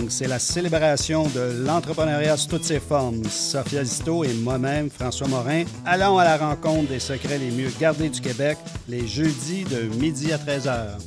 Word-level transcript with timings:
Marketing. 0.00 0.10
C'est 0.10 0.28
la 0.28 0.38
célébration 0.38 1.24
de 1.24 1.64
l'entrepreneuriat 1.64 2.36
sous 2.36 2.48
toutes 2.48 2.64
ses 2.64 2.80
formes. 2.80 3.24
Sophia 3.24 3.84
Zito 3.84 4.24
et 4.24 4.32
moi-même, 4.34 4.90
François 4.90 5.28
Morin, 5.28 5.64
allons 5.84 6.18
à 6.18 6.24
la 6.24 6.36
rencontre 6.36 6.88
des 6.88 7.00
secrets 7.00 7.38
les 7.38 7.50
mieux 7.50 7.70
gardés 7.80 8.08
du 8.08 8.20
Québec 8.20 8.58
les 8.88 9.06
jeudis 9.06 9.64
de 9.64 9.82
midi 9.96 10.32
à 10.32 10.38
13h. 10.38 10.98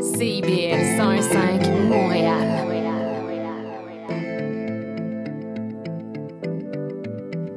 CIBL 0.00 0.96
105 0.96 1.68
Montréal. 1.88 2.58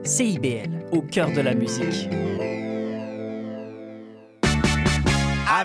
CIBL, 0.03 0.87
au 0.91 1.01
cœur 1.01 1.31
de 1.31 1.39
la 1.39 1.53
musique. 1.53 2.09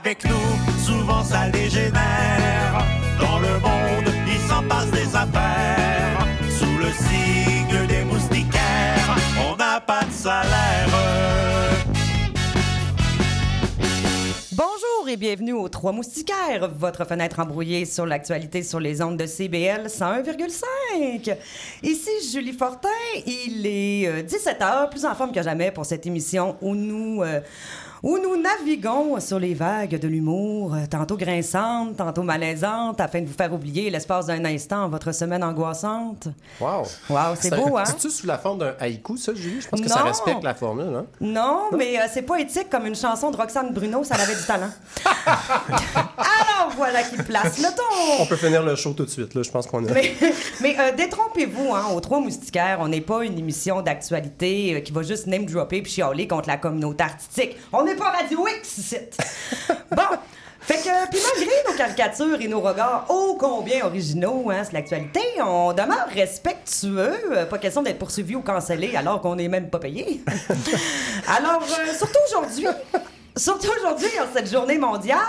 Avec 0.06 0.24
nous, 0.24 0.84
souvent 0.84 1.24
ça 1.24 1.51
dégénère. 1.51 2.87
Dans 3.19 3.41
le 3.41 3.59
monde, 3.59 4.15
il 4.29 4.38
s'en 4.48 4.62
passe 4.62 4.88
des 4.92 5.16
affaires. 5.16 6.24
Sous 6.48 6.79
le 6.79 6.92
signe 6.92 7.87
des 7.88 8.05
moustiquaires, 8.05 9.16
on 9.51 9.56
n'a 9.56 9.80
pas 9.80 10.05
de 10.05 10.12
salaire. 10.12 10.87
Bonjour 14.52 15.09
et 15.09 15.16
bienvenue 15.16 15.55
aux 15.55 15.69
Trois 15.69 15.91
Moustiquaires, 15.91 16.70
votre 16.79 17.04
fenêtre 17.04 17.41
embrouillée 17.41 17.84
sur 17.84 18.07
l'actualité 18.07 18.62
sur 18.62 18.79
les 18.79 19.02
ondes 19.02 19.16
de 19.16 19.27
CBL 19.27 19.88
101,5. 19.88 21.37
Ici 21.82 22.10
Julie 22.32 22.52
Fortin, 22.52 22.88
il 23.27 23.66
est 23.66 24.23
17h, 24.23 24.88
plus 24.88 25.04
en 25.04 25.16
forme 25.16 25.32
que 25.32 25.43
jamais 25.43 25.73
pour 25.73 25.84
cette 25.84 26.07
émission 26.07 26.57
où 26.60 26.77
nous... 26.77 27.24
euh, 27.24 27.41
où 28.03 28.19
nous 28.19 28.37
naviguons 28.41 29.19
sur 29.21 29.39
les 29.39 29.55
vagues 29.55 29.99
de 29.99 30.09
l'humour, 30.09 30.77
tantôt 30.91 31.17
grinçantes, 31.17 31.97
tantôt 31.97 32.23
malaisantes, 32.23 33.01
afin 33.01 33.21
de 33.23 33.27
vous 33.27 33.35
faire 33.35 33.53
oublier 33.53 33.91
l'espace 33.91 34.27
d'un 34.27 34.45
instant 34.45 34.88
votre 34.88 35.13
semaine 35.13 35.43
angoissante. 35.43 36.29
Wow! 36.61 36.83
Wow, 37.09 37.19
c'est 37.41 37.55
beau, 37.55 37.77
hein? 37.77 37.85
C'est-tu 37.87 38.11
sous 38.11 38.27
la 38.27 38.38
forme 38.38 38.59
d'un 38.59 38.75
haïku, 38.79 39.16
ça, 39.16 39.33
Julie? 39.35 39.61
Je 39.61 39.69
pense 39.69 39.80
que 39.80 39.88
ça 39.88 40.01
Non. 40.01 40.05
respecte 40.07 40.43
la 40.45 40.55
formule, 40.55 40.95
hein? 40.95 41.07
Non, 41.21 41.63
mais 41.77 41.99
euh, 41.99 42.05
c'est 42.13 42.23
poétique 42.23 42.69
comme 42.71 42.87
une 42.87 42.95
chanson 42.97 43.30
de 43.30 43.37
Roxane 43.37 43.73
Bruno, 43.73 44.05
ça 44.05 44.15
avait 44.16 44.35
du 44.35 44.43
talent. 44.45 44.71
Alors 46.16 46.73
voilà 46.77 47.03
qui 47.03 47.16
place 47.23 47.59
le 47.59 47.75
ton. 47.75 48.23
On 48.23 48.27
peut 48.27 48.37
finir 48.37 48.63
le 48.63 48.77
show 48.77 48.93
tout 48.93 49.05
de 49.05 49.10
suite, 49.10 49.35
là. 49.35 49.43
Je 49.43 49.51
pense 49.51 49.66
qu'on 49.66 49.85
a... 49.87 49.93
Mais, 49.93 50.13
mais 50.60 50.77
euh, 50.79 50.93
détrompez-vous, 50.97 51.75
hein, 51.75 51.85
aux 51.95 52.01
Trois 52.01 52.21
Moustiquaires, 52.21 52.79
on 52.81 52.88
n'est 52.88 53.01
pas 53.01 53.25
une 53.25 53.38
émission 53.38 53.83
d'actualité 53.83 54.75
euh, 54.75 54.81
qui 54.81 54.93
va 54.93 55.03
juste 55.03 55.27
name-dropper 55.27 55.83
puis 55.83 55.93
chialer 55.93 56.27
contre 56.29 56.49
la 56.49 56.57
communauté 56.57 57.05
artistique. 57.05 57.57
On 57.73 57.85
n'est 57.87 57.95
pas 57.96 58.10
Radio 58.10 58.46
X, 58.59 58.79
ici. 58.79 58.96
Bon. 59.90 60.02
Fait 60.60 60.79
que, 60.79 61.09
puis 61.10 61.20
malgré 61.37 61.54
nos 61.70 61.76
caricatures 61.79 62.40
et 62.40 62.48
nos 62.48 62.60
regards 62.60 63.06
ô 63.09 63.37
combien 63.38 63.84
originaux 63.87 64.50
hein, 64.50 64.65
sur 64.65 64.75
l'actualité, 64.75 65.20
on 65.41 65.72
demeure 65.72 66.09
respectueux. 66.12 67.12
Euh, 67.32 67.47
Pas 67.47 67.59
question 67.59 67.82
d'être 67.82 68.00
poursuivi 68.00 68.34
ou 68.34 68.42
cancellé 68.42 68.97
alors 68.97 69.20
qu'on 69.20 69.37
n'est 69.37 69.47
même 69.47 69.70
pas 69.70 69.78
payé. 69.78 70.25
alors, 71.38 71.62
euh, 71.62 71.92
surtout 71.97 72.19
aujourd'hui, 72.28 72.66
surtout 73.37 73.70
aujourd'hui, 73.78 74.09
en 74.20 74.26
cette 74.37 74.50
journée 74.50 74.76
mondiale 74.78 75.20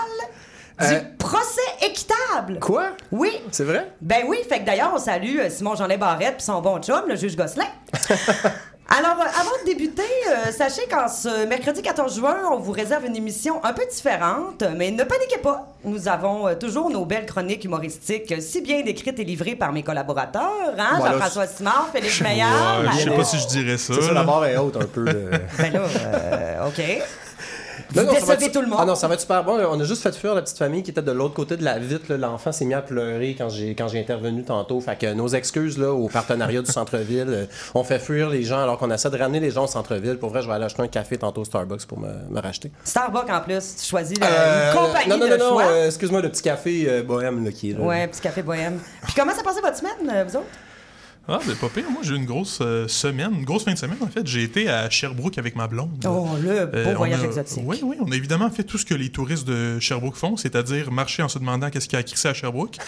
du 0.80 0.86
Euh. 0.94 1.00
procès 1.18 1.60
équitable. 1.82 2.58
Quoi? 2.60 2.90
Oui, 3.12 3.32
C'est 3.52 3.64
vrai? 3.64 3.92
ben 4.00 4.24
oui, 4.26 4.38
fait 4.48 4.60
que 4.60 4.64
d'ailleurs, 4.64 4.92
on 4.94 4.98
salue 4.98 5.38
Simon 5.50 5.74
Jeanet 5.76 5.96
Barrette 5.98 6.36
puis 6.36 6.44
son 6.44 6.60
bon 6.60 6.80
chum, 6.80 7.02
le 7.08 7.14
juge 7.16 7.36
Gosselin. 7.36 7.66
Alors, 8.90 9.20
euh, 9.20 9.24
avant 9.38 9.50
de 9.62 9.66
débuter, 9.66 10.02
euh, 10.30 10.50
sachez 10.50 10.86
qu'en 10.90 11.08
ce 11.08 11.44
mercredi 11.46 11.82
14 11.82 12.16
juin, 12.16 12.36
on 12.50 12.56
vous 12.58 12.72
réserve 12.72 13.04
une 13.04 13.16
émission 13.16 13.62
un 13.62 13.74
peu 13.74 13.82
différente, 13.90 14.64
mais 14.78 14.90
ne 14.90 15.04
paniquez 15.04 15.36
pas. 15.42 15.68
Nous 15.84 16.08
avons 16.08 16.48
euh, 16.48 16.54
toujours 16.54 16.88
nos 16.88 17.04
belles 17.04 17.26
chroniques 17.26 17.64
humoristiques, 17.66 18.32
euh, 18.32 18.40
si 18.40 18.62
bien 18.62 18.80
décrites 18.82 19.18
et 19.18 19.24
livrées 19.24 19.56
par 19.56 19.72
mes 19.72 19.82
collaborateurs, 19.82 20.74
hein? 20.78 20.94
Voilà. 20.96 21.12
Jean-François 21.18 21.46
Simard, 21.46 21.90
Félix 21.92 22.18
Meillard. 22.22 22.90
Je 22.94 22.98
sais 23.04 23.10
pas 23.10 23.24
si 23.24 23.38
je 23.38 23.46
dirais 23.48 23.76
ça. 23.76 23.92
C'est 23.94 24.00
ça, 24.00 24.08
là. 24.08 24.14
la 24.14 24.24
barre 24.24 24.46
est 24.46 24.56
haute 24.56 24.76
un 24.76 24.86
peu. 24.86 25.04
de- 25.04 25.30
Ben 25.58 25.70
là, 25.72 25.80
euh, 25.82 26.68
OK. 26.68 26.82
Non, 27.94 28.02
ça 28.06 28.20
décevez 28.20 28.44
être- 28.46 28.52
tout 28.52 28.60
le 28.60 28.66
monde. 28.66 28.78
Ah 28.80 28.84
non, 28.84 28.94
ça 28.94 29.08
va 29.08 29.14
être 29.14 29.20
super 29.20 29.42
bon. 29.44 29.58
On 29.70 29.80
a 29.80 29.84
juste 29.84 30.02
fait 30.02 30.14
fuir 30.14 30.34
la 30.34 30.42
petite 30.42 30.58
famille 30.58 30.82
qui 30.82 30.90
était 30.90 31.02
de 31.02 31.10
l'autre 31.12 31.34
côté 31.34 31.56
de 31.56 31.64
la 31.64 31.78
vitre. 31.78 32.12
L'enfant 32.14 32.52
s'est 32.52 32.64
mis 32.66 32.74
à 32.74 32.82
pleurer 32.82 33.34
quand 33.38 33.48
j'ai 33.48 33.74
quand 33.74 33.88
j'ai 33.88 33.98
intervenu 34.00 34.44
tantôt. 34.44 34.80
Fait 34.80 34.96
que 34.98 35.12
nos 35.14 35.28
excuses 35.28 35.78
là, 35.78 35.92
au 35.92 36.08
partenariat 36.08 36.60
du 36.62 36.70
centre-ville. 36.70 37.26
euh, 37.28 37.46
On 37.74 37.84
fait 37.84 37.98
fuir 37.98 38.28
les 38.28 38.42
gens 38.42 38.58
alors 38.62 38.78
qu'on 38.78 38.90
essaie 38.90 39.10
de 39.10 39.16
ramener 39.16 39.40
les 39.40 39.50
gens 39.50 39.64
au 39.64 39.68
centre-ville. 39.68 40.18
Pour 40.18 40.30
vrai, 40.30 40.42
je 40.42 40.48
vais 40.48 40.54
aller 40.54 40.64
acheter 40.66 40.82
un 40.82 40.88
café 40.88 41.16
tantôt 41.18 41.40
au 41.40 41.44
Starbucks 41.44 41.86
pour 41.86 41.98
me, 41.98 42.08
me 42.30 42.40
racheter. 42.40 42.70
Starbucks, 42.84 43.30
en 43.30 43.40
plus, 43.40 43.76
tu 43.76 43.84
choisis 43.88 44.18
le- 44.18 44.26
Euh, 44.26 44.72
une 44.72 44.78
compagnie 44.78 45.08
non, 45.08 45.18
non, 45.18 45.26
de 45.28 45.36
non, 45.36 45.48
choix. 45.50 45.64
euh, 45.66 45.86
excuse-moi, 45.86 46.20
le 46.20 46.28
petit 46.30 46.42
café 46.42 46.84
euh, 46.88 47.02
bohème 47.02 47.44
là, 47.44 47.52
qui 47.52 47.70
est 47.70 47.74
là. 47.74 47.80
Ouais, 47.84 48.06
petit 48.08 48.20
café 48.20 48.42
bohème. 48.42 48.78
Puis 49.04 49.14
comment 49.16 49.32
s'est 49.34 49.42
passé 49.42 49.60
votre 49.62 49.76
semaine, 49.76 49.92
vous 50.28 50.36
autres? 50.36 50.46
Ah, 51.30 51.40
ben 51.46 51.54
pas 51.56 51.68
pire. 51.68 51.84
Moi, 51.90 52.00
j'ai 52.02 52.14
eu 52.14 52.16
une 52.16 52.24
grosse 52.24 52.60
euh, 52.62 52.88
semaine, 52.88 53.32
une 53.34 53.44
grosse 53.44 53.64
fin 53.64 53.74
de 53.74 53.78
semaine, 53.78 53.98
en 54.00 54.06
fait. 54.06 54.26
J'ai 54.26 54.42
été 54.42 54.70
à 54.70 54.88
Sherbrooke 54.88 55.36
avec 55.36 55.56
ma 55.56 55.66
blonde. 55.66 55.90
Oh, 56.06 56.26
le 56.42 56.64
beau 56.64 56.72
Euh, 56.78 56.94
voyage 56.96 57.20
a- 57.22 57.26
exotique. 57.26 57.62
Oui, 57.66 57.78
oui. 57.82 57.96
On 58.00 58.10
a 58.10 58.16
évidemment 58.16 58.48
fait 58.50 58.62
tout 58.64 58.78
ce 58.78 58.86
que 58.86 58.94
les 58.94 59.10
touristes 59.10 59.46
de 59.46 59.78
Sherbrooke 59.78 60.16
font, 60.16 60.38
c'est-à-dire 60.38 60.90
marcher 60.90 61.22
en 61.22 61.28
se 61.28 61.38
demandant 61.38 61.68
qu'est-ce 61.68 61.86
qu'il 61.86 61.94
y 61.94 61.96
a 61.96 62.00
à 62.00 62.02
crisser 62.02 62.28
à 62.28 62.34
Sherbrooke. 62.34 62.78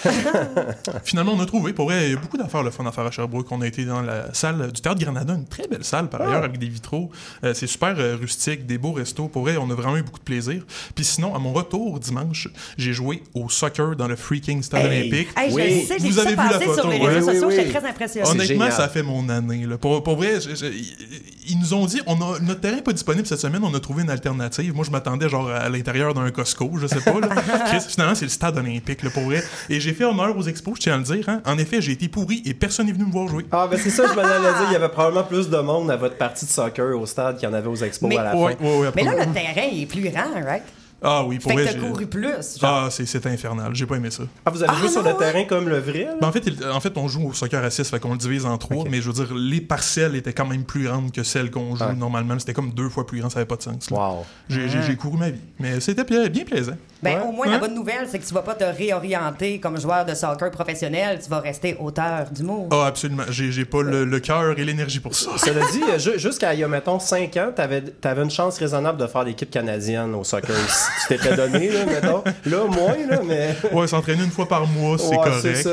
Finalement, 1.05 1.33
on 1.37 1.41
a 1.41 1.45
trouvé. 1.47 1.75
Pour 1.75 1.85
vrai, 1.87 2.07
il 2.07 2.11
y 2.13 2.17
a 2.17 2.17
beaucoup 2.19 2.39
d'affaires 2.39 2.63
le 2.63 2.71
fun 2.71 2.87
à 2.87 2.93
faire 2.93 3.05
à 3.05 3.11
Sherbrooke. 3.11 3.51
On 3.53 3.61
a 3.61 3.67
été 3.67 3.85
dans 3.85 4.01
la 4.01 4.33
salle 4.33 4.73
du 4.73 4.81
Théâtre 4.81 5.01
Granada, 5.01 5.35
une 5.35 5.47
très 5.47 5.67
belle 5.69 5.85
salle 5.85 6.09
par 6.09 6.23
ailleurs, 6.23 6.45
avec 6.45 6.59
des 6.59 6.69
vitraux. 6.69 7.11
Euh, 7.45 7.53
c'est 7.53 7.67
super 7.67 7.95
euh, 7.99 8.17
rustique, 8.19 8.65
des 8.67 8.79
beaux 8.79 8.93
restos. 8.93 9.29
Pour 9.29 9.43
vrai, 9.43 9.59
on 9.59 9.71
a 9.71 9.75
vraiment 9.75 9.99
eu 9.99 10.03
beaucoup 10.03 10.19
de 10.19 10.25
plaisir. 10.25 10.65
Puis 10.95 11.05
sinon, 11.05 11.35
à 11.35 11.39
mon 11.39 11.53
retour 11.53 12.01
dimanche, 12.01 12.49
j'ai 12.79 12.93
joué 12.95 13.23
au 13.35 13.51
soccer 13.51 13.97
dans 13.97 14.09
le 14.09 14.17
freaking 14.17 14.63
stade 14.63 14.87
Hey. 14.87 15.01
olympique. 15.11 15.29
Hey, 15.37 15.53
Oui. 15.53 15.83
je 15.83 15.87
sais, 15.89 15.99
Vous 15.99 16.19
avez 16.19 16.31
vu 16.31 16.37
la 16.37 16.59
photo, 16.59 16.75
sur 16.75 16.89
les 16.89 16.99
réseaux 17.07 17.19
Oui, 17.29 17.35
sociaux, 17.35 17.49
oui, 17.49 17.55
j'étais 17.57 17.67
oui. 17.69 17.75
très 17.75 17.89
impressionné. 17.89 18.30
C'est 18.31 18.37
Honnêtement, 18.37 18.65
génial. 18.65 18.73
ça 18.73 18.85
a 18.85 18.89
fait 18.89 19.03
mon 19.03 19.29
année. 19.29 19.67
là. 19.67 19.79
Pour, 19.79 20.03
pour 20.03 20.17
vrai, 20.17 20.41
je- 20.41 20.55
je- 20.55 20.67
ils- 20.67 21.59
nous 21.61 21.75
ont 21.75 21.85
dit, 21.87 22.01
on 22.07 22.15
a, 22.15 22.39
notre 22.41 22.61
terrain 22.61 22.77
n'est 22.77 22.83
pas 22.83 22.93
disponible 22.93 23.27
cette 23.27 23.41
semaine, 23.41 23.63
on 23.65 23.75
a 23.75 23.81
trouvé 23.81 24.03
une 24.03 24.11
alternative. 24.11 24.75
Moi, 24.75 24.85
je 24.87 24.91
m'attendais 24.91 25.29
genre 25.29 25.51
à 25.51 25.69
l'intérieur 25.69 26.15
d'un 26.15 26.31
Costco, 26.31 26.71
je 26.81 26.87
sais 26.87 27.01
pas. 27.01 27.21
Là. 27.21 27.29
Finalement, 27.89 28.15
c'est 28.15 28.25
le 28.25 28.31
stade 28.31 28.57
olympique, 28.57 29.03
là, 29.03 29.11
pour 29.11 29.25
vrai. 29.25 29.43
Et 29.69 29.81
j'ai 29.81 29.93
fait 29.93 30.05
honneur 30.05 30.37
aux 30.37 30.43
expos, 30.45 30.75
je 30.77 30.81
tiens 30.83 30.95
à 30.95 30.99
le 30.99 31.03
dire. 31.05 31.29
hein. 31.29 31.43
En 31.45 31.59
effet, 31.59 31.81
j'ai 31.83 31.93
été 31.93 32.09
pourri 32.09 32.43
et 32.47 32.55
personne 32.55 32.87
n'est 32.87 32.93
venu 32.93 33.05
me 33.05 33.13
voir 33.13 33.29
jouer. 33.29 33.45
Ah, 33.53 33.69
ben 33.71 33.79
c'est 33.83 33.91
ça, 33.91 34.05
je 34.09 34.15
m'en 34.15 34.23
allais 34.23 34.41
dire. 34.41 34.67
Il 34.71 34.73
y 34.73 34.77
avait 34.77 34.89
probablement 34.89 35.25
plus 35.25 35.49
de 35.49 35.59
monde 35.59 35.91
à 35.91 35.97
votre 35.97 36.17
partie 36.17 36.47
de 36.47 36.51
soccer 36.51 36.99
au 36.99 37.07
stade 37.07 37.39
qu'il 37.39 37.49
y 37.49 37.53
en 37.53 37.55
avait 37.55 37.69
aux 37.69 37.77
expos 37.77 38.09
Mais- 38.09 38.17
à 38.17 38.23
la 38.23 38.37
Ouais, 38.37 38.57
fin. 38.59 38.65
ouais, 38.65 38.79
ouais, 38.79 38.89
Mais 38.97 39.03
là, 39.05 39.13
le 39.27 39.33
terrain 39.33 39.69
est 39.73 39.87
plus 39.87 40.03
grand, 40.09 40.33
right? 40.45 40.63
Ah 41.03 41.25
oui, 41.25 41.39
pour 41.39 41.51
Fait 41.53 41.57
que 41.65 41.73
t'as 41.73 41.79
couru 41.79 42.07
plus. 42.07 42.59
Genre. 42.61 42.85
Ah, 42.85 42.89
c'est 42.91 43.07
c'est 43.07 43.25
infernal. 43.27 43.75
J'ai 43.75 43.87
pas 43.87 43.97
aimé 43.97 44.11
ça. 44.11 44.25
Ah, 44.45 44.51
vous 44.51 44.63
avez 44.63 44.77
joué 44.77 44.89
sur 44.89 45.03
le 45.03 45.15
terrain 45.17 45.45
comme 45.45 45.69
le 45.69 45.79
vrai? 45.79 46.09
Ben, 46.21 46.29
en, 46.29 46.33
fait, 46.33 46.43
il- 46.47 46.63
en 46.69 46.79
fait, 46.81 46.97
on 46.99 47.09
joue 47.09 47.29
au 47.29 47.33
soccer 47.33 47.65
à 47.65 47.71
6, 47.71 47.89
fait 47.89 47.99
qu'on 48.01 48.13
le 48.13 48.19
divise 48.19 48.45
en 48.45 48.59
trois, 48.59 48.83
Ok. 48.83 48.89
mais 48.91 49.01
je 49.01 49.11
veux 49.11 49.25
dire, 49.25 49.35
les 49.35 49.61
parcelles 49.63 50.15
étaient 50.15 50.35
quand 50.35 50.47
même 50.47 50.65
plus 50.65 50.85
grandes 50.85 51.11
que 51.11 51.23
celles 51.23 51.51
qu'on 51.51 51.75
joue 51.75 51.93
normalement. 51.97 52.39
C'était 52.39 52.53
comme 52.53 52.73
deux 52.73 52.89
fois 52.91 53.07
plus 53.07 53.21
grand, 53.21 53.31
ça 53.31 53.39
avait 53.39 53.47
pas 53.47 53.57
de 53.57 53.63
sens. 53.63 53.91
là. 53.91 53.97
Wow. 53.97 54.27
J'ai 54.49 54.97
couru 54.97 55.17
ma 55.19 55.31
vie. 55.31 55.41
Mais 55.59 55.81
c'était 55.81 56.05
bien 56.05 56.45
plaisant. 56.45 56.77
Ben, 57.03 57.19
Ouais. 57.19 57.27
au 57.29 57.33
moins, 57.33 57.47
la 57.47 57.59
bonne 57.59 57.75
nouvelle, 57.75 58.07
c'est 58.09 58.19
que 58.19 58.27
tu 58.27 58.35
vas 58.35 58.43
pas 58.43 58.55
te 58.55 58.65
réorienter 58.65 59.59
comme 59.61 59.81
joueur 59.81 60.05
de 60.05 60.15
soccer 60.15 60.51
professionnel. 60.51 61.19
Tu 61.23 61.31
vas 61.31 61.41
rester 61.41 61.77
auteur 61.81 62.27
d'humour. 62.31 62.69
Ah, 62.73 62.87
absolument. 62.87 63.23
J'ai 63.31 63.51
j'ai 63.53 63.65
pas 63.65 63.83
le, 63.83 64.05
le 64.05 64.21
cœur 64.21 64.59
et 64.59 64.65
l'énergie 64.65 65.01
pour 65.01 65.15
ça. 65.15 65.31
Cela 65.37 65.61
dit, 65.73 65.81
euh, 65.91 65.99
ju- 65.99 66.19
jusqu'à 66.19 66.53
il 66.55 66.61
y 66.61 66.65
a, 66.65 66.69
mettons, 66.69 66.99
5 66.99 67.37
ans, 67.39 67.51
t'avais 67.55 67.83
avais 68.05 68.23
une 68.23 68.31
chance 68.31 68.59
raisonnable 68.59 68.99
de 68.99 69.07
faire 69.07 69.25
l'équipe 69.25 69.51
canadienne 69.51 70.15
au 70.15 70.25
soccer. 70.25 70.55
Si 70.69 71.09
tu 71.09 71.17
t'étais 71.19 71.37
donné, 71.37 71.69
là, 71.71 71.85
mettons. 71.87 72.23
Là, 72.47 72.65
moins, 72.67 72.97
là, 73.09 73.21
mais... 73.27 73.55
Ouais, 73.73 73.87
s'entraîner 73.87 74.25
une 74.25 74.31
fois 74.31 74.47
par 74.49 74.67
mois, 74.67 74.99
c'est 74.99 75.09
Ouais, 75.11 75.17
correct. 75.17 75.39
c'est 75.43 75.55
ça, 75.55 75.71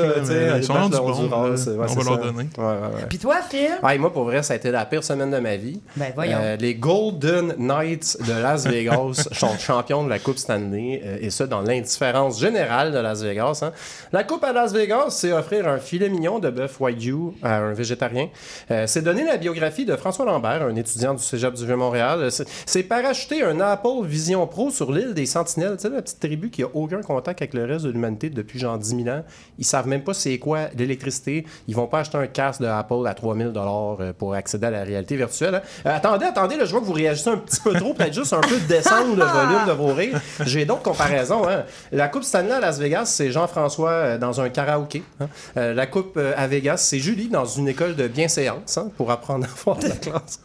ils 0.56 0.64
sont 0.64 0.72
rendus 0.72 0.96
bons, 0.96 1.28
On 1.28 1.28
va 1.28 2.04
leur 2.04 2.18
donner. 2.18 2.48
Ouais, 2.56 2.64
ouais, 2.64 2.72
ouais. 2.96 3.06
Puis 3.08 3.18
toi, 3.18 3.36
Phil? 3.48 3.70
Ah, 3.82 3.94
et 3.94 3.98
moi, 3.98 4.12
pour 4.12 4.24
vrai, 4.24 4.42
ça 4.42 4.54
a 4.54 4.56
été 4.56 4.70
la 4.70 4.84
pire 4.86 5.02
semaine 5.04 5.30
de 5.30 5.38
ma 5.38 5.56
vie. 5.56 5.80
Ben, 5.96 6.12
voyons. 6.14 6.38
Euh, 6.40 6.56
les 6.56 6.74
Golden 6.74 7.54
Knights 7.58 8.16
de 8.26 8.32
Las 8.40 8.66
Vegas 8.66 9.28
sont 9.32 9.58
champions 9.58 10.04
de 10.04 10.08
la 10.10 10.18
Coupe 10.18 10.38
Stanley, 10.38 11.02
euh, 11.04 11.17
et 11.20 11.30
ça 11.30 11.46
dans 11.46 11.60
l'indifférence 11.62 12.40
générale 12.40 12.92
de 12.92 12.98
Las 12.98 13.22
Vegas. 13.22 13.60
hein. 13.62 13.72
La 14.12 14.24
Coupe 14.24 14.44
à 14.44 14.52
Las 14.52 14.72
Vegas, 14.72 15.06
c'est 15.10 15.32
offrir 15.32 15.68
un 15.68 15.78
filet 15.78 16.08
mignon 16.08 16.38
de 16.38 16.50
bœuf 16.50 16.80
Wagyu 16.80 17.32
à 17.42 17.58
un 17.58 17.72
végétarien. 17.72 18.28
Euh, 18.70 18.84
c'est 18.86 19.02
donner 19.02 19.24
la 19.24 19.36
biographie 19.36 19.84
de 19.84 19.96
François 19.96 20.24
Lambert, 20.24 20.62
un 20.62 20.74
étudiant 20.76 21.14
du 21.14 21.22
Cégep 21.22 21.54
du 21.54 21.66
Vieux-Montréal. 21.66 22.18
Euh, 22.22 22.30
c'est- 22.30 22.82
parachuter 22.82 23.42
un 23.42 23.60
Apple 23.60 24.04
Vision 24.04 24.46
Pro 24.46 24.70
sur 24.70 24.92
l'île 24.92 25.12
des 25.14 25.26
Sentinelles, 25.26 25.76
tu 25.76 25.82
sais, 25.82 25.90
la 25.90 26.00
petite 26.02 26.20
tribu 26.20 26.48
qui 26.50 26.62
a 26.62 26.66
aucun 26.72 27.02
contact 27.02 27.42
avec 27.42 27.54
le 27.54 27.64
reste 27.64 27.84
de 27.84 27.90
l'humanité 27.90 28.30
depuis 28.30 28.58
genre 28.58 28.78
10 28.78 29.02
000 29.04 29.08
ans. 29.16 29.22
Ils 29.58 29.64
savent 29.64 29.86
même 29.88 30.02
pas 30.02 30.14
c'est 30.14 30.38
quoi 30.38 30.68
l'électricité. 30.76 31.44
Ils 31.66 31.74
vont 31.76 31.86
pas 31.86 32.00
acheter 32.00 32.16
un 32.18 32.26
casque 32.26 32.60
de 32.62 32.66
Apple 32.66 33.06
à 33.06 33.14
3000 33.14 33.48
dollars 33.52 33.96
euh, 34.00 34.12
pour 34.12 34.34
accéder 34.34 34.66
à 34.66 34.70
la 34.70 34.84
réalité 34.84 35.16
virtuelle. 35.16 35.56
hein. 35.56 35.62
Euh, 35.86 35.96
attendez, 35.96 36.26
attendez, 36.26 36.56
là, 36.56 36.64
je 36.64 36.70
vois 36.70 36.80
que 36.80 36.86
vous 36.86 36.92
réagissez 36.92 37.30
un 37.30 37.36
petit 37.38 37.60
peu 37.60 37.72
trop. 37.74 37.92
Peut-être 37.94 38.14
juste 38.14 38.32
un 38.32 38.40
peu 38.40 38.58
descendre 38.68 39.16
le 39.16 39.24
volume 39.24 39.66
de 39.66 39.72
vos 39.72 39.92
rires. 39.94 40.20
J'ai 40.46 40.64
d'autres 40.64 40.82
comparaisons 40.82 41.07
Hein. 41.10 41.64
La 41.92 42.08
Coupe 42.08 42.22
Stanley 42.24 42.52
à 42.52 42.60
Las 42.60 42.78
Vegas, 42.78 43.06
c'est 43.06 43.30
Jean-François 43.30 43.90
euh, 43.90 44.18
dans 44.18 44.40
un 44.40 44.48
karaoké. 44.48 45.02
hein. 45.20 45.28
Euh, 45.56 45.74
la 45.74 45.86
Coupe 45.86 46.16
euh, 46.16 46.32
à 46.36 46.46
Vegas, 46.46 46.78
c'est 46.78 46.98
Julie 46.98 47.28
dans 47.28 47.44
une 47.44 47.68
école 47.68 47.96
de 47.96 48.08
bienséance 48.08 48.78
hein, 48.78 48.90
pour 48.96 49.10
apprendre 49.10 49.46
à 49.46 49.48
voir 49.64 49.78
la 49.82 49.90
classe. 49.90 50.40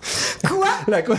Quoi? 0.48 0.68
La 0.88 1.01
coupe... 1.01 1.18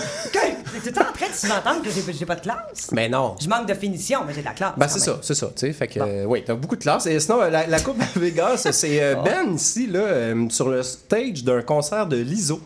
Tu 0.83 0.89
es 0.89 0.99
en 0.99 1.05
train 1.05 1.29
de 1.29 1.35
sous-entendre 1.35 1.83
que 1.83 1.89
j'ai 2.13 2.27
pas 2.27 2.35
de 2.35 2.41
classe? 2.41 2.91
Mais 2.93 3.09
non. 3.09 3.37
Je 3.41 3.49
manque 3.49 3.67
de 3.67 3.75
finition, 3.75 4.21
mais 4.27 4.35
j'ai 4.35 4.41
de 4.41 4.47
la 4.47 4.53
classe. 4.53 4.73
Ben, 4.77 4.89
c'est 4.89 4.99
ça, 4.99 5.19
c'est 5.23 5.35
ça. 5.35 5.49
Fait 5.57 5.89
que, 5.89 6.01
euh, 6.01 6.25
oui, 6.27 6.43
t'as 6.45 6.55
beaucoup 6.55 6.77
de 6.77 6.83
classe. 6.83 7.07
Et 7.07 7.19
sinon, 7.21 7.41
la, 7.41 7.67
la 7.67 7.81
Coupe 7.81 8.01
à 8.01 8.19
Vegas, 8.19 8.69
c'est 8.71 9.15
Ben 9.25 9.55
ici, 9.55 9.87
là, 9.87 10.35
sur 10.51 10.69
le 10.69 10.83
stage 10.83 11.45
d'un 11.45 11.63
concert 11.63 12.07
de 12.07 12.17
l'ISO. 12.17 12.61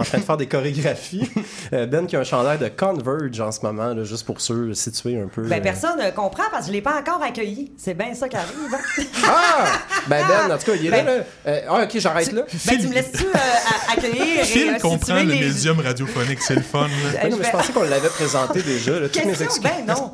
En 0.00 0.04
train 0.04 0.18
de 0.18 0.22
faire 0.24 0.36
des 0.36 0.46
chorégraphies. 0.46 1.30
Euh, 1.72 1.86
ben 1.86 2.04
qui 2.06 2.16
a 2.16 2.20
un 2.20 2.24
chandail 2.24 2.58
de 2.58 2.66
Converge 2.68 3.40
en 3.40 3.52
ce 3.52 3.60
moment, 3.62 3.94
là, 3.94 4.02
juste 4.02 4.26
pour 4.26 4.40
ceux 4.40 4.74
situés 4.74 5.20
un 5.20 5.28
peu. 5.28 5.42
Ben, 5.42 5.60
euh, 5.60 5.62
personne 5.62 5.98
ne 6.04 6.10
comprend 6.10 6.42
parce 6.50 6.62
que 6.62 6.68
je 6.68 6.72
l'ai 6.72 6.80
pas 6.82 6.98
encore 6.98 7.22
accueilli. 7.22 7.70
C'est 7.76 7.94
bien 7.94 8.12
ça 8.12 8.28
qui 8.28 8.36
arrive. 8.36 8.50
hein? 8.74 9.02
Ah! 9.26 9.66
Ben 10.08 10.24
Ben, 10.26 10.52
en 10.52 10.58
tout 10.58 10.66
cas, 10.66 10.72
il 10.74 10.86
est 10.86 10.90
là. 10.90 11.02
Ben- 11.04 11.18
là. 11.18 11.24
Euh, 11.46 11.60
ah, 11.68 11.82
ok, 11.84 11.90
j'arrête 11.98 12.32
là. 12.32 12.42
Ben, 12.66 12.78
tu 12.80 12.88
me 12.88 12.94
laisses-tu 12.94 13.24
euh, 13.24 13.92
accueillir 13.96 14.24
et 14.40 14.44
Phil 14.44 14.68
euh, 14.70 14.78
comprend 14.80 14.98
situer 15.18 15.22
le 15.24 15.32
les- 15.34 15.40
médium 15.48 15.78
radiophonique, 15.80 16.42
c'est 16.42 16.56
le 16.56 16.62
fun. 16.62 16.88
là. 16.88 16.88
Ben 17.22 17.30
non, 17.30 17.36
je 17.36 17.42
mais 17.42 17.46
je 17.46 17.52
pensais 17.52 17.72
qu'on 17.72 17.82
l'avait 17.84 18.08
présenté 18.08 18.62
déjà. 18.62 18.98
Là, 18.98 19.08
toutes 19.08 19.24
mes 19.24 19.42
excuses. 19.42 19.62
Ben 19.62 19.86
non. 19.86 20.12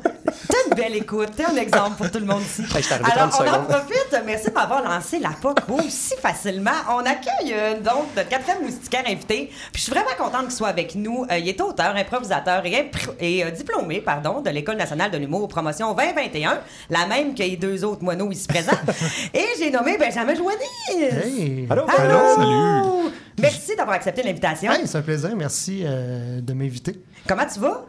T'as 0.49 0.55
une 0.69 0.75
belle 0.75 0.95
écoute. 0.95 1.29
T'es 1.35 1.45
un 1.45 1.55
exemple 1.55 1.97
pour 1.97 2.11
tout 2.11 2.19
le 2.19 2.25
monde 2.25 2.41
ici. 2.43 2.61
Hey, 2.75 2.83
Alors, 3.11 3.29
30 3.31 3.47
on 3.47 3.53
en 3.53 3.63
profite. 3.63 4.21
Merci 4.25 4.49
de 4.49 4.53
m'avoir 4.53 4.83
lancé 4.83 5.17
la 5.19 5.29
POC 5.41 5.57
aussi 5.71 6.13
facilement. 6.21 6.71
On 6.91 6.99
accueille 6.99 7.53
euh, 7.53 7.79
donc 7.79 8.07
notre 8.15 8.29
quatrième 8.29 8.61
moustiquaire 8.63 9.03
invité. 9.07 9.49
Puis 9.77 9.85
je 9.85 9.91
suis 9.91 10.01
vraiment 10.01 10.17
contente 10.17 10.45
qu'il 10.47 10.53
soit 10.57 10.69
avec 10.69 10.95
nous. 10.95 11.23
Euh, 11.29 11.37
il 11.37 11.47
est 11.47 11.61
auteur, 11.61 11.95
improvisateur 11.95 12.65
et, 12.65 12.71
impr- 12.71 13.13
et, 13.19 13.43
euh, 13.45 13.51
diplômé 13.51 14.01
pardon, 14.01 14.41
de 14.41 14.49
l'École 14.49 14.75
nationale 14.75 15.11
de 15.11 15.19
l'humour 15.19 15.47
promotion 15.47 15.93
2021, 15.93 16.61
la 16.89 17.05
même 17.05 17.35
que 17.35 17.43
les 17.43 17.57
deux 17.57 17.85
autres 17.85 18.03
moineaux 18.03 18.31
ici 18.31 18.47
présents. 18.47 18.71
et 19.35 19.45
j'ai 19.59 19.69
nommé 19.69 19.99
Benjamin 19.99 20.33
Joannis. 20.33 20.65
Hey! 20.99 21.67
Allô? 21.69 21.83
Allô? 21.95 22.35
Salut. 22.35 23.13
Merci 23.39 23.75
d'avoir 23.75 23.97
accepté 23.97 24.23
l'invitation. 24.23 24.71
Hey, 24.71 24.87
c'est 24.87 24.97
un 24.97 25.01
plaisir, 25.03 25.29
merci 25.35 25.83
euh, 25.85 26.41
de 26.41 26.53
m'inviter. 26.53 26.99
Comment 27.27 27.45
tu 27.45 27.59
vas? 27.59 27.85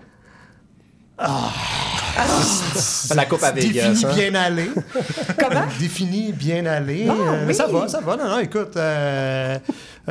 La 3.15 3.25
Coupe 3.25 3.43
à 3.43 3.51
Vegas. 3.53 3.89
Défini 3.89 4.05
hein? 4.05 4.15
bien 4.15 4.35
aller. 4.35 4.71
Comment? 5.39 5.65
Défini 5.81 6.33
bien 6.33 6.67
aller. 6.67 7.07
Ah, 7.09 7.13
Euh, 7.19 7.45
oui. 7.47 7.55
Ça 7.55 7.67
va, 7.67 7.89
ça 7.89 8.01
va. 8.01 8.17
Non, 8.17 8.29
non, 8.29 8.39
écoute, 8.41 8.77
euh, 8.77 9.59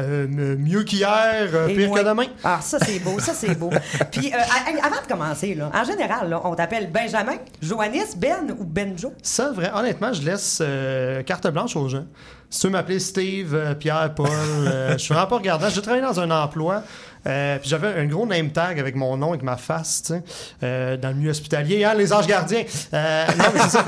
mieux 0.02 0.84
qu'hier, 0.84 1.50
euh, 1.54 1.68
pire 1.68 1.90
moins. 1.90 2.00
que 2.00 2.06
demain. 2.06 2.26
Ah, 2.44 2.60
ça, 2.62 2.80
c'est 2.80 3.00
beau, 3.00 3.20
ça, 3.20 3.34
c'est 3.34 3.56
beau. 3.56 3.70
Puis, 4.12 4.32
euh, 4.34 4.38
avant 4.84 5.02
de 5.02 5.08
commencer, 5.08 5.56
là, 5.56 5.72
en 5.74 5.84
général, 5.84 6.30
là, 6.30 6.42
on 6.44 6.56
t'appelle 6.56 6.92
Benjamin, 6.92 7.36
Joannis, 7.62 8.16
Ben 8.18 8.56
ou 8.58 8.64
Benjo? 8.64 9.14
Ça, 9.22 9.52
vrai, 9.52 9.72
honnêtement, 9.74 10.14
je 10.14 10.22
laisse 10.22 10.60
euh, 10.62 11.24
carte 11.24 11.48
blanche 11.48 11.76
aux 11.76 11.90
gens. 11.90 12.06
Si 12.50 12.62
tu 12.62 12.68
veux 12.68 12.74
m'appeler 12.74 13.00
Steve, 13.00 13.54
euh, 13.54 13.76
Pierre, 13.76 14.14
Paul, 14.16 14.28
euh, 14.30 14.94
je 14.94 14.98
suis 15.00 15.14
vraiment 15.14 15.28
pas 15.28 15.36
regardant. 15.36 15.68
J'ai 15.70 15.82
travaillé 15.82 16.02
dans 16.02 16.20
un 16.20 16.32
emploi, 16.32 16.82
euh, 17.28 17.58
puis 17.60 17.70
j'avais 17.70 17.88
un 17.88 18.06
gros 18.06 18.26
name 18.26 18.52
tag 18.52 18.80
avec 18.80 18.96
mon 18.96 19.18
nom, 19.18 19.30
avec 19.30 19.44
ma 19.44 19.58
face, 19.58 20.04
tu 20.04 20.14
sais, 20.14 20.24
euh, 20.64 20.98
dans 20.98 21.10
le 21.10 21.16
milieu 21.16 21.32
hospitalier. 21.32 21.84
Hein, 21.84 21.94
les 21.96 22.14
anges 22.14 22.28
gardiens. 22.28 22.64
Euh, 22.94 23.26
non, 23.38 23.46
mais 23.54 23.60
c'est 23.62 23.70
ça. 23.70 23.84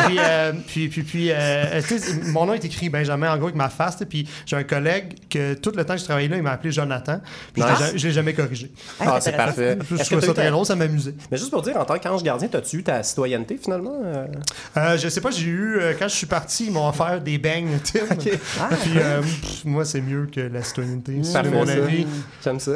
Puis, 0.68 1.31
mon 2.31 2.45
nom 2.45 2.53
est 2.53 2.65
écrit 2.65 2.89
Benjamin, 2.89 3.31
en 3.31 3.38
gros, 3.38 3.45
avec 3.45 3.56
ma 3.56 3.69
face. 3.69 3.97
Puis 4.09 4.27
j'ai 4.45 4.56
un 4.56 4.63
collègue 4.63 5.15
que 5.30 5.53
tout 5.53 5.71
le 5.75 5.86
temps 5.86 5.94
que 5.94 6.00
je 6.00 6.06
travaillais 6.06 6.30
là, 6.30 6.38
il 6.38 6.44
m'a 6.44 6.51
appelé 6.51 6.71
Jonathan. 6.71 7.19
Puis 7.53 7.62
Nice. 7.62 7.94
je 7.95 8.07
l'ai 8.07 8.13
jamais 8.13 8.33
corrigé. 8.33 8.71
Ah, 9.00 9.19
c'est 9.21 9.36
parfait. 9.36 9.77
Je 9.89 10.03
trouvais 10.03 10.25
ça 10.25 10.33
très 10.33 10.50
drôle, 10.50 10.65
ça 10.65 10.75
m'amusait. 10.75 11.13
Mais 11.31 11.38
juste 11.38 11.51
pour 11.51 11.62
dire, 11.62 11.77
en 11.77 11.86
tant 11.86 11.97
qu'ange 11.97 12.24
gardien, 12.24 12.47
t'as-tu 12.47 12.77
eu 12.77 12.83
ta 12.83 13.01
citoyenneté 13.03 13.59
finalement? 13.62 14.00
je 14.75 15.09
sais 15.09 15.21
pas, 15.21 15.31
j'ai 15.31 15.47
eu, 15.47 15.81
quand 15.97 16.07
je 16.07 16.15
suis 16.15 16.27
parti, 16.27 16.65
ils 16.68 16.71
m'ont 16.71 16.88
offert 16.88 17.21
des 17.21 17.38
beignes, 17.38 17.80
Tim. 17.83 18.01
Ah. 18.59 18.69
Puis 18.81 18.91
pff, 18.91 19.65
moi, 19.65 19.86
c'est 19.86 20.01
mieux 20.01 20.27
que 20.33 20.41
la 20.41 20.63
citoyenneté. 20.63 21.19
C'est 21.24 21.44
mon 21.44 21.68
avis. 21.68 22.06
J'aime 22.44 22.59
ça. 22.59 22.74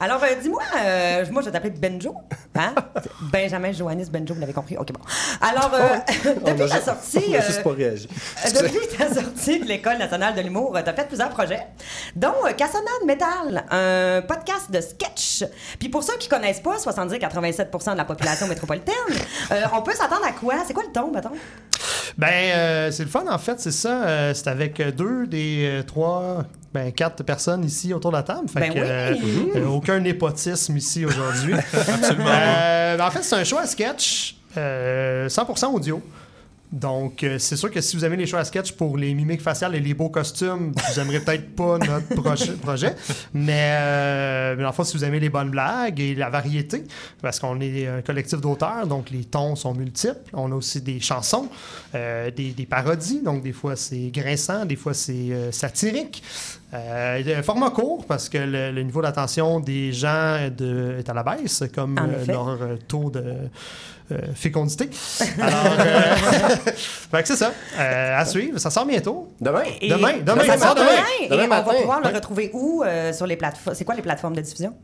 Alors, 0.00 0.22
euh, 0.22 0.28
dis-moi, 0.40 0.62
euh, 0.80 1.24
moi, 1.32 1.42
je 1.42 1.46
vais 1.46 1.52
t'appeler 1.52 1.70
Benjo. 1.70 2.14
Hein? 2.54 2.72
Benjamin, 3.32 3.72
Joannis, 3.72 4.08
Benjo, 4.10 4.34
vous 4.34 4.40
l'avez 4.40 4.52
compris? 4.52 4.76
OK, 4.76 4.92
bon. 4.92 5.00
Alors, 5.40 5.72
euh, 5.74 5.96
depuis 6.46 6.68
ta 6.68 6.80
sortie... 6.80 7.18
On 7.28 7.34
a 7.34 7.36
euh, 7.38 7.42
juste 7.46 7.62
pas 7.64 7.72
réagi. 7.72 8.08
Depuis 8.44 8.96
ta 8.96 9.12
sortie 9.12 9.58
de 9.58 9.64
l'École 9.64 9.98
nationale 9.98 10.34
de 10.36 10.40
l'humour, 10.42 10.76
tu 10.84 10.88
as 10.88 10.94
fait 10.94 11.08
plusieurs 11.08 11.30
projets, 11.30 11.66
dont 12.14 12.34
euh, 12.46 12.52
Cassonade 12.52 13.04
Metal, 13.06 13.64
un 13.70 14.22
podcast 14.22 14.70
de 14.70 14.80
sketch. 14.80 15.44
Puis 15.80 15.88
pour 15.88 16.02
ceux 16.04 16.16
qui 16.18 16.28
connaissent 16.28 16.60
pas, 16.60 16.76
70-87% 16.76 17.92
de 17.92 17.96
la 17.96 18.04
population 18.04 18.46
métropolitaine, 18.48 18.94
euh, 19.50 19.62
on 19.74 19.82
peut 19.82 19.94
s'attendre 19.94 20.24
à 20.24 20.32
quoi? 20.32 20.54
C'est 20.66 20.74
quoi 20.74 20.84
le 20.86 20.92
ton, 20.92 21.10
mettons? 21.10 21.32
Ben, 22.16 22.28
euh, 22.32 22.90
c'est 22.90 23.04
le 23.04 23.10
fun, 23.10 23.24
en 23.28 23.38
fait, 23.38 23.60
c'est 23.60 23.72
ça. 23.72 24.02
euh, 24.04 24.34
c'est 24.34 24.48
avec 24.48 24.80
deux 24.96 25.26
des 25.26 25.66
euh, 25.66 25.82
trois, 25.82 26.44
ben, 26.72 26.92
quatre 26.92 27.22
personnes 27.24 27.64
ici 27.64 27.94
autour 27.94 28.10
de 28.12 28.16
la 28.16 28.22
table. 28.22 28.48
Fait 28.48 28.60
Ben 28.60 28.72
que, 28.74 28.78
oui. 28.78 28.84
euh, 28.86 29.14
euh, 29.56 29.66
aucun 29.66 29.98
népotisme 30.00 30.76
ici 30.76 31.04
aujourd'hui. 31.06 31.54
Absolument. 31.72 32.26
Euh, 32.28 32.96
ben, 32.96 33.06
en 33.06 33.10
fait, 33.10 33.22
c'est 33.22 33.36
un 33.36 33.44
show 33.44 33.58
à 33.58 33.66
sketch, 33.66 34.36
euh, 34.56 35.28
100% 35.28 35.66
audio. 35.74 36.02
Donc, 36.70 37.22
euh, 37.24 37.38
c'est 37.38 37.56
sûr 37.56 37.70
que 37.70 37.80
si 37.80 37.96
vous 37.96 38.04
aimez 38.04 38.16
les 38.16 38.26
shows 38.26 38.36
à 38.36 38.44
sketch 38.44 38.72
pour 38.72 38.98
les 38.98 39.14
mimiques 39.14 39.40
faciales 39.40 39.74
et 39.74 39.80
les 39.80 39.94
beaux 39.94 40.10
costumes, 40.10 40.72
vous 40.76 41.00
aimerez 41.00 41.20
peut-être 41.20 41.54
pas 41.56 41.78
notre 41.78 42.14
proche- 42.14 42.52
projet. 42.60 42.94
Mais, 43.32 43.70
euh, 43.80 44.54
mais 44.58 44.64
en 44.66 44.72
fait, 44.72 44.84
si 44.84 44.96
vous 44.98 45.04
aimez 45.04 45.18
les 45.18 45.30
bonnes 45.30 45.50
blagues 45.50 45.98
et 45.98 46.14
la 46.14 46.28
variété, 46.28 46.84
parce 47.22 47.40
qu'on 47.40 47.58
est 47.60 47.86
un 47.86 48.02
collectif 48.02 48.40
d'auteurs, 48.40 48.86
donc 48.86 49.08
les 49.10 49.24
tons 49.24 49.56
sont 49.56 49.72
multiples. 49.72 50.18
On 50.34 50.52
a 50.52 50.54
aussi 50.54 50.82
des 50.82 51.00
chansons, 51.00 51.48
euh, 51.94 52.30
des, 52.30 52.50
des 52.50 52.66
parodies, 52.66 53.22
donc 53.22 53.42
des 53.42 53.52
fois 53.52 53.74
c'est 53.74 54.10
grinçant, 54.12 54.66
des 54.66 54.76
fois 54.76 54.92
c'est 54.92 55.12
euh, 55.32 55.50
satirique. 55.52 56.22
Euh, 56.74 57.42
format 57.42 57.70
court, 57.70 58.04
parce 58.06 58.28
que 58.28 58.36
le, 58.38 58.70
le 58.72 58.82
niveau 58.82 59.00
d'attention 59.00 59.58
des 59.58 59.90
gens 59.92 60.50
de- 60.54 60.96
est 60.98 61.08
à 61.08 61.14
la 61.14 61.22
baisse, 61.22 61.64
comme 61.74 61.98
euh, 61.98 62.26
leur 62.30 62.48
euh, 62.48 62.76
taux 62.86 63.08
de 63.10 63.24
euh, 64.12 64.18
fécondité. 64.34 64.90
Alors, 65.40 65.76
euh, 65.80 66.14
fait 66.76 67.22
que 67.22 67.28
c'est 67.28 67.36
ça. 67.36 67.52
Euh, 67.78 68.18
à 68.20 68.24
suivre, 68.26 68.58
ça 68.58 68.68
sort 68.70 68.84
bientôt. 68.84 69.32
Demain? 69.40 69.62
Et- 69.80 69.88
Demain, 69.88 70.18
demain, 70.24 70.44
ça 70.44 70.58
ça 70.58 70.66
sort 70.66 70.74
demain. 70.74 70.86
demain. 70.90 71.02
Et 71.22 71.28
Demain 71.30 71.44
on 71.44 71.48
va 71.48 71.74
pouvoir 71.74 72.00
le 72.02 72.14
retrouver 72.14 72.50
où 72.52 72.82
euh, 72.84 73.12
sur 73.14 73.26
les 73.26 73.36
plateformes? 73.36 73.74
C'est 73.74 73.84
quoi 73.86 73.94
les 73.94 74.02
plateformes 74.02 74.36
de 74.36 74.42
diffusion? 74.42 74.74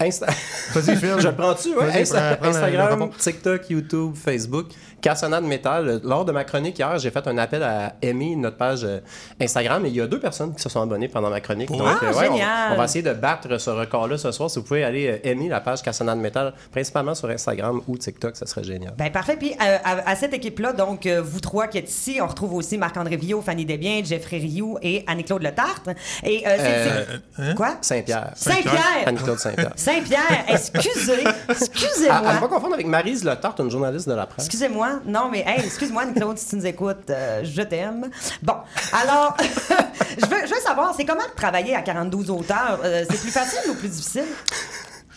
Insta- 0.00 0.26
Vas-y, 0.74 0.96
Phil. 0.96 1.14
Je 1.18 1.28
le 1.28 1.34
prends-tu, 1.34 1.74
ouais? 1.76 2.02
Insta- 2.02 2.36
prends- 2.36 2.50
prends 2.50 2.60
le- 2.66 2.72
le 2.72 2.78
Instagram. 2.78 3.10
TikTok, 3.16 3.70
YouTube, 3.70 4.14
Facebook, 4.16 4.66
Cassonade 5.02 5.44
Métal. 5.44 6.00
Lors 6.04 6.24
de 6.24 6.32
ma 6.32 6.44
chronique 6.44 6.78
hier, 6.78 6.96
j'ai 6.98 7.10
fait 7.10 7.26
un 7.26 7.36
appel 7.36 7.62
à 7.62 7.94
aimer 8.00 8.34
notre 8.36 8.56
page 8.56 8.84
euh, 8.84 9.00
Instagram 9.40 9.84
et 9.84 9.88
il 9.88 9.96
y 9.96 10.00
a 10.00 10.06
deux 10.06 10.20
personnes 10.20 10.54
qui 10.54 10.62
se 10.62 10.68
sont 10.68 10.80
abonnées 10.80 11.08
pendant 11.08 11.28
ma 11.28 11.40
chronique. 11.40 11.68
Ouais. 11.70 11.78
Donc, 11.78 12.02
euh, 12.02 12.12
ouais, 12.14 12.28
on- 12.30 12.32
génial. 12.34 12.72
on, 12.72 12.76
va 12.76 12.84
essayer 12.84 13.02
de 13.02 13.12
battre 13.12 13.58
ce 13.58 13.70
record-là 13.70 14.16
ce 14.16 14.30
soir. 14.32 14.48
Si 14.50 14.58
vous 14.58 14.64
pouvez 14.64 14.84
aller 14.84 15.08
euh, 15.08 15.18
aimer 15.28 15.48
la 15.48 15.60
page 15.60 15.82
Cassonade 15.82 16.18
Métal, 16.18 16.54
principalement 16.70 17.14
sur 17.14 17.28
Instagram 17.28 17.80
ou 17.88 17.98
TikTok, 17.98 18.36
ça 18.36 18.46
serait 18.46 18.64
génial. 18.64 18.94
Ben 18.96 19.10
parfait. 19.10 19.36
Puis 19.36 19.52
euh, 19.52 19.78
à, 19.84 20.10
à 20.10 20.16
cette 20.16 20.32
équipe-là, 20.34 20.72
donc 20.72 21.04
euh, 21.06 21.20
vous 21.22 21.40
trois 21.40 21.66
qui 21.66 21.78
êtes 21.78 21.90
ici, 21.90 22.18
on 22.22 22.26
retrouve 22.26 22.54
aussi 22.54 22.78
Marc-André 22.78 23.16
Villot, 23.16 23.42
Fanny 23.42 23.64
Desbiens, 23.64 24.02
Jeffrey 24.04 24.38
Rioux 24.38 24.78
et 24.82 25.04
Annie-Claude 25.08 25.42
Letarte. 25.42 25.88
Et 26.24 26.44
euh, 26.46 26.50
Euh, 26.58 27.04
hein? 27.38 27.54
quoi? 27.54 27.76
Saint-Pierre. 27.80 28.30
Saint-Pierre! 28.36 29.02
Anne-Claude 29.06 29.38
Saint-Pierre. 29.38 29.72
Saint-Pierre, 29.76 30.44
excusez, 30.48 31.24
À, 31.26 31.30
à 31.30 31.32
ne 31.48 31.52
excusez-moi. 31.52 32.20
pas 32.40 32.48
confondre 32.48 32.74
avec 32.74 32.86
Maryse 32.86 33.24
Le 33.24 33.34
Tarte, 33.34 33.58
une 33.60 33.70
journaliste 33.70 34.08
de 34.08 34.14
la 34.14 34.26
presse. 34.26 34.46
Excusez-moi. 34.46 34.91
Non, 35.06 35.28
mais 35.30 35.44
hey, 35.46 35.64
excuse-moi, 35.64 36.04
Claude, 36.14 36.38
si 36.38 36.48
tu 36.48 36.56
nous 36.56 36.66
écoutes, 36.66 37.10
euh, 37.10 37.40
je 37.44 37.62
t'aime. 37.62 38.08
Bon, 38.42 38.54
alors, 38.92 39.36
je, 39.40 40.26
veux, 40.26 40.46
je 40.46 40.54
veux 40.54 40.60
savoir, 40.60 40.94
c'est 40.96 41.04
comment 41.04 41.22
travailler 41.36 41.74
à 41.74 41.82
42 41.82 42.30
auteurs? 42.30 42.80
Euh, 42.84 43.04
c'est 43.10 43.20
plus 43.20 43.30
facile 43.30 43.70
ou 43.70 43.74
plus 43.74 43.88
difficile? 43.88 44.24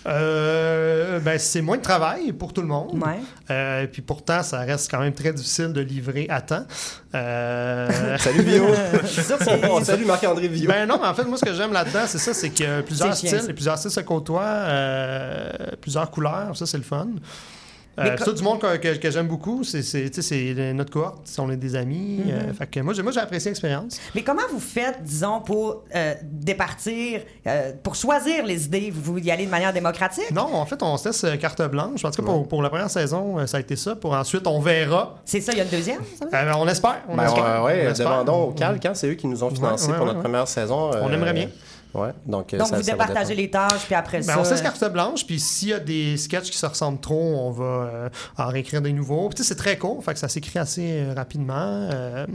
Euh, 0.08 1.20
ben, 1.20 1.40
c'est 1.40 1.62
moins 1.62 1.78
de 1.78 1.82
travail 1.82 2.32
pour 2.32 2.54
tout 2.54 2.62
le 2.62 2.68
monde. 2.68 3.02
Ouais. 3.04 3.20
Euh, 3.50 3.88
puis 3.88 4.04
pourtant, 4.04 4.44
ça 4.44 4.60
reste 4.60 4.92
quand 4.92 5.00
même 5.00 5.14
très 5.14 5.34
difficile 5.34 5.74
de 5.74 5.82
livrer 5.82 6.28
à 6.30 6.42
temps. 6.42 6.66
Euh, 7.16 8.18
Salut 8.20 8.44
Vio! 8.44 8.66
C'est 9.06 9.24
sûr 9.24 9.38
que 9.40 9.44
c'est- 9.46 9.62
Oh, 9.70 9.84
salut 9.84 10.06
Marc-André 10.06 10.48
Vio! 10.48 10.70
Ben 10.70 10.86
non, 10.88 11.00
mais 11.02 11.08
en 11.08 11.14
fait, 11.16 11.24
moi, 11.24 11.38
ce 11.38 11.46
que 11.46 11.54
j'aime 11.54 11.74
là-dedans, 11.74 12.04
c'est 12.06 12.18
ça, 12.20 12.34
c'est 12.36 12.50
qu'il 12.52 12.66
y 12.68 12.70
a 12.70 12.84
plusieurs 12.84 13.16
styles, 13.16 13.46
et 13.50 13.54
plusieurs 13.54 13.78
styles 13.80 13.90
se 13.92 14.02
côtoient, 14.02 14.42
euh, 14.44 15.50
plusieurs 15.82 16.12
couleurs, 16.12 16.56
ça, 16.56 16.66
c'est 16.68 16.78
le 16.78 16.84
fun. 16.84 17.08
Mais 17.98 18.10
Euh, 18.12 18.16
c'est 18.18 18.26
tout 18.26 18.34
du 18.34 18.44
monde 18.44 18.60
que, 18.60 18.76
que- 18.78 18.98
que 18.98 19.10
j'aime 19.12 19.28
beaucoup, 19.28 19.64
c'est 19.64 19.82
c'est- 19.82 20.10
tu 20.10 20.22
sais, 20.22 20.54
c'est 20.56 20.74
notre 20.74 20.92
cohorte, 20.92 21.28
on 21.38 21.50
est 21.50 21.56
des 21.56 21.76
amis. 21.78 22.24
Euh, 22.30 22.52
fait 22.54 22.68
que 22.68 22.80
moi, 22.82 22.94
j'ai 22.94 23.02
moi, 23.02 23.12
j'ai 23.14 23.22
apprécié 23.22 23.52
l'expérience. 23.52 24.00
Mais 24.14 24.22
comment 24.22 24.42
vous 24.52 24.60
faites, 24.60 25.02
disons, 25.02 25.40
pour 25.40 25.84
euh, 25.96 26.14
départir, 26.24 27.22
euh, 27.48 27.72
pour 27.84 27.96
choisir 27.96 28.46
les 28.46 28.66
idées? 28.66 28.92
Vous 28.94 29.18
y 29.20 29.32
allez 29.32 29.46
de 29.46 29.52
manière 29.52 29.72
démocratique? 29.74 30.32
Non, 30.32 30.54
en 30.54 30.66
fait, 30.66 30.82
on 30.84 30.98
se 30.98 31.08
laisse 31.10 31.26
carte 31.40 31.62
blanche. 31.70 32.04
En 32.06 32.12
tout 32.12 32.22
cas, 32.22 32.26
pour, 32.28 32.48
pour 32.48 32.62
la 32.62 32.70
première 32.70 32.90
saison, 32.90 33.46
ça 33.48 33.58
a 33.58 33.60
été 33.60 33.76
ça. 33.76 33.96
Pour 33.96 34.14
ensuite, 34.14 34.46
on 34.48 34.60
verra. 34.60 35.16
C'est 35.26 35.42
ça, 35.42 35.52
il 35.54 35.58
y 35.58 35.62
a 35.62 35.64
une 35.64 35.70
deuxième? 35.70 36.02
ça? 36.20 36.26
Euh, 36.38 36.52
on 36.58 36.68
espère. 36.68 37.02
On 37.10 37.16
Ben, 37.16 37.24
espère. 37.26 37.64
ouais, 37.64 37.86
on 37.88 37.92
espère. 37.92 38.10
demandons 38.10 38.44
au 38.50 38.52
Calque, 38.52 38.86
hein, 38.86 38.94
c'est 38.94 39.08
eux 39.10 39.14
qui 39.16 39.28
nous 39.28 39.44
ont 39.44 39.50
financé 39.50 39.86
Ouais, 39.88 39.92
ouais, 39.94 39.98
pour 39.98 40.06
ouais, 40.08 40.14
notre 40.14 40.18
ouais. 40.20 40.24
première 40.32 40.48
saison. 40.48 40.92
On 41.02 41.12
aimerait 41.12 41.34
bien. 41.34 41.50
Ouais, 41.96 42.12
donc, 42.26 42.54
euh, 42.54 42.58
Donc, 42.58 42.68
ça- 42.68 42.76
vous 42.76 42.84
départagez 42.84 43.34
les 43.36 43.50
tâches, 43.50 43.86
puis 43.86 43.96
après 43.96 44.18
Ben, 44.18 44.24
ça... 44.24 44.40
on 44.40 44.44
sait 44.44 44.58
ce 44.58 44.64
carte 44.64 44.84
blanche, 44.92 45.26
puis 45.26 45.40
s'il 45.40 45.70
y 45.70 45.74
a 45.74 45.80
des 45.80 46.18
sketchs 46.18 46.52
qui 46.52 46.58
se 46.58 46.66
ressemblent 46.66 47.00
trop, 47.00 47.20
on 47.20 47.52
va 47.52 47.64
euh, 47.64 48.10
en 48.38 48.48
réécrire 48.48 48.82
des 48.82 48.92
nouveaux. 48.92 49.30
Puis 49.30 49.44
c'est 49.44 49.56
très 49.56 49.78
court, 49.78 50.04
fait 50.04 50.14
que 50.14 50.20
ça 50.20 50.28
s'écrit 50.28 50.60
assez 50.60 50.86
euh, 51.02 51.14
rapidement. 51.16 51.56
Euh, 51.56 52.26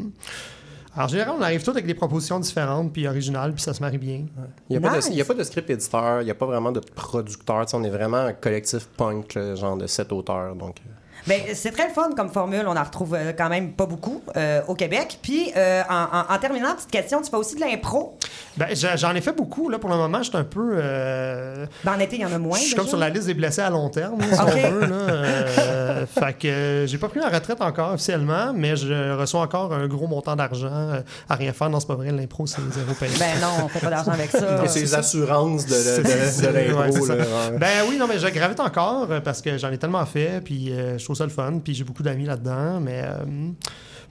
alors, 0.96 1.04
en 1.06 1.08
général, 1.08 1.34
on 1.38 1.42
arrive 1.42 1.62
tous 1.62 1.70
avec 1.70 1.86
des 1.86 1.94
propositions 1.94 2.40
différentes, 2.40 2.92
puis 2.92 3.06
originales, 3.06 3.52
puis 3.52 3.62
ça 3.62 3.72
se 3.74 3.80
marie 3.82 3.98
bien. 3.98 4.24
Il 4.68 4.72
n'y 4.72 4.76
a, 4.76 4.80
pas 4.80 4.90
de- 4.90 4.96
Nice. 4.96 5.08
il 5.12 5.16
y 5.16 5.20
a 5.20 5.24
pas 5.24 5.34
de 5.34 5.44
script 5.44 5.68
éditeur, 5.70 6.22
il 6.22 6.24
n'y 6.24 6.30
a 6.30 6.34
pas 6.34 6.46
vraiment 6.46 6.72
de 6.72 6.80
producteur. 6.80 7.64
On 7.74 7.84
est 7.84 7.90
vraiment 7.90 8.16
un 8.16 8.32
collectif 8.32 8.86
punk, 8.96 9.38
genre 9.54 9.76
de 9.76 9.86
sept 9.86 10.10
auteurs. 10.10 10.56
Donc, 10.56 10.76
euh, 11.20 11.28
Ben, 11.28 11.40
c'est 11.54 11.70
très 11.72 11.88
le 11.88 11.92
fun 11.94 12.10
comme 12.16 12.30
formule. 12.30 12.64
On 12.66 12.76
en 12.76 12.82
retrouve 12.84 13.14
euh, 13.14 13.32
quand 13.36 13.48
même 13.48 13.72
pas 13.72 13.86
beaucoup 13.86 14.22
euh, 14.36 14.60
au 14.68 14.74
Québec. 14.74 15.18
Puis, 15.22 15.52
euh, 15.56 15.82
en, 15.88 16.04
en- 16.18 16.34
en 16.34 16.38
terminant, 16.38 16.74
petite 16.74 16.90
question, 16.90 17.20
tu 17.22 17.30
fais 17.30 17.36
aussi 17.36 17.54
de 17.56 17.60
l'impro? 17.60 18.16
Ben, 18.56 18.68
j'en 18.96 19.14
ai 19.14 19.20
fait 19.20 19.32
beaucoup, 19.32 19.68
là, 19.68 19.78
pour 19.78 19.90
le 19.90 19.96
moment. 19.96 20.18
Je 20.22 20.28
suis 20.30 20.36
un 20.36 20.44
peu... 20.44 20.72
euh, 20.74 21.66
Ben, 21.84 21.94
en 21.96 21.98
été, 22.00 22.16
il 22.16 22.22
y 22.22 22.26
en 22.26 22.32
a 22.32 22.38
moins. 22.38 22.56
je 22.56 22.62
suis 22.62 22.70
déjà. 22.70 22.76
comme 22.82 22.88
sur 22.88 22.98
la 22.98 23.08
liste 23.10 23.26
des 23.26 23.34
blessés 23.34 23.62
à 23.62 23.70
long 23.70 23.88
terme, 23.88 24.18
si 24.22 24.40
on 24.40 24.44
veut. 24.46 24.80
Là, 24.86 24.96
Euh, 24.96 26.06
fait 26.06 26.32
que 26.38 26.84
j'ai 26.86 26.98
pas 26.98 27.08
pris 27.08 27.20
ma 27.20 27.28
retraite 27.28 27.60
encore 27.60 27.92
officiellement, 27.94 28.52
mais 28.54 28.76
je 28.76 29.16
reçois 29.18 29.40
encore 29.40 29.72
un 29.72 29.86
gros 29.86 30.06
montant 30.06 30.36
d'argent 30.36 31.02
à 31.28 31.34
rien 31.34 31.52
faire. 31.52 31.68
Non, 31.70 31.80
c'est 31.80 31.86
pas 31.86 31.94
vrai, 31.94 32.10
l'impro, 32.12 32.46
c'est 32.46 32.60
zéro 32.72 32.94
payé. 32.98 33.12
Ben 33.18 33.40
non, 33.40 33.64
on 33.64 33.68
fait 33.68 33.80
pas 33.80 33.90
d'argent 33.90 34.12
avec 34.12 34.30
ça. 34.30 34.64
et 34.64 34.68
c'est 34.68 34.80
les 34.80 34.94
assurances 34.94 35.66
de, 35.66 35.70
de, 35.70 35.74
C'est- 35.74 36.02
de, 36.02 36.08
c'est- 36.30 36.46
de 36.46 36.52
l'impro, 36.52 37.06
ouais. 37.06 37.58
Ben 37.58 37.84
oui, 37.88 37.96
non, 37.98 38.06
mais 38.08 38.18
je 38.18 38.28
gravite 38.28 38.60
encore 38.60 39.08
parce 39.24 39.40
que 39.42 39.58
j'en 39.58 39.70
ai 39.70 39.78
tellement 39.78 40.04
fait, 40.06 40.40
puis 40.44 40.72
euh, 40.72 40.98
je 40.98 41.04
trouve 41.10 41.16
ça 41.18 41.24
le 41.24 41.30
fun, 41.30 41.58
puis 41.62 41.74
j'ai 41.74 41.84
beaucoup 41.84 42.02
d'amis 42.04 42.24
là-dedans, 42.24 42.80
mais, 42.80 43.02
euh, 43.04 43.24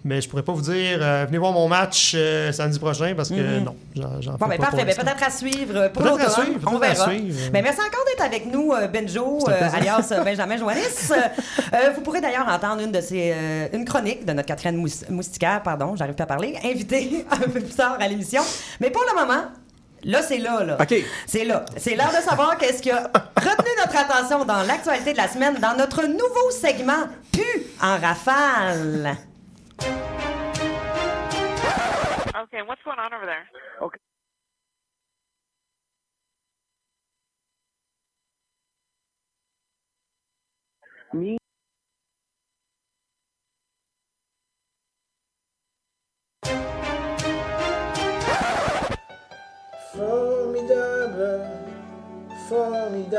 mais 0.04 0.20
je 0.22 0.28
pourrais 0.28 0.44
pas 0.44 0.52
vous 0.52 0.62
dire, 0.62 1.00
euh, 1.02 1.26
venez 1.28 1.38
voir 1.38 1.54
mon 1.54 1.68
match 1.70 2.14
euh, 2.16 2.52
samedi 2.52 2.78
prochain 2.78 3.14
parce 3.16 3.30
que 3.30 3.36
Mhm. 3.36 3.64
non, 3.64 3.76
j'en 4.20 4.34
Bon, 4.34 4.38
fais 4.46 4.50
ben 4.52 4.58
pas 4.58 4.64
parfait. 4.72 4.86
Ben, 4.86 4.96
peut-être 4.96 5.24
à 5.24 5.30
suivre 5.30 5.76
euh, 5.78 5.90
pour 5.90 6.04
l'automne. 6.04 6.28
On 6.68 6.78
peut-être 6.80 6.84
à 6.84 6.94
verra. 7.06 7.10
suivre. 7.12 7.52
Ben, 7.52 7.64
merci 7.64 7.80
encore 7.80 8.04
d'être 8.08 8.26
avec 8.26 8.46
nous, 8.52 8.74
Benjo, 8.92 9.40
alias 9.50 10.14
Benjamin 10.24 10.58
Joannis. 10.58 11.10
Vous 11.96 12.02
pourrez 12.02 12.20
d'ailleurs 12.22 12.48
entendre 12.50 12.82
une 12.82 12.92
de 12.92 13.00
ces, 13.02 13.34
une 13.74 13.86
chronique 13.86 14.26
de 14.26 14.34
notre 14.34 14.72
mous- 14.72 15.06
moustiquaire, 15.10 15.62
pardon, 15.64 15.96
j'arrive 15.96 16.16
pas 16.16 16.24
à 16.24 16.28
parler, 16.28 16.56
invité 16.66 17.26
un 17.32 17.38
peu 17.38 17.62
plus 17.62 17.76
tard 17.76 17.98
à 18.00 18.08
l'émission. 18.08 18.42
Mais 18.82 18.90
pour 18.90 19.04
le 19.10 19.20
moment, 19.22 19.44
là, 20.04 20.22
c'est 20.22 20.38
là, 20.38 20.64
là. 20.64 20.78
OK. 20.80 20.94
C'est 21.26 21.46
là. 21.46 21.66
C'est 21.78 21.96
l'heure 21.96 22.12
de 22.12 22.22
savoir 22.22 22.58
qu'est-ce 22.58 22.82
qui 22.82 22.92
a 22.92 23.04
retenu 23.36 23.70
notre 23.78 23.98
attention 23.98 24.46
dans 24.46 24.64
l'actualité 24.64 25.14
de 25.14 25.18
la 25.18 25.28
semaine, 25.28 25.56
dans 25.56 25.76
notre 25.78 26.06
nouveau 26.06 26.52
segment 26.52 27.08
Pu 27.32 27.64
en 27.82 27.98
rafale. 27.98 29.16
Okay, 32.44 32.62
what's 32.68 32.82
going 32.84 32.98
on 33.00 33.14
over 33.14 33.26
there? 33.26 33.46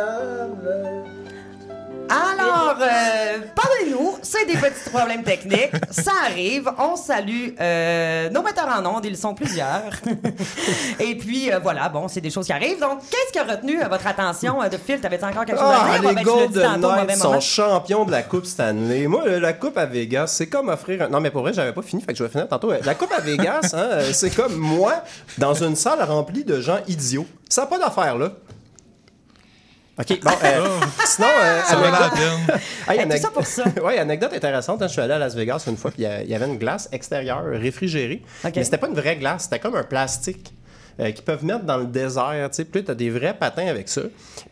Formidable. 0.00 1.04
Alors, 2.12 2.76
euh, 2.80 3.38
pardonnez-nous, 3.54 4.16
c'est 4.23 4.45
des 4.45 4.54
petits 4.57 4.90
problèmes 4.92 5.23
techniques. 5.23 5.71
Ça 5.92 6.11
arrive. 6.26 6.69
On 6.76 6.97
salue 6.97 7.50
euh, 7.61 8.28
nos 8.30 8.42
metteurs 8.42 8.66
en 8.69 8.85
ondes. 8.85 9.04
Ils 9.04 9.16
sont 9.16 9.33
plusieurs. 9.33 9.92
Et 10.99 11.14
puis, 11.16 11.52
euh, 11.52 11.61
voilà, 11.62 11.88
bon, 11.88 12.09
c'est 12.09 12.21
des 12.21 12.30
choses 12.30 12.47
qui 12.47 12.52
arrivent. 12.52 12.80
Donc, 12.80 12.99
qu'est-ce 13.09 13.30
qui 13.33 13.38
a 13.38 13.45
retenu 13.45 13.80
euh, 13.80 13.87
votre 13.87 14.09
attention? 14.09 14.59
De 14.69 14.76
Phil, 14.76 15.00
t'avais 15.00 15.23
encore 15.23 15.45
quelque 15.45 15.61
chose 15.61 15.69
à 15.71 15.83
Ah, 15.87 15.99
dire? 16.00 16.02
Bon, 16.02 16.09
les 16.09 16.14
ben, 16.16 16.21
tu 16.23 16.26
l'as 16.26 16.47
dit 16.49 16.52
Golden 16.54 16.62
tantôt 16.75 16.87
au 16.88 16.90
mauvais 16.90 17.07
Knights 17.07 17.23
moment. 17.23 17.35
sont 17.35 17.40
champions 17.40 18.04
de 18.04 18.11
la 18.11 18.23
Coupe 18.25 18.47
Stanley. 18.47 19.07
Moi, 19.07 19.28
la 19.28 19.52
Coupe 19.52 19.78
à 19.78 19.87
Vegas, 19.87 20.26
c'est 20.26 20.49
comme 20.49 20.69
offrir... 20.69 21.02
un- 21.02 21.09
Non, 21.11 21.21
mais 21.21 21.30
pour 21.30 21.42
vrai, 21.42 21.52
j'avais 21.52 21.73
pas 21.73 21.83
fini, 21.83 22.02
fait 22.02 22.11
que 22.12 22.19
je 22.19 22.25
vais 22.25 22.30
finir 22.30 22.49
tantôt. 22.49 22.73
La 22.85 22.95
Coupe 22.97 23.12
à 23.16 23.21
Vegas, 23.21 23.71
hein, 23.73 23.78
euh, 23.92 24.11
c'est 24.12 24.35
comme 24.35 24.57
moi 24.57 24.95
dans 25.38 25.54
une 25.54 25.76
salle 25.76 26.02
remplie 26.02 26.42
de 26.42 26.61
gens 26.61 26.78
idiots. 26.88 27.26
Ça 27.49 27.61
n'a 27.61 27.66
pas 27.69 27.78
d'affaire, 27.78 28.19
là. 28.19 28.30
OK, 30.00 30.21
bon, 30.23 30.30
euh, 30.45 30.80
sinon... 31.04 31.28
euh, 31.42 31.62
Ça 31.64 31.76
valait 31.76 31.90
la 31.90 31.99
anecdote- 31.99 32.19
peine. 32.47 32.61
Hey, 32.88 32.99
Hey, 33.00 33.04
tout 33.04 33.11
anec- 33.12 33.21
ça 33.21 33.28
pour 33.30 33.47
ça. 33.47 33.64
ouais, 33.85 33.99
anecdote 33.99 34.33
intéressante. 34.33 34.80
hein, 34.83 34.87
je 34.87 34.92
suis 34.92 35.00
allé 35.02 35.12
à 35.12 35.19
Las 35.19 35.35
Vegas 35.35 35.64
une 35.66 35.76
fois, 35.76 35.90
puis 35.90 36.02
il 36.02 36.04
y 36.04 36.07
a- 36.07 36.23
il 36.23 36.28
y 36.30 36.35
avait 36.35 36.47
une 36.47 36.57
glace 36.59 36.88
extérieure 36.92 37.42
réfrigérée. 37.45 38.23
Ok. 38.45 38.52
Mais 38.57 38.64
c'était 38.64 38.78
pas 38.78 38.88
une 38.88 38.95
vraie 38.95 39.16
glace, 39.16 39.45
c'était 39.45 39.59
comme 39.59 39.76
un 39.76 39.83
plastique. 39.83 40.54
Euh, 41.00 41.11
qu'ils 41.12 41.25
peuvent 41.25 41.45
mettre 41.45 41.64
dans 41.64 41.76
le 41.78 41.87
désert, 41.87 42.49
tu 42.50 42.57
sais, 42.57 42.64
puis 42.64 42.80
là, 42.80 42.87
t'as 42.88 42.95
des 42.95 43.11
vrais 43.11 43.35
patins 43.35 43.66
avec 43.66 43.88
ça. 43.88 44.02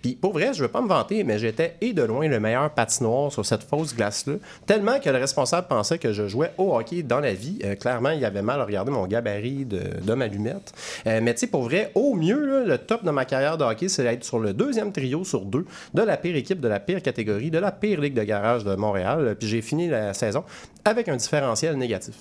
Puis 0.02 0.14
pour 0.14 0.32
vrai, 0.32 0.52
je 0.54 0.62
veux 0.62 0.68
pas 0.68 0.80
me 0.80 0.88
vanter, 0.88 1.24
mais 1.24 1.38
j'étais 1.38 1.74
et 1.80 1.92
de 1.92 2.02
loin 2.02 2.28
le 2.28 2.40
meilleur 2.40 2.70
patinoire 2.70 3.32
sur 3.32 3.44
cette 3.44 3.62
fausse 3.62 3.94
glace-là, 3.94 4.34
tellement 4.66 4.98
que 5.00 5.10
le 5.10 5.18
responsable 5.18 5.66
pensait 5.68 5.98
que 5.98 6.12
je 6.12 6.28
jouais 6.28 6.52
au 6.58 6.76
hockey 6.76 7.02
dans 7.02 7.20
la 7.20 7.34
vie. 7.34 7.58
Euh, 7.64 7.74
clairement, 7.74 8.10
il 8.10 8.24
avait 8.24 8.42
mal 8.42 8.60
à 8.60 8.64
regarder 8.64 8.90
mon 8.90 9.06
gabarit 9.06 9.64
de- 9.64 10.00
d'homme 10.04 10.22
allumette. 10.22 10.72
Euh, 11.06 11.20
mais 11.22 11.34
tu 11.34 11.40
sais, 11.40 11.46
pour 11.46 11.62
vrai, 11.62 11.90
au 11.94 12.14
mieux, 12.14 12.44
là, 12.46 12.64
le 12.64 12.78
top 12.78 13.04
de 13.04 13.10
ma 13.10 13.24
carrière 13.24 13.58
de 13.58 13.64
hockey, 13.64 13.88
c'est 13.88 14.02
d'être 14.04 14.24
sur 14.24 14.38
le 14.38 14.52
deuxième 14.52 14.92
trio 14.92 15.24
sur 15.24 15.42
deux 15.42 15.64
de 15.94 16.02
la 16.02 16.16
pire 16.16 16.36
équipe, 16.36 16.60
de 16.60 16.68
la 16.68 16.80
pire 16.80 17.02
catégorie, 17.02 17.50
de 17.50 17.58
la 17.58 17.72
pire 17.72 18.00
ligue 18.00 18.14
de 18.14 18.22
garage 18.22 18.64
de 18.64 18.74
Montréal. 18.74 19.36
Puis 19.38 19.48
j'ai 19.48 19.62
fini 19.62 19.88
la 19.88 20.14
saison 20.14 20.44
avec 20.84 21.08
un 21.08 21.16
différentiel 21.16 21.76
négatif. 21.76 22.14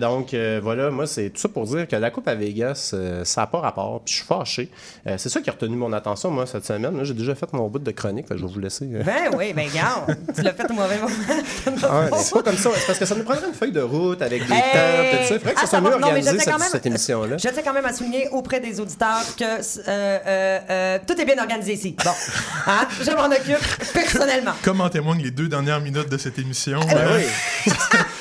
Donc 0.00 0.34
voilà, 0.62 0.90
moi, 0.90 1.06
c'est 1.06 1.30
tout 1.30 1.40
ça 1.40 1.48
pour 1.48 1.64
dire 1.64 1.86
que 1.86 1.96
la 1.96 2.10
Coupe 2.10 2.26
à 2.28 2.34
Vegas, 2.34 2.94
ça 3.28 3.42
n'a 3.42 3.46
pas 3.46 3.60
rapport. 3.60 4.00
Puis 4.04 4.14
je 4.14 4.18
suis 4.18 4.26
fâché. 4.26 4.70
Euh, 5.06 5.14
c'est 5.18 5.28
ça 5.28 5.40
qui 5.40 5.48
a 5.50 5.52
retenu 5.52 5.76
mon 5.76 5.92
attention, 5.92 6.30
moi, 6.30 6.46
cette 6.46 6.64
semaine. 6.66 6.98
J'ai 7.04 7.14
déjà 7.14 7.34
fait 7.34 7.52
mon 7.52 7.68
bout 7.68 7.78
de 7.78 7.90
chronique, 7.90 8.26
je 8.30 8.34
vais 8.34 8.52
vous 8.52 8.58
laisser. 8.60 8.88
euh. 8.92 9.02
Ben 9.04 9.30
oui, 9.36 9.52
ben 9.52 9.68
regarde, 9.68 10.16
tu 10.34 10.42
l'as 10.42 10.52
fait 10.52 10.70
au 10.70 10.74
mauvais 10.74 10.96
moment. 10.98 11.14
Ah 11.90 12.08
c'est 12.18 12.32
pas 12.34 12.42
comme 12.42 12.56
ça. 12.56 12.70
C'est 12.76 12.86
parce 12.86 12.98
que 12.98 13.04
ça 13.06 13.14
nous 13.14 13.22
prendrait 13.24 13.48
une 13.48 13.54
feuille 13.54 13.72
de 13.72 13.80
route 13.80 14.20
avec 14.22 14.46
des 14.46 14.52
Hey! 14.54 14.60
temps, 14.60 15.18
tout 15.18 15.28
ça. 15.28 15.34
Il 15.34 15.38
faudrait 15.38 15.54
que 15.54 15.58
Ah, 15.58 15.60
ça 15.62 15.66
soit 15.66 15.80
va. 15.80 15.90
mieux 15.90 16.00
Non, 16.00 16.08
mais 16.12 16.22
je 16.22 16.28
organisé, 16.28 16.36
tiens 16.36 16.38
cette, 16.44 16.52
quand 16.52 16.58
même- 16.60 16.68
cette 16.70 16.86
émission-là. 16.86 17.36
Je 17.38 17.48
tiens 17.48 17.62
quand 17.64 17.72
même 17.72 17.84
à 17.86 17.92
souligner 17.92 18.28
auprès 18.30 18.60
des 18.60 18.80
auditeurs 18.80 19.22
que 19.36 19.44
euh, 19.44 19.58
euh, 19.88 20.58
euh, 20.70 20.98
tout 21.06 21.20
est 21.20 21.24
bien 21.24 21.38
organisé 21.38 21.72
ici. 21.74 21.96
Bon, 22.04 22.10
hein, 22.66 22.86
je 23.00 23.10
m'en 23.12 23.26
occupe 23.26 23.92
personnellement. 23.92 24.52
Comme 24.64 24.80
en 24.80 24.88
témoignent 24.88 25.22
les 25.22 25.30
deux 25.30 25.48
dernières 25.48 25.80
minutes 25.80 26.08
de 26.08 26.18
cette 26.18 26.38
émission. 26.38 26.80
Ben 26.80 26.96
euh, 26.96 27.18
oui. 27.66 27.72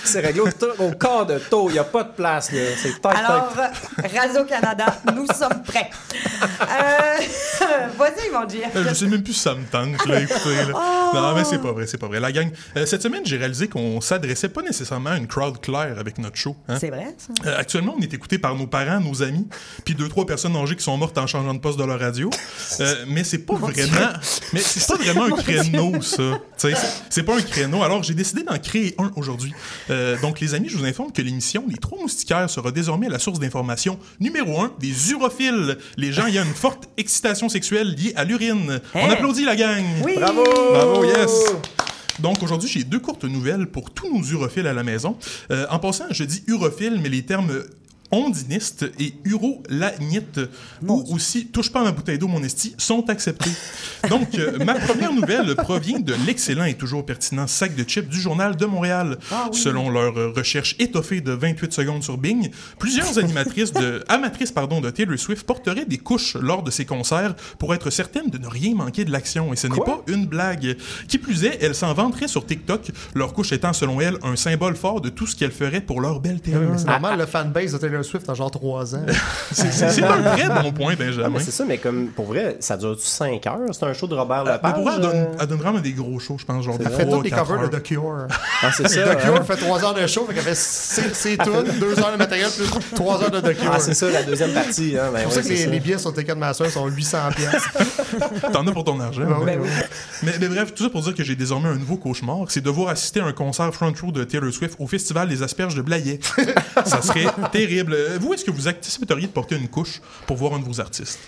c'est 0.04 0.20
réglé 0.20 0.42
au, 0.42 0.48
au 0.84 0.92
quart 0.92 1.26
de 1.26 1.40
taux. 1.40 1.70
Il 1.70 1.74
n'y 1.74 1.80
a 1.80 1.84
pas 1.84 2.04
de 2.04 2.12
place. 2.12 2.52
là. 2.52 2.60
Alors, 3.12 3.54
Radio-Canada, 4.16 4.86
nous 5.16 5.26
sommes 5.28 5.62
prêts. 5.64 5.90
Euh, 6.62 7.18
Vas-y, 7.98 8.32
mon 8.32 8.46
Dieu. 8.46 8.62
Euh, 8.76 8.86
Je 8.90 8.94
sais 8.94 9.06
même 9.08 9.24
plus 9.24 9.34
si 9.34 9.40
ça 9.40 9.56
me 9.56 9.64
tente, 9.66 10.06
là, 10.08 10.22
écoutez. 10.22 10.56
là. 10.72 11.12
Non, 11.14 11.36
mais 11.36 11.44
c'est 11.44 11.60
pas 11.62 11.72
vrai, 11.72 11.88
c'est 11.88 11.98
pas 11.98 12.08
vrai. 12.08 12.20
La 12.20 12.32
gang, 12.32 12.50
euh, 12.76 12.86
cette 12.86 13.02
semaine, 13.02 13.26
j'ai 13.26 13.38
réalisé 13.38 13.68
qu'on 13.68 14.02
s'adressait 14.02 14.50
pas 14.50 14.62
nécessairement 14.62 15.12
à 15.12 15.18
une 15.18 15.28
crowd 15.28 15.60
claire 15.62 15.98
avec 16.00 16.18
notre 16.18 16.36
show. 16.36 16.56
hein. 16.68 16.78
C'est 16.80 16.90
vrai, 16.90 17.16
ça? 17.18 17.34
Euh, 17.46 17.58
actuellement, 17.60 17.96
on 17.98 18.02
est 18.02 18.14
écouté 18.14 18.38
par 18.40 18.56
nos 18.56 18.68
parents, 18.68 19.00
nos 19.00 19.24
amis, 19.24 19.48
puis 19.86 19.96
deux, 19.96 20.08
trois 20.10 20.26
personnes 20.26 20.56
âgées 20.56 20.76
qui 20.76 20.84
sont 20.84 20.98
mortes 20.98 21.18
en 21.18 21.28
changeant 21.28 21.54
de 21.54 21.60
poste 21.60 21.80
de 21.80 21.84
leur 21.84 22.00
radio. 22.00 22.30
Mais 23.08 23.24
c'est 23.24 23.40
pas 23.40 23.56
vraiment. 23.56 24.10
Mais 24.54 24.60
c'est 24.60 24.88
pas 24.88 24.96
vraiment 25.02 25.26
un 25.26 25.42
créneau, 25.42 26.02
ça. 26.02 26.24
C'est- 26.58 26.74
c'est 27.10 27.24
pas 27.24 27.36
un 27.38 27.42
créneau. 27.42 27.84
Alors, 27.84 28.04
j'ai 28.04 28.14
décidé 28.14 28.44
d'en 28.44 28.58
créer 28.58 28.96
un 29.00 29.12
aujourd'hui. 29.16 29.54
Donc, 30.22 30.40
les 30.40 30.54
amis, 30.54 30.70
je 30.70 30.78
vous 30.78 30.86
informe 30.86 31.12
que 31.12 31.22
l'émission 31.22 31.64
Les 31.68 31.78
Trois 31.78 32.00
Moustiquaires 32.00 32.50
sera 32.50 32.72
désormais 32.72 33.10
la 33.10 33.20
source 33.20 33.40
d'information 33.40 34.00
numéro 34.20 34.62
un 34.62 34.72
des 34.80 35.12
urophiles. 35.12 35.78
Les 35.98 36.12
gens, 36.14 36.26
il 36.28 36.34
y 36.34 36.38
a 36.38 36.44
une 36.44 36.54
forte 36.54 36.90
excitation 36.98 37.50
sexuelle 37.50 37.94
liée 37.96 38.14
à 38.16 38.24
l'urine. 38.24 38.80
On 38.94 39.00
Hein? 39.00 39.10
applaudit 39.12 39.46
la 39.46 39.56
gang. 39.56 39.84
Oui! 40.04 40.14
Bravo! 40.18 40.44
Bravo, 40.72 41.04
yes! 41.06 41.32
Donc 42.20 42.42
aujourd'hui, 42.42 42.68
j'ai 42.70 42.84
deux 42.84 43.00
courtes 43.00 43.26
nouvelles 43.26 43.68
pour 43.68 43.92
tous 43.92 44.12
nos 44.12 44.24
urophiles 44.24 44.66
à 44.68 44.74
la 44.74 44.84
maison. 44.84 45.18
Euh, 45.52 45.66
en 45.70 45.78
passant, 45.80 46.06
je 46.10 46.24
dis 46.24 46.44
urophile, 46.48 47.00
mais 47.02 47.10
les 47.10 47.24
termes 47.24 47.64
ondiniste 48.12 48.86
et 49.00 49.14
urolagnite, 49.26 50.40
ou 50.88 51.04
aussi 51.14 51.48
touche 51.48 51.72
pas 51.72 51.82
à 51.82 51.84
ma 51.84 51.92
bouteille 51.92 52.18
d'eau, 52.18 52.28
mon 52.28 52.44
esti, 52.44 52.74
sont 52.78 53.10
acceptés. 53.10 53.50
Donc, 54.10 54.36
euh, 54.36 54.64
ma 54.64 54.76
première 54.76 55.14
nouvelle 55.14 55.56
provient 55.56 56.00
de 56.00 56.14
l'excellent 56.26 56.66
et 56.66 56.76
toujours 56.76 57.06
pertinent 57.06 57.48
sac 57.48 57.76
de 57.76 57.84
chips 57.84 58.10
du 58.10 58.20
Journal 58.20 58.56
de 58.56 58.66
Montréal. 58.66 59.18
Selon 59.52 59.90
leur 59.90 60.18
euh, 60.18 60.34
recherche 60.36 60.76
étoffée 60.80 61.22
de 61.22 61.32
28 61.32 61.74
secondes 61.74 62.04
sur 62.04 62.18
Bing, 62.18 62.50
plusieurs 62.80 63.20
animatrices 63.20 63.74
de, 63.74 64.04
amatrices 64.08 64.52
pardon, 64.52 64.82
de 64.82 64.90
Taylor 64.90 65.18
Swift 65.18 65.46
porteraient 65.46 65.86
des 65.86 65.98
couches 65.98 66.36
lors 66.36 66.64
de 66.64 66.72
ses 66.72 66.86
concerts 66.86 67.36
pour 67.60 67.74
être 67.74 67.90
certaines 67.90 68.30
de 68.30 68.38
ne 68.38 68.48
rien 68.48 68.76
manquer 68.76 69.06
de 69.06 69.12
l'action. 69.12 69.54
Et 69.54 69.56
ce 69.56 69.68
n'est 69.68 69.80
pas 69.80 70.02
une 70.08 70.26
blague. 70.26 70.78
Qui 71.08 71.18
plus 71.18 71.44
est, 71.44 71.58
elles 71.62 71.76
s'en 71.76 71.94
vanteraient 71.94 72.28
sur 72.28 72.46
TikTok, 72.46 72.92
leur 73.16 73.34
couche 73.34 73.52
étant 73.52 73.74
selon 73.74 74.00
elles 74.02 74.18
un 74.24 74.36
symbole 74.36 74.76
fort 74.76 75.02
de 75.02 75.10
tout 75.10 75.28
ce 75.28 75.36
qu'elles 75.36 75.52
feraient 75.52 75.82
pour 75.82 76.02
leur 76.02 76.20
belle 76.20 76.36
Oui, 76.46 76.52
Taylor. 76.52 76.72
mais 76.72 76.78
c'est 76.78 76.86
normal, 76.86 77.20
le 77.20 77.26
fanbase 77.26 77.74
de 77.74 77.78
Taylor 77.78 77.97
Taylor 77.98 78.06
Swift 78.06 78.30
a 78.30 78.34
genre 78.34 78.52
3 78.52 78.96
ans. 78.96 79.06
C'est 79.52 80.04
un 80.04 80.22
très 80.36 80.50
bon 80.64 80.72
point, 80.72 80.96
Benjamin. 80.96 81.30
mais 81.30 81.40
c'est 81.40 81.52
ça, 81.52 81.66
mais 81.66 81.78
comme 81.78 82.08
pour 82.08 82.26
vrai, 82.26 82.58
ça 82.60 82.78
dure 82.78 82.96
5 83.00 83.46
heures. 83.48 83.60
C'est 83.72 83.86
un 83.86 83.94
show 83.94 84.08
de 84.08 84.16
Robert 84.16 84.44
Mais 84.46 84.54
Lepage. 84.54 84.74
pour 84.74 84.84
vrai, 84.84 84.94
elle 84.98 85.02
donne, 85.02 85.16
euh, 85.16 85.26
elle 85.40 85.48
donne 85.48 85.58
vraiment 85.60 85.80
des 85.80 85.94
gros 85.94 86.20
shows, 86.20 86.38
je 86.40 86.46
pense, 86.46 86.64
genre 86.64 86.76
Elle 86.80 86.92
fait 86.92 87.06
3, 87.06 87.18
tous 87.18 87.22
les 87.24 87.30
4 87.30 87.46
covers 87.48 87.64
heures. 87.64 87.70
de 87.70 87.78
The 87.78 87.84
Cure. 87.84 88.28
Ah, 88.62 88.72
c'est 88.76 88.88
ça. 88.88 89.04
The 89.04 89.08
hein? 89.10 89.16
Cure 89.16 89.46
fait 89.46 89.56
3 89.58 89.84
heures 89.86 89.94
de 89.94 90.08
show, 90.08 90.26
fait 90.28 90.34
qu'elle 90.34 90.44
fait 90.44 90.56
ses, 90.56 91.14
ses 91.14 91.38
tunes, 91.38 91.64
2 91.80 92.00
heures 92.00 92.12
de 92.12 92.18
matériel 92.18 92.50
plus 92.56 92.68
3 92.96 93.24
heures 93.24 93.32
de 93.32 93.40
The 93.40 93.58
Cure. 93.58 93.72
Ah, 93.74 93.80
c'est 93.80 93.94
ça, 93.94 94.10
la 94.12 94.24
deuxième 94.24 94.52
partie. 94.52 94.96
Hein? 94.98 95.10
Ben 95.14 95.20
C'est 95.20 95.24
pour 95.24 95.32
oui, 95.32 95.36
ça 95.36 95.42
que 95.44 95.48
les, 95.50 95.58
ça. 95.58 95.70
les 95.70 95.80
billets 95.80 95.98
sur 95.98 96.14
Ticketmaster 96.14 96.70
sont 96.70 96.86
800 96.88 97.18
pièces. 97.36 97.64
T'en 98.54 98.66
as 98.68 98.72
pour 98.72 98.84
ton 98.84 99.00
argent. 99.00 99.22
Ben 99.26 99.38
mais... 99.46 99.58
oui. 99.58 99.70
Mais, 100.24 100.34
mais 100.40 100.48
bref, 100.48 100.74
tout 100.74 100.84
ça 100.84 100.90
pour 100.90 101.02
dire 101.02 101.16
que 101.16 101.24
j'ai 101.24 101.36
désormais 101.36 101.70
un 101.70 101.76
nouveau 101.78 101.98
cauchemar, 101.98 102.40
c'est 102.50 102.62
devoir 102.62 102.90
assister 102.90 103.20
à 103.22 103.26
un 103.26 103.34
concert 103.34 103.74
front 103.74 103.94
row 104.02 104.12
de 104.12 104.24
Taylor 104.24 104.52
Swift 104.54 104.76
au 104.80 104.88
Festival 104.88 105.28
des 105.30 105.44
Asperges 105.44 105.76
de 105.76 105.82
Blayet. 105.82 106.20
ça 106.86 107.02
serait 107.02 107.26
terrible. 107.52 107.87
Euh, 107.94 108.18
Vous, 108.20 108.34
est-ce 108.34 108.46
que 108.46 108.52
vous 108.52 108.68
accepteriez 108.68 109.28
de 109.28 109.32
porter 109.32 109.56
une 109.56 109.68
couche 109.68 110.02
pour 110.26 110.38
voir 110.38 110.54
un 110.54 110.60
de 110.60 110.66
vos 110.66 110.80
artistes? 110.80 111.20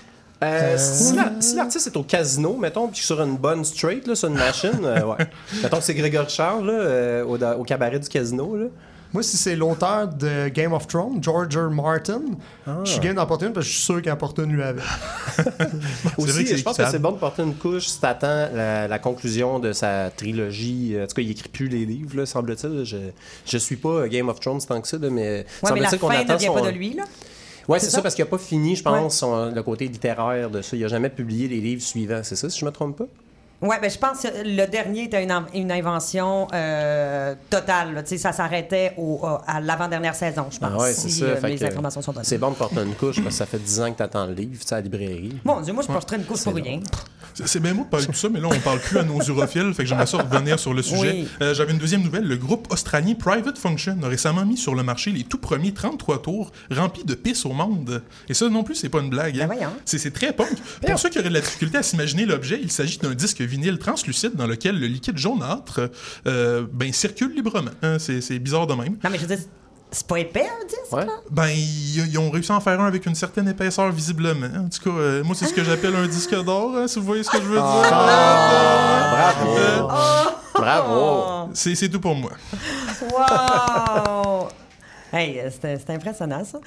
Euh, 0.41 0.77
si 0.77 1.13
la- 1.15 1.33
si 1.41 1.55
l'artiste 1.55 1.87
est 1.87 1.97
au 1.97 2.03
casino, 2.03 2.55
mettons, 2.55 2.87
puis 2.87 3.01
sur 3.03 3.21
une 3.21 3.35
bonne 3.35 3.65
straight, 3.65 4.07
là, 4.07 4.15
sur 4.15 4.29
une 4.29 4.35
machine, 4.37 4.71
euh, 4.83 5.03
ouais. 5.03 5.17
mettons 5.63 5.77
que 5.77 5.83
c'est 5.83 5.93
Grégory 5.93 6.29
Charles, 6.29 6.65
là, 6.65 6.73
euh, 6.73 7.23
au, 7.25 7.37
au 7.59 7.63
cabaret 7.65 7.99
du 7.99 8.07
casino, 8.07 8.55
là. 8.55 8.65
Moi, 9.11 9.23
si 9.23 9.37
c'est 9.37 9.55
l'auteur 9.55 10.07
de 10.07 10.49
Game 10.49 10.71
of 10.71 10.85
Thrones, 10.87 11.17
George 11.23 11.57
R. 11.57 11.71
Martin, 11.71 12.21
je 12.83 12.89
suis 12.91 12.99
game 12.99 13.15
d'en 13.15 13.25
porter 13.25 13.47
une 13.47 13.53
parce 13.53 13.65
que 13.65 13.71
je 13.71 13.75
suis 13.77 13.85
sûr 13.85 14.01
qu'il 14.03 14.11
en 14.11 14.17
porte 14.17 14.37
une 14.37 14.51
lui 14.53 14.61
avec. 14.61 14.83
Aussi, 16.17 16.31
vrai 16.31 16.43
que 16.43 16.49
c'est 16.49 16.57
je 16.57 16.63
pense 16.63 16.77
que 16.77 16.85
c'est 16.89 16.99
bon 16.99 17.13
de 17.13 17.17
porter 17.17 17.41
une 17.43 17.55
couche 17.55 17.87
si 17.87 17.99
t'attends 17.99 18.47
la, 18.53 18.87
la 18.87 18.99
conclusion 18.99 19.57
de 19.59 19.73
sa 19.73 20.11
trilogie. 20.15 20.95
En 21.01 21.07
tout 21.07 21.15
cas, 21.15 21.21
il 21.23 21.31
écrit 21.31 21.49
plus 21.49 21.67
les 21.67 21.85
livres, 21.85 22.17
là, 22.17 22.25
semble-t-il. 22.27 22.83
Je, 22.85 22.97
je 23.45 23.57
suis 23.57 23.77
pas 23.77 24.07
Game 24.07 24.29
of 24.29 24.39
Thrones 24.39 24.61
tant 24.61 24.79
que 24.79 24.87
ça, 24.87 24.97
là, 24.97 25.09
mais 25.09 25.45
Ouais, 25.63 25.69
semble-t-il 25.69 25.99
qu'on 25.99 26.07
fin 26.09 26.17
ne 26.17 26.21
attend 26.21 26.35
vient 26.37 26.53
son... 26.53 26.59
pas 26.59 26.71
de 26.71 26.77
lui, 26.77 26.93
là. 26.93 27.03
Ouais, 27.67 27.79
C'est 27.79 27.85
ça? 27.87 27.97
ça, 27.97 28.01
parce 28.01 28.15
qu'il 28.15 28.23
a 28.23 28.27
pas 28.27 28.37
fini, 28.39 28.75
je 28.75 28.83
pense, 28.83 29.17
son- 29.17 29.51
le 29.51 29.63
côté 29.63 29.87
littéraire 29.87 30.49
de 30.49 30.61
ça. 30.61 30.75
Il 30.75 30.83
a 30.83 30.87
jamais 30.87 31.09
publié 31.09 31.47
les 31.47 31.61
livres 31.61 31.81
suivants, 31.81 32.21
c'est 32.23 32.35
ça, 32.35 32.49
si 32.49 32.59
je 32.59 32.65
me 32.65 32.71
trompe 32.71 32.97
pas? 32.97 33.05
Ouais, 33.61 33.77
ben, 33.81 33.89
je 33.91 33.97
pense 33.97 34.21
que 34.21 34.27
le 34.45 34.65
dernier 34.67 35.03
était 35.03 35.21
une, 35.21 35.31
in- 35.31 35.45
une 35.53 35.71
invention 35.71 36.47
euh, 36.53 37.35
totale. 37.49 37.93
là. 37.93 38.03
Tu 38.03 38.09
sais, 38.09 38.17
ça 38.17 38.31
s'arrêtait 38.31 38.93
au, 38.97 39.21
à 39.45 39.59
l'avant-dernière 39.59 40.15
saison, 40.15 40.45
je 40.49 40.59
pense. 40.59 40.69
Ah 40.73 40.77
ouais, 40.77 40.93
c'est 40.93 41.09
si 41.09 41.19
ça. 41.19 41.25
euh, 41.25 41.35
fait 41.37 41.49
les 41.49 41.57
que 41.57 41.65
informations 41.65 42.01
sont 42.01 42.13
bonnes. 42.13 42.23
C'est 42.23 42.37
bon 42.37 42.51
de 42.51 42.55
porter 42.55 42.81
une 42.81 42.93
couche 42.95 43.17
parce 43.21 43.27
que 43.35 43.39
ça 43.39 43.45
fait 43.45 43.59
10 43.59 43.81
ans 43.81 43.91
que 43.91 43.97
t'attends 43.97 44.25
le 44.27 44.33
livre, 44.33 44.53
tu 44.61 44.65
sais, 44.67 44.75
à 44.75 44.77
la 44.77 44.83
librairie. 44.83 45.35
Mon 45.43 45.59
Dieu, 45.61 45.73
moi, 45.73 45.83
je 45.83 45.87
porterais 45.91 46.17
une 46.17 46.23
couche 46.25 46.43
pour 46.43 46.53
rien. 46.53 46.79
C'est 47.45 47.59
bien 47.61 47.73
beau 47.73 47.83
de 47.83 47.89
parler 47.89 48.05
de 48.07 48.11
tout 48.11 48.17
ça, 48.17 48.27
mais 48.29 48.39
là, 48.39 48.47
on 48.51 48.59
parle 48.59 48.79
plus 48.79 48.97
à 48.97 49.03
nos 49.03 49.21
urophiles, 49.21 49.73
fait 49.73 49.83
que 49.83 49.89
j'aimerais 49.89 50.05
ça 50.07 50.17
revenir 50.17 50.59
sur 50.59 50.73
le 50.73 50.81
sujet. 50.81 51.11
Oui. 51.11 51.27
Euh, 51.41 51.53
J'avais 51.53 51.71
une 51.73 51.77
deuxième 51.77 52.01
nouvelle. 52.01 52.23
Le 52.27 52.35
groupe 52.37 52.67
australien 52.71 53.13
Private 53.13 53.57
Function 53.57 53.97
a 54.03 54.07
récemment 54.07 54.45
mis 54.45 54.57
sur 54.57 54.75
le 54.75 54.83
marché 54.83 55.11
les 55.11 55.23
tout 55.23 55.37
premiers 55.37 55.73
33 55.73 56.21
tours 56.21 56.51
remplis 56.71 57.03
de 57.05 57.13
pisse 57.15 57.45
au 57.45 57.53
monde. 57.53 58.01
Et 58.27 58.33
ça, 58.33 58.49
non 58.49 58.63
plus, 58.63 58.75
c'est 58.75 58.89
pas 58.89 58.99
une 58.99 59.09
blague. 59.09 59.39
hein. 59.39 59.47
Ben 59.47 59.55
voyons. 59.55 59.71
C'est 59.85 59.97
c'est 59.99 60.11
très 60.11 60.33
punk. 60.33 60.49
Pour 60.85 60.99
ceux 60.99 61.09
qui 61.09 61.19
auraient 61.19 61.29
de 61.29 61.33
la 61.33 61.41
difficulté 61.41 61.77
à 61.77 61.83
s'imaginer 61.83 62.25
l'objet, 62.25 62.59
il 62.61 62.71
s'agit 62.71 62.97
d'un 62.97 63.13
disque 63.13 63.39
vinyle 63.49 63.77
translucide 63.79 64.35
dans 64.35 64.47
lequel 64.47 64.79
le 64.79 64.87
liquide 64.87 65.17
jaunâtre 65.17 65.89
euh, 66.27 66.65
ben, 66.71 66.93
circule 66.93 67.33
librement. 67.35 67.71
hein. 67.81 67.97
C'est 67.99 68.21
c'est 68.21 68.39
bizarre 68.39 68.67
de 68.67 68.73
même. 68.75 68.97
Non, 69.03 69.09
mais 69.11 69.17
je 69.17 69.25
veux 69.25 69.35
dire, 69.35 69.45
c'est 69.91 70.05
pas 70.07 70.19
épais, 70.19 70.45
un 70.61 70.65
disque, 70.67 70.91
Ouais. 70.93 71.05
là? 71.05 71.13
Ben, 71.31 71.47
ils, 71.49 72.17
ont 72.19 72.29
réussi 72.29 72.51
à 72.51 72.55
en 72.55 72.59
faire 72.61 72.79
un 72.79 72.85
avec 72.85 73.05
une 73.07 73.15
certaine 73.15 73.47
épaisseur, 73.47 73.91
visiblement. 73.91 74.45
En 74.65 74.69
tout 74.69 74.81
cas, 74.83 74.95
euh, 74.95 75.23
moi, 75.23 75.35
c'est 75.35 75.47
ce 75.47 75.53
que 75.53 75.63
j'appelle 75.63 75.95
un 75.95 76.07
disque 76.07 76.35
d'or, 76.43 76.75
hein, 76.77 76.87
si 76.87 76.99
vous 76.99 77.05
voyez 77.05 77.23
ce 77.23 77.31
que 77.31 77.37
je 77.37 77.43
veux 77.47 77.55
dire. 77.55 77.63
Ah, 77.91 79.33
bravo! 79.33 79.89
Oh! 79.89 80.59
Bravo! 80.59 81.49
C'est 81.55 81.73
c'est 81.73 81.89
tout 81.89 81.99
pour 81.99 82.15
moi. 82.15 82.31
Wow! 83.11 84.49
Hey, 85.11 85.39
euh, 85.39 85.49
c'était 85.49 85.93
impressionnant, 85.93 86.43
ça. 86.43 86.59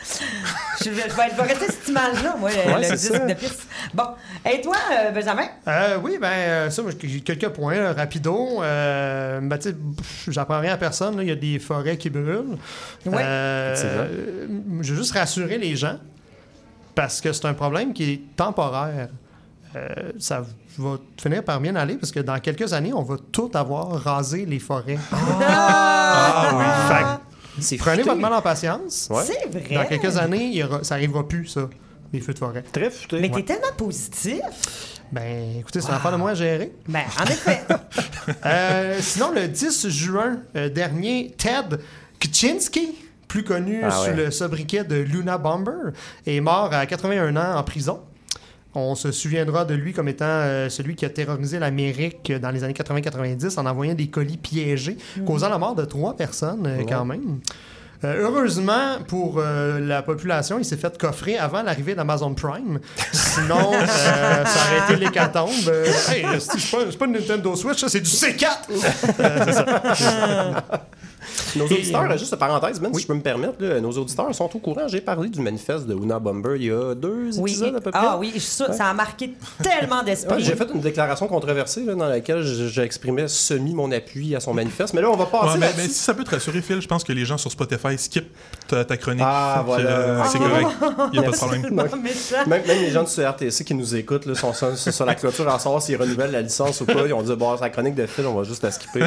Je, 0.84 0.90
vais- 0.90 1.08
je 1.08 1.14
vais, 1.14 1.22
je 1.30 1.36
vais 1.36 1.42
rester 1.42 1.66
cette 1.66 1.88
image-là, 1.88 2.34
moi, 2.40 2.50
le, 2.50 2.72
Ouais, 2.72 2.88
le 2.90 2.96
disque 2.96 3.12
ça. 3.12 3.18
de 3.20 3.34
piste. 3.34 3.66
Bon. 3.94 4.04
Et 4.50 4.60
toi, 4.60 4.76
euh, 4.92 5.10
Benjamin? 5.12 5.46
Euh, 5.68 5.98
oui, 6.02 6.18
ben, 6.20 6.26
euh, 6.28 6.70
ça, 6.70 6.82
j'ai 7.04 7.20
quelques 7.20 7.48
points, 7.50 7.76
là, 7.76 7.92
rapido. 7.92 8.62
Euh, 8.62 9.40
ben, 9.40 9.58
tu 9.58 9.70
sais, 9.70 9.76
j'apprends 10.28 10.58
rien 10.58 10.74
à 10.74 10.76
personne, 10.76 11.16
là, 11.16 11.22
il 11.22 11.28
y 11.28 11.32
a 11.32 11.36
des 11.36 11.60
forêts 11.60 11.96
qui 11.96 12.10
brûlent. 12.10 12.56
Euh, 13.06 13.76
euh, 13.84 14.46
je 14.80 14.92
veux 14.92 14.98
juste 14.98 15.12
rassurer 15.14 15.58
les 15.58 15.76
gens, 15.76 15.98
parce 16.96 17.20
que 17.20 17.32
c'est 17.32 17.46
un 17.46 17.54
problème 17.54 17.92
qui 17.92 18.12
est 18.12 18.20
temporaire. 18.36 19.08
Euh, 19.76 19.88
ça 20.18 20.42
va 20.78 20.96
finir 21.16 21.44
par 21.44 21.60
bien 21.60 21.76
aller, 21.76 21.94
parce 21.94 22.10
que 22.12 22.20
dans 22.20 22.38
quelques 22.40 22.72
années, 22.72 22.92
on 22.92 23.02
va 23.02 23.16
tout 23.30 23.50
avoir 23.54 23.88
rasé 24.02 24.44
les 24.46 24.58
forêts. 24.58 24.98
Ah 25.12 26.50
oui. 26.54 26.64
Fait 26.88 27.31
prenez 27.78 27.98
futé. 27.98 28.08
votre 28.08 28.20
mal 28.20 28.32
en 28.32 28.42
patience. 28.42 29.08
Ouais. 29.10 29.22
C'est 29.24 29.48
vrai. 29.50 29.74
Dans 29.74 29.84
quelques 29.86 30.16
années, 30.16 30.44
il 30.46 30.54
y 30.54 30.62
aura- 30.62 30.82
ça 30.84 30.94
arrivera 30.94 31.26
plus, 31.26 31.46
ça, 31.46 31.68
les 32.12 32.20
feux 32.20 32.32
de 32.34 32.38
forêt. 32.38 32.62
Très 32.72 32.90
futé. 32.90 33.20
Mais 33.20 33.30
t'es 33.30 33.42
tellement 33.42 33.72
positif. 33.76 34.40
Ben, 35.12 35.58
écoutez, 35.60 35.80
c'est 35.82 35.88
une 35.88 35.94
affaire 35.94 36.12
de 36.12 36.16
moins 36.16 36.30
à 36.30 36.34
gérer. 36.34 36.72
Ben, 36.88 37.02
en 37.20 37.24
effet. 37.24 37.60
Euh, 38.46 38.98
sinon, 39.00 39.32
le 39.32 39.48
10 39.48 39.88
juin 39.88 40.38
euh, 40.54 40.68
dernier, 40.68 41.34
Ted 41.36 41.76
Kaczynski, 42.20 42.94
plus 43.26 43.42
connu 43.42 43.80
Ah 43.82 43.90
sous 43.90 44.10
ouais. 44.10 44.14
le 44.14 44.30
sobriquet 44.30 44.84
de 44.84 44.94
Luna 44.94 45.38
Bomber, 45.38 45.90
est 46.24 46.40
mort 46.40 46.72
à 46.72 46.86
81 46.86 47.36
ans 47.36 47.56
en 47.58 47.62
prison. 47.64 48.00
On 48.74 48.94
se 48.94 49.12
souviendra 49.12 49.64
de 49.64 49.74
lui 49.74 49.92
comme 49.92 50.08
étant 50.08 50.24
euh, 50.26 50.68
celui 50.68 50.94
qui 50.94 51.04
a 51.04 51.10
terrorisé 51.10 51.58
l'Amérique 51.58 52.32
dans 52.40 52.50
les 52.50 52.64
années 52.64 52.72
80-90 52.72 53.58
en 53.58 53.66
envoyant 53.66 53.94
des 53.94 54.08
colis 54.08 54.38
piégés, 54.38 54.96
causant 55.26 55.48
la 55.50 55.58
mort 55.58 55.74
de 55.74 55.84
trois 55.84 56.16
personnes 56.16 56.66
euh, 56.66 56.82
quand 56.88 57.04
même. 57.04 57.40
Euh, 58.04 58.22
heureusement 58.22 58.98
pour 59.06 59.38
euh, 59.38 59.78
la 59.78 60.02
population, 60.02 60.58
il 60.58 60.64
s'est 60.64 60.76
fait 60.76 60.98
coffrer 60.98 61.38
avant 61.38 61.62
l'arrivée 61.62 61.94
d'Amazon 61.94 62.34
Prime. 62.34 62.80
Sinon, 63.12 63.72
euh, 63.74 63.86
ça 64.44 64.60
aurait 64.66 64.92
été 64.92 65.04
l'hécatombe. 65.04 65.72
Hey, 66.08 66.26
c'est 66.40 66.76
pas, 66.76 66.84
pas 66.98 67.04
une 67.06 67.12
Nintendo 67.12 67.54
Switch, 67.54 67.78
ça, 67.80 67.88
c'est 67.88 68.00
du 68.00 68.10
C4! 68.10 68.46
Euh, 69.20 69.44
c'est 69.44 69.52
ça. 69.52 70.64
Nos 71.56 71.66
Et- 71.66 71.74
auditeurs, 71.74 72.10
euh, 72.10 72.16
juste 72.16 72.32
une 72.32 72.38
parenthèse, 72.38 72.80
même 72.80 72.92
si 72.94 73.02
je 73.02 73.06
peux 73.06 73.14
me 73.14 73.20
permettre, 73.20 73.54
là, 73.60 73.80
nos 73.80 73.90
auditeurs 73.92 74.34
sont 74.34 74.48
au 74.54 74.58
courant. 74.58 74.88
J'ai 74.88 75.00
parlé 75.00 75.28
du 75.28 75.40
manifeste 75.40 75.86
de 75.86 75.94
Una 75.94 76.18
Bomber 76.18 76.54
il 76.56 76.64
y 76.64 76.70
a 76.70 76.94
deux 76.94 77.30
Oui. 77.38 77.50
épisodes 77.52 77.76
à 77.76 77.80
peu 77.80 77.90
près. 77.90 78.00
Ah 78.02 78.16
oui, 78.18 78.32
ça 78.40 78.66
a 78.86 78.94
marqué 78.94 79.34
tellement 79.62 79.98
Ouais, 80.00 80.04
d'esprit. 80.06 80.42
j'ai 80.44 80.54
fait 80.56 80.68
une 80.74 80.80
déclaration 80.80 81.26
controversée 81.28 81.84
là, 81.84 81.94
dans 81.94 82.08
laquelle 82.08 82.42
je- 82.42 82.68
j'exprimais 82.68 83.28
semi 83.28 83.74
mon 83.74 83.90
appui 83.92 84.34
à 84.34 84.40
son 84.40 84.54
manifeste. 84.54 84.94
Mais 84.94 85.00
là, 85.02 85.10
on 85.10 85.16
va 85.16 85.24
Ouais, 85.24 85.30
passer 85.30 85.58
mais, 85.76 85.88
si 85.88 85.94
ça 85.94 86.14
peut 86.14 86.24
te 86.24 86.30
rassurer, 86.30 86.60
Phil, 86.62 86.80
je 86.80 86.88
pense 86.88 87.04
que 87.04 87.12
les 87.12 87.24
gens 87.24 87.38
sur 87.38 87.50
Spotify 87.50 87.96
skippent 87.98 88.32
ta, 88.68 88.84
ta 88.84 88.96
chronique. 88.96 89.22
Ah, 89.24 89.62
voilà. 89.64 89.90
euh, 89.90 90.22
c'est 90.30 90.38
Ah. 90.42 90.48
correct. 90.48 91.10
Il 91.12 91.20
n'y 91.20 91.26
a 91.26 91.28
pas 91.28 91.30
de 91.30 91.36
problème. 91.36 91.62
Même, 92.46 92.46
même 92.46 92.62
les 92.66 92.90
gens 92.90 93.02
du 93.04 93.10
CRTC 93.10 93.64
qui 93.64 93.74
nous 93.74 93.94
écoutent 93.94 94.26
là, 94.26 94.34
sont 94.34 94.52
sur, 94.52 94.76
sur 94.76 95.04
la 95.06 95.14
clôture 95.14 95.48
à 95.48 95.58
savoir 95.58 95.82
s'ils 95.82 95.96
renouvellent 95.96 96.32
la 96.32 96.42
licence 96.42 96.80
ou 96.80 96.84
pas. 96.86 97.06
Ils 97.06 97.12
ont 97.12 97.22
dit, 97.22 97.34
bon, 97.36 97.54
c'est 97.56 97.62
la 97.62 97.70
chronique 97.70 97.94
de 97.94 98.06
Phil, 98.06 98.26
on 98.26 98.34
va 98.34 98.44
juste 98.44 98.62
la 98.62 98.70
skipper. 98.70 99.06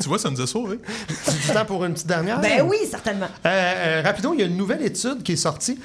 Tu 0.00 0.08
vois, 0.08 0.18
ça 0.18 0.30
nous 0.30 0.40
a 0.40 0.46
sauvés. 0.46 0.78
Du 1.08 1.52
temps 1.52 1.64
pour 1.64 1.84
une 1.84 1.94
petite 1.94 2.06
dernière? 2.06 2.40
Ben 2.40 2.62
oui, 2.62 2.78
certainement. 2.90 3.28
Euh, 3.44 3.48
euh, 3.48 4.02
rapido, 4.04 4.34
il 4.34 4.40
y 4.40 4.42
a 4.42 4.46
une 4.46 4.56
nouvelle 4.56 4.82
étude 4.82 5.22
qui 5.22 5.32
est 5.32 5.36
sortie 5.36 5.78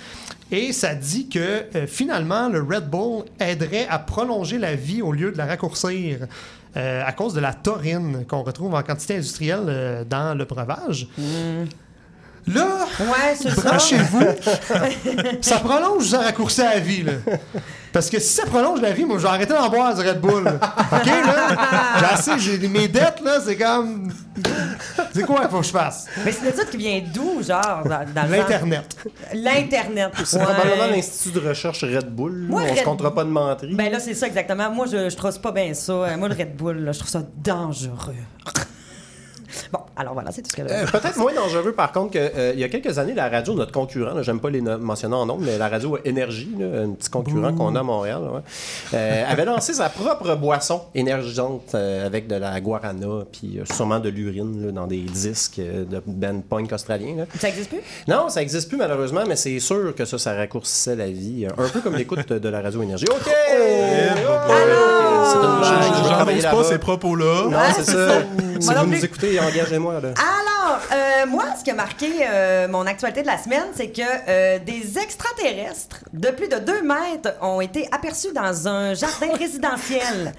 et 0.51 0.73
ça 0.73 0.93
dit 0.95 1.29
que 1.29 1.39
euh, 1.75 1.87
finalement, 1.87 2.49
le 2.49 2.61
Red 2.61 2.89
Bull 2.89 3.23
aiderait 3.39 3.87
à 3.89 3.99
prolonger 3.99 4.57
la 4.57 4.75
vie 4.75 5.01
au 5.01 5.13
lieu 5.13 5.31
de 5.31 5.37
la 5.37 5.45
raccourcir 5.45 6.27
euh, 6.75 7.03
à 7.05 7.11
cause 7.13 7.33
de 7.33 7.39
la 7.39 7.53
taurine 7.53 8.25
qu'on 8.27 8.43
retrouve 8.43 8.73
en 8.73 8.83
quantité 8.83 9.15
industrielle 9.15 9.65
euh, 9.67 10.03
dans 10.03 10.37
le 10.37 10.43
breuvage. 10.43 11.07
Là, 12.47 12.67
Ouais, 12.99 13.35
c'est 13.39 13.51
ça. 13.51 13.61
branchez-vous, 13.61 14.25
ça 15.41 15.59
prolonge 15.59 16.03
ou 16.03 16.05
ça 16.05 16.19
raccourcit 16.21 16.61
la 16.61 16.79
vie, 16.79 17.03
là? 17.03 17.13
Parce 17.93 18.09
que 18.09 18.19
si 18.19 18.33
ça 18.33 18.45
prolonge 18.45 18.81
la 18.81 18.91
vie, 18.93 19.03
moi, 19.05 19.17
je 19.17 19.23
vais 19.23 19.29
arrêter 19.29 19.53
d'en 19.53 19.69
boire 19.69 19.93
du 19.93 20.01
Red 20.01 20.19
Bull. 20.21 20.47
OK, 20.47 21.05
là? 21.05 21.97
J'ai 21.99 22.05
assez, 22.05 22.39
j'ai 22.39 22.67
mes 22.67 22.87
dettes, 22.87 23.19
là, 23.23 23.39
c'est 23.45 23.57
comme... 23.57 24.11
C'est 25.13 25.23
quoi 25.23 25.41
qu'il 25.41 25.49
faut 25.49 25.59
que 25.59 25.65
je 25.65 25.71
fasse? 25.71 26.07
Mais 26.25 26.31
c'est 26.31 26.41
une 26.41 26.47
étude 26.47 26.69
qui 26.69 26.77
vient 26.77 27.01
d'où, 27.13 27.43
genre, 27.43 27.83
dans, 27.83 28.05
dans 28.15 28.23
le 28.29 28.37
L'Internet. 28.37 28.95
L'Internet. 29.33 30.11
C'est 30.23 30.37
ouais. 30.37 30.43
probablement 30.45 30.87
l'Institut 30.87 31.39
de 31.39 31.47
recherche 31.49 31.83
Red 31.83 32.07
Bull. 32.15 32.45
Moi, 32.49 32.61
on 32.63 32.67
se 32.67 32.79
Red- 32.79 32.83
comptera 32.85 33.13
pas 33.13 33.23
de 33.25 33.29
menterie. 33.29 33.75
Ben 33.75 33.91
là, 33.91 33.99
c'est 33.99 34.13
ça 34.13 34.25
exactement. 34.27 34.71
Moi, 34.71 34.85
je, 34.91 35.09
je 35.09 35.15
trouve 35.17 35.39
pas 35.41 35.51
bien 35.51 35.73
ça. 35.73 35.93
Moi, 36.17 36.29
le 36.29 36.35
Red 36.35 36.55
Bull, 36.55 36.77
là, 36.77 36.91
je 36.93 36.99
trouve 36.99 37.11
ça 37.11 37.21
dangereux. 37.43 38.15
bon, 39.73 39.79
alors 39.95 40.13
voilà, 40.13 40.31
c'est 40.31 40.41
tout 40.41 40.49
ce 40.51 40.55
que 40.55 40.61
Euh. 40.61 40.85
Peut-être 40.91 41.17
moins 41.17 41.33
dangereux, 41.33 41.71
par 41.73 41.91
contre, 41.91 42.11
qu'il 42.11 42.59
y 42.59 42.63
a 42.63 42.69
quelques 42.69 42.97
années, 42.97 43.13
la 43.13 43.29
radio, 43.29 43.53
notre 43.53 43.71
concurrent, 43.71 44.13
là, 44.13 44.21
j'aime 44.21 44.39
pas 44.39 44.49
les 44.49 44.61
no- 44.61 44.77
mentionner 44.77 45.15
en 45.15 45.25
nom, 45.25 45.37
mais 45.39 45.57
la 45.57 45.67
radio 45.69 45.97
Énergie, 46.05 46.51
là, 46.59 46.83
un 46.83 46.91
petit 46.91 47.09
concurrent 47.09 47.53
qu'on 47.53 47.75
a 47.75 47.79
à 47.79 47.83
Montréal, 47.83 48.21
ouais, 48.21 48.39
euh, 48.93 49.23
avait 49.27 49.45
lancé 49.45 49.73
sa 49.73 49.89
propre 49.89 50.35
boisson 50.35 50.81
énergisante 50.95 51.71
euh, 51.75 52.05
avec 52.05 52.27
de 52.27 52.35
la 52.35 52.59
guarana, 52.61 53.25
puis 53.31 53.59
euh, 53.59 53.65
sûrement 53.65 53.99
de 53.99 54.09
l'urine 54.09 54.65
là, 54.67 54.71
dans 54.71 54.87
des 54.87 54.99
disques 55.01 55.59
euh, 55.59 55.85
de 55.85 56.01
ben 56.05 56.41
punk 56.41 56.71
australien. 56.71 57.15
là. 57.17 57.25
Ça 57.39 57.49
existe 57.49 57.69
plus? 57.69 57.81
Non, 58.07 58.29
ça 58.29 58.41
existe 58.41 58.67
plus 58.69 58.77
malheureusement, 58.77 59.21
mais 59.27 59.35
c'est 59.35 59.59
sûr 59.59 59.93
que 59.95 60.05
ça, 60.05 60.17
ça 60.17 60.33
raccourcissait 60.35 60.95
la 60.95 61.07
vie. 61.07 61.45
euh, 61.45 61.63
Un 61.63 61.69
peu 61.69 61.81
comme 61.81 61.95
l'écoute 61.95 62.31
de 62.31 62.49
la 62.49 62.61
radio 62.61 62.81
Énergie. 62.81 63.05
OK! 63.09 63.17
OK! 63.17 64.51
C'est 65.31 65.37
une 65.37 65.59
blague, 65.59 66.35
je 66.41 66.49
pas 66.49 66.63
ces 66.63 66.77
propos-là. 66.79 67.47
Non, 67.49 67.57
c'est 67.75 67.83
ça. 67.85 68.21
Si 68.59 68.73
vous 68.73 68.85
nous 68.85 69.05
écoutez, 69.05 69.39
Là. 69.89 70.13
Alors, 70.17 70.81
euh, 70.91 71.25
moi, 71.27 71.45
ce 71.57 71.63
qui 71.63 71.71
a 71.71 71.73
marqué 71.73 72.07
euh, 72.21 72.67
mon 72.67 72.85
actualité 72.85 73.21
de 73.21 73.27
la 73.27 73.37
semaine, 73.37 73.65
c'est 73.75 73.89
que 73.91 74.01
euh, 74.01 74.59
des 74.59 74.97
extraterrestres 74.99 75.99
de 76.13 76.29
plus 76.29 76.47
de 76.47 76.57
2 76.57 76.81
mètres 76.83 77.33
ont 77.41 77.61
été 77.61 77.87
aperçus 77.91 78.31
dans 78.33 78.67
un 78.67 78.93
jardin 78.93 79.33
résidentiel. 79.37 80.33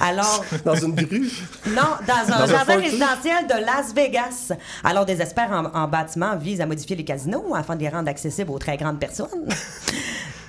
Alors, 0.00 0.44
Dans 0.64 0.74
une 0.74 0.94
grue? 0.94 1.30
non, 1.66 1.82
dans 2.06 2.32
un 2.34 2.38
Dans 2.40 2.46
jardin 2.46 2.76
résidentiel 2.76 3.46
de 3.46 3.64
Las 3.64 3.92
Vegas. 3.94 4.52
Alors, 4.84 5.04
des 5.04 5.20
experts 5.20 5.50
en, 5.50 5.66
en 5.76 5.88
bâtiment 5.88 6.36
visent 6.36 6.60
à 6.60 6.66
modifier 6.66 6.96
les 6.96 7.04
casinos 7.04 7.54
afin 7.54 7.74
de 7.76 7.80
les 7.80 7.88
rendre 7.88 8.08
accessibles 8.08 8.50
aux 8.50 8.58
très 8.58 8.76
grandes 8.76 9.00
personnes. 9.00 9.48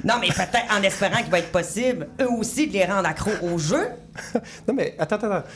Non, 0.06 0.14
mais 0.22 0.28
peut-être 0.28 0.72
en 0.78 0.82
espérant 0.84 1.18
qu'il 1.18 1.32
va 1.32 1.40
être 1.40 1.52
possible, 1.52 2.08
eux 2.22 2.30
aussi, 2.38 2.68
de 2.68 2.74
les 2.74 2.86
rendre 2.86 3.08
accros 3.08 3.32
au 3.42 3.58
jeu. 3.58 3.88
Non, 4.68 4.74
mais 4.74 4.96
attends, 4.98 5.18
attends. 5.18 5.30
attends. 5.32 5.48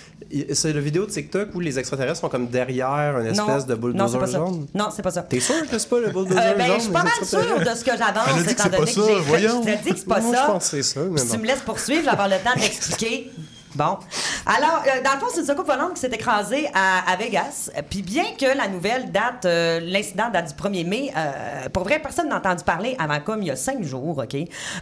C'est 0.53 0.73
le 0.73 0.81
vidéo 0.81 1.05
de 1.05 1.11
TikTok 1.11 1.55
où 1.55 1.61
les 1.61 1.79
extraterrestres 1.79 2.19
sont 2.19 2.27
comme 2.27 2.47
derrière 2.47 3.17
une 3.19 3.27
espèce 3.27 3.37
non, 3.47 3.63
de 3.65 3.73
non, 3.73 3.79
bulldozer 3.79 4.19
pas 4.19 4.27
ça. 4.27 4.37
jaune? 4.37 4.67
Non, 4.75 4.89
c'est 4.93 5.01
pas 5.01 5.11
ça. 5.11 5.21
T'es 5.21 5.39
sûr 5.39 5.55
que 5.69 5.77
c'est 5.79 5.87
pas 5.89 5.99
le 6.01 6.09
bulldozer 6.11 6.37
Euh, 6.41 6.55
ben, 6.57 6.65
jaune? 6.67 6.75
je 6.77 6.81
suis 6.83 6.91
pas 6.91 7.03
mal 7.03 7.11
sûre 7.23 7.39
extraterrestres? 7.39 7.71
de 7.71 7.77
ce 7.79 7.83
que 7.85 7.97
j'avance, 7.97 8.41
étant 8.51 8.63
c'est 8.63 8.69
pas 8.69 8.77
donné 8.77 8.93
que 8.93 9.37
j'ai. 9.39 9.47
Je 9.47 9.77
te 9.77 9.83
dis 9.83 9.89
que 9.93 9.97
c'est 9.99 10.05
pas 10.07 10.19
Moi, 10.19 10.35
ça. 10.35 10.41
je 10.45 10.51
pense 10.51 10.63
que 10.63 10.69
c'est 10.69 10.83
ça, 10.83 10.99
mais 11.09 11.19
Si 11.21 11.29
tu 11.29 11.37
me 11.37 11.45
laisses 11.47 11.61
poursuivre, 11.61 11.99
je 12.01 12.05
vais 12.05 12.11
avoir 12.11 12.27
le 12.27 12.35
temps 12.37 12.53
d'expliquer. 12.59 13.31
Bon. 13.75 13.97
Alors, 14.45 14.83
euh, 14.87 15.03
dans 15.03 15.13
le 15.13 15.19
fond, 15.19 15.27
c'est 15.31 15.41
une 15.41 15.45
soucoupe 15.45 15.67
volante 15.67 15.93
qui 15.93 15.99
s'est 16.01 16.07
écrasée 16.07 16.67
à, 16.73 17.11
à 17.11 17.15
Vegas. 17.15 17.69
Puis 17.89 18.01
bien 18.01 18.23
que 18.39 18.57
la 18.57 18.67
nouvelle 18.67 19.11
date, 19.11 19.45
euh, 19.45 19.79
l'incident 19.79 20.29
date 20.29 20.55
du 20.55 20.69
1er 20.69 20.87
mai, 20.87 21.11
euh, 21.15 21.69
pour 21.69 21.83
vrai, 21.83 21.99
personne 21.99 22.29
n'a 22.29 22.37
entendu 22.37 22.63
parler 22.63 22.95
avant 22.99 23.19
comme 23.19 23.41
il 23.41 23.47
y 23.47 23.51
a 23.51 23.55
cinq 23.55 23.83
jours, 23.83 24.17
OK? 24.17 24.35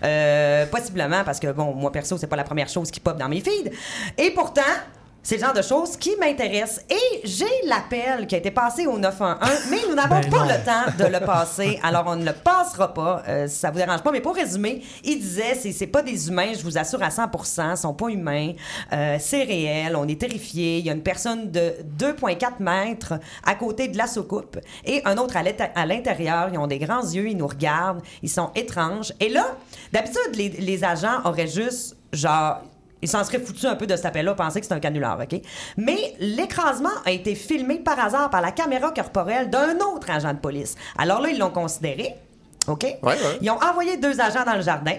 Euh, 0.03 0.65
possiblement 0.67 1.23
parce 1.25 1.39
que, 1.39 1.51
bon, 1.51 1.73
moi, 1.73 1.91
perso, 1.91 2.17
c'est 2.17 2.27
pas 2.27 2.35
la 2.35 2.43
première 2.43 2.69
chose 2.69 2.89
qui 2.89 2.99
pop 2.99 3.17
dans 3.17 3.29
mes 3.29 3.41
feeds. 3.41 3.71
Et 4.17 4.31
pourtant... 4.31 4.61
C'est 5.27 5.35
le 5.35 5.41
genre 5.41 5.53
de 5.53 5.61
choses 5.61 5.97
qui 5.97 6.15
m'intéressent. 6.15 6.85
Et 6.89 7.19
j'ai 7.25 7.43
l'appel 7.65 8.27
qui 8.27 8.35
a 8.35 8.37
été 8.37 8.49
passé 8.49 8.87
au 8.87 8.97
911, 8.97 9.37
mais 9.69 9.79
nous 9.89 9.93
n'avons 9.93 10.21
Ben 10.21 10.29
pas 10.29 10.45
non. 10.45 10.45
le 10.45 10.63
temps 10.63 11.03
de 11.05 11.11
le 11.11 11.19
passer. 11.19 11.81
Alors, 11.83 12.05
on 12.07 12.15
ne 12.15 12.23
le 12.23 12.31
passera 12.31 12.93
pas, 12.93 13.23
euh, 13.27 13.45
si 13.49 13.57
ça 13.57 13.69
vous 13.69 13.77
dérange 13.77 14.03
pas. 14.03 14.13
Mais 14.13 14.21
pour 14.21 14.33
résumer, 14.33 14.81
il 15.03 15.19
disait, 15.19 15.55
c'est, 15.55 15.73
c'est 15.73 15.87
pas 15.87 16.01
des 16.01 16.29
humains, 16.29 16.53
je 16.57 16.63
vous 16.63 16.77
assure 16.77 17.03
à 17.03 17.09
100 17.11 17.23
ils 17.73 17.75
sont 17.75 17.93
pas 17.93 18.07
humains. 18.07 18.53
Euh, 18.93 19.17
c'est 19.19 19.43
réel, 19.43 19.97
on 19.97 20.07
est 20.07 20.17
terrifiés. 20.17 20.77
Il 20.77 20.85
y 20.85 20.89
a 20.89 20.93
une 20.93 21.03
personne 21.03 21.51
de 21.51 21.73
2,4 21.99 22.61
mètres 22.61 23.15
à 23.45 23.55
côté 23.55 23.89
de 23.89 23.97
la 23.97 24.07
soucoupe 24.07 24.57
et 24.85 25.01
un 25.03 25.17
autre 25.17 25.35
à 25.35 25.85
l'intérieur. 25.85 26.51
Ils 26.53 26.57
ont 26.57 26.67
des 26.67 26.79
grands 26.79 27.03
yeux, 27.03 27.27
ils 27.27 27.35
nous 27.35 27.47
regardent, 27.47 28.01
ils 28.23 28.29
sont 28.29 28.51
étranges. 28.55 29.11
Et 29.19 29.27
là, 29.27 29.57
d'habitude, 29.91 30.35
les, 30.35 30.47
les 30.47 30.85
agents 30.85 31.19
auraient 31.25 31.47
juste, 31.47 31.97
genre... 32.13 32.61
Ils 33.01 33.07
s'en 33.07 33.23
seraient 33.23 33.39
foutus 33.39 33.65
un 33.65 33.75
peu 33.75 33.87
de 33.87 33.95
cet 33.95 34.05
appel-là, 34.05 34.33
pensaient 34.33 34.59
que 34.59 34.65
c'était 34.65 34.75
un 34.75 34.79
canular, 34.79 35.19
OK? 35.19 35.39
Mais 35.77 36.15
l'écrasement 36.19 36.89
a 37.05 37.11
été 37.11 37.35
filmé 37.35 37.75
par 37.79 37.99
hasard 37.99 38.29
par 38.29 38.41
la 38.41 38.51
caméra 38.51 38.91
corporelle 38.91 39.49
d'un 39.49 39.77
autre 39.79 40.09
agent 40.09 40.33
de 40.33 40.39
police. 40.39 40.75
Alors 40.97 41.21
là, 41.21 41.29
ils 41.29 41.37
l'ont 41.37 41.51
considéré, 41.51 42.15
OK? 42.67 42.83
Ouais, 42.83 42.97
ouais. 43.03 43.17
Ils 43.41 43.49
ont 43.49 43.59
envoyé 43.61 43.97
deux 43.97 44.19
agents 44.19 44.43
dans 44.45 44.55
le 44.55 44.61
jardin, 44.61 44.95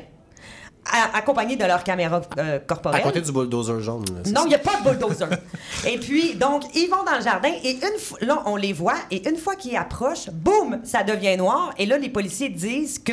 accompagnés 1.15 1.57
de 1.57 1.65
leur 1.65 1.85
caméra 1.85 2.21
euh, 2.39 2.57
À 2.57 2.59
corporelle. 2.61 3.03
côté 3.03 3.21
du 3.21 3.33
bulldozer 3.33 3.81
jaune. 3.81 4.05
là, 4.07 4.31
Non, 4.33 4.43
il 4.45 4.49
n'y 4.49 4.55
a 4.55 4.59
pas 4.59 4.77
de 4.77 4.85
bulldozer. 4.89 5.29
et 5.87 5.99
puis, 5.99 6.35
donc, 6.35 6.65
ils 6.75 6.89
vont 6.89 7.05
dans 7.05 7.17
le 7.17 7.23
jardin 7.23 7.51
et 7.63 7.73
une 7.73 7.99
fois, 7.99 8.19
là, 8.21 8.43
on 8.47 8.57
les 8.57 8.73
voit 8.73 8.97
et 9.11 9.29
une 9.29 9.37
fois 9.37 9.55
qu'ils 9.57 9.77
approchent, 9.77 10.31
boum, 10.31 10.81
ça 10.85 11.03
devient 11.03 11.37
noir. 11.37 11.73
Et 11.79 11.87
là, 11.87 11.99
les 11.99 12.09
policiers 12.09 12.49
disent 12.49 12.99
que 12.99 13.13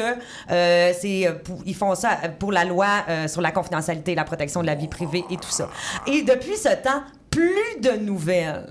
euh, 0.51 0.93
c'est, 0.99 1.27
euh, 1.27 1.33
ils 1.65 1.75
font 1.75 1.95
ça 1.95 2.17
pour 2.39 2.51
la 2.51 2.65
loi 2.65 2.87
euh, 3.09 3.27
sur 3.27 3.41
la 3.41 3.51
confidentialité, 3.51 4.15
la 4.15 4.23
protection 4.23 4.61
de 4.61 4.67
la 4.67 4.75
vie 4.75 4.87
privée 4.87 5.23
et 5.29 5.37
tout 5.37 5.49
ça. 5.49 5.69
Et 6.07 6.21
depuis 6.21 6.57
ce 6.57 6.69
temps, 6.69 7.03
plus 7.29 7.79
de 7.81 7.91
nouvelles. 7.91 8.65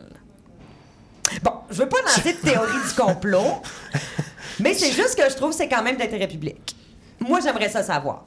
Bon, 1.42 1.52
je 1.70 1.76
veux 1.82 1.88
pas 1.88 1.98
lancer 2.02 2.32
de 2.34 2.38
théorie 2.38 2.72
du 2.86 2.94
complot, 2.94 3.62
mais 4.60 4.74
c'est 4.74 4.92
juste 4.92 5.16
que 5.16 5.28
je 5.30 5.34
trouve 5.36 5.50
que 5.50 5.56
c'est 5.56 5.68
quand 5.68 5.82
même 5.82 5.96
d'intérêt 5.96 6.28
public. 6.28 6.76
Moi, 7.20 7.40
j'aimerais 7.42 7.68
ça 7.70 7.82
savoir. 7.82 8.24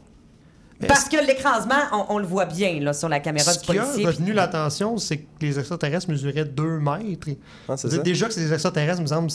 Parce 0.87 1.05
que 1.05 1.17
l'écrasement, 1.25 1.75
on, 1.91 2.05
on 2.15 2.17
le 2.19 2.25
voit 2.27 2.45
bien 2.45 2.79
là, 2.81 2.93
sur 2.93 3.09
la 3.09 3.19
caméra 3.19 3.51
Ce 3.53 3.59
du 3.59 3.65
qui 3.65 3.77
a 3.77 3.83
policier. 3.83 4.05
retenu 4.05 4.33
l'attention, 4.33 4.97
c'est 4.97 5.17
que 5.17 5.25
les 5.41 5.57
extraterrestres 5.57 6.09
mesuraient 6.09 6.45
2 6.45 6.79
mètres. 6.79 7.27
Ah, 7.67 7.77
c'est 7.77 7.89
ça. 7.89 7.97
Déjà 7.97 8.27
que 8.27 8.33
c'est 8.33 8.41
des 8.41 8.53
extraterrestres, 8.53 9.01
me 9.01 9.07
semble, 9.07 9.29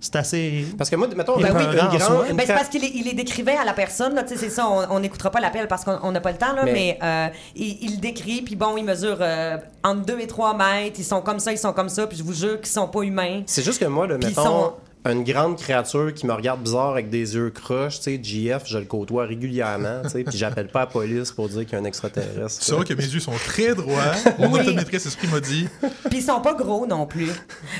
c'est 0.00 0.14
assez. 0.16 0.66
Parce 0.76 0.90
que 0.90 0.96
moi, 0.96 1.08
mettons, 1.16 1.36
Ben 1.40 1.52
oui, 1.56 1.64
une 1.64 1.72
grande- 1.98 2.26
une 2.30 2.36
Ben, 2.36 2.44
c'est 2.46 2.52
parce 2.54 2.68
qu'il 2.68 2.82
les- 2.82 2.92
il 2.94 3.16
décrivait 3.16 3.56
à 3.56 3.64
la 3.64 3.72
personne, 3.72 4.14
là, 4.14 4.22
c'est 4.26 4.50
ça, 4.50 4.68
on- 4.68 5.00
n'écoutera 5.00 5.30
pas 5.30 5.40
l'appel 5.40 5.66
parce 5.68 5.84
qu'on 5.84 5.98
on 6.02 6.12
n'a 6.12 6.20
pas 6.20 6.30
le 6.32 6.38
temps, 6.38 6.52
là, 6.52 6.64
mais, 6.66 6.72
Mais- 6.72 6.98
euh, 7.02 7.28
il, 7.56 7.78
il 7.82 7.90
le 7.96 8.00
décrit, 8.00 8.42
puis 8.42 8.54
bon, 8.54 8.76
il 8.76 8.84
mesure 8.84 9.16
euh, 9.20 9.56
entre 9.82 10.04
2 10.04 10.20
et 10.20 10.26
3 10.26 10.54
mètres, 10.56 10.96
ils 11.00 11.04
sont 11.04 11.20
comme 11.22 11.40
ça, 11.40 11.50
ils 11.50 11.58
sont 11.58 11.72
comme 11.72 11.88
ça, 11.88 12.06
puis 12.06 12.16
je 12.18 12.22
vous 12.22 12.34
jure 12.34 12.58
qu'ils 12.60 12.68
sont 12.70 12.86
pas 12.88 13.00
humains. 13.02 13.42
C'est 13.46 13.62
juste 13.64 13.80
que 13.80 13.86
moi, 13.86 14.06
ils 14.08 14.16
mettons, 14.18 14.44
sont- 14.44 14.72
une 15.12 15.24
grande 15.24 15.58
créature 15.58 16.12
qui 16.14 16.26
me 16.26 16.32
regarde 16.32 16.60
bizarre 16.62 16.90
avec 16.90 17.10
des 17.10 17.34
yeux 17.34 17.50
croches, 17.50 18.00
tu 18.00 18.02
sais, 18.16 18.20
JF, 18.22 18.62
je 18.66 18.78
le 18.78 18.84
côtoie 18.84 19.24
régulièrement, 19.26 20.02
tu 20.04 20.10
sais, 20.10 20.24
puis 20.24 20.36
j'appelle 20.38 20.68
pas 20.68 20.80
la 20.80 20.86
police 20.86 21.30
pour 21.32 21.48
dire 21.48 21.60
qu'il 21.64 21.72
y 21.72 21.76
a 21.76 21.78
un 21.78 21.84
extraterrestre. 21.84 22.62
C'est 22.62 22.72
vrai 22.72 22.84
que 22.84 22.94
mes 22.94 23.04
yeux 23.04 23.20
sont 23.20 23.32
très 23.44 23.74
droits. 23.74 24.12
Mon 24.38 24.48
Oui. 24.52 24.60
optométriste 24.60 25.06
esprit 25.06 25.28
m'a 25.28 25.40
dit. 25.40 25.68
Puis 26.10 26.18
ils 26.18 26.22
sont 26.22 26.40
pas 26.40 26.54
gros 26.54 26.86
non 26.86 27.06
plus. 27.06 27.30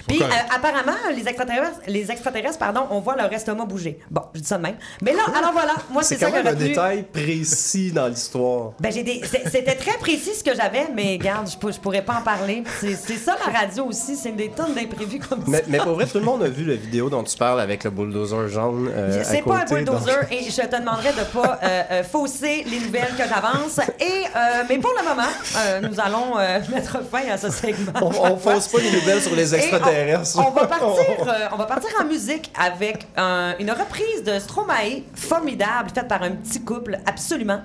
Puis 0.06 0.22
euh, 0.22 0.26
apparemment, 0.54 0.96
les 1.14 1.26
extraterrestres, 1.26 1.80
les 1.86 2.10
extraterrestres, 2.10 2.58
pardon, 2.58 2.82
on 2.90 3.00
voit 3.00 3.16
leur 3.16 3.32
estomac 3.32 3.64
bouger. 3.66 3.98
Bon, 4.10 4.22
je 4.34 4.40
dis 4.40 4.46
ça 4.46 4.56
de 4.58 4.62
même. 4.62 4.76
Mais 5.02 5.12
là, 5.12 5.22
alors 5.36 5.52
voilà, 5.52 5.74
moi 5.90 6.02
c'est 6.02 6.14
C'est 6.16 6.24
ça 6.24 6.30
quand 6.30 6.38
que 6.38 6.44
même 6.44 6.54
un 6.54 6.58
détail 6.58 7.04
précis 7.12 7.92
dans 7.92 8.08
l'histoire. 8.08 8.72
Ben, 8.80 8.92
j'ai 8.92 9.02
des... 9.02 9.20
C'était 9.50 9.74
très 9.74 9.96
précis 9.98 10.30
ce 10.38 10.44
que 10.44 10.54
j'avais, 10.54 10.86
mais 10.94 11.12
regarde, 11.18 11.48
je, 11.50 11.56
pour- 11.56 11.72
je 11.72 11.78
pourrais 11.80 12.04
pas 12.04 12.18
en 12.18 12.22
parler. 12.22 12.62
C'est 12.80 12.94
ça 13.16 13.36
la 13.46 13.58
radio 13.60 13.84
aussi, 13.86 14.16
c'est 14.16 14.32
des 14.32 14.48
tonnes 14.50 14.74
d'imprévus 14.74 15.18
comme 15.20 15.40
ça. 15.40 15.44
Mais, 15.50 15.64
mais 15.68 15.78
pour 15.78 15.92
vrai, 15.94 16.06
tout 16.06 16.18
le 16.18 16.24
monde 16.24 16.42
a 16.42 16.48
vu 16.48 16.64
la 16.64 16.74
vidéo 16.74 17.08
dont 17.18 17.24
tu 17.24 17.36
parles 17.36 17.60
avec 17.60 17.84
le 17.84 17.90
bulldozer 17.90 18.48
jaune. 18.48 18.90
euh, 18.94 19.22
C'est 19.24 19.42
pas 19.42 19.56
un 19.56 19.64
donc- 19.64 19.68
bulldozer 19.68 20.26
et 20.30 20.50
je 20.50 20.60
te 20.62 20.76
demanderai 20.76 21.10
de 21.12 21.24
pas 21.32 21.58
euh, 21.62 21.82
euh, 21.90 22.02
fausser 22.04 22.64
les 22.70 22.80
nouvelles 22.80 23.14
que 23.16 23.24
j'avance. 23.28 23.78
Et 24.00 24.24
euh, 24.34 24.62
mais 24.68 24.78
pour 24.78 24.92
le 25.00 25.08
moment, 25.08 25.28
euh, 25.58 25.80
nous 25.80 25.98
allons 26.00 26.38
euh, 26.38 26.60
mettre 26.74 26.98
fin 27.10 27.28
à 27.30 27.36
ce 27.36 27.50
segment. 27.50 27.92
On, 28.00 28.32
on 28.32 28.36
fausse 28.36 28.68
pas 28.68 28.78
les 28.78 28.92
nouvelles 28.92 29.20
sur 29.22 29.34
les 29.34 29.54
extraterrestres. 29.54 30.38
On, 30.38 30.48
on 30.48 30.50
va 30.52 30.66
partir, 30.76 30.88
euh, 31.28 31.48
on 31.52 31.56
va 31.56 31.66
partir 31.66 31.90
en 32.00 32.04
musique 32.04 32.52
avec 32.58 33.06
un- 33.16 33.54
une 33.58 33.70
reprise 33.70 34.22
de 34.24 34.38
Stromae 34.38 35.02
formidable 35.14 35.90
faite 35.94 36.08
par 36.08 36.22
un 36.22 36.30
petit 36.32 36.62
couple 36.64 36.98
absolument 37.06 37.60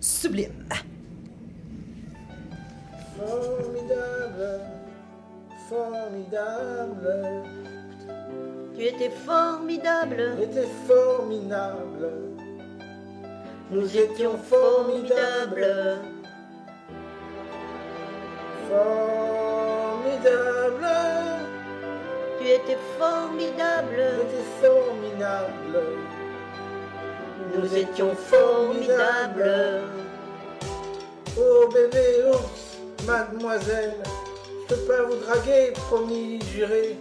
sublime. 0.00 0.52
Formidable, 3.16 4.60
formidable, 5.68 7.42
Tu 8.76 8.82
étais 8.82 9.10
formidable, 9.10 10.36
était 10.42 10.66
formidable. 10.88 12.10
Nous 13.70 13.96
étions 13.96 14.36
formidables, 14.36 16.00
formidable, 18.68 20.08
tu 22.40 22.48
étais 22.48 22.78
formidable, 22.98 24.02
était 24.22 24.48
formidable. 24.60 25.82
nous 27.56 27.76
étions 27.76 28.14
formidables. 28.16 29.82
Oh 31.38 31.68
bébé 31.72 32.24
ours, 32.28 32.78
mademoiselle, 33.06 34.02
je 34.68 34.74
peux 34.74 34.80
pas 34.82 35.02
vous 35.02 35.16
draguer, 35.16 35.72
promis, 35.74 36.40
juré. 36.52 36.98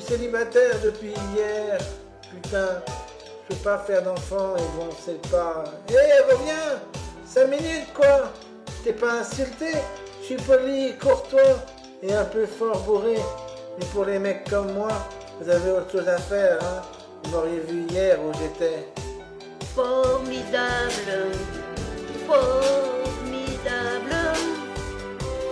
Suis 0.00 0.14
célibataire 0.14 0.76
depuis 0.82 1.12
hier, 1.36 1.78
putain, 2.30 2.82
je 2.86 3.54
peux 3.54 3.62
pas 3.62 3.78
faire 3.78 4.02
d'enfant 4.02 4.56
et 4.56 4.62
bon, 4.78 4.88
c'est 5.04 5.20
pas. 5.30 5.64
Hé, 5.90 6.32
reviens, 6.32 6.80
5 7.26 7.44
minutes 7.48 7.92
quoi, 7.94 8.32
t'ai 8.82 8.94
pas 8.94 9.20
insulté, 9.20 9.72
je 10.20 10.24
suis 10.24 10.36
poli, 10.36 10.96
courtois 10.96 11.58
et 12.02 12.14
un 12.14 12.24
peu 12.24 12.46
fort 12.46 12.78
bourré. 12.80 13.18
Mais 13.78 13.84
pour 13.92 14.06
les 14.06 14.18
mecs 14.18 14.48
comme 14.48 14.72
moi, 14.72 14.88
vous 15.38 15.50
avez 15.50 15.70
autre 15.70 15.92
chose 15.92 16.08
à 16.08 16.16
faire, 16.16 16.58
hein. 16.62 16.80
Vous 17.24 17.32
m'auriez 17.32 17.60
vu 17.60 17.84
hier 17.90 18.18
où 18.24 18.32
j'étais. 18.38 18.88
Formidable, 19.74 21.34
formidable, 22.26 22.56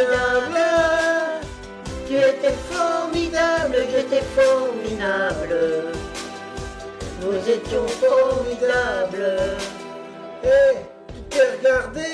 Tu 2.06 2.14
étais 2.14 2.54
formidable, 2.70 3.76
j'étais 3.90 4.22
formidable. 4.36 5.56
Nous 7.22 7.48
étions 7.50 7.88
formidables. 7.88 9.38
Hé, 10.44 10.76
tu 11.08 11.20
t'es 11.28 11.46
regardé 11.58 12.08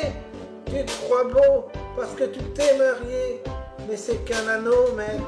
Tu 0.65 0.87
te 0.87 0.93
crois 1.05 1.25
beau 1.25 1.69
parce 1.97 2.13
que 2.13 2.25
tu 2.25 2.41
t'es 2.55 2.79
marié. 2.79 3.43
Mais 3.87 3.97
c'est 3.99 4.25
qu'un 4.25 4.49
anneau, 4.49 4.93
mec. 4.97 5.21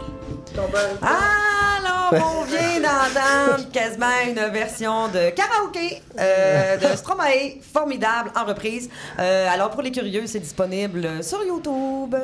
Alors, 1.02 2.12
on 2.12 2.44
vient 2.44 2.58
entendre 2.88 3.70
quasiment 3.70 4.06
une 4.26 4.52
version 4.52 5.08
de 5.08 5.30
karaoké 5.30 6.02
euh, 6.18 6.76
de 6.76 6.96
Stromae, 6.96 7.60
formidable, 7.72 8.30
en 8.36 8.44
reprise. 8.44 8.88
Euh, 9.18 9.48
alors, 9.52 9.70
pour 9.70 9.82
les 9.82 9.90
curieux, 9.90 10.26
c'est 10.26 10.40
disponible 10.40 11.22
sur 11.22 11.44
YouTube. 11.44 12.16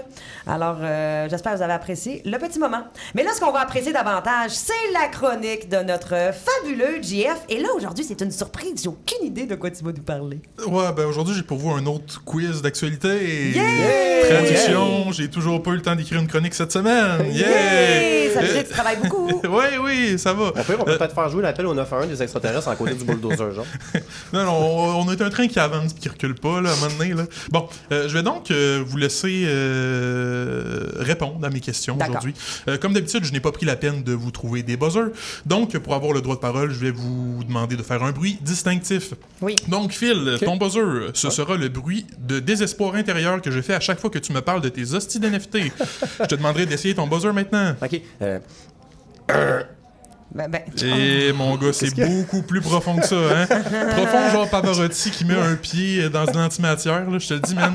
Alors, 0.46 0.78
euh, 0.80 1.28
j'espère 1.28 1.52
que 1.52 1.58
vous 1.58 1.62
avez 1.62 1.72
apprécié 1.72 2.22
le 2.24 2.38
petit 2.38 2.58
moment. 2.58 2.84
Mais 3.14 3.22
là, 3.22 3.30
ce 3.34 3.40
qu'on 3.40 3.52
va 3.52 3.60
apprécier 3.60 3.92
davantage, 3.92 4.50
c'est 4.50 4.72
la 4.92 5.08
chronique 5.08 5.68
de 5.68 5.78
notre 5.78 6.14
fabuleux 6.32 7.00
JF. 7.02 7.44
Et 7.48 7.60
là, 7.60 7.68
aujourd'hui, 7.76 8.04
c'est 8.04 8.20
une 8.20 8.32
surprise. 8.32 8.82
J'ai 8.82 8.88
aucune 8.88 9.26
idée 9.26 9.46
de 9.46 9.54
quoi 9.54 9.70
tu 9.70 9.84
vas 9.84 9.92
nous 9.92 10.02
parler. 10.02 10.40
Ouais, 10.66 10.92
ben 10.96 11.06
aujourd'hui, 11.06 11.34
j'ai 11.34 11.42
pour 11.42 11.58
vous 11.58 11.70
un 11.70 11.86
autre 11.86 12.22
quiz 12.24 12.62
d'actualité. 12.62 13.50
Yeah! 13.50 14.28
Tradition, 14.28 15.12
j'ai 15.12 15.28
toujours 15.28 15.62
pas 15.62 15.70
eu 15.70 15.76
le 15.76 15.82
temps 15.82 15.94
d'écrire 15.94 16.20
une 16.20 16.28
chronique 16.28 16.54
cette 16.54 16.72
semaine. 16.72 17.32
Yeah! 17.32 17.48
Yeah! 17.48 17.93
Ça 18.34 18.40
veut 18.40 18.52
dire 18.52 18.62
que 18.62 18.68
tu 18.68 18.72
travailles 18.72 18.98
beaucoup. 19.02 19.28
oui, 19.44 19.64
oui, 19.82 20.18
ça 20.18 20.32
va. 20.32 20.48
Au 20.48 20.52
pire, 20.52 20.76
on 20.80 20.84
peut 20.84 20.96
peut-être 20.96 21.14
faire 21.14 21.28
jouer 21.28 21.42
l'appel 21.42 21.66
au 21.66 21.74
911 21.74 22.08
des 22.08 22.22
extraterrestres 22.22 22.68
en 22.68 22.76
côté 22.76 22.94
du 22.94 23.04
bulldozer, 23.04 23.52
genre. 23.52 23.66
Non, 24.32 24.44
non, 24.44 24.52
on, 24.52 25.06
on 25.06 25.12
est 25.12 25.20
un 25.22 25.30
train 25.30 25.46
qui 25.46 25.58
avance 25.58 25.92
et 25.92 26.00
qui 26.00 26.08
recule 26.08 26.34
pas, 26.34 26.60
là, 26.60 26.70
à 26.70 26.72
un 26.72 26.76
moment 26.76 26.96
donné, 26.98 27.14
là. 27.14 27.24
Bon, 27.50 27.68
euh, 27.92 28.08
je 28.08 28.14
vais 28.14 28.22
donc 28.22 28.50
euh, 28.50 28.82
vous 28.84 28.96
laisser 28.96 29.44
euh, 29.46 30.80
répondre 30.96 31.44
à 31.44 31.50
mes 31.50 31.60
questions 31.60 31.96
aujourd'hui. 32.00 32.34
Euh, 32.68 32.78
comme 32.78 32.92
d'habitude, 32.92 33.24
je 33.24 33.32
n'ai 33.32 33.40
pas 33.40 33.52
pris 33.52 33.66
la 33.66 33.76
peine 33.76 34.02
de 34.02 34.12
vous 34.12 34.30
trouver 34.30 34.62
des 34.62 34.76
buzzers. 34.76 35.10
Donc, 35.46 35.76
pour 35.78 35.94
avoir 35.94 36.12
le 36.12 36.20
droit 36.20 36.34
de 36.34 36.40
parole, 36.40 36.72
je 36.72 36.78
vais 36.78 36.90
vous 36.90 37.42
demander 37.46 37.76
de 37.76 37.82
faire 37.82 38.02
un 38.02 38.12
bruit 38.12 38.38
distinctif. 38.40 39.14
Oui. 39.40 39.56
Donc, 39.68 39.92
Phil, 39.92 40.36
ton 40.44 40.56
buzzer, 40.56 41.10
ce 41.14 41.30
sera 41.30 41.56
le 41.56 41.68
bruit 41.68 42.06
de 42.18 42.40
désespoir 42.40 42.94
intérieur 42.94 43.40
que 43.40 43.50
je 43.50 43.60
fais 43.60 43.74
à 43.74 43.80
chaque 43.80 44.00
fois 44.00 44.10
que 44.10 44.18
tu 44.18 44.32
me 44.32 44.40
parles 44.40 44.60
de 44.60 44.68
tes 44.68 44.94
hosties 44.94 45.20
d'NFT. 45.20 45.58
je 46.20 46.26
te 46.26 46.34
demanderai 46.34 46.66
d'essayer 46.66 46.94
ton 46.94 47.06
buzzer 47.06 47.32
maintenant. 47.32 47.74
Ok. 47.84 48.00
euh, 48.22 48.38
Ben, 50.34 50.48
ben, 50.48 50.62
Et 50.84 51.32
mon 51.32 51.56
gars, 51.56 51.72
c'est 51.72 51.94
beaucoup 51.94 52.42
plus 52.42 52.60
profond 52.60 52.96
que 52.96 53.06
ça, 53.06 53.14
hein? 53.16 53.46
profond 53.90 54.30
genre 54.32 54.48
Pavarotti 54.50 55.10
qui 55.10 55.24
met 55.24 55.38
un 55.38 55.54
pied 55.54 56.08
dans 56.10 56.24
de 56.24 56.32
l'antimatière, 56.32 57.08
là. 57.08 57.18
Je 57.18 57.28
te 57.28 57.34
le 57.34 57.40
dis, 57.40 57.54
man. 57.54 57.74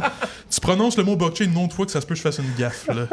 Tu 0.50 0.60
prononces 0.60 0.98
le 0.98 1.04
mot 1.04 1.16
blockchain 1.16 1.46
une 1.46 1.58
autre 1.58 1.74
fois 1.76 1.86
que 1.86 1.92
ça 1.92 2.02
se 2.02 2.06
peut 2.06 2.16
que 2.16 2.18
je 2.18 2.24
fasse 2.24 2.40
une 2.40 2.54
gaffe, 2.58 2.88
là. 2.88 3.08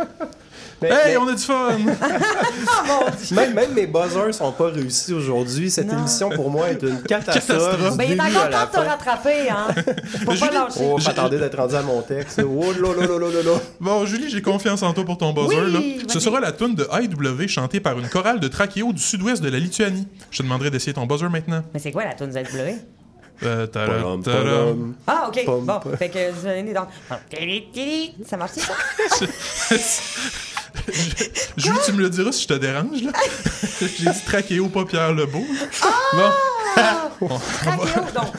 Mais- 0.83 0.88
Hey, 0.88 0.97
mais- 1.09 1.16
on 1.19 1.29
a 1.29 1.33
du 1.33 1.42
fun! 1.42 1.77
Même, 3.33 3.55
même 3.55 3.73
mes 3.75 3.87
buzzers 3.87 4.33
sont 4.35 4.53
pas 4.53 4.69
réussis 4.71 5.12
aujourd'hui. 5.12 5.71
Cette 5.71 5.90
Non. 5.90 5.99
émission, 5.99 6.31
pour 6.31 6.51
moi, 6.51 6.71
est 6.71 6.83
une 6.83 7.03
catastrophe. 7.09 7.90
Du 7.92 7.97
ben, 7.97 8.05
il 8.09 8.12
est 8.12 8.21
encore 8.21 8.51
temps 8.51 8.66
de 8.81 8.85
te 8.85 8.88
rattraper, 8.88 9.51
hein? 9.51 9.66
Faut 10.21 10.25
pas 10.27 10.35
Julie- 10.35 10.55
lâcher. 10.55 10.81
Oh, 10.83 10.95
J'ai- 10.99 11.05
j'attendais 11.07 11.38
d'être 11.38 11.57
rendu 11.57 11.75
à 11.75 11.83
mon 11.83 12.03
texte. 12.03 12.40
Oh 12.45 12.73
là 12.73 12.88
là 13.01 13.07
là 13.07 13.19
là 13.19 13.29
là 13.29 13.42
là. 13.53 13.59
Bon, 13.81 14.05
Julie, 14.07 14.29
j'ai 14.31 14.42
confiance 14.42 14.83
en 14.83 14.92
toi 14.92 15.05
pour 15.05 15.19
ton 15.19 15.33
buzzer, 15.33 15.57
Oui, 15.64 15.73
là. 15.73 16.05
Ce 16.12 16.21
sera 16.21 16.40
la 16.40 16.53
tune 16.53 16.75
de 16.75 16.87
IW 16.92 17.49
chantée 17.49 17.81
par 17.81 17.99
une 17.99 18.09
chorale 18.09 18.40
de 18.40 18.49
trachéo 18.49 18.92
du 18.92 19.03
sud-ouest 19.03 19.42
de 19.42 19.49
la 19.49 19.59
Lituanie. 19.59 20.07
Je 20.31 20.38
te 20.38 20.42
demanderai 20.42 20.71
d'essayer 20.71 20.92
ton 20.92 21.07
buzzer 21.07 21.29
maintenant. 21.31 21.62
Mais 21.75 21.81
c'est 21.81 21.92
quoi 21.92 22.05
la 22.05 22.14
tune 22.14 22.31
ZW? 22.33 22.37
Euh, 22.59 22.73
tadam, 23.40 23.66
Padam, 23.66 24.22
tadam. 24.22 24.44
padam. 24.44 24.94
Ah, 25.07 25.29
OK. 25.29 25.44
Pom, 25.44 25.64
bon, 25.64 25.81
fait 25.96 26.09
que 26.09 26.31
vous 26.33 26.46
allez 26.46 26.72
dans... 26.72 26.87
Ça 28.27 28.37
marche, 28.37 28.53
ça? 28.53 28.75
Julie, 31.57 31.79
tu 31.85 31.92
me 31.92 32.03
le 32.03 32.11
diras 32.11 32.33
si 32.33 32.42
je 32.42 32.49
te 32.49 32.55
dérange, 32.55 33.03
là. 33.03 33.12
j'ai 33.81 34.11
dit 34.11 34.25
trachéo, 34.27 34.68
pas 34.68 34.85
Pierre 34.85 35.12
Lebeau. 35.12 35.44
Ah! 35.83 37.09
Bon. 37.20 37.38
Trachéo, 37.62 38.03
donc. 38.14 38.33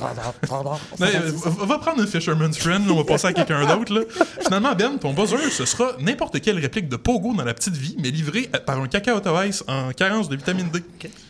Non, 0.00 0.78
euh, 1.02 1.30
va 1.34 1.66
va 1.66 1.78
prendre 1.78 2.02
un 2.02 2.06
Fisherman's 2.06 2.56
Friend, 2.56 2.86
là, 2.86 2.92
on 2.92 2.96
va 2.96 3.04
passer 3.04 3.26
à 3.26 3.32
quelqu'un 3.32 3.66
d'autre. 3.66 3.92
là. 3.92 4.00
Finalement, 4.40 4.74
Ben, 4.74 4.98
ton 4.98 5.12
buzzer, 5.12 5.50
ce 5.50 5.64
sera 5.66 5.92
n'importe 5.98 6.40
quelle 6.40 6.58
réplique 6.58 6.88
de 6.88 6.96
Pogo 6.96 7.34
dans 7.34 7.44
la 7.44 7.52
petite 7.54 7.74
vie, 7.76 7.96
mais 7.98 8.10
livrée 8.10 8.48
par 8.64 8.80
un 8.80 8.88
cacao 8.88 9.20
ice 9.44 9.62
en 9.68 9.90
carence 9.92 10.28
de 10.28 10.36
vitamine 10.36 10.70
D. 10.70 10.82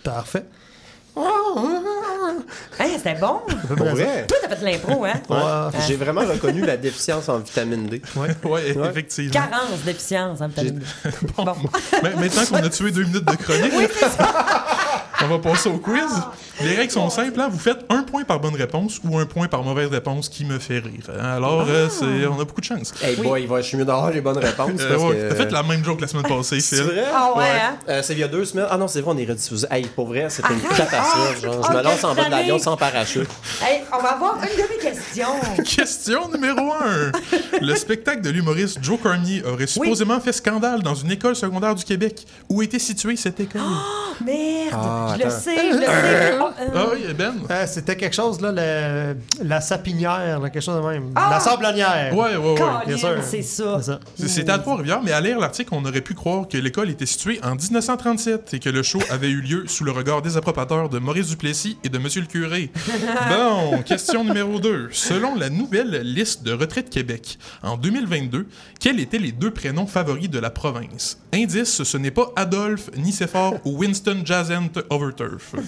Parfait. 0.05 0.45
Hein, 2.79 2.87
c'était 2.97 3.15
bon? 3.21 3.41
Pour 3.77 3.87
vrai? 3.87 4.27
Toi, 4.27 4.37
t'as 4.43 4.49
fait 4.57 4.61
de 4.61 4.65
l'impro, 4.67 5.05
hein? 5.05 5.15
Ouais. 5.29 5.79
J'ai 5.87 5.97
vraiment 5.97 6.21
reconnu 6.23 6.61
la 6.65 6.77
déficience 6.77 7.29
en 7.29 7.39
vitamine 7.39 7.87
D. 7.87 8.03
Ouais, 8.17 8.69
effectivement. 8.91 9.33
Carence 9.33 9.81
déficience 9.85 10.41
en 10.41 10.49
vitamine 10.49 10.79
D. 10.81 10.85
Bon, 11.37 11.45
Bon. 11.45 11.57
ma- 12.03 12.11
Maintenant 12.11 12.45
qu'on 12.49 12.57
a 12.57 12.69
tué 12.69 12.91
deux 12.91 13.05
minutes 13.05 13.25
de 13.25 13.37
chronique, 13.37 13.73
on 15.23 15.27
va 15.29 15.39
passer 15.39 15.69
au 15.69 15.79
quiz. 15.79 16.03
Les 16.63 16.75
règles 16.75 16.93
sont 16.93 17.09
simples. 17.11 17.41
hein. 17.41 17.49
Vous 17.51 17.59
faites 17.59 17.85
un 17.89 18.03
point 18.03 18.25
par 18.25 18.41
bonne 18.41 18.55
réponse 18.55 19.01
ou 19.05 19.19
un 19.19 19.27
point 19.27 19.49
par 19.49 19.63
mauvaise 19.63 19.89
réponse 19.91 20.29
qui 20.29 20.45
me 20.45 20.59
fait 20.59 20.79
rire. 20.79 21.05
hein. 21.09 21.25
Alors, 21.37 21.65
euh, 21.69 21.89
c'est- 21.89 22.27
on 22.27 22.35
a 22.41 22.45
beaucoup 22.45 22.61
de 22.61 22.67
chance. 22.67 22.93
Hey 23.03 23.17
boy, 23.17 23.43
il 23.43 23.49
va, 23.49 23.61
je 23.61 23.67
suis 23.69 23.77
mieux 23.77 23.85
d'avoir 23.85 24.11
les 24.11 24.21
bonnes 24.21 24.39
réponses. 24.39 24.71
Euh, 24.81 24.89
parce 24.91 25.03
ouais, 25.03 25.17
que... 25.17 25.29
T'as 25.31 25.35
fait 25.37 25.51
la 25.53 25.63
même 25.63 25.85
joke 25.85 26.01
la 26.01 26.07
semaine 26.09 26.25
passée, 26.25 26.61
C'est 26.61 26.77
Phil. 26.77 26.85
vrai? 26.85 27.05
Ah 27.15 27.33
ouais, 27.37 27.45
hein? 27.45 27.77
Euh, 27.89 28.03
c'est 28.03 28.13
il 28.13 28.19
y 28.19 28.23
a 28.25 28.29
deux 28.29 28.45
semaines. 28.45 28.67
Ah 28.71 28.77
non, 28.77 28.89
c'est 28.89 29.01
vrai, 29.01 29.13
on 29.15 29.19
est 29.19 29.25
rediffusé. 29.27 29.67
Hey, 29.71 29.87
pour 29.87 30.07
vrai, 30.09 30.27
c'est 30.29 30.43
une 30.49 30.61
catastrophe. 30.61 31.37
Ah! 31.39 31.41
genre. 31.43 31.61
Ah, 31.65 31.69
je 31.73 31.77
me 31.79 31.83
lance 31.83 32.05
en 32.05 32.15
bas 32.15 32.25
de 32.27 32.31
l'avion 32.31 32.59
sans 32.59 32.77
parachute. 32.77 33.29
Hey, 33.63 33.83
on 33.97 34.03
va 34.03 34.11
avoir 34.11 34.37
une 34.37 34.63
de 34.63 34.69
mes 34.69 34.79
questions. 34.79 35.29
Question 35.65 36.29
numéro 36.31 36.73
1. 36.73 37.13
Le 37.61 37.75
spectacle 37.75 38.21
de 38.23 38.31
l'humoriste 38.31 38.79
Joe 38.83 38.99
Cormier 39.03 39.43
aurait 39.45 39.67
supposément 39.67 40.21
fait 40.21 40.33
scandale 40.33 40.83
dans 40.83 40.95
une 40.95 41.11
école 41.11 41.37
secondaire 41.37 41.75
du 41.75 41.85
Québec. 41.85 42.27
Où 42.49 42.63
était 42.63 42.79
située 42.79 43.17
cette 43.17 43.41
école? 43.41 43.61
Merde, 44.25 44.75
Ah, 44.75 45.10
je 45.19 45.25
le 45.25 45.31
sais, 45.31 45.57
je 45.73 45.77
le 45.79 45.83
sais. 45.85 46.35
Oh, 46.41 46.45
euh, 46.61 46.69
Ah 46.75 46.87
oui, 46.93 47.15
Ben? 47.17 47.35
Euh, 47.51 47.65
C'était 47.67 47.97
quelque 47.97 48.15
chose, 48.15 48.41
là, 48.41 48.53
le- 48.53 49.17
la 49.45 49.61
sapinière, 49.61 50.41
là, 50.41 50.51
quelque 50.51 50.63
chose 50.63 50.83
de 50.83 50.89
même. 50.89 51.11
Ah! 51.15 51.29
La 51.33 51.41
sablonnière. 51.41 52.15
Ouais, 52.17 52.37
ouais, 52.37 52.51
ouais. 52.53 52.55
Colin, 52.59 52.83
bien 52.87 52.97
sûr. 52.97 53.17
c'est 53.23 53.43
ça. 53.43 53.77
C'est 53.81 53.85
ça. 53.85 54.01
C'est- 54.17 54.29
C'était 54.29 54.53
à 54.53 54.59
Trois-Rivières, 54.59 55.03
mais 55.03 55.13
à 55.13 55.21
lire 55.21 55.39
l'article, 55.39 55.71
on 55.73 55.85
aurait 55.85 56.01
pu 56.01 56.15
croire 56.15 56.49
que 56.49 56.57
l'école 56.59 56.91
était 56.91 57.07
située 57.07 57.41
en 57.43 57.55
1937 57.55 58.55
et 58.55 58.59
que 58.59 58.69
le 58.71 58.83
show 58.83 59.01
avait 59.11 59.31
eu 59.31 59.41
lieu 59.41 59.65
sous 59.67 59.85
le 59.85 59.91
regard 59.93 60.23
désapprobateur 60.23 60.89
de 60.89 60.99
Maurice 60.99 61.29
Duplessis 61.29 61.79
et 61.85 61.89
de 61.89 61.99
Monsieur 61.99 62.21
le 62.21 62.27
curé. 62.27 62.71
Bon, 63.31 63.83
question 63.83 64.25
numéro 64.25 64.59
2. 64.61 64.89
Selon 64.93 65.35
la 65.35 65.51
nouvelle 65.51 66.01
liste 66.03 66.43
de 66.43 66.53
Retraite 66.53 66.91
Québec, 66.91 67.39
en 67.63 67.77
2022, 67.77 68.47
quels 68.79 69.01
étaient 69.01 69.19
les 69.19 69.33
deux 69.33 69.51
prénoms 69.51 69.87
favoris 69.87 70.29
de 70.31 70.39
la 70.39 70.51
province? 70.51 71.19
Indice, 71.33 71.83
ce 71.83 71.97
n'est 71.97 72.11
pas 72.11 72.31
Adolphe, 72.37 72.91
Nicéphore 72.97 73.55
ou 73.65 73.79
Winston 73.79 74.23
Jazent 74.25 74.69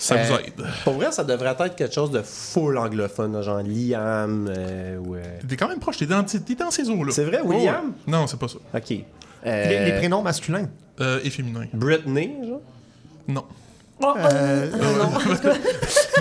Ça 0.00 0.14
vous 0.14 0.32
Euh, 0.34 0.38
aide. 0.38 0.64
Pour 0.84 0.94
vrai, 0.94 1.10
ça 1.10 1.24
devrait 1.24 1.56
être 1.58 1.74
quelque 1.74 1.92
chose 1.92 2.12
de 2.12 2.22
full 2.22 2.78
anglophone, 2.78 3.42
genre 3.42 3.58
Liam 3.58 4.46
euh, 4.48 4.96
euh, 4.96 5.22
T'es 5.48 5.56
quand 5.56 5.66
même 5.68 5.80
proche, 5.80 5.96
t'es 5.96 6.06
dans, 6.06 6.22
t'es 6.22 6.54
dans 6.54 6.70
ces 6.70 6.88
eaux-là. 6.88 7.10
C'est 7.12 7.24
vrai, 7.24 7.40
Oh, 7.42 7.48
William? 7.48 7.86
ouais. 7.86 7.92
Non, 8.12 8.28
c'est 8.28 8.38
pas 8.38 8.46
ça. 8.46 8.58
Ok. 8.74 8.90
Les, 8.90 9.04
Euh, 9.46 9.84
les 9.86 9.92
prénoms 9.98 10.22
masculins. 10.22 10.68
Euh, 11.00 11.18
et 11.24 11.30
féminin. 11.30 11.64
Britney, 11.72 12.36
genre? 12.46 12.60
Non. 13.26 13.44
Oh, 14.00 14.06
oh, 14.14 14.16
Euh, 14.18 14.70
non. 14.70 15.10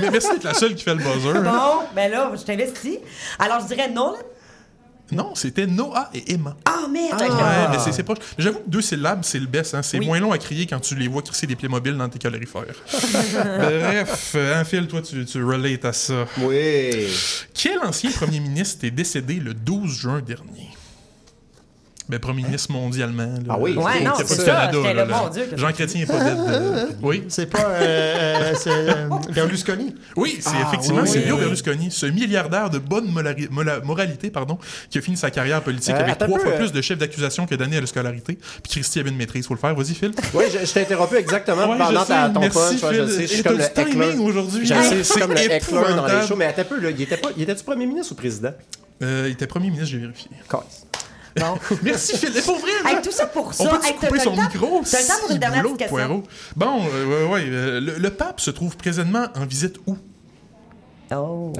Mais 0.01 0.09
merci 0.09 0.31
d'être 0.31 0.43
la 0.43 0.53
seule 0.55 0.73
qui 0.73 0.83
fait 0.83 0.95
le 0.95 1.03
buzzer. 1.03 1.33
Bon, 1.33 1.85
ben 1.95 2.09
là, 2.11 2.31
je 2.35 2.41
t'investis. 2.43 2.97
Alors, 3.37 3.59
je 3.59 3.67
dirais 3.67 3.89
non, 3.89 4.13
là. 4.13 4.17
Non, 5.11 5.35
c'était 5.35 5.67
Noah 5.67 6.09
et 6.13 6.33
Emma. 6.33 6.55
Ah, 6.65 6.85
merde. 6.91 7.19
Ouais, 7.21 7.27
je- 7.27 7.71
mais 7.71 7.79
c'est 7.83 7.91
c'est 7.93 8.03
proche. 8.03 8.17
J'avoue 8.37 8.59
que 8.59 8.69
deux 8.69 8.81
syllabes, 8.81 9.21
c'est 9.23 9.39
le 9.39 9.47
best. 9.47 9.73
Hein? 9.73 9.81
C'est 9.81 9.99
Oui. 9.99 10.05
moins 10.05 10.19
long 10.19 10.31
à 10.33 10.37
crier 10.37 10.67
quand 10.67 10.79
tu 10.79 10.95
les 10.95 11.07
vois 11.07 11.21
crisser 11.21 11.47
des 11.47 11.55
Playmobil 11.55 11.95
dans 11.95 12.09
tes 12.09 12.19
calorifères. 12.19 12.65
Bref, 13.33 14.33
euh, 14.35 14.63
Phil, 14.65 14.87
toi, 14.87 15.01
tu, 15.01 15.25
tu 15.25 15.43
relates 15.43 15.85
à 15.85 15.93
ça. 15.93 16.25
Oui. 16.39 17.07
Quel 17.53 17.79
ancien 17.79 18.11
premier 18.11 18.39
ministre 18.39 18.85
est 18.85 18.91
décédé 18.91 19.35
le 19.35 19.53
12 19.53 19.91
juin 19.97 20.21
dernier? 20.21 20.69
Ben, 22.09 22.19
premier 22.19 22.43
ministre 22.43 22.71
mondialement. 22.71 23.23
là. 23.25 23.39
Ah 23.49 23.57
oui, 23.59 23.73
C'est 23.75 23.83
Ouais, 23.83 24.01
non, 24.01 24.11
c'est 24.17 24.23
pas 24.23 24.29
c'est 24.29 24.35
du 24.39 24.45
ça, 24.45 24.45
Canada, 24.71 24.77
là, 24.81 24.93
là, 24.93 25.05
là. 25.05 25.21
mon 25.23 25.29
Dieu, 25.29 25.43
Jean 25.57 25.71
Chrétien 25.73 26.01
est 26.01 26.05
pas 26.05 26.23
dead. 26.23 26.37
euh, 26.47 26.85
Oui. 27.01 27.23
C'est 27.27 27.47
pas. 27.47 27.59
euh, 27.59 27.81
euh, 27.81 28.53
c'est 28.57 28.69
euh, 28.69 29.09
Berlusconi. 29.33 29.93
Oui, 30.15 30.37
c'est 30.39 30.51
Ah, 30.53 30.67
effectivement 30.69 31.01
oui. 31.01 31.09
c'est 31.11 31.25
Leo 31.25 31.35
Berlusconi, 31.37 31.91
ce 31.91 32.05
milliardaire 32.05 32.69
de 32.69 32.79
bonne 32.79 33.07
molari- 33.11 33.49
mola- 33.49 33.81
moralité, 33.83 34.29
pardon, 34.29 34.57
qui 34.89 34.99
a 34.99 35.01
fini 35.01 35.17
sa 35.17 35.31
carrière 35.31 35.61
politique 35.61 35.95
Euh, 35.95 35.99
avec 35.99 36.17
trois 36.17 36.37
peu, 36.37 36.43
fois 36.45 36.53
euh. 36.53 36.57
plus 36.59 36.71
de 36.71 36.81
chefs 36.81 36.97
d'accusation 36.97 37.45
que 37.45 37.55
d'années 37.55 37.77
à 37.77 37.81
la 37.81 37.87
scolarité. 37.87 38.35
Puis 38.63 38.71
Christy 38.71 38.99
avait 39.01 39.09
une 39.09 39.17
maîtrise, 39.17 39.45
faut 39.45 39.53
le 39.55 39.59
faire. 39.59 39.75
Vas-y, 39.75 39.93
Phil. 39.93 40.11
Oui, 40.33 40.45
je, 40.53 40.65
je 40.65 40.71
t'ai 40.73 40.81
interrompu 40.81 41.15
exactement 41.17 41.69
Ouais, 41.69 41.77
pendant 41.77 42.01
je 42.03 42.07
ta, 42.07 42.29
ton 42.29 42.39
merci, 42.39 42.57
punch. 42.57 42.83
ouais, 42.83 42.95
je 42.95 43.03
Phil. 43.05 43.11
sais, 43.11 43.21
je 43.23 43.33
suis 43.33 43.43
comme 43.43 43.57
le 43.57 43.73
timing 43.73 44.19
aujourd'hui. 44.19 44.65
C'est 45.03 45.19
comme 45.19 45.33
le 45.33 45.39
heckler 45.39 45.93
dans 45.95 46.05
les 46.07 46.25
shows. 46.25 46.35
Mais 46.37 46.45
attends 46.45 46.61
un 46.61 46.65
peu, 46.65 46.79
là, 46.79 46.89
il 46.89 47.01
était, 47.01 47.17
pas, 47.17 47.29
il 47.35 47.43
était-tu 47.43 47.65
premier 47.65 47.85
ministre 47.85 48.13
ou 48.13 48.15
président? 48.15 48.53
Euh, 49.03 49.25
il 49.27 49.33
était 49.33 49.45
premier 49.45 49.69
ministre, 49.69 49.89
j'ai 49.91 49.97
vérifié. 49.99 50.29
Bon. 51.39 51.57
Merci, 51.83 52.17
Phil. 52.17 52.35
Et 52.37 52.41
pour 52.41 52.57
vrai, 52.57 52.71
Hey, 52.85 53.01
tout 53.01 53.11
ça 53.11 53.25
pour 53.27 53.47
on 53.47 53.51
ça. 53.51 53.69
peut 53.69 53.79
Hey, 53.85 53.93
couper 53.95 54.19
son 54.19 54.31
micro? 54.35 54.81
T'as 54.89 55.01
le 55.01 55.07
temps 55.07 55.13
pour 55.21 55.31
une 55.31 55.37
dernière 55.39 55.63
question? 55.77 56.23
Bon, 56.55 56.81
euh, 56.93 57.05
ouais, 57.27 57.33
ouais, 57.33 57.45
euh, 57.47 57.79
le, 57.79 57.95
le 57.97 58.09
pape 58.09 58.39
se 58.39 58.51
trouve 58.51 58.75
présentement 58.77 59.27
en 59.35 59.45
visite 59.45 59.77
où? 59.87 59.97
Oh. 61.13 61.53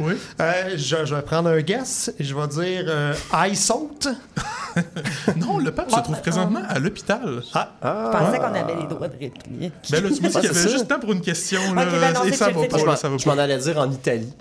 Oui. 0.00 0.14
Euh, 0.40 0.70
je, 0.76 1.04
je 1.04 1.14
vais 1.14 1.22
prendre 1.22 1.48
un 1.50 1.60
guess 1.60 2.10
et 2.18 2.24
je 2.24 2.34
vais 2.34 2.46
dire 2.46 2.84
euh, 2.88 3.14
I 3.32 3.54
saute. 3.56 4.08
Non, 5.36 5.58
le 5.58 5.70
pape 5.70 5.88
se 5.90 6.00
trouve 6.00 6.20
présentement 6.20 6.62
à 6.68 6.80
l'hôpital. 6.80 7.42
Ah, 7.54 7.70
Je 7.80 8.18
pensais 8.18 8.38
qu'on 8.38 8.54
avait 8.54 8.74
les 8.80 8.86
droits 8.88 9.06
de 9.06 9.12
réplique. 9.18 9.72
Ben 9.90 10.02
là, 10.02 10.08
tu 10.08 10.14
dit 10.14 10.20
Ouais, 10.24 10.30
qu'il 10.30 10.50
y 10.50 10.54
c'est 10.54 10.60
avait 10.60 10.68
juste 10.70 10.88
temps 10.88 10.98
pour 10.98 11.12
une 11.12 11.20
question. 11.20 11.60
Là, 11.74 11.84
ben 11.86 12.12
non, 12.12 12.24
et 12.24 12.32
ça 12.32 12.50
va 12.50 12.66
pas, 12.66 12.78
là, 12.78 12.94
Je 12.94 12.96
ça 12.96 13.08
va 13.08 13.10
m'en- 13.10 13.18
je 13.18 13.28
m'en 13.28 13.36
pas. 13.36 13.42
allais 13.44 13.58
dire 13.58 13.78
en 13.78 13.88
Italie. 13.90 14.32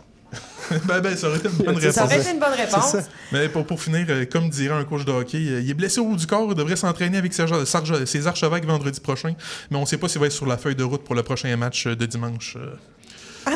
ben, 0.85 0.99
ben, 1.01 1.17
ça 1.17 1.27
aurait 1.27 1.37
été 1.37 1.49
une 1.49 1.65
bonne 1.65 1.75
réponse. 1.75 1.95
Ça 1.95 2.05
aurait 2.05 2.19
été 2.19 2.31
une 2.31 2.39
bonne 2.39 2.53
réponse. 2.53 2.95
Mais 3.31 3.49
pour, 3.49 3.65
pour 3.65 3.81
finir, 3.81 4.05
euh, 4.09 4.25
comme 4.25 4.49
dirait 4.49 4.75
un 4.75 4.83
coach 4.83 5.05
de 5.05 5.11
hockey, 5.11 5.37
euh, 5.37 5.61
il 5.61 5.69
est 5.69 5.73
blessé 5.73 5.99
au 5.99 6.05
haut 6.05 6.15
du 6.15 6.27
corps, 6.27 6.47
il 6.49 6.55
devrait 6.55 6.75
s'entraîner 6.75 7.17
avec 7.17 7.33
ses 7.33 8.27
archevêques 8.27 8.65
vendredi 8.65 8.99
prochain, 8.99 9.33
mais 9.69 9.77
on 9.77 9.81
ne 9.81 9.85
sait 9.85 9.97
pas 9.97 10.07
s'il 10.07 10.19
va 10.19 10.27
être 10.27 10.33
sur 10.33 10.45
la 10.45 10.57
feuille 10.57 10.75
de 10.75 10.83
route 10.83 11.03
pour 11.03 11.15
le 11.15 11.23
prochain 11.23 11.55
match 11.57 11.87
euh, 11.87 11.95
de 11.95 12.05
dimanche. 12.05 12.57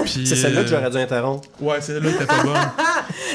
Puis, 0.03 0.27
C'est 0.27 0.36
celle-là 0.36 0.63
que 0.63 0.69
j'aurais 0.69 0.89
dû 0.89 0.97
interrompre. 0.97 1.47
Ouais, 1.62 1.80
celle-là 1.80 2.10
qui 2.10 2.15
était 2.15 2.25
pas 2.25 2.43
bonne. 2.43 2.58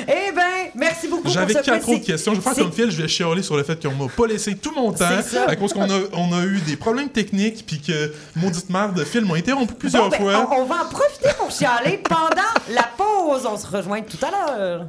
Eh 0.06 0.32
ben, 0.34 0.51
merci 0.74 1.08
beaucoup 1.08 1.28
J'avais 1.28 1.54
quatre 1.54 1.88
autres 1.88 2.04
questions. 2.04 2.32
Je 2.34 2.40
vais 2.40 2.42
faire 2.42 2.54
comme 2.64 2.72
Phil, 2.72 2.90
je 2.90 3.00
vais 3.02 3.08
chialer 3.08 3.42
sur 3.42 3.56
le 3.56 3.62
fait 3.62 3.80
qu'on 3.82 3.94
m'a 3.94 4.08
pas 4.10 4.26
laissé 4.26 4.56
tout 4.56 4.72
mon 4.74 4.92
temps 4.92 5.04
à 5.46 5.56
cause 5.56 5.72
qu'on 5.72 5.90
a, 5.90 5.98
on 6.12 6.32
a 6.32 6.44
eu 6.44 6.60
des 6.60 6.76
problèmes 6.76 7.08
techniques 7.10 7.64
puis 7.66 7.80
que 7.80 8.12
maudite 8.36 8.68
merde 8.70 8.94
de 8.94 9.04
Phil 9.04 9.24
m'a 9.24 9.34
interrompu 9.34 9.74
plusieurs 9.74 10.04
Bon, 10.04 10.10
ben, 10.10 10.18
fois. 10.20 10.48
on, 10.56 10.62
on 10.62 10.64
va 10.64 10.84
en 10.84 10.88
profiter 10.88 11.28
pour 11.38 11.50
chialer 11.50 11.98
pendant 11.98 12.52
la 12.70 12.84
pause. 12.96 13.46
On 13.46 13.56
se 13.56 13.66
rejoint 13.66 14.00
tout 14.02 14.18
à 14.24 14.30
l'heure. 14.30 14.86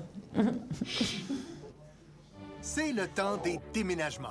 C'est 2.61 2.91
le 2.93 3.07
temps 3.07 3.37
des 3.43 3.59
déménagements. 3.73 4.29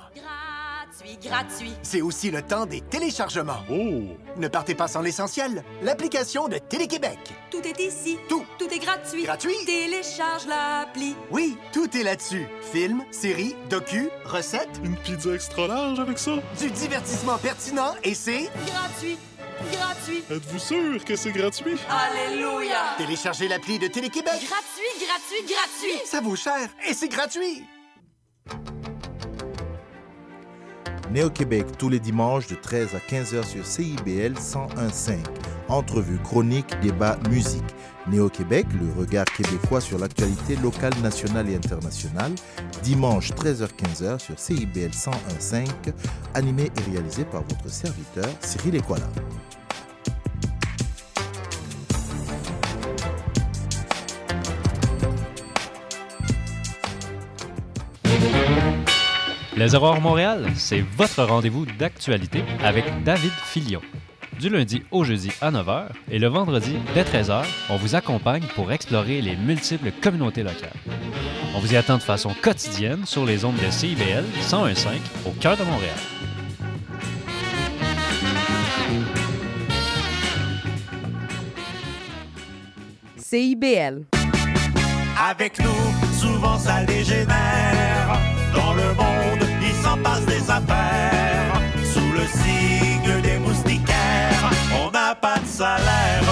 Gratuit, 0.93 1.17
gratuit. 1.23 1.73
C'est 1.81 2.01
aussi 2.01 2.29
le 2.29 2.43
temps 2.43 2.67
des 2.67 2.81
téléchargements. 2.81 3.63
Oh! 3.69 4.15
Ne 4.37 4.47
partez 4.47 4.75
pas 4.75 4.87
sans 4.87 5.01
l'essentiel, 5.01 5.63
l'application 5.81 6.47
de 6.47 6.57
Télé-Québec. 6.57 7.17
Tout 7.49 7.61
est 7.65 7.79
ici. 7.79 8.17
Tout. 8.29 8.45
Tout 8.59 8.71
est 8.71 8.77
gratuit. 8.77 9.23
Gratuit. 9.23 9.55
Télécharge 9.65 10.45
l'appli. 10.45 11.15
Oui, 11.31 11.57
tout 11.71 11.97
est 11.97 12.03
là-dessus. 12.03 12.45
Films, 12.71 13.03
séries, 13.09 13.55
docu, 13.69 14.09
recettes. 14.25 14.81
Une 14.83 14.95
pizza 14.97 15.33
extra 15.33 15.67
large 15.67 15.99
avec 15.99 16.19
ça? 16.19 16.35
Du 16.59 16.69
divertissement 16.69 17.37
pertinent 17.39 17.95
et 18.03 18.13
c'est... 18.13 18.51
Gratuit. 18.67 19.17
Gratuit. 19.71 20.23
Êtes-vous 20.29 20.59
sûr 20.59 21.05
que 21.05 21.15
c'est 21.15 21.31
gratuit? 21.31 21.77
Alléluia. 21.89 22.95
Téléchargez 22.97 23.47
l'appli 23.47 23.79
de 23.79 23.87
Télé-Québec. 23.87 24.33
Gratuit, 24.33 25.07
gratuit, 25.07 25.55
gratuit. 25.55 26.01
Ça 26.05 26.21
vaut 26.21 26.35
cher 26.35 26.69
et 26.87 26.93
c'est 26.93 27.09
gratuit. 27.09 27.63
Néo-Québec 31.13 31.67
tous 31.77 31.89
les 31.89 31.99
dimanches 31.99 32.47
de 32.47 32.55
13 32.55 32.95
à 32.95 32.97
15h 32.97 33.45
sur 33.45 33.63
CIBL 33.63 34.33
101.5. 34.33 35.19
Entrevue, 35.69 36.17
chronique, 36.17 36.73
débat, 36.81 37.19
musique. 37.29 37.63
Néo-Québec, 38.07 38.65
le 38.73 38.99
regard 38.99 39.25
québécois 39.25 39.79
sur 39.79 39.99
l'actualité 39.99 40.55
locale, 40.55 40.93
nationale 41.03 41.47
et 41.51 41.55
internationale. 41.55 42.31
Dimanche 42.81 43.31
13h-15h 43.33 44.17
sur 44.17 44.39
CIBL 44.39 44.89
101.5. 44.89 45.67
Animé 46.33 46.71
et 46.75 46.91
réalisé 46.91 47.25
par 47.25 47.43
votre 47.43 47.69
serviteur 47.69 48.27
Cyril 48.41 48.75
Equala. 48.77 49.07
Les 59.63 59.75
Aurores 59.75 60.01
Montréal, 60.01 60.51
c'est 60.55 60.81
votre 60.81 61.23
rendez-vous 61.23 61.65
d'actualité 61.65 62.43
avec 62.61 62.83
David 63.05 63.31
Filion. 63.31 63.79
Du 64.37 64.49
lundi 64.49 64.83
au 64.91 65.05
jeudi 65.05 65.31
à 65.39 65.51
9h 65.51 65.85
et 66.11 66.19
le 66.19 66.27
vendredi 66.27 66.75
dès 66.93 67.03
13h, 67.03 67.45
on 67.69 67.77
vous 67.77 67.95
accompagne 67.95 68.43
pour 68.55 68.73
explorer 68.73 69.21
les 69.21 69.37
multiples 69.37 69.93
communautés 70.01 70.43
locales. 70.43 70.73
On 71.55 71.59
vous 71.59 71.71
y 71.71 71.77
attend 71.77 71.95
de 71.95 72.03
façon 72.03 72.35
quotidienne 72.41 73.05
sur 73.05 73.23
les 73.23 73.45
ondes 73.45 73.55
de 73.55 73.71
CIBL 73.71 74.25
101.5 74.41 74.97
au 75.25 75.31
cœur 75.39 75.55
de 75.55 75.63
Montréal. 75.63 75.95
CIBL. 83.15 84.03
Avec 85.17 85.57
nous, 85.59 86.19
souvent 86.19 86.59
ça 86.59 86.83
dégénère. 86.83 88.19
Dans 88.53 88.73
le 88.73 88.93
monde, 88.93 89.39
il 89.41 89.42
s'en 89.83 89.97
passe 89.97 90.25
des 90.25 90.49
affaires. 90.49 91.61
Sous 91.93 92.11
le 92.19 92.25
signe 92.41 93.21
des 93.21 93.37
moustiquaires, 93.39 94.49
on 94.81 94.91
n'a 94.91 95.13
pas 95.15 95.37
de 95.39 95.47
salaire. 95.47 96.23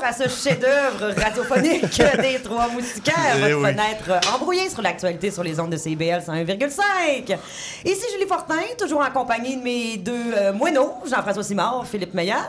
Retour 0.00 0.04
à 0.04 0.12
ce 0.12 0.28
chef-d'œuvre 0.28 1.14
radiophonique 1.20 2.02
des 2.20 2.40
Trois 2.42 2.68
Moustiquaires, 2.68 3.14
Eh 3.36 3.40
votre 3.52 3.56
oui. 3.58 3.70
fenêtre 3.72 4.28
embrouillée 4.34 4.68
sur 4.68 4.82
l'actualité 4.82 5.30
sur 5.30 5.42
les 5.42 5.58
ondes 5.60 5.70
de 5.70 5.76
CBL 5.76 6.22
101,5. 6.26 7.36
Ici 7.84 8.04
Julie 8.12 8.26
Fortin, 8.28 8.54
toujours 8.78 9.00
en 9.02 9.10
compagnie 9.10 9.56
de 9.56 9.62
mes 9.62 9.96
deux 9.96 10.12
euh, 10.36 10.52
moineaux, 10.52 10.94
Jean-François 11.08 11.42
Simard, 11.42 11.84
Philippe 11.86 12.14
Meilleur. 12.14 12.46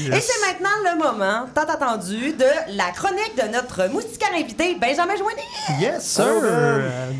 Yes. 0.00 0.16
Et 0.16 0.20
c'est 0.20 0.46
maintenant 0.46 0.70
le 0.84 0.98
moment 0.98 1.46
tant 1.54 1.62
attendu 1.62 2.32
de 2.32 2.76
la 2.76 2.90
chronique 2.90 3.34
de 3.36 3.48
notre 3.48 3.88
moustiquaire 3.90 4.30
invité, 4.34 4.76
Benjamin 4.80 5.16
Joigny. 5.16 5.80
Yes, 5.80 6.02
sir! 6.04 6.24
Oh, 6.28 6.40
Euh, 6.44 7.10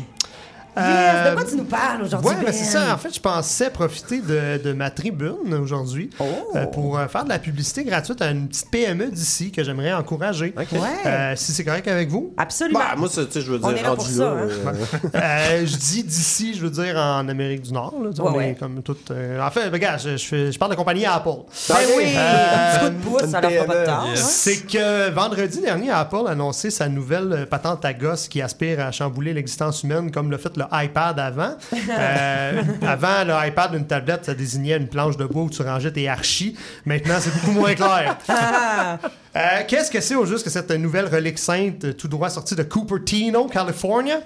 Yes, 0.75 0.85
euh, 0.85 1.29
de 1.31 1.35
quoi 1.35 1.45
tu 1.45 1.55
nous 1.55 1.63
parles 1.65 2.01
aujourd'hui, 2.03 2.29
Ouais, 2.29 2.35
ben, 2.43 2.51
c'est 2.53 2.73
Ben? 2.77 2.85
ça. 2.87 2.93
En 2.93 2.97
fait, 2.97 3.13
je 3.13 3.19
pensais 3.19 3.69
profiter 3.69 4.21
de, 4.21 4.61
de 4.63 4.73
ma 4.73 4.89
tribune 4.89 5.53
aujourd'hui 5.53 6.09
Oh. 6.19 6.23
euh, 6.55 6.65
pour 6.67 6.97
euh, 6.97 7.07
faire 7.07 7.23
de 7.23 7.29
la 7.29 7.39
publicité 7.39 7.83
gratuite 7.83 8.21
à 8.21 8.31
une 8.31 8.47
petite 8.47 8.69
PME 8.71 9.11
d'ici 9.11 9.51
que 9.51 9.63
j'aimerais 9.63 9.93
encourager. 9.93 10.53
Ouais. 10.57 10.65
Euh, 11.05 11.33
si 11.35 11.51
c'est 11.51 11.63
correct 11.63 11.87
avec 11.87 12.09
vous? 12.09 12.33
Absolument. 12.37 12.79
Bah, 12.79 12.95
moi, 12.97 13.07
ça, 13.09 13.25
tu 13.25 13.31
sais, 13.33 13.41
je 13.41 13.51
veux 13.51 13.59
On 13.63 13.69
dire, 13.69 13.77
est 13.77 13.83
là 13.83 13.89
pour 13.95 14.03
rendu 14.03 14.15
ça, 14.17 14.23
là, 14.25 14.41
hein. 14.41 14.47
euh, 14.47 15.09
Euh, 15.23 15.65
je 15.65 15.75
dis 15.77 16.03
d'ici, 16.03 16.53
je 16.55 16.61
veux 16.61 16.69
dire 16.69 16.95
en 16.97 17.27
Amérique 17.29 17.61
du 17.61 17.73
Nord. 17.73 17.93
Là, 18.01 18.09
Ouais, 18.23 18.37
ouais. 18.37 18.57
comme 18.59 18.81
tout, 18.81 18.97
euh, 19.11 19.39
en 19.45 19.51
fait, 19.51 19.69
regarde, 19.69 19.99
je, 20.03 20.17
je, 20.17 20.25
fais- 20.25 20.51
je 20.51 20.57
parle 20.59 20.71
de 20.71 20.75
compagnie 20.77 21.05
Apple. 21.05 21.29
Ben 21.69 21.75
oui, 21.97 22.05
un 22.17 22.71
petit 22.71 22.85
coup 22.85 22.89
de 22.89 23.17
pouce, 23.19 23.29
ça 23.31 23.41
leur 23.41 23.51
fera 23.51 23.65
pas 23.65 23.79
de 23.81 23.85
tort, 23.85 24.05
hein. 24.07 24.15
C'est 24.15 24.65
que 24.65 25.09
vendredi 25.11 25.61
dernier, 25.61 25.91
Apple 25.91 26.23
a 26.27 26.31
annoncé 26.31 26.69
sa 26.71 26.87
nouvelle 26.89 27.31
euh, 27.33 27.45
patente 27.45 27.83
à 27.85 27.93
gosse 27.93 28.27
qui 28.27 28.41
aspire 28.41 28.79
à 28.79 28.91
chambouler 28.91 29.33
l'existence 29.33 29.83
humaine 29.83 30.11
comme 30.11 30.31
l'a 30.31 30.37
fait 30.37 30.55
le 30.57 30.62
iPad 30.71 31.19
avant. 31.19 31.55
Euh, 31.89 32.63
avant, 32.87 33.23
le 33.25 33.47
iPad, 33.47 33.73
une 33.73 33.87
tablette, 33.87 34.25
ça 34.25 34.33
désignait 34.33 34.77
une 34.77 34.87
planche 34.87 35.17
de 35.17 35.25
bois 35.25 35.43
où 35.43 35.49
tu 35.49 35.61
rangeais 35.61 35.91
tes 35.91 36.07
archis. 36.07 36.55
Maintenant, 36.85 37.15
c'est 37.19 37.33
beaucoup 37.33 37.51
moins 37.51 37.73
clair. 37.73 38.17
Euh, 39.35 39.63
Qu'est-ce 39.67 39.89
que 39.89 39.99
c'est 39.99 40.13
au 40.13 40.27
juste 40.27 40.43
que 40.43 40.51
cette 40.51 40.69
nouvelle 40.69 41.07
relique 41.07 41.39
sainte 41.39 41.97
tout 41.97 42.07
droit 42.07 42.29
sortie 42.29 42.55
de 42.55 42.61
Cupertino, 42.61 43.47
California? 43.47 44.19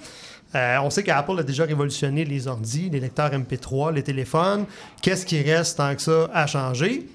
Euh, 0.53 0.79
on 0.83 0.89
sait 0.89 1.01
qu'Apple 1.01 1.39
a 1.39 1.43
déjà 1.43 1.63
révolutionné 1.63 2.25
les 2.25 2.45
ordis, 2.49 2.89
les 2.89 2.99
lecteurs 2.99 3.31
MP3, 3.31 3.93
les 3.93 4.03
téléphones. 4.03 4.65
Qu'est-ce 5.01 5.25
qui 5.25 5.41
reste 5.41 5.77
tant 5.77 5.95
que 5.95 6.01
ça 6.01 6.29
à 6.33 6.45
changer? 6.45 7.07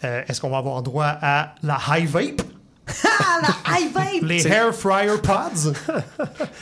Est-ce 0.00 0.40
qu'on 0.40 0.50
va 0.50 0.58
avoir 0.58 0.80
droit 0.84 1.12
à 1.20 1.56
la 1.64 1.76
high 1.88 2.06
vape? 2.06 2.42
Ah, 3.04 3.40
la 3.42 3.78
high 3.78 3.92
vape! 3.92 4.22
Les 4.22 4.46
hair 4.46 4.74
fryer 4.74 5.16
pods? 5.22 5.72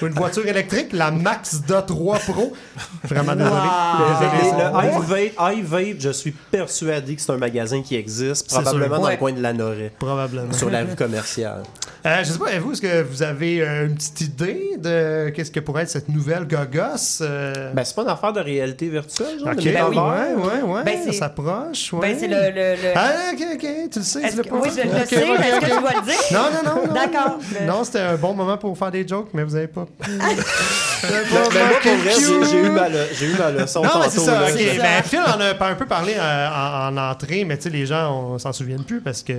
Une 0.02 0.12
voiture 0.12 0.46
électrique, 0.46 0.88
la 0.92 1.10
Maxda 1.10 1.82
3 1.82 2.18
Pro? 2.20 2.52
Vraiment 3.04 3.34
désolé. 3.34 3.54
Le 4.00 5.24
iVape, 5.28 5.56
iVape, 5.58 5.96
je 6.00 6.10
suis 6.10 6.30
persuadé 6.32 7.14
que 7.16 7.20
c'est 7.20 7.32
un 7.32 7.36
magasin 7.38 7.82
qui 7.82 7.96
existe, 7.96 8.48
probablement 8.48 8.98
dans 8.98 9.04
Ouais. 9.04 9.12
le 9.12 9.18
coin 9.18 9.32
de 9.32 9.40
la 9.42 9.52
Norée. 9.52 9.92
Probablement. 9.98 10.52
Sur 10.52 10.70
la 10.70 10.80
rue 10.80 10.94
commerciale. 10.96 11.62
Euh, 12.06 12.18
je 12.22 12.32
sais 12.32 12.38
pas, 12.38 12.52
et 12.52 12.58
vous, 12.58 12.72
est-ce 12.72 12.80
que 12.82 13.02
vous 13.02 13.22
avez 13.22 13.60
euh, 13.60 13.86
une 13.86 13.94
petite 13.96 14.20
idée 14.20 14.70
de 14.78 15.30
qu'est-ce 15.30 15.50
que 15.50 15.58
pourrait 15.60 15.82
être 15.82 15.90
cette 15.90 16.08
nouvelle 16.08 16.46
gogosse? 16.46 17.18
euh? 17.22 17.72
Ben, 17.74 17.82
c'est 17.84 17.94
pas 17.96 18.02
une 18.02 18.08
affaire 18.08 18.32
de 18.32 18.40
réalité 18.40 18.88
virtuelle, 18.88 19.38
genre, 19.40 19.48
Ok, 19.48 19.56
de 19.56 19.68
ouais, 19.68 20.34
ouais, 20.34 20.62
ouais, 20.62 20.84
Ben, 20.84 20.98
c'est- 21.04 21.12
ça 21.12 21.18
s'approche. 21.20 21.92
Ouais. 21.92 22.00
Ben, 22.00 22.16
c'est 22.18 22.28
le- 22.28 22.50
le- 22.54 22.76
le- 22.82 22.92
Ah, 22.94 23.10
ok, 23.32 23.40
ok, 23.54 23.66
tu 23.90 23.98
le 23.98 24.04
sais. 24.04 24.20
Tu 24.30 24.36
pas 24.48 24.56
oui, 24.56 24.68
je 24.70 24.82
le 24.82 25.06
sais, 25.06 25.24
mais 25.38 25.48
est-ce 25.48 25.60
que 25.60 25.64
tu 25.74 25.80
dois 25.80 25.90
le 26.00 26.04
dire? 26.04 26.17
Non, 26.32 26.40
non, 26.52 26.62
non. 26.74 26.86
non. 26.86 26.92
D'accord. 26.94 27.38
Non, 27.66 27.84
c'était 27.84 28.00
un 28.00 28.16
bon 28.16 28.34
moment 28.34 28.56
pour 28.58 28.76
faire 28.76 28.90
des 28.90 29.06
jokes, 29.06 29.28
mais 29.32 29.44
vous 29.44 29.54
avez 29.54 29.68
pas. 29.68 29.86
Ben, 31.00 31.10
ben, 31.10 31.68
moi, 31.68 31.78
pour 31.80 31.92
vrai, 31.94 32.10
j'ai 32.18 32.44
j'ai 32.50 32.58
eu 32.66 32.70
ma, 32.70 32.88
le- 32.88 33.06
j'ai 33.14 33.26
eu 33.26 33.34
ma 33.38 33.52
leçon 33.52 33.82
Non, 33.84 33.90
mais 34.02 34.10
c'est 34.10 34.18
ça. 34.18 34.40
là. 34.40 34.46
ok. 34.50 34.56
Ben, 34.56 35.02
Phil 35.04 35.20
en 35.20 35.40
a 35.40 35.54
pas- 35.54 35.68
un 35.68 35.74
peu 35.76 35.86
parlé 35.86 36.14
euh, 36.18 36.48
en, 36.48 36.96
en 36.96 37.10
entrée, 37.10 37.44
mais 37.44 37.56
tu 37.56 37.64
sais, 37.64 37.70
les 37.70 37.86
gens 37.86 38.12
on 38.32 38.38
s'en 38.38 38.52
souviennent 38.52 38.82
plus 38.82 39.00
parce 39.00 39.22
que 39.22 39.32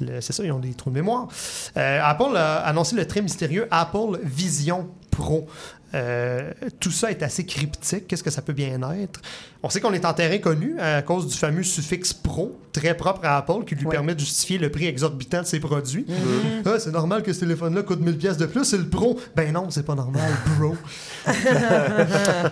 le- 0.00 0.20
c'est 0.20 0.32
ça, 0.32 0.42
ils 0.42 0.50
ont 0.50 0.58
des 0.58 0.74
trous 0.74 0.90
de 0.90 0.96
mémoire. 0.96 1.28
Euh, 1.76 2.00
Apple 2.02 2.36
a 2.36 2.56
annoncé 2.66 2.96
le 2.96 3.06
très 3.06 3.22
mystérieux 3.22 3.68
Apple 3.70 4.18
Vision 4.24 4.88
Pro. 5.12 5.46
Euh, 5.94 6.52
tout 6.78 6.90
ça 6.90 7.10
est 7.10 7.22
assez 7.22 7.44
cryptique. 7.44 8.06
Qu'est-ce 8.06 8.22
que 8.22 8.30
ça 8.30 8.42
peut 8.42 8.52
bien 8.52 8.80
être? 8.92 9.20
On 9.62 9.68
sait 9.68 9.80
qu'on 9.80 9.92
est 9.92 10.06
en 10.06 10.14
terrain 10.14 10.38
connu 10.38 10.78
à 10.80 11.02
cause 11.02 11.26
du 11.26 11.36
fameux 11.36 11.62
suffixe 11.62 12.14
pro, 12.14 12.58
très 12.72 12.96
propre 12.96 13.20
à 13.24 13.36
Apple, 13.36 13.64
qui 13.66 13.74
lui 13.74 13.84
permet 13.86 14.14
de 14.14 14.20
justifier 14.20 14.56
le 14.56 14.70
prix 14.70 14.86
exorbitant 14.86 15.42
de 15.42 15.46
ses 15.46 15.60
produits. 15.60 16.06
Mhm. 16.08 16.62
Ah, 16.64 16.78
c'est 16.78 16.92
normal 16.92 17.22
que 17.22 17.32
ce 17.32 17.40
téléphone-là 17.40 17.82
coûte 17.82 18.00
1000 18.00 18.16
pièces 18.16 18.36
de 18.38 18.46
plus, 18.46 18.64
c'est 18.64 18.78
le 18.78 18.88
pro. 18.88 19.20
Ben 19.36 19.52
non, 19.52 19.68
c'est 19.68 19.84
pas 19.84 19.94
normal, 19.94 20.30
bro. 20.58 20.76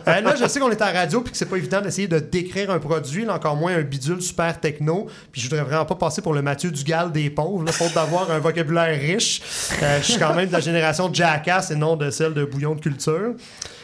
Euh, 0.06 0.20
là, 0.20 0.34
je 0.36 0.46
sais 0.46 0.60
qu'on 0.60 0.70
est 0.70 0.80
en 0.80 0.92
radio 0.92 1.20
puis 1.20 1.32
que 1.32 1.38
c'est 1.38 1.46
pas 1.46 1.56
évident 1.56 1.80
d'essayer 1.80 2.08
de 2.08 2.18
décrire 2.18 2.70
un 2.70 2.78
produit, 2.78 3.24
là, 3.24 3.34
encore 3.34 3.56
moins 3.56 3.74
un 3.74 3.82
bidule 3.82 4.20
super 4.22 4.58
techno. 4.60 5.06
Puis 5.32 5.40
je 5.40 5.48
voudrais 5.48 5.64
vraiment 5.64 5.84
pas 5.84 5.94
passer 5.94 6.22
pour 6.22 6.32
le 6.32 6.42
Mathieu 6.42 6.70
Dugal 6.70 7.12
des 7.12 7.30
pauvres, 7.30 7.64
là, 7.64 7.72
faute 7.72 7.94
d'avoir 7.94 8.30
un 8.30 8.38
vocabulaire 8.38 8.98
riche. 8.98 9.42
Euh, 9.82 9.98
je 10.00 10.12
suis 10.12 10.18
quand 10.18 10.34
même 10.34 10.48
de 10.48 10.52
la 10.52 10.60
génération 10.60 11.12
Jackass 11.12 11.70
et 11.70 11.76
non 11.76 11.96
de 11.96 12.10
celle 12.10 12.34
de 12.34 12.44
Bouillon 12.44 12.74
de 12.74 12.80
culture. 12.80 13.27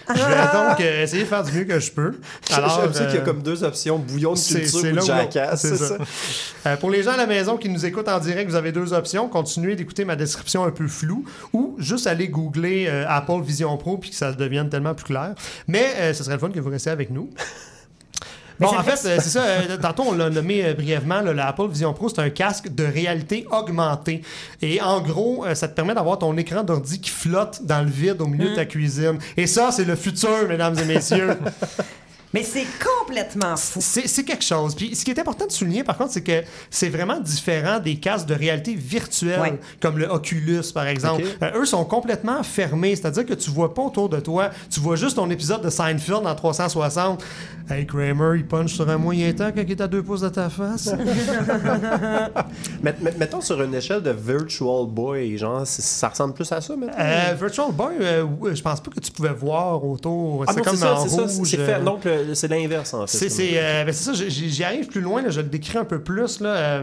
Je 0.08 0.12
vais 0.12 0.18
donc 0.20 0.80
euh, 0.80 1.02
essayer 1.02 1.22
de 1.22 1.28
faire 1.28 1.42
du 1.42 1.52
mieux 1.52 1.64
que 1.64 1.80
je 1.80 1.90
peux. 1.90 2.14
Alors, 2.52 2.80
J'aime 2.80 2.92
ça 2.92 3.04
qu'il 3.06 3.14
y 3.14 3.18
a 3.18 3.20
euh, 3.22 3.24
comme 3.24 3.42
deux 3.42 3.64
options, 3.64 3.98
bouillon 3.98 4.32
de 4.32 4.38
c'est 4.38 4.60
culture 4.60 5.02
ou 5.02 5.06
jackass, 5.06 5.62
c'est 5.62 5.76
ça. 5.76 5.96
Euh, 6.66 6.76
pour 6.76 6.90
les 6.90 7.02
gens 7.02 7.12
à 7.12 7.16
la 7.16 7.26
maison 7.26 7.56
qui 7.56 7.68
nous 7.68 7.86
écoutent 7.86 8.08
en 8.08 8.18
direct, 8.18 8.50
vous 8.50 8.56
avez 8.56 8.72
deux 8.72 8.92
options. 8.92 9.28
Continuez 9.28 9.76
d'écouter 9.76 10.04
ma 10.04 10.16
description 10.16 10.64
un 10.64 10.70
peu 10.70 10.88
floue 10.88 11.24
ou 11.52 11.74
juste 11.78 12.06
aller 12.06 12.28
googler 12.28 12.86
euh, 12.88 13.04
Apple 13.08 13.42
Vision 13.42 13.76
Pro 13.76 13.98
puis 13.98 14.10
que 14.10 14.16
ça 14.16 14.32
devienne 14.32 14.68
tellement 14.68 14.94
plus 14.94 15.06
clair. 15.06 15.34
Mais 15.68 16.12
ce 16.12 16.24
serait 16.24 16.34
le 16.34 16.40
fun 16.40 16.50
que 16.50 16.60
vous 16.60 16.70
restiez 16.70 16.92
avec 16.92 17.10
nous. 17.10 17.30
Bon, 18.60 18.68
en 18.68 18.82
fait, 18.82 18.92
euh, 19.08 19.18
c'est 19.20 19.30
ça. 19.30 19.42
euh, 19.42 19.76
tantôt, 19.78 20.04
on 20.06 20.12
l'a 20.14 20.30
nommé 20.30 20.64
euh, 20.64 20.74
brièvement. 20.74 21.16
Apple 21.38 21.68
Vision 21.68 21.92
Pro, 21.92 22.08
c'est 22.08 22.20
un 22.20 22.30
casque 22.30 22.72
de 22.74 22.84
réalité 22.84 23.46
augmentée. 23.50 24.22
Et 24.62 24.80
en 24.80 25.00
gros, 25.00 25.44
euh, 25.44 25.54
ça 25.54 25.66
te 25.68 25.74
permet 25.74 25.94
d'avoir 25.94 26.18
ton 26.18 26.36
écran 26.36 26.62
d'ordi 26.62 27.00
qui 27.00 27.10
flotte 27.10 27.60
dans 27.64 27.82
le 27.82 27.90
vide 27.90 28.20
au 28.20 28.26
milieu 28.26 28.50
de 28.50 28.54
ta 28.54 28.64
cuisine. 28.64 29.18
Et 29.36 29.46
ça, 29.46 29.70
c'est 29.72 29.84
le 29.84 29.96
futur, 29.96 30.48
mesdames 30.48 30.78
et 30.78 30.84
messieurs. 30.84 31.36
Mais 32.34 32.42
c'est 32.42 32.66
complètement 32.98 33.56
fou. 33.56 33.78
C'est 33.80 34.24
quelque 34.24 34.44
chose. 34.44 34.74
Puis 34.74 34.94
ce 34.94 35.04
qui 35.04 35.12
est 35.12 35.18
important 35.20 35.46
de 35.46 35.52
souligner, 35.52 35.84
par 35.84 35.96
contre, 35.96 36.12
c'est 36.12 36.22
que 36.22 36.42
c'est 36.68 36.88
vraiment 36.90 37.18
différent 37.20 37.78
des 37.78 37.96
casques 37.96 38.26
de 38.26 38.34
réalité 38.34 38.74
virtuelle, 38.74 39.40
Ouais. 39.40 39.58
comme 39.80 39.98
le 39.98 40.06
Oculus, 40.10 40.62
par 40.74 40.86
exemple. 40.88 41.22
Euh, 41.42 41.60
eux 41.60 41.64
sont 41.64 41.84
complètement 41.84 42.42
fermés, 42.42 42.96
c'est-à-dire 42.96 43.24
que 43.24 43.34
tu 43.34 43.50
vois 43.50 43.72
pas 43.72 43.82
autour 43.82 44.08
de 44.08 44.18
toi, 44.20 44.50
tu 44.70 44.80
vois 44.80 44.96
juste 44.96 45.16
ton 45.16 45.30
épisode 45.30 45.62
de 45.62 45.70
Seinfeld 45.70 46.26
en 46.26 46.34
360. 46.34 47.22
Hey 47.70 47.86
Kramer, 47.86 48.36
il 48.36 48.46
punch 48.46 48.74
sur 48.74 48.88
un 48.90 48.98
moyen 48.98 49.32
temps 49.32 49.50
quand 49.54 49.62
il 49.62 49.70
est 49.70 49.80
à 49.80 49.86
deux 49.86 50.02
pouces 50.02 50.20
de 50.22 50.28
ta 50.28 50.50
face. 50.50 50.90
Met- 52.82 53.00
met- 53.00 53.16
mettons 53.18 53.40
sur 53.40 53.62
une 53.62 53.74
échelle 53.74 54.02
de 54.02 54.10
Virtual 54.10 54.86
Boy, 54.86 55.38
genre, 55.38 55.62
ça 55.66 56.08
ressemble 56.08 56.34
plus 56.34 56.50
à 56.52 56.60
ça, 56.60 56.76
maintenant? 56.76 56.94
Euh, 56.98 57.34
Virtual 57.38 57.72
Boy, 57.72 57.94
euh, 58.00 58.22
ouais, 58.24 58.54
je 58.54 58.62
pense 58.62 58.80
pas 58.80 58.90
que 58.90 59.00
tu 59.00 59.10
pouvais 59.10 59.32
voir 59.32 59.82
autour. 59.84 60.44
Ah 60.46 60.52
c'est 60.54 60.62
comme 60.62 60.76
ça, 60.76 60.94
en 60.94 61.02
c'est 61.04 61.08
ça, 61.16 61.22
rouge. 61.22 61.48
c'est 61.50 61.56
fait. 61.56 61.74
euh, 61.74 61.82
Donc, 61.82 62.04
le- 62.04 62.23
c'est 62.32 62.48
l'inverse, 62.48 62.94
en 62.94 63.06
fait. 63.06 63.28
C'est 63.28 63.50
euh, 63.54 63.84
ben, 63.84 63.92
ça, 63.92 64.12
j'y- 64.14 64.64
arrive 64.64 64.86
plus 64.86 65.00
loin, 65.00 65.20
là, 65.22 65.30
je 65.30 65.40
le 65.40 65.48
décris 65.48 65.76
un 65.78 65.84
peu 65.84 66.00
plus. 66.02 66.40
Là, 66.40 66.48
euh, 66.48 66.82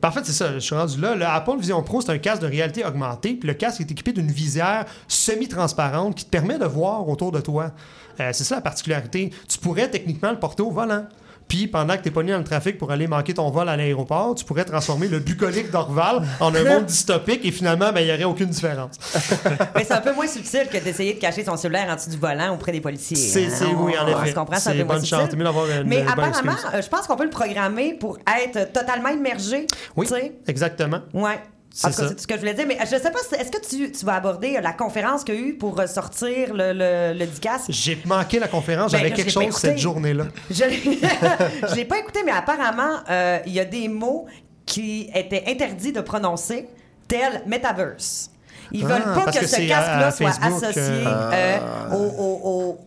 ben, 0.00 0.08
en 0.08 0.12
fait, 0.12 0.20
c'est 0.24 0.32
ça, 0.32 0.52
je 0.54 0.58
suis 0.60 0.74
rendu 0.74 1.00
là. 1.00 1.14
Le 1.16 1.24
Apple 1.24 1.58
Vision 1.58 1.82
Pro, 1.82 2.00
c'est 2.00 2.12
un 2.12 2.18
casque 2.18 2.42
de 2.42 2.46
réalité 2.46 2.84
augmentée, 2.84 3.34
puis 3.34 3.48
le 3.48 3.54
casque 3.54 3.80
est 3.80 3.90
équipé 3.90 4.12
d'une 4.12 4.30
visière 4.30 4.84
semi-transparente 5.08 6.14
qui 6.14 6.24
te 6.24 6.30
permet 6.30 6.58
de 6.58 6.66
voir 6.66 7.08
autour 7.08 7.32
de 7.32 7.40
toi. 7.40 7.72
Euh, 8.20 8.30
c'est 8.32 8.44
ça 8.44 8.56
la 8.56 8.60
particularité. 8.60 9.30
Tu 9.48 9.58
pourrais 9.58 9.90
techniquement 9.90 10.30
le 10.30 10.38
porter 10.38 10.62
au 10.62 10.70
volant. 10.70 11.06
Puis 11.48 11.68
pendant 11.68 11.96
que 11.96 12.02
t'es 12.02 12.10
pogné 12.10 12.32
dans 12.32 12.38
le 12.38 12.44
trafic 12.44 12.76
pour 12.78 12.90
aller 12.90 13.06
manquer 13.06 13.34
ton 13.34 13.50
vol 13.50 13.68
à 13.68 13.76
l'aéroport, 13.76 14.34
tu 14.34 14.44
pourrais 14.44 14.64
transformer 14.64 15.08
le 15.08 15.20
bucolique 15.20 15.70
d'Orval 15.70 16.22
en 16.40 16.54
un 16.54 16.64
monde 16.64 16.86
dystopique 16.86 17.44
et 17.44 17.52
finalement, 17.52 17.92
ben, 17.92 18.00
il 18.00 18.06
n'y 18.06 18.12
aurait 18.12 18.24
aucune 18.24 18.48
différence. 18.48 18.96
Mais 19.74 19.84
c'est 19.84 19.94
un 19.94 20.00
peu 20.00 20.12
moins 20.12 20.26
subtil 20.26 20.68
que 20.70 20.78
d'essayer 20.78 21.14
de 21.14 21.20
cacher 21.20 21.44
son 21.44 21.56
cellulaire 21.56 21.88
en 21.90 21.94
dessous 21.94 22.10
du 22.10 22.16
volant 22.16 22.54
auprès 22.54 22.72
des 22.72 22.80
policiers. 22.80 23.16
C'est- 23.16 23.64
hein. 23.64 23.76
oui, 23.78 23.96
en 23.98 24.06
effet. 24.06 24.18
On 24.22 24.26
se 24.26 24.34
comprend, 24.34 24.56
c'est 24.56 24.70
un 24.70 24.72
peu 24.72 24.84
moins 24.84 24.94
bonne 24.96 25.04
subtil. 25.04 25.18
chance. 25.18 25.36
Mieux 25.36 25.82
une 25.82 25.88
Mais 25.88 26.02
apparemment, 26.02 26.52
euh, 26.74 26.82
je 26.82 26.88
pense 26.88 27.06
qu'on 27.06 27.16
peut 27.16 27.24
le 27.24 27.30
programmer 27.30 27.94
pour 27.94 28.18
être 28.42 28.72
totalement 28.72 29.10
immergé. 29.10 29.66
Oui, 29.96 30.06
tu 30.06 30.14
exactement. 30.46 31.00
Ouais. 31.14 31.38
C'est 31.78 31.92
ce 32.20 32.26
que 32.26 32.34
je 32.34 32.38
voulais 32.40 32.54
dire. 32.54 32.64
Mais 32.66 32.76
euh, 32.80 32.84
je 32.84 32.96
sais 32.96 33.10
pas, 33.10 33.18
est-ce 33.38 33.50
que 33.50 33.66
tu, 33.68 33.92
tu 33.92 34.04
vas 34.06 34.14
aborder 34.14 34.56
euh, 34.56 34.60
la 34.62 34.72
conférence 34.72 35.24
qu'il 35.24 35.34
y 35.34 35.38
a 35.38 35.40
eu 35.40 35.54
pour 35.58 35.80
sortir 35.86 36.54
le, 36.54 36.72
le, 36.72 37.18
le 37.18 37.26
DICAS? 37.26 37.66
J'ai 37.68 37.98
manqué 38.06 38.38
la 38.38 38.48
conférence, 38.48 38.92
Ben, 38.92 38.98
j'avais 38.98 39.10
là, 39.10 39.16
quelque 39.16 39.30
chose 39.30 39.54
cette 39.56 39.78
journée-là. 39.78 40.24
Je 40.50 40.54
je 41.70 41.74
l'ai 41.74 41.84
pas 41.84 41.98
écouté, 41.98 42.20
mais 42.24 42.32
apparemment, 42.32 43.00
euh, 43.10 43.38
il 43.46 43.52
y 43.52 43.60
a 43.60 43.64
des 43.64 43.88
mots 43.88 44.26
qui 44.64 45.10
étaient 45.14 45.44
interdits 45.46 45.92
de 45.92 46.00
prononcer, 46.00 46.68
tels 47.08 47.42
metaverse. 47.46 48.30
Ils 48.72 48.84
Ah, 48.84 48.88
veulent 48.94 49.14
pas 49.14 49.30
que, 49.30 49.38
que 49.38 49.46
ce 49.46 49.56
casque-là 49.68 50.10
soit 50.10 50.42
associé 50.42 50.82
euh, 51.06 51.30
euh, 51.32 51.58
au. 51.92 51.96
au- 51.96 52.40
au- 52.50 52.78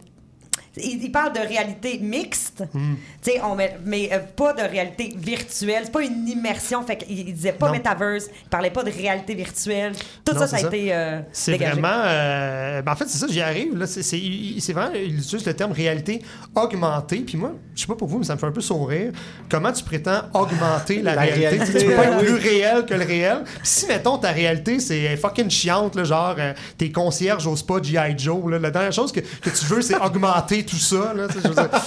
il, 0.83 1.03
il 1.03 1.11
parle 1.11 1.33
de 1.33 1.39
réalité 1.39 1.99
mixte, 2.01 2.63
tu 2.71 3.31
sais, 3.31 3.41
on 3.43 3.55
met- 3.55 3.77
mais 3.85 4.09
euh, 4.11 4.19
pas 4.35 4.53
de 4.53 4.61
réalité 4.61 5.13
virtuelle. 5.17 5.81
C'est 5.85 5.91
pas 5.91 6.03
une 6.03 6.27
immersion. 6.27 6.83
Fait 6.83 6.97
qu'il 6.97 7.19
il 7.19 7.33
disait 7.33 7.51
pas 7.53 7.67
Non. 7.67 7.73
metaverse, 7.73 8.25
il 8.43 8.49
parlait 8.49 8.69
pas 8.71 8.83
de 8.83 8.91
réalité 8.91 9.35
virtuelle. 9.35 9.93
Tout 10.25 10.33
Non, 10.33 10.39
ça, 10.39 10.47
ça 10.47 10.55
a 10.57 10.59
ça. 10.59 10.67
été 10.67 10.93
euh, 10.93 11.19
C'est 11.31 11.57
vraiment. 11.57 11.87
euh, 12.05 12.81
ben 12.81 12.91
en 12.91 12.95
fait, 12.95 13.05
c'est 13.07 13.17
ça, 13.17 13.27
j'y 13.29 13.41
arrive. 13.41 13.77
Là, 13.77 13.87
c'est, 13.87 14.03
c'est, 14.03 14.17
il- 14.19 14.61
c'est 14.61 14.73
vraiment, 14.73 14.93
il 14.93 15.17
utilise 15.19 15.45
le 15.45 15.53
terme 15.53 15.71
réalité 15.71 16.21
augmentée. 16.55 17.19
Puis 17.19 17.37
moi, 17.37 17.53
je 17.75 17.81
sais 17.81 17.87
pas 17.87 17.95
pour 17.95 18.07
vous, 18.07 18.19
mais 18.19 18.25
ça 18.25 18.35
me 18.35 18.39
fait 18.39 18.45
un 18.47 18.51
peu 18.51 18.61
sourire. 18.61 19.11
Comment 19.49 19.71
tu 19.71 19.83
prétends 19.83 20.21
augmenter 20.33 21.01
la, 21.01 21.15
La 21.15 21.21
réalité? 21.21 21.47
réalité, 21.57 21.79
Tu 21.79 21.85
peux 21.85 21.95
pas 21.95 22.05
être 22.05 22.17
plus 22.19 22.33
réel 22.35 22.85
que 22.85 22.93
le 22.93 23.05
réel. 23.05 23.43
Puis 23.45 23.55
si, 23.63 23.87
mettons, 23.87 24.17
ta 24.17 24.31
réalité, 24.31 24.79
c'est 24.79 25.15
fucking 25.17 25.49
chiante, 25.49 25.95
là, 25.95 26.03
genre, 26.03 26.35
euh, 26.37 26.53
t'es 26.77 26.91
concierge 26.91 27.45
au 27.47 27.55
spa 27.55 27.75
G.I. 27.81 28.15
Joe, 28.17 28.49
là, 28.51 28.59
la 28.59 28.71
dernière 28.71 28.91
chose 28.91 29.11
que, 29.11 29.19
que 29.19 29.49
tu 29.49 29.65
veux, 29.65 29.81
c'est 29.81 29.95
augmenter 30.01 30.63
tout 30.69 30.77
ça. 30.77 31.13
Là, 31.13 31.27
tu 31.27 31.33
sais, 31.33 31.39
je 31.43 31.47
veux 31.47 31.55
dire. 31.55 31.69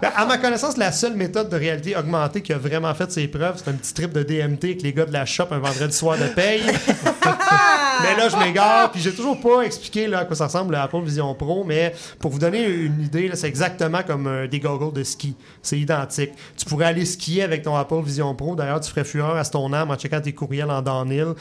Ben, 0.00 0.12
à 0.14 0.26
ma 0.26 0.38
connaissance, 0.38 0.76
la 0.76 0.92
seule 0.92 1.14
méthode 1.14 1.48
de 1.48 1.56
réalité 1.56 1.96
augmentée 1.96 2.40
qui 2.40 2.52
a 2.52 2.58
vraiment 2.58 2.94
fait 2.94 3.10
ses 3.10 3.26
preuves, 3.26 3.56
c'est 3.56 3.70
un 3.70 3.74
petit 3.74 3.92
trip 3.92 4.12
de 4.12 4.22
DMT 4.22 4.64
avec 4.64 4.82
les 4.82 4.92
gars 4.92 5.06
de 5.06 5.12
la 5.12 5.24
shop 5.24 5.46
un 5.50 5.58
vendredi 5.58 5.96
soir 5.96 6.16
de 6.16 6.26
paye. 6.26 6.62
mais 8.02 8.16
là, 8.16 8.28
je 8.28 8.36
m'égare, 8.36 8.92
puis 8.92 9.00
j'ai 9.00 9.12
toujours 9.12 9.40
pas 9.40 9.62
expliqué 9.62 10.06
là, 10.06 10.20
à 10.20 10.24
quoi 10.24 10.36
ça 10.36 10.46
ressemble 10.46 10.74
le 10.74 10.80
Apple 10.80 11.02
Vision 11.02 11.34
Pro, 11.34 11.64
mais 11.64 11.94
pour 12.20 12.30
vous 12.30 12.38
donner 12.38 12.64
une 12.64 13.02
idée, 13.02 13.30
c'est 13.34 13.48
exactement 13.48 14.02
comme 14.06 14.26
euh, 14.26 14.46
des 14.46 14.60
goggles 14.60 14.96
de 14.96 15.02
ski. 15.02 15.34
C'est 15.62 15.78
identique. 15.78 16.32
Tu 16.56 16.64
pourrais 16.66 16.86
aller 16.86 17.04
skier 17.04 17.42
avec 17.42 17.62
ton 17.62 17.74
Apple 17.74 18.02
Vision 18.04 18.34
Pro. 18.34 18.54
D'ailleurs, 18.54 18.80
tu 18.80 18.90
ferais 18.90 19.04
fureur 19.04 19.36
à 19.36 19.44
ton 19.44 19.72
âme 19.72 19.90
en 19.90 19.96
checkant 19.96 20.20
tes 20.20 20.32
courriels 20.32 20.70
en 20.70 20.82
downhill. 20.82 21.34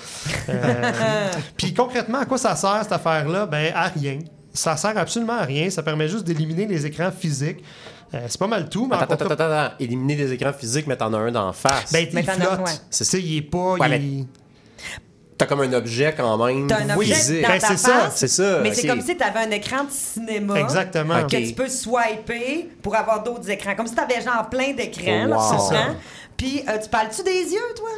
Euh, 0.50 0.92
puis 1.58 1.74
concrètement, 1.74 2.20
à 2.20 2.26
quoi 2.26 2.38
ça 2.38 2.56
sert 2.56 2.80
cette 2.84 2.92
affaire-là? 2.92 3.46
Ben, 3.46 3.72
à 3.76 3.88
rien. 3.88 4.20
Ça 4.58 4.76
sert 4.78 4.98
absolument 4.98 5.34
à 5.34 5.44
rien. 5.44 5.70
Ça 5.70 5.84
permet 5.84 6.08
juste 6.08 6.24
d'éliminer 6.26 6.66
les 6.66 6.86
écrans 6.86 7.12
physiques. 7.12 7.64
Euh, 8.14 8.26
c'est 8.30 8.40
pas 8.40 8.48
mal 8.48 8.70
tout, 8.70 8.88
mais 8.88 8.96
en 8.96 9.00
Attends, 9.00 9.14
attends, 9.16 9.26
contre- 9.28 9.42
attends, 9.42 9.52
attends. 9.54 9.76
Éliminer 9.80 10.16
des 10.16 10.32
écrans 10.34 10.54
physiques, 10.54 10.88
mais 10.88 10.96
t'en 10.96 11.14
as 11.14 11.18
un 11.18 11.32
d'en 11.32 11.52
face. 11.54 11.92
Ben, 11.92 12.08
Mais 12.14 12.22
il 12.22 12.26
t'en 12.26 12.32
as- 12.32 12.36
flotte. 12.36 12.60
ouais. 12.60 12.72
C'est 12.90 13.04
ça, 13.04 13.18
il 13.18 13.38
est 13.38 13.42
pas. 13.42 13.74
Ouais, 13.74 14.00
il- 14.00 14.28
T'as 15.38 15.46
comme 15.46 15.62
un 15.62 15.74
objet 15.74 16.16
quand 16.18 16.36
même. 16.44 16.66
T'as 16.66 16.82
un 16.82 16.98
objet 16.98 17.14
physique. 17.14 17.42
dans 17.44 17.50
Ben, 17.50 17.60
ta 17.60 17.68
c'est 17.68 17.78
ça, 17.78 18.10
c'est 18.16 18.28
ça, 18.28 18.60
Mais 18.64 18.74
c'est 18.74 18.88
comme 18.88 19.02
si 19.02 19.16
tu 19.16 19.24
avais 19.24 19.40
un 19.42 19.52
écran 19.52 19.84
de 19.84 19.92
cinéma. 19.92 20.60
Exactement. 20.60 21.28
Que 21.28 21.48
tu 21.48 21.54
peux 21.54 21.68
swiper 21.70 22.70
pour 22.82 22.96
avoir 22.96 23.22
d'autres 23.22 23.48
écrans. 23.50 23.76
Comme 23.76 23.86
si 23.86 23.94
tu 23.94 24.02
avais 24.02 24.20
genre 24.22 24.50
plein 24.50 24.74
d'écrans. 24.74 25.26
Là, 25.26 25.38
wow. 25.38 25.96
Puis 26.36 26.64
euh, 26.68 26.78
tu 26.82 26.90
parles-tu 26.90 27.22
des 27.22 27.52
yeux, 27.54 27.74
toi? 27.76 27.90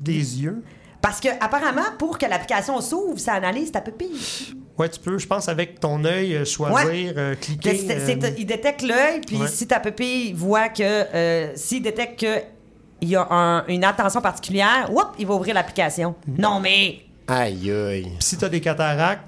Des 0.00 0.42
yeux. 0.42 0.62
Parce 1.00 1.20
que 1.20 1.28
apparemment, 1.40 1.94
pour 1.98 2.18
que 2.18 2.26
l'application 2.26 2.80
s'ouvre, 2.80 3.18
ça 3.20 3.34
analyse 3.34 3.70
ta 3.70 3.80
pupille. 3.80 4.56
Ouais, 4.80 4.88
tu 4.88 4.98
peux, 4.98 5.18
je 5.18 5.26
pense, 5.26 5.48
avec 5.48 5.78
ton 5.78 6.04
œil, 6.04 6.34
euh, 6.36 6.44
choisir, 6.44 7.12
euh, 7.16 7.34
Que 7.34 7.40
cliquer. 7.44 7.76
c'est- 7.76 8.00
c'est- 8.06 8.24
euh, 8.24 8.30
il 8.38 8.46
détecte 8.46 8.82
l'œil, 8.82 9.20
puis 9.26 9.36
Ouais. 9.36 9.46
si 9.48 9.66
ta 9.66 9.78
pupille 9.78 10.32
voit 10.32 10.68
que. 10.70 10.82
euh, 10.82 11.52
S'il 11.54 11.82
détecte 11.82 12.18
que. 12.20 12.38
Il 13.02 13.08
y 13.08 13.16
a 13.16 13.26
un- 13.30 13.66
une 13.66 13.84
attention 13.84 14.20
particulière, 14.20 14.88
whoop, 14.92 15.08
il 15.18 15.26
va 15.26 15.34
ouvrir 15.34 15.54
l'application. 15.54 16.14
Mm-hmm. 16.28 16.40
Non, 16.40 16.60
mais. 16.60 17.00
Aïe, 17.28 17.70
aïe. 17.70 18.02
Puis 18.02 18.12
si 18.20 18.36
t'as 18.36 18.48
des 18.48 18.60
cataractes, 18.60 19.24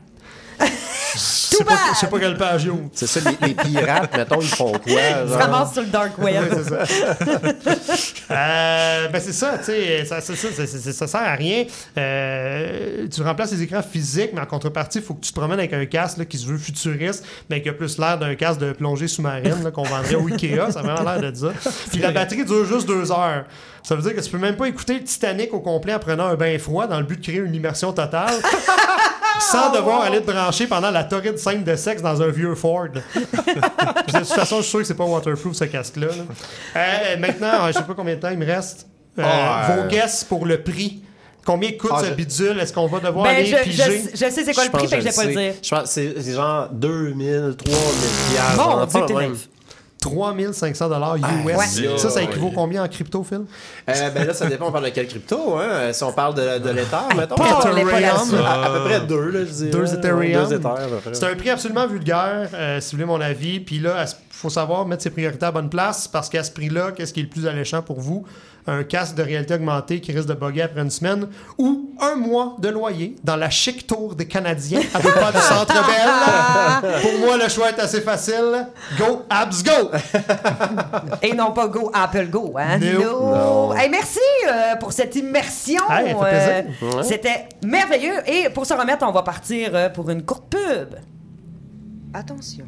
Tout 0.63 1.65
je 1.93 1.99
sais 1.99 2.07
pas 2.07 2.19
quelle 2.19 2.37
page. 2.39 2.67
C'est 2.95 3.07
ça, 3.07 3.21
les, 3.21 3.49
les 3.49 3.55
pirates, 3.55 4.17
mettons, 4.17 4.41
ils 4.41 4.49
font 4.49 4.73
quoi? 4.73 5.27
Genre? 5.27 5.39
ramasses 5.39 5.73
sur 5.75 5.83
le 5.83 5.89
dark 5.89 6.17
web. 6.19 6.43
Ouais, 6.43 6.63
c'est 6.65 6.69
ça. 6.69 6.85
Euh, 8.31 9.09
ben 9.09 9.21
c'est 9.23 9.33
ça, 9.35 9.59
tu 9.59 9.65
sais, 9.67 10.05
ça, 10.07 10.23
ça, 10.23 10.35
ça, 10.35 10.49
ça, 10.51 10.67
ça- 10.67 10.93
ça 10.93 11.07
sert 11.07 11.21
à 11.21 11.35
rien. 11.35 11.65
Euh, 11.99 13.07
tu 13.15 13.21
remplaces 13.23 13.53
les 13.53 13.63
écrans 13.63 13.83
physiques, 13.83 14.31
mais 14.33 14.41
en 14.41 14.47
contrepartie, 14.47 14.99
il 14.99 15.05
faut 15.05 15.13
que 15.13 15.21
tu 15.21 15.33
te 15.33 15.39
promènes 15.39 15.59
avec 15.59 15.75
un 15.75 15.85
casque 15.85 16.17
là, 16.17 16.25
qui 16.25 16.39
se 16.39 16.47
veut 16.47 16.57
futuriste, 16.57 17.27
mais 17.51 17.61
qui 17.61 17.69
a 17.69 17.75
plus 17.75 17.99
l'air 17.99 18.19
d'un 18.19 18.35
casque 18.35 18.61
de 18.61 18.73
plongée 18.73 19.09
sous-marine 19.09 19.71
qu'on 19.75 19.83
vendrait 19.83 20.15
au 20.15 20.27
Ikea, 20.29 20.71
ça 20.71 20.81
a 20.81 20.83
vraiment 20.83 21.03
l'air 21.03 21.31
de 21.31 21.37
ça. 21.37 21.49
Puis 21.91 21.99
la 21.99 22.11
batterie 22.13 22.45
dure 22.47 22.65
juste 22.65 22.87
deux 22.87 23.13
heures. 23.13 23.45
Ça 23.83 23.97
veut 23.97 24.03
dire 24.03 24.15
que 24.15 24.21
tu 24.21 24.31
peux 24.31 24.39
même 24.39 24.57
pas 24.57 24.69
écouter 24.69 24.95
le 24.95 25.05
Titanic 25.05 25.53
au 25.53 25.61
complet 25.61 25.93
en 25.93 25.99
prenant 25.99 26.27
un 26.27 26.37
bain 26.37 26.57
froid 26.59 26.87
dans 26.87 26.99
le 27.01 27.05
but 27.05 27.19
de 27.21 27.23
créer 27.23 27.39
une 27.41 27.55
immersion 27.55 27.93
totale. 27.93 28.33
Sans 29.41 29.73
devoir 29.73 30.03
aller 30.03 30.21
te 30.21 30.31
brancher 30.31 30.67
pendant 30.67 30.91
la 30.91 31.05
torride 31.05 31.39
scène 31.39 31.65
de 31.65 31.75
sexe 31.77 32.03
dans 32.03 32.21
un 32.23 32.29
vieux 32.29 32.55
Ford. 32.55 32.89
De 32.95 34.19
toute 34.19 34.27
façon, 34.27 34.57
je 34.59 34.63
suis 34.63 34.71
sûr 34.71 34.79
que 34.81 34.85
c'est 34.87 34.95
pas 34.95 35.05
waterproof 35.05 35.55
ce 35.55 35.65
casque-là. 35.65 36.07
là. 36.09 36.13
Euh, 36.77 37.17
maintenant, 37.19 37.67
je 37.69 37.73
sais 37.73 37.83
pas 37.83 37.95
combien 37.95 38.15
de 38.17 38.21
temps 38.21 38.31
il 38.31 38.39
me 38.39 38.47
reste. 38.47 38.87
Euh, 39.19 39.23
Ah, 39.25 39.73
vos 39.75 39.83
euh. 39.83 39.89
guesses 39.89 40.25
pour 40.25 40.47
le 40.47 40.63
prix. 40.63 41.03
Combien 41.45 41.73
coûte 41.73 41.91
Ah, 41.93 42.01
ce 42.01 42.07
je- 42.07 42.13
bidule? 42.15 42.61
Est-ce 42.61 42.73
qu'on 42.73 42.87
va 42.87 43.01
devoir 43.01 43.25
Ben, 43.25 43.35
aller 43.37 43.47
je, 43.47 43.57
piger? 43.57 43.83
je, 43.83 44.11
je 44.13 44.31
sais 44.31 44.45
c'est 44.45 44.55
quoi 44.55 44.65
le 44.65 44.71
prix, 44.71 44.87
fait 44.87 44.99
que 44.99 45.03
je 45.03 45.09
vais 45.09 45.15
pas 45.15 45.25
le 45.25 45.35
dire. 45.35 45.55
Je 45.63 45.71
pense 45.71 45.95
que 45.95 46.21
c'est 46.23 46.33
genre 46.33 46.69
2000, 46.71 47.57
3000 47.59 47.77
piastres. 48.33 49.07
T'es 49.07 49.15
même. 49.15 49.29
naïf. 49.31 49.49
3500 50.03 50.89
dollars 50.89 51.17
US. 51.17 51.23
Ouais. 51.47 51.97
Ça, 51.99 52.11
ça 52.11 52.23
équivaut 52.23 52.51
combien 52.55 52.83
en 52.85 52.89
crypto, 52.89 53.23
Phil? 53.25 53.43
Euh, 53.89 54.11
ben 54.11 54.27
là, 54.27 54.35
ça 54.35 54.47
dépend, 54.47 54.67
on 54.69 54.73
parle 54.73 54.85
de 54.85 54.91
quel 54.91 55.07
crypto, 55.07 55.57
hein? 55.57 55.93
Si 55.93 56.03
on 56.05 56.13
parle 56.13 56.35
de, 56.35 56.59
de 56.59 56.71
l'Ether, 56.71 56.97
mettons. 57.17 57.37
pas 57.37 57.45
à, 57.45 57.71
Ethereum. 57.71 58.45
à, 58.45 58.65
à 58.65 58.71
peu 58.71 58.85
près 58.85 59.01
deux, 59.01 59.31
là, 59.31 59.41
je 59.47 59.51
dirais. 59.53 59.71
Deux 59.71 59.95
Ethereum. 59.95 60.49
Deux. 60.49 61.13
C'est 61.15 61.25
un 61.27 61.35
prix 61.37 61.51
absolument 61.51 61.87
vulgaire, 61.87 62.49
euh, 62.53 62.81
si 62.81 62.91
vous 62.97 62.99
voulez 63.03 63.07
mon 63.07 63.21
avis. 63.21 63.61
Puis 63.61 63.79
là, 63.79 64.07
ce- 64.07 64.17
faut 64.31 64.51
savoir 64.51 64.85
mettre 64.87 65.03
ses 65.05 65.11
priorités 65.11 65.45
à 65.45 65.49
la 65.49 65.53
bonne 65.53 65.71
place 65.71 66.09
parce 66.09 66.29
qu'à 66.29 66.43
ce 66.43 66.51
prix-là, 66.51 66.91
qu'est-ce 66.93 67.13
qui 67.13 67.21
est 67.21 67.25
le 67.25 67.29
plus 67.29 67.47
alléchant 67.47 67.81
pour 67.81 68.01
vous? 68.01 68.25
Un 68.67 68.85
casque 68.85 69.17
de 69.17 69.23
réalité 69.23 69.55
augmentée 69.55 70.01
qui 70.01 70.13
risque 70.13 70.29
de 70.29 70.35
bugger 70.35 70.63
après 70.63 70.81
une 70.81 70.91
semaine 70.91 71.29
ou 71.59 71.91
un 72.01 72.15
mois 72.15 72.57
de 72.61 72.69
loyer 72.69 73.17
dans 73.25 73.37
la 73.37 73.51
chic 73.51 73.87
tour 73.87 74.15
des 74.15 74.27
Canadiens 74.27 74.81
à 74.95 75.01
deux 75.01 75.13
pas 75.13 75.33
du 75.33 75.39
Centre 75.39 75.75
Bell. 75.75 77.03
Pour 77.03 77.27
moi, 77.27 77.37
le 77.37 77.49
choix 77.49 77.71
est 77.71 77.79
assez 77.81 78.01
facile. 78.01 78.67
Go, 78.99 79.23
abs, 79.29 79.65
go! 79.65 79.91
Et 81.23 81.33
non 81.35 81.53
pas 81.53 81.67
Go 81.67 81.91
Apple 81.93 82.27
Go, 82.29 82.55
hein? 82.57 82.79
No. 82.79 83.01
Non. 83.01 83.75
Hey, 83.75 83.89
merci 83.89 84.21
euh, 84.49 84.77
pour 84.77 84.93
cette 84.93 85.17
immersion. 85.17 85.83
Hey. 85.91 86.15
Ouais. 86.15 86.67
C'était 87.03 87.49
merveilleux. 87.65 88.29
Et 88.29 88.49
pour 88.51 88.67
se 88.67 88.75
remettre, 88.75 89.05
on 89.07 89.13
va 89.13 89.23
partir 89.23 89.71
euh, 89.75 89.89
pour 89.89 90.09
une 90.11 90.23
courte 90.23 90.51
pub. 90.51 90.95
Attention, 92.15 92.67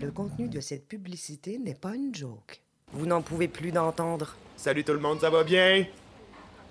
le 0.00 0.10
contenu 0.10 0.48
de 0.48 0.60
cette 0.60 0.88
publicité 0.88 1.60
n'est 1.62 1.74
pas 1.74 1.94
une 1.94 2.14
joke. 2.14 2.62
Vous 2.92 3.06
n'en 3.06 3.20
pouvez 3.20 3.48
plus 3.48 3.72
d'entendre. 3.72 4.36
Salut 4.56 4.84
tout 4.84 4.92
le 4.92 4.98
monde, 4.98 5.20
ça 5.20 5.30
va 5.30 5.44
bien? 5.44 5.84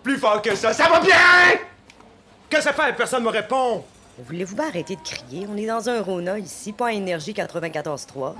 Plus 0.03 0.17
fort 0.17 0.41
que 0.41 0.55
ça, 0.55 0.73
ça 0.73 0.89
va 0.89 0.99
bien! 0.99 1.59
Que 2.49 2.61
ça 2.61 2.73
fait? 2.73 2.93
Personne 2.95 3.23
me 3.23 3.29
répond! 3.29 3.83
Voulez-vous 4.17 4.55
pas 4.55 4.67
arrêter 4.67 4.95
de 4.95 5.01
crier? 5.01 5.47
On 5.49 5.57
est 5.57 5.65
dans 5.67 5.89
un 5.89 6.01
Rona 6.01 6.39
ici, 6.39 6.71
pas 6.71 6.93
Énergie 6.93 7.33
94.3. 7.33 8.33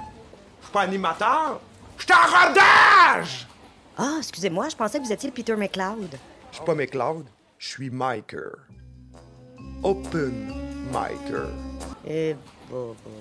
Je 0.62 0.66
suis 0.66 0.74
pas 0.74 0.82
animateur! 0.82 1.60
Je 1.98 2.04
suis 2.04 2.14
en 2.14 2.48
rodage! 2.48 3.48
Ah, 3.98 4.16
excusez-moi, 4.18 4.68
je 4.70 4.76
pensais 4.76 5.00
que 5.00 5.06
vous 5.06 5.14
étiez 5.14 5.30
le 5.30 5.34
Peter 5.34 5.56
McLeod. 5.56 6.18
Je 6.52 6.58
suis 6.58 6.66
pas 6.66 6.76
McLeod, 6.76 7.26
je 7.58 7.68
suis 7.68 7.90
Miker. 7.90 8.58
Open 9.84 10.54
Miker. 10.92 11.48
Eh, 12.08 12.36
bon, 12.70 12.96
bon. 13.04 13.12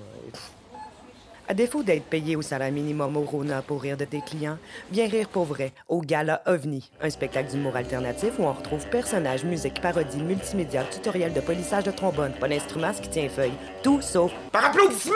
À 1.46 1.52
défaut 1.52 1.82
d'être 1.82 2.04
payé 2.04 2.36
au 2.36 2.42
salaire 2.42 2.72
minimum 2.72 3.16
au 3.18 3.22
Rona 3.22 3.60
pour 3.60 3.82
rire 3.82 3.98
de 3.98 4.06
tes 4.06 4.22
clients, 4.22 4.56
viens 4.90 5.08
rire 5.08 5.28
pour 5.28 5.44
vrai 5.44 5.72
au 5.88 6.00
Gala 6.00 6.42
OVNI, 6.46 6.90
un 7.02 7.10
spectacle 7.10 7.50
d'humour 7.50 7.76
alternatif 7.76 8.38
où 8.38 8.44
on 8.44 8.52
retrouve 8.52 8.86
personnages, 8.88 9.44
musique, 9.44 9.80
parodie, 9.82 10.22
multimédia, 10.22 10.84
tutoriel 10.84 11.34
de 11.34 11.40
polissage 11.40 11.84
de 11.84 11.90
trombone, 11.90 12.32
pas 12.40 12.48
d'instrument, 12.48 12.92
ce 12.94 13.02
qui 13.02 13.10
tient 13.10 13.28
feuille, 13.28 13.52
tout 13.82 14.00
sauf 14.00 14.32
Par 14.52 14.64
applaudissement! 14.66 15.14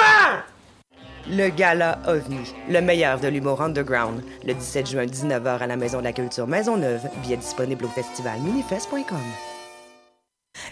le 1.31 1.49
Gala 1.51 1.99
OVNI, 2.07 2.55
le 2.70 2.81
meilleur 2.81 3.20
de 3.20 3.29
l'humour 3.29 3.61
underground, 3.61 4.22
le 4.47 4.55
17 4.55 4.91
juin 4.91 5.05
19h 5.05 5.59
à 5.59 5.66
la 5.66 5.76
Maison 5.76 5.99
de 5.99 6.05
la 6.05 6.12
Culture 6.12 6.47
Maisonneuve, 6.47 7.09
billet 7.22 7.37
disponible 7.37 7.85
au 7.85 7.89
festival 7.89 8.39
minifest.com. 8.41 9.18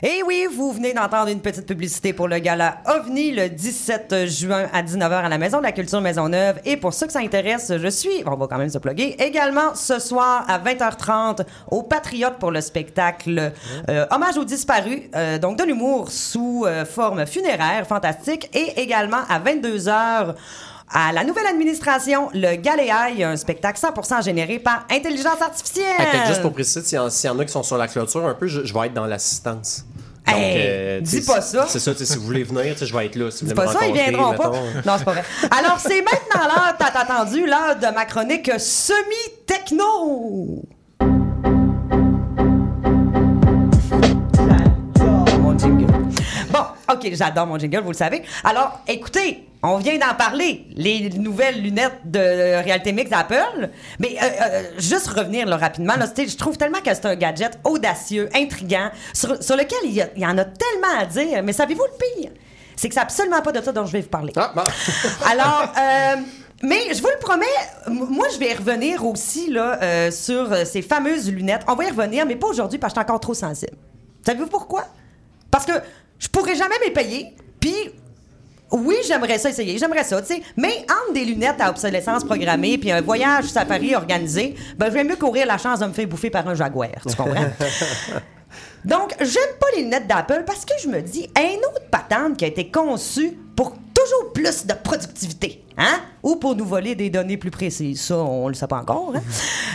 Et 0.03 0.23
oui, 0.27 0.47
vous 0.55 0.73
venez 0.73 0.93
d'entendre 0.93 1.29
une 1.29 1.41
petite 1.41 1.67
publicité 1.67 2.13
pour 2.13 2.29
le 2.29 2.39
gala 2.39 2.79
OVNI 2.87 3.33
le 3.33 3.49
17 3.49 4.27
juin 4.27 4.67
à 4.73 4.83
19h 4.83 5.11
à 5.11 5.29
la 5.29 5.39
Maison 5.39 5.59
de 5.59 5.63
la 5.63 5.73
Culture 5.73 6.03
Maisonneuve. 6.03 6.61
Et 6.67 6.77
pour 6.77 6.93
ceux 6.93 7.07
que 7.07 7.13
ça 7.13 7.21
intéresse, 7.21 7.73
je 7.75 7.89
suis, 7.89 8.23
on 8.27 8.37
va 8.37 8.47
quand 8.47 8.59
même 8.59 8.69
se 8.69 8.77
plugger, 8.77 9.17
également 9.23 9.75
ce 9.75 9.99
soir 9.99 10.45
à 10.49 10.59
20h30 10.59 11.47
au 11.71 11.83
Patriote 11.83 12.35
pour 12.39 12.51
le 12.51 12.61
spectacle 12.61 13.53
euh, 13.89 14.07
Hommage 14.11 14.37
aux 14.37 14.45
disparus, 14.45 15.03
euh, 15.15 15.39
donc 15.39 15.59
de 15.59 15.65
l'humour 15.65 16.11
sous 16.11 16.65
euh, 16.67 16.85
forme 16.85 17.25
funéraire, 17.27 17.87
fantastique. 17.87 18.51
Et 18.53 18.81
également 18.81 19.23
à 19.31 19.41
22h 19.41 20.35
à 20.93 21.13
la 21.13 21.25
nouvelle 21.25 21.47
administration, 21.47 22.29
le 22.35 22.57
Galéaï, 22.57 23.23
un 23.25 23.37
spectacle 23.37 23.79
100% 23.81 24.25
généré 24.25 24.59
par 24.59 24.87
intelligence 24.91 25.41
artificielle. 25.41 25.85
Que 26.13 26.27
juste 26.29 26.43
pour 26.43 26.53
préciser, 26.53 26.83
s'il 26.83 26.97
y, 26.97 27.29
en- 27.31 27.39
a 27.39 27.45
qui 27.45 27.53
sont 27.53 27.63
sur 27.63 27.77
la 27.77 27.89
clôture 27.89 28.27
un 28.27 28.35
peu, 28.35 28.47
je, 28.47 28.65
je 28.65 28.73
vais 28.73 28.87
être 28.87 28.95
dans 28.95 29.07
l'assistance. 29.07 29.85
Donc, 30.27 30.35
Hey, 30.37 31.05
sais, 31.07 31.21
dis 31.21 31.27
pas 31.27 31.41
ça. 31.41 31.67
C'est 31.69 31.79
ça, 31.79 31.93
si 31.95 32.17
vous 32.17 32.25
voulez 32.25 32.43
venir, 32.43 32.75
je 32.81 32.97
vais 32.97 33.07
être 33.07 33.15
là. 33.17 33.31
Si 33.31 33.45
vous 33.45 33.51
Dis 33.51 33.55
pas 33.55 33.67
me 33.67 33.73
ça, 33.73 33.87
ils 33.87 33.93
viendront 33.95 34.35
pas. 34.35 34.51
Non, 34.85 34.95
c'est 34.99 35.05
pas 35.05 35.13
vrai. 35.13 35.25
Alors, 35.53 35.79
c'est 35.79 36.03
maintenant 36.03 36.49
l'heure, 36.49 36.75
t'as 36.79 37.01
attendu, 37.01 37.47
l'heure 37.47 37.77
de 37.81 37.95
ma 37.95 38.05
chronique 38.07 38.51
semi-techno. 38.59 40.63
Bon, 46.57 46.95
OK, 46.95 47.09
j'adore 47.13 47.47
mon 47.47 47.59
jingle, 47.59 47.81
vous 47.81 47.91
le 47.93 47.97
savez. 47.97 48.23
Alors, 48.45 48.81
écoutez, 48.89 49.47
on 49.63 49.79
vient 49.79 49.99
d'en 49.99 50.15
parler, 50.15 50.65
les 50.75 51.11
nouvelles 51.11 51.61
lunettes 51.61 52.01
de 52.05 52.19
réalité 52.63 52.93
mix 52.93 53.11
d'Apple. 53.11 53.71
Mais 53.99 54.17
euh, 54.23 54.27
euh, 54.43 54.63
juste 54.79 55.09
revenir 55.09 55.47
là, 55.47 55.57
rapidement, 55.57 55.95
là, 55.97 56.07
je 56.17 56.37
trouve 56.37 56.57
tellement 56.57 56.79
que 56.81 56.95
c'est 56.95 57.07
un 57.07 57.17
gadget 57.17 57.59
audacieux, 57.65 58.29
intriguant, 58.35 58.91
sur, 59.13 59.43
sur 59.43 59.57
lequel 59.57 59.79
il 59.85 59.93
y, 59.93 60.03
a- 60.03 60.09
il 60.17 60.23
y 60.23 60.27
en 60.27 60.39
a 60.39 60.45
tellement 60.45 60.99
à 61.01 61.05
dire. 61.07 61.43
Mais 61.43 61.53
savez-vous 61.53 61.83
le 61.85 62.21
pire? 62.23 62.31
C'est 62.77 62.89
que 62.89 62.95
c'est 62.95 63.01
absolument 63.01 63.41
pas 63.41 63.53
de 63.53 63.63
ça 63.63 63.73
dont 63.73 63.87
je 63.87 63.93
vais 63.93 64.03
vous 64.03 64.09
parler. 64.09 64.33
Alors, 65.31 65.63
euh, 65.79 66.17
mais 66.63 66.95
je 66.95 67.01
vous 67.01 67.09
le 67.09 67.19
promets, 67.21 67.47
moi, 67.89 68.27
je 68.33 68.39
vais 68.39 68.53
revenir 68.55 69.05
aussi 69.05 69.51
là, 69.51 69.79
euh, 69.83 70.11
sur 70.11 70.53
euh, 70.53 70.65
ces 70.65 70.83
fameuses 70.83 71.31
lunettes. 71.31 71.63
On 71.69 71.75
va 71.75 71.85
y 71.85 71.91
revenir, 71.91 72.25
mais 72.27 72.37
pas 72.37 72.47
aujourd'hui 72.49 72.79
parce 72.79 72.93
que 72.93 73.01
je 73.01 73.03
suis 73.05 73.11
encore 73.11 73.21
trop 73.21 73.35
sensible. 73.35 73.77
Savez-vous 74.25 74.47
pourquoi? 74.49 74.85
Parce 75.51 75.65
que 75.65 75.73
je 76.19 76.29
pourrais 76.29 76.55
jamais 76.55 76.77
me 76.87 76.93
payer, 76.93 77.35
puis 77.61 77.91
oui, 78.73 78.97
j'aimerais 79.07 79.39
ça 79.39 79.51
essayer, 79.51 79.79
j'aimerais 79.79 80.05
ça, 80.05 80.21
tu 80.21 80.35
sais. 80.35 80.43
Mais 80.57 80.85
entre 81.05 81.13
des 81.13 81.25
lunettes 81.25 81.61
à 81.61 81.71
obsolescence 81.71 82.25
programmée 82.25 82.79
puis 82.79 82.91
un 82.91 83.01
voyage 83.01 83.45
safari 83.45 83.95
organisé, 83.95 84.55
ben, 84.77 84.87
je 84.87 84.93
vais 84.93 85.05
mieux 85.05 85.17
courir 85.17 85.47
la 85.47 85.59
chance 85.59 85.81
de 85.81 85.87
me 85.87 85.93
faire 85.93 86.07
bouffer 86.07 86.31
par 86.31 86.47
un 86.49 86.55
jaguar, 86.55 86.91
tu 87.09 87.15
comprends? 87.15 87.35
Donc, 88.85 89.15
j'aime 89.21 89.57
pas 89.61 89.67
les 89.77 89.83
lunettes 89.83 90.07
d'Apple 90.07 90.45
parce 90.47 90.65
que 90.65 90.75
je 90.83 90.89
me 90.89 91.01
dis, 91.01 91.29
un 91.37 91.59
autre 91.69 91.83
patente 91.91 92.37
qui 92.37 92.45
a 92.45 92.49
été 92.49 92.71
conçue 92.71 93.37
pour 93.55 93.77
toujours 94.07 94.33
plus 94.33 94.67
de 94.67 94.75
productivité, 94.75 95.65
hein? 95.77 96.01
Ou 96.23 96.37
pour 96.37 96.57
nous 96.57 96.65
voler 96.65 96.95
des 96.95 97.11
données 97.11 97.37
plus 97.37 97.51
précises. 97.51 98.01
Ça, 98.01 98.17
on 98.17 98.49
le 98.49 98.55
sait 98.55 98.67
pas 98.67 98.79
encore, 98.79 99.13
hein? 99.15 99.23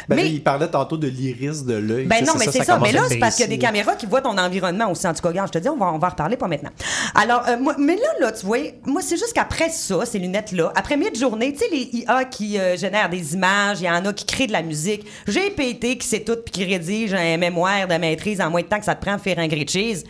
Ben, 0.09 0.15
mais, 0.15 0.31
il 0.31 0.43
parlait 0.43 0.67
tantôt 0.67 0.97
de 0.97 1.07
l'iris 1.07 1.63
de 1.63 1.75
l'œil. 1.75 2.05
ben 2.05 2.25
non, 2.25 2.33
mais 2.37 2.45
c'est 2.51 2.63
ça. 2.63 2.79
Mais 2.79 2.91
là, 2.91 3.03
c'est 3.07 3.17
parce 3.17 3.35
qu'il 3.35 3.45
y 3.45 3.47
a 3.47 3.49
des 3.49 3.59
caméras 3.59 3.95
qui 3.95 4.07
voient 4.07 4.21
ton 4.21 4.37
environnement 4.37 4.91
aussi. 4.91 5.07
En 5.07 5.13
tout 5.13 5.21
cas, 5.21 5.29
regarde, 5.29 5.47
je 5.47 5.59
te 5.59 5.59
dis, 5.59 5.69
on 5.69 5.77
va, 5.77 5.93
on 5.93 5.99
va 5.99 6.07
en 6.07 6.09
reparler 6.09 6.35
pas 6.35 6.47
maintenant. 6.47 6.71
Alors, 7.15 7.47
euh, 7.47 7.57
moi, 7.57 7.75
mais 7.77 7.95
là, 7.95 8.07
là, 8.19 8.31
tu 8.31 8.45
vois, 8.45 8.57
moi, 8.85 9.01
c'est 9.01 9.15
juste 9.15 9.33
qu'après 9.33 9.69
ça, 9.69 10.05
ces 10.05 10.19
lunettes-là, 10.19 10.73
après 10.75 10.97
mi-journée, 10.97 11.53
tu 11.53 11.59
sais, 11.59 11.65
les 11.71 11.89
IA 11.93 12.25
qui 12.25 12.57
euh, 12.57 12.75
génèrent 12.75 13.09
des 13.09 13.35
images, 13.35 13.79
il 13.79 13.85
y 13.85 13.89
en 13.89 14.03
a 14.03 14.11
qui 14.11 14.25
créent 14.25 14.47
de 14.47 14.51
la 14.51 14.63
musique, 14.63 15.05
GPT 15.29 15.97
qui 15.99 16.07
sait 16.07 16.21
tout 16.21 16.35
puis 16.43 16.51
qui 16.51 16.65
rédige 16.65 17.13
un 17.13 17.37
mémoire 17.37 17.87
de 17.87 17.93
maîtrise 17.93 18.41
en 18.41 18.49
moins 18.49 18.61
de 18.61 18.67
temps 18.67 18.79
que 18.79 18.85
ça 18.85 18.95
te 18.95 19.05
prend 19.05 19.15
de 19.15 19.21
faire 19.21 19.39
un 19.39 19.47
grilled 19.47 19.69
cheese. 19.69 20.03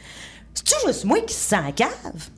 C'est-tu 0.54 0.88
juste 0.88 1.06
moi 1.06 1.20
qui 1.22 1.34
se 1.34 1.54
en 1.54 1.72
cave? 1.72 2.30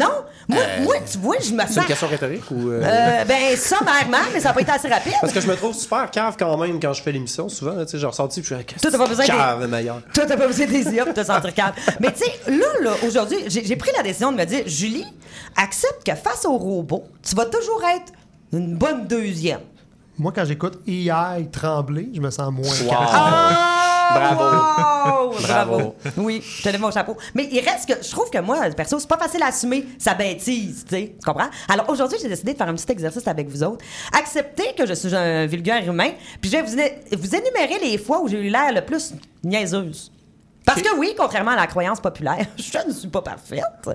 Non? 0.00 0.24
Moi, 0.48 0.58
Euh, 0.62 0.82
moi, 0.82 0.94
tu 1.10 1.18
vois, 1.18 1.36
je 1.40 1.52
me 1.52 1.62
C'est 1.68 1.80
une 1.80 1.86
question 1.86 2.08
rhétorique 2.08 2.50
ou. 2.50 2.70
euh? 2.70 2.82
Euh, 2.82 3.24
ben, 3.24 3.56
sommairement, 3.56 4.18
mais 4.32 4.40
ça 4.40 4.48
n'a 4.48 4.54
pas 4.54 4.60
été 4.62 4.72
assez 4.72 4.88
rapide. 4.88 5.12
Parce 5.20 5.32
que 5.32 5.40
je 5.40 5.46
me 5.46 5.54
trouve 5.54 5.74
super 5.74 6.10
cave 6.10 6.34
quand 6.38 6.56
même 6.56 6.80
quand 6.80 6.92
je 6.92 7.02
fais 7.02 7.12
l'émission. 7.12 7.48
Souvent, 7.48 7.84
tu 7.84 7.90
sais, 7.92 7.98
j'ai 7.98 8.06
ressorti 8.06 8.40
puis 8.40 8.48
je 8.50 8.54
suis 8.56 8.64
Toi, 8.80 8.90
t'as 8.90 8.98
pas 8.98 9.06
besoin 9.06 9.24
des- 9.24 9.30
cave 9.30 9.68
meilleur. 9.68 10.00
Toi, 10.14 10.24
t'as 10.26 10.36
pas 10.36 10.46
besoin 10.46 10.66
des 10.66 10.82
IA 10.94 11.04
pour 11.04 11.14
te 11.14 11.22
sentir 11.24 11.54
calme. 11.54 11.74
Mais 12.00 12.12
tu 12.12 12.24
sais, 12.24 12.50
là, 12.50 12.66
là, 12.82 12.90
aujourd'hui, 13.06 13.38
j'ai 13.48 13.76
pris 13.76 13.90
la 13.96 14.02
décision 14.02 14.32
de 14.32 14.36
me 14.38 14.44
dire, 14.44 14.62
Julie, 14.66 15.06
accepte 15.56 16.04
que 16.06 16.14
face 16.14 16.44
au 16.44 16.56
robot, 16.56 17.04
tu 17.22 17.34
vas 17.36 17.46
toujours 17.46 17.82
être 17.96 18.12
une 18.52 18.74
bonne 18.76 19.06
deuxième. 19.06 19.60
Moi, 20.20 20.32
quand 20.34 20.44
j'écoute 20.44 20.80
AI 20.86 21.48
trembler, 21.50 22.10
je 22.14 22.20
me 22.20 22.30
sens 22.30 22.52
moins 22.52 22.68
Wow. 22.68 22.88
calme. 22.90 23.08
Ah! 23.10 24.06
Bravo. 24.12 24.44
Bravo. 24.44 25.34
Bravo. 25.40 25.94
Oui, 26.18 26.42
je 26.44 26.62
te 26.62 26.68
lève 26.68 26.80
mon 26.80 26.90
chapeau. 26.90 27.16
Mais 27.34 27.48
il 27.50 27.60
reste 27.60 27.88
que 27.88 28.04
je 28.04 28.10
trouve 28.10 28.28
que 28.28 28.38
moi, 28.38 28.58
perso, 28.76 28.98
c'est 28.98 29.08
pas 29.08 29.16
facile 29.16 29.42
à 29.42 29.46
assumer 29.46 29.86
sa 29.98 30.12
bêtise, 30.14 30.84
tu 30.86 30.94
sais. 30.94 31.14
Tu 31.18 31.24
comprends? 31.24 31.48
Alors 31.68 31.88
aujourd'hui, 31.88 32.18
j'ai 32.20 32.28
décidé 32.28 32.52
de 32.52 32.58
faire 32.58 32.68
un 32.68 32.74
petit 32.74 32.90
exercice 32.92 33.26
avec 33.26 33.48
vous 33.48 33.62
autres. 33.62 33.82
Acceptez 34.12 34.74
que 34.76 34.84
je 34.84 34.92
suis 34.92 35.14
un 35.14 35.46
vulgaire 35.46 35.88
humain, 35.88 36.10
puis 36.40 36.50
je 36.50 36.56
vais 36.58 36.62
vous, 36.62 37.18
vous 37.18 37.34
énumérer 37.34 37.78
les 37.82 37.96
fois 37.96 38.20
où 38.20 38.28
j'ai 38.28 38.40
eu 38.46 38.50
l'air 38.50 38.74
le 38.74 38.82
plus 38.84 39.14
niaiseuse. 39.42 40.12
Parce 40.64 40.82
que 40.82 40.96
oui, 40.96 41.14
contrairement 41.16 41.52
à 41.52 41.56
la 41.56 41.66
croyance 41.66 42.00
populaire, 42.00 42.46
je 42.56 42.78
ne 42.86 42.92
suis 42.92 43.08
pas 43.08 43.22
parfaite. 43.22 43.62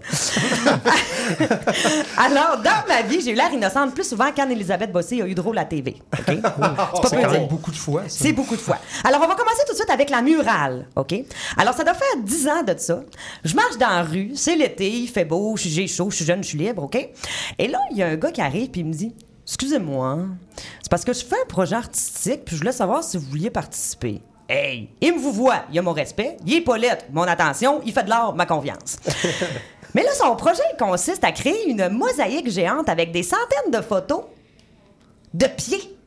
Alors, 2.17 2.57
dans 2.57 2.87
ma 2.87 3.01
vie, 3.03 3.21
j'ai 3.21 3.31
eu 3.31 3.35
l'air 3.35 3.51
innocente 3.53 3.93
plus 3.93 4.07
souvent 4.07 4.31
qu'Anne-Elisabeth 4.31 4.91
Bossé 4.91 5.21
a 5.21 5.27
eu 5.27 5.35
drôle 5.35 5.57
à 5.57 5.61
la 5.61 5.67
TV. 5.67 5.95
OK? 6.13 6.25
C'est 6.27 6.41
quand 6.41 7.09
dire. 7.09 7.31
même 7.31 7.47
beaucoup 7.47 7.71
de 7.71 7.77
fois. 7.77 8.03
C'est 8.07 8.33
beaucoup 8.33 8.55
de 8.55 8.61
fois. 8.61 8.79
Alors, 9.03 9.21
on 9.23 9.27
va 9.27 9.35
commencer 9.35 9.63
tout 9.65 9.73
de 9.73 9.77
suite 9.77 9.89
avec 9.89 10.09
la 10.09 10.21
murale, 10.21 10.87
OK? 10.95 11.15
Alors, 11.57 11.73
ça 11.73 11.83
doit 11.83 11.93
faire 11.93 12.17
10 12.21 12.47
ans 12.47 12.63
de 12.63 12.75
ça. 12.77 13.03
Je 13.43 13.55
marche 13.55 13.77
dans 13.77 13.89
la 13.89 14.03
rue, 14.03 14.31
c'est 14.35 14.55
l'été, 14.55 14.89
il 14.89 15.07
fait 15.07 15.25
beau, 15.25 15.55
j'ai 15.57 15.87
chaud, 15.87 16.09
je 16.09 16.17
suis 16.17 16.25
jeune, 16.25 16.43
je 16.43 16.49
suis 16.49 16.57
libre, 16.57 16.83
OK? 16.83 16.97
Et 17.57 17.67
là, 17.67 17.79
il 17.91 17.97
y 17.97 18.03
a 18.03 18.07
un 18.07 18.15
gars 18.15 18.31
qui 18.31 18.41
arrive 18.41 18.69
puis 18.69 18.81
il 18.81 18.87
me 18.87 18.93
dit 18.93 19.13
Excusez-moi, 19.47 20.25
c'est 20.81 20.89
parce 20.89 21.05
que 21.05 21.13
je 21.13 21.23
fais 21.23 21.35
un 21.39 21.47
projet 21.47 21.75
artistique 21.75 22.45
puis 22.45 22.55
je 22.55 22.61
voulais 22.61 22.71
savoir 22.71 23.03
si 23.03 23.17
vous 23.17 23.27
vouliez 23.27 23.51
participer. 23.51 24.21
Hey, 24.47 24.89
il 25.01 25.13
me 25.13 25.19
vous 25.19 25.31
voit, 25.31 25.63
il 25.71 25.79
a 25.79 25.81
mon 25.81 25.93
respect, 25.93 26.37
il 26.45 26.53
est 26.55 26.61
Paulette, 26.61 27.07
mon 27.11 27.23
attention, 27.23 27.81
il 27.83 27.91
fait 27.91 28.03
de 28.03 28.09
l'art, 28.09 28.35
ma 28.35 28.45
confiance. 28.45 28.97
Mais 29.95 30.03
là, 30.03 30.11
son 30.13 30.35
projet 30.35 30.61
consiste 30.77 31.23
à 31.23 31.31
créer 31.31 31.67
une 31.69 31.89
mosaïque 31.89 32.51
géante 32.51 32.89
avec 32.89 33.11
des 33.11 33.23
centaines 33.23 33.71
de 33.71 33.81
photos 33.81 34.25
de 35.33 35.47
pieds. 35.47 35.97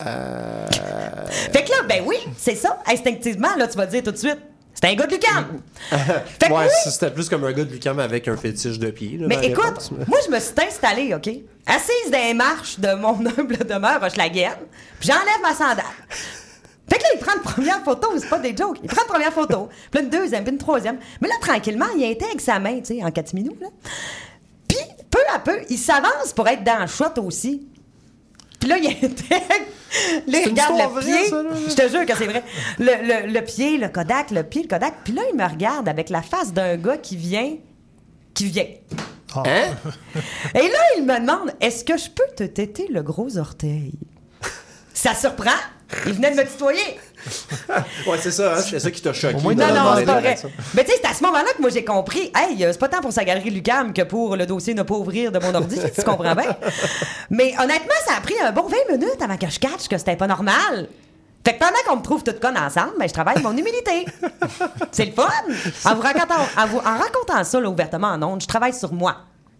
Fait 0.00 1.64
que 1.64 1.70
là, 1.70 1.82
ben 1.88 2.02
oui, 2.04 2.16
c'est 2.36 2.56
ça. 2.56 2.82
Instinctivement, 2.90 3.54
là, 3.56 3.68
tu 3.68 3.76
vas 3.76 3.86
dire 3.86 4.02
tout 4.02 4.10
de 4.10 4.16
suite, 4.16 4.38
C'était 4.74 4.88
un 4.88 4.94
gars 4.94 5.06
de 5.06 5.12
Lucam. 5.12 5.60
ouais, 6.50 6.68
c'était 6.90 7.10
plus 7.10 7.28
comme 7.28 7.44
un 7.44 7.52
gars 7.52 7.64
de 7.64 7.70
Lucam 7.70 7.98
avec 8.00 8.26
un 8.26 8.36
fétiche 8.36 8.78
de 8.78 8.90
pied. 8.90 9.18
là, 9.18 9.26
Mais 9.28 9.46
écoute, 9.46 9.90
moi, 10.08 10.18
je 10.26 10.30
me 10.32 10.40
suis 10.40 10.54
installée, 10.66 11.14
OK? 11.14 11.28
Assise 11.66 12.10
dans 12.10 12.18
les 12.18 12.34
marches 12.34 12.80
de 12.80 12.92
mon 12.94 13.14
humble 13.38 13.58
demeure 13.58 14.02
Hochelaga, 14.02 14.58
puis 14.98 15.08
j'enlève 15.08 15.40
ma 15.42 15.54
sandale. 15.54 15.84
Là, 17.04 17.08
il 17.14 17.18
prend 17.20 17.34
une 17.36 17.42
première 17.42 17.82
photo, 17.82 18.08
c'est 18.18 18.28
pas 18.28 18.38
des 18.38 18.56
jokes. 18.56 18.78
Il 18.82 18.88
prend 18.88 19.02
une 19.02 19.08
première 19.08 19.32
photo, 19.32 19.68
puis 19.90 20.02
une 20.02 20.08
deuxième, 20.10 20.42
puis 20.42 20.52
une 20.52 20.58
troisième. 20.58 20.98
Mais 21.20 21.28
là, 21.28 21.34
tranquillement, 21.40 21.86
il 21.96 22.04
intègre 22.04 22.40
sa 22.40 22.58
main, 22.58 22.78
tu 22.80 22.96
sais, 22.96 23.04
en 23.04 23.10
catiminou, 23.10 23.54
là. 23.60 23.68
Puis, 24.66 24.78
peu 25.10 25.18
à 25.34 25.38
peu, 25.38 25.60
il 25.68 25.78
s'avance 25.78 26.32
pour 26.34 26.48
être 26.48 26.64
dans 26.64 26.80
le 26.80 26.86
shot 26.86 27.20
aussi. 27.22 27.66
Puis 28.58 28.68
là, 28.68 28.78
il 28.78 28.86
intègre. 29.04 29.66
Là, 30.26 30.38
il 30.40 30.48
regarde 30.48 30.78
le 30.78 30.84
vraie, 30.88 31.04
pied. 31.04 31.28
ça, 31.28 31.42
là? 31.42 31.50
Je 31.68 31.74
te 31.74 31.88
jure 31.88 32.06
que 32.06 32.16
c'est 32.16 32.26
vrai. 32.26 32.42
Le, 32.78 33.26
le- 33.26 33.32
le 33.32 33.40
pied, 33.42 33.76
le 33.78 33.88
Kodak, 33.88 34.30
le 34.30 34.42
pied, 34.42 34.62
le 34.62 34.68
Kodak. 34.68 34.94
Puis 35.04 35.12
là, 35.12 35.22
il 35.30 35.36
me 35.36 35.44
regarde 35.46 35.88
avec 35.88 36.08
la 36.08 36.22
face 36.22 36.52
d'un 36.52 36.76
gars 36.76 36.96
qui 36.96 37.16
vient. 37.16 37.56
Qui 38.32 38.46
vient. 38.46 38.66
Hein? 39.36 39.42
Et 40.54 40.68
là, 40.68 40.78
il 40.96 41.04
me 41.04 41.20
demande 41.20 41.52
est-ce 41.60 41.84
que 41.84 41.96
je 41.96 42.08
peux 42.08 42.24
te 42.36 42.44
têter 42.44 42.88
le 42.90 43.02
gros 43.02 43.36
orteil? 43.36 43.92
Ça 44.94 45.14
surprend 45.14 45.50
Il 46.06 46.12
venait 46.14 46.30
de 46.32 46.36
me 46.36 46.44
tutoyer. 46.46 46.98
Ouais, 48.06 48.18
c'est 48.20 48.30
ça, 48.30 48.54
hein, 48.56 48.60
c'est 48.60 48.78
ça 48.78 48.90
qui 48.90 49.00
t'a 49.00 49.12
choqué. 49.14 49.34
Non, 49.34 49.48
de 49.50 49.54
non, 49.54 49.68
demander 49.68 50.00
c'est 50.00 50.06
pas 50.06 50.20
vrai. 50.20 50.36
Mais 50.74 50.84
tu 50.84 50.90
sais, 50.90 50.98
c'est 51.02 51.08
à 51.10 51.14
ce 51.14 51.22
moment-là 51.22 51.48
que 51.56 51.60
moi 51.62 51.70
j'ai 51.70 51.84
compris, 51.84 52.30
hey, 52.36 52.62
euh, 52.64 52.70
c'est 52.72 52.78
pas 52.78 52.88
tant 52.88 53.00
pour 53.00 53.12
sa 53.12 53.24
galerie 53.24 53.48
Lucam 53.50 53.94
que 53.94 54.02
pour 54.02 54.36
le 54.36 54.44
dossier 54.44 54.74
ne 54.74 54.82
pas 54.82 54.94
ouvrir 54.94 55.32
de 55.32 55.38
mon 55.38 55.54
ordi, 55.54 55.78
tu 55.94 56.02
comprends 56.02 56.34
bien. 56.34 56.54
Mais 57.30 57.54
honnêtement, 57.58 57.94
ça 58.06 58.16
a 58.18 58.20
pris 58.20 58.34
un 58.44 58.52
bon 58.52 58.68
20 58.68 58.76
minutes 58.98 59.22
avant 59.22 59.38
que 59.38 59.48
je 59.48 59.58
catch 59.58 59.88
que 59.88 59.96
c'était 59.96 60.16
pas 60.16 60.26
normal. 60.26 60.88
Fait 61.46 61.54
que 61.54 61.58
pendant 61.58 61.72
qu'on 61.86 61.96
me 61.96 62.02
trouve 62.02 62.22
toute 62.22 62.40
conne 62.40 62.58
ensemble, 62.58 62.92
ben, 62.98 63.08
je 63.08 63.12
travaille 63.14 63.40
mon 63.42 63.52
humilité. 63.56 64.04
C'est 64.92 65.06
le 65.06 65.12
fun. 65.12 65.28
En 65.86 65.94
vous 65.94 66.02
racontant, 66.02 66.34
en 66.58 66.66
vous- 66.66 66.78
en 66.78 66.98
racontant 66.98 67.42
ça 67.44 67.58
là, 67.60 67.68
ouvertement 67.70 68.08
en 68.08 68.22
ondes, 68.22 68.42
je 68.42 68.46
travaille 68.46 68.74
sur 68.74 68.92
moi. 68.92 69.16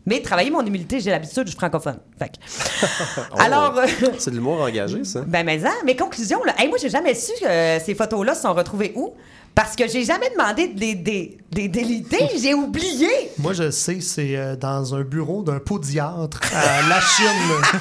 Mais 0.07 0.21
travailler 0.21 0.51
mon 0.51 0.65
humilité, 0.65 1.01
j'ai 1.01 1.11
l'habitude, 1.11 1.45
je 1.45 1.51
suis 1.51 1.57
francophone. 1.59 1.99
Fait 2.19 2.29
que- 2.29 2.35
Oh, 3.33 3.37
Alors, 3.41 3.79
euh, 3.79 3.87
C'est 4.19 4.31
de 4.31 4.37
l'humour 4.37 4.61
engagé, 4.61 5.03
ça. 5.05 5.21
ben, 5.27 5.45
mais 5.47 5.65
hein, 5.65 5.73
mes 5.87 5.97
conclusions, 5.97 6.43
là. 6.45 6.55
Hey, 6.59 6.69
moi, 6.69 6.77
j'ai 6.81 6.91
jamais 6.91 7.15
su 7.15 7.33
que 7.41 7.47
euh, 7.47 7.81
ces 7.81 7.95
photos-là 7.95 8.35
se 8.35 8.43
sont 8.43 8.53
retrouvées 8.55 8.93
où? 8.95 9.15
Parce 9.55 9.77
que 9.77 9.87
j'ai 9.87 10.05
jamais 10.05 10.31
demandé 10.31 10.67
de 10.69 10.81
les 10.81 10.95
des, 10.97 11.39
des 11.53 11.69
déliter. 11.69 12.29
J'ai 12.43 12.55
oublié. 12.55 13.09
Moi, 13.39 13.53
je 13.53 13.71
sais, 13.71 14.01
c'est 14.01 14.37
euh, 14.37 14.57
dans 14.57 14.95
un 14.97 15.03
bureau 15.03 15.43
d'un 15.45 15.61
podiatre 15.61 16.41
à 16.53 16.89
La 16.89 17.01
Chine. 17.01 17.79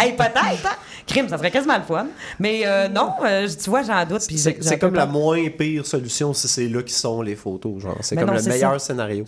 hey, 0.00 0.12
peut-être, 0.16 0.36
hein? 0.66 0.76
Crime, 1.06 1.28
ça 1.28 1.38
serait 1.38 1.50
quasiment 1.50 1.76
le 1.76 1.84
fun. 1.84 2.06
Mais 2.40 2.62
euh, 2.66 2.88
non, 2.88 3.12
euh, 3.24 3.46
tu 3.48 3.70
vois, 3.70 3.82
j'en 3.82 4.04
doute. 4.06 4.22
C'est 4.22 4.78
comme 4.78 4.94
la 4.94 5.06
moins 5.06 5.46
pire 5.50 5.86
solution 5.86 6.34
si 6.34 6.48
c'est 6.48 6.68
là 6.68 6.82
qui 6.82 6.94
sont 6.94 7.22
les 7.22 7.36
photos. 7.36 7.80
genre. 7.82 7.98
C'est 8.00 8.16
Mais 8.16 8.22
comme 8.22 8.30
non, 8.30 8.36
le 8.36 8.42
c'est 8.42 8.50
meilleur 8.50 8.80
ça. 8.80 8.86
scénario. 8.88 9.24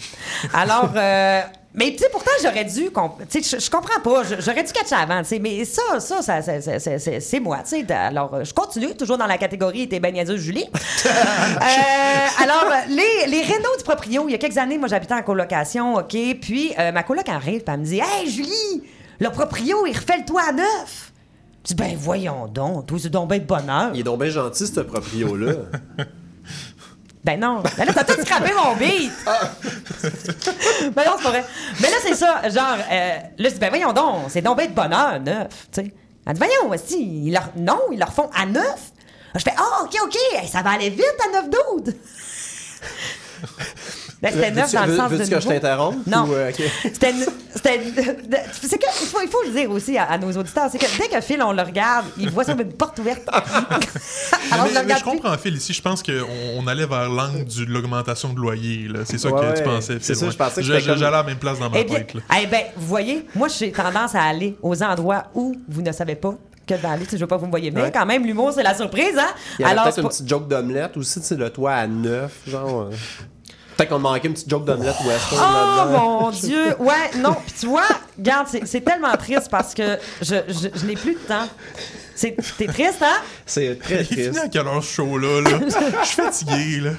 Alors, 0.52 0.90
euh, 0.96 1.40
mais 1.74 1.92
tu 1.92 1.98
sais, 1.98 2.08
pourtant, 2.10 2.30
j'aurais 2.42 2.64
dû. 2.64 2.90
comp- 2.90 3.20
Tu 3.30 3.42
sais, 3.42 3.58
je- 3.60 3.70
comprends 3.70 4.00
pas. 4.00 4.22
J'aurais 4.38 4.64
dû 4.64 4.72
catcher 4.72 4.94
avant, 4.94 5.20
tu 5.22 5.28
sais. 5.28 5.38
Mais 5.38 5.64
ça, 5.64 6.00
ça, 6.00 6.22
ça, 6.22 6.40
c'est 7.20 7.40
moi, 7.40 7.58
tu 7.68 7.84
sais. 7.86 7.92
Alors, 7.92 8.34
euh, 8.34 8.44
je 8.44 8.52
continue, 8.54 8.94
toujours 8.96 9.18
dans 9.18 9.26
la 9.26 9.38
catégorie 9.38 9.88
T'es 9.88 10.00
ben 10.00 10.14
Julie. 10.36 10.64
Euh, 11.06 12.42
alors, 12.42 12.64
les, 12.88 13.26
les 13.30 13.42
rénaux 13.42 13.76
du 13.76 13.84
proprio, 13.84 14.24
il 14.28 14.32
y 14.32 14.34
a 14.34 14.38
quelques 14.38 14.58
années, 14.58 14.78
moi, 14.78 14.88
j'habitais 14.88 15.14
en 15.14 15.22
colocation, 15.22 15.94
OK? 15.96 16.16
Puis, 16.40 16.72
euh, 16.78 16.92
ma 16.92 17.02
coloc 17.02 17.28
arrive, 17.28 17.62
puis 17.62 17.74
elle 17.74 17.80
me 17.80 17.84
dit 17.84 18.00
Hey, 18.00 18.30
Julie, 18.30 18.82
le 19.20 19.28
proprio, 19.30 19.86
il 19.86 19.96
refait 19.96 20.18
le 20.18 20.24
toit 20.24 20.42
à 20.48 20.52
neuf. 20.52 21.12
Je 21.64 21.68
dis 21.68 21.74
Ben, 21.74 21.96
voyons 21.98 22.46
donc, 22.46 22.86
toi, 22.86 22.98
c'est 23.00 23.08
donc 23.10 23.28
de 23.30 23.38
bonheur. 23.38 23.90
Il 23.94 24.00
est 24.00 24.04
donc 24.04 24.20
bien 24.20 24.30
gentil, 24.30 24.66
ce 24.66 24.80
proprio-là. 24.80 25.52
Ben 27.24 27.38
non. 27.38 27.62
Ben 27.76 27.84
là, 27.84 27.92
t'as 27.92 28.04
tout 28.04 28.20
scrappé 28.20 28.52
mon 28.54 28.76
beat. 28.76 29.12
ben 30.94 31.04
non, 31.04 31.12
c'est 31.16 31.22
pas 31.22 31.30
vrai. 31.30 31.44
Mais 31.80 31.90
là, 31.90 31.96
c'est 32.02 32.14
ça. 32.14 32.48
Genre, 32.48 32.78
euh, 32.90 33.16
là, 33.38 33.48
je 33.48 33.54
dis, 33.54 33.60
ben 33.60 33.68
voyons 33.70 33.92
donc, 33.92 34.26
c'est 34.28 34.42
donc 34.42 34.58
bien 34.58 34.66
de 34.66 34.72
bonheur, 34.72 35.20
neuf. 35.20 35.68
Tu 35.72 35.82
sais. 35.82 35.94
Elle 36.26 36.34
dit, 36.34 36.40
voyons, 36.40 36.82
si, 36.84 37.26
ils 37.26 37.32
leur... 37.32 37.50
non, 37.56 37.80
ils 37.90 37.98
leur 37.98 38.12
font 38.12 38.30
à 38.34 38.46
neuf. 38.46 38.92
Je 39.34 39.40
fais, 39.40 39.54
ah, 39.56 39.82
OK, 39.84 39.96
OK, 40.02 40.16
hey, 40.34 40.48
ça 40.48 40.62
va 40.62 40.70
aller 40.70 40.90
vite 40.90 41.04
à 41.26 41.40
neuf 41.40 41.50
doudes. 41.50 41.94
Ben, 44.20 44.32
c'était 44.32 44.50
neuf 44.50 44.72
dans 44.72 44.86
le 44.86 44.96
sens 44.96 45.10
de 45.12 45.16
que 45.18 45.40
je 45.40 45.46
t'interrompe? 45.48 46.06
Non. 46.06 46.24
ou, 46.24 46.32
euh, 46.34 46.50
ok? 46.50 46.60
C'était. 46.92 47.14
c'est 47.54 48.78
que, 48.78 48.86
il, 49.02 49.06
faut, 49.06 49.20
il 49.22 49.28
faut 49.28 49.42
le 49.44 49.50
dire 49.52 49.70
aussi 49.70 49.96
à, 49.96 50.04
à 50.04 50.18
nos 50.18 50.30
auditeurs, 50.32 50.68
c'est 50.70 50.78
que 50.78 50.86
dès 50.98 51.08
que 51.08 51.20
Phil, 51.20 51.40
on 51.42 51.52
le 51.52 51.62
regarde, 51.62 52.06
il 52.18 52.28
voit 52.30 52.42
ça 52.44 52.52
comme 52.54 52.62
une 52.66 52.72
porte 52.72 52.98
ouverte. 52.98 53.22
Alors, 54.50 54.66
mais, 54.66 54.80
je 54.80 54.86
mais 54.86 55.00
comprends, 55.02 55.36
Phil. 55.38 55.54
Ici, 55.56 55.72
je 55.72 55.82
pense 55.82 56.02
qu'on 56.02 56.12
on 56.56 56.66
allait 56.66 56.86
vers 56.86 57.08
l'angle 57.08 57.44
de 57.44 57.64
l'augmentation 57.72 58.32
de 58.32 58.40
loyer. 58.40 58.88
là. 58.88 59.00
C'est 59.04 59.18
ça 59.18 59.28
Ouais, 59.30 59.40
que 59.52 59.58
tu 59.58 59.62
pensais, 59.64 59.98
C'est 60.00 60.14
ça, 60.14 60.30
je 60.30 60.36
pensais 60.36 60.62
que 60.62 60.66
J'allais 60.78 61.04
à 61.06 61.10
la 61.10 61.22
même 61.22 61.38
place 61.38 61.58
dans 61.58 61.70
ma 61.70 61.78
Eh 61.78 61.84
bien, 61.84 61.98
tête. 61.98 62.14
là. 62.14 62.20
eh 62.42 62.46
ben, 62.46 62.62
vous 62.76 62.86
voyez, 62.86 63.26
moi, 63.34 63.48
j'ai 63.48 63.70
tendance 63.72 64.14
à 64.14 64.22
aller 64.22 64.56
aux 64.62 64.82
endroits 64.82 65.24
où 65.34 65.54
vous 65.68 65.82
ne 65.82 65.92
savez 65.92 66.14
pas 66.16 66.34
que 66.66 66.76
je 66.76 66.80
vais 66.82 66.88
aller. 66.88 67.04
Tu 67.04 67.10
sais, 67.12 67.16
Je 67.16 67.22
veux 67.22 67.26
pas 67.28 67.36
que 67.36 67.40
vous 67.40 67.46
me 67.46 67.50
voyez 67.52 67.70
venir. 67.70 67.84
Ouais. 67.84 67.92
Quand 67.92 68.04
même, 68.06 68.24
l'humour, 68.26 68.52
c'est 68.52 68.62
la 68.62 68.74
surprise, 68.74 69.16
hein? 69.16 69.28
Il 69.58 69.62
y 69.62 69.64
avait 69.64 69.72
Alors, 69.72 69.84
peut-être 69.84 69.94
c'est 69.94 70.02
une 70.02 70.08
petite 70.08 70.28
joke 70.28 70.48
d'omelette 70.48 70.96
aussi, 70.96 71.20
tu 71.20 71.26
sais, 71.26 71.34
le 71.36 71.50
toit 71.50 71.72
à 71.72 71.86
neuf, 71.86 72.32
genre. 72.46 72.90
Peut-être 73.78 73.90
qu'on 73.90 73.98
manquait 74.00 74.26
une 74.28 74.34
petite 74.34 74.50
joke 74.50 74.64
d'omelette 74.64 74.96
western 75.06 75.40
Oh 75.40 75.86
là-dedans. 75.86 76.20
mon 76.20 76.30
Dieu! 76.30 76.74
Ouais, 76.80 77.10
non. 77.18 77.34
Puis 77.46 77.54
tu 77.60 77.66
vois, 77.66 77.86
regarde, 78.18 78.48
c'est- 78.50 78.66
c'est 78.66 78.80
tellement 78.80 79.16
triste 79.16 79.48
parce 79.50 79.72
que 79.72 79.96
je, 80.20 80.34
je, 80.48 80.68
je 80.74 80.84
n'ai 80.84 80.96
plus 80.96 81.14
de 81.14 81.18
temps. 81.20 81.46
C'est- 82.16 82.34
T'es 82.58 82.66
triste, 82.66 83.00
hein? 83.02 83.20
C'est 83.46 83.78
très 83.80 84.00
Il 84.00 84.04
finit 84.06 84.22
triste. 84.30 84.44
à 84.44 84.48
quelle 84.48 84.66
heure 84.66 84.82
ce 84.82 84.92
show-là? 84.94 85.40
là? 85.42 85.58
Je 86.02 86.06
suis 86.08 86.16
fatigué, 86.16 86.80
là. 86.80 86.90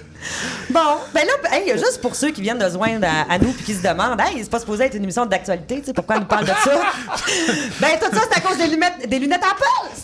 Bon, 0.70 0.96
ben 1.14 1.26
là, 1.28 1.52
hey, 1.58 1.72
juste 1.74 2.00
pour 2.02 2.16
ceux 2.16 2.32
qui 2.32 2.42
viennent 2.42 2.58
de 2.60 2.70
se 2.70 2.74
joindre 2.76 3.06
à, 3.06 3.34
à 3.34 3.38
nous 3.38 3.52
puis 3.52 3.66
qui 3.66 3.74
se 3.76 3.82
demandent, 3.86 4.20
hey, 4.22 4.42
c'est 4.42 4.50
pas 4.50 4.60
supposé 4.62 4.86
être 4.86 4.96
une 4.96 5.04
émission 5.04 5.26
d'actualité, 5.26 5.82
tu 5.82 5.88
sais, 5.88 5.94
pourquoi 5.94 6.16
on 6.16 6.20
nous 6.20 6.26
parle 6.26 6.46
de 6.46 6.52
ça? 6.64 6.72
ben, 7.82 7.90
tout 8.00 8.16
ça, 8.16 8.22
c'est 8.32 8.38
à 8.38 8.40
cause 8.40 8.58
des 8.58 8.68
lunettes, 8.68 9.10
des 9.10 9.20
lunettes 9.20 9.44
Apple! 9.44 10.00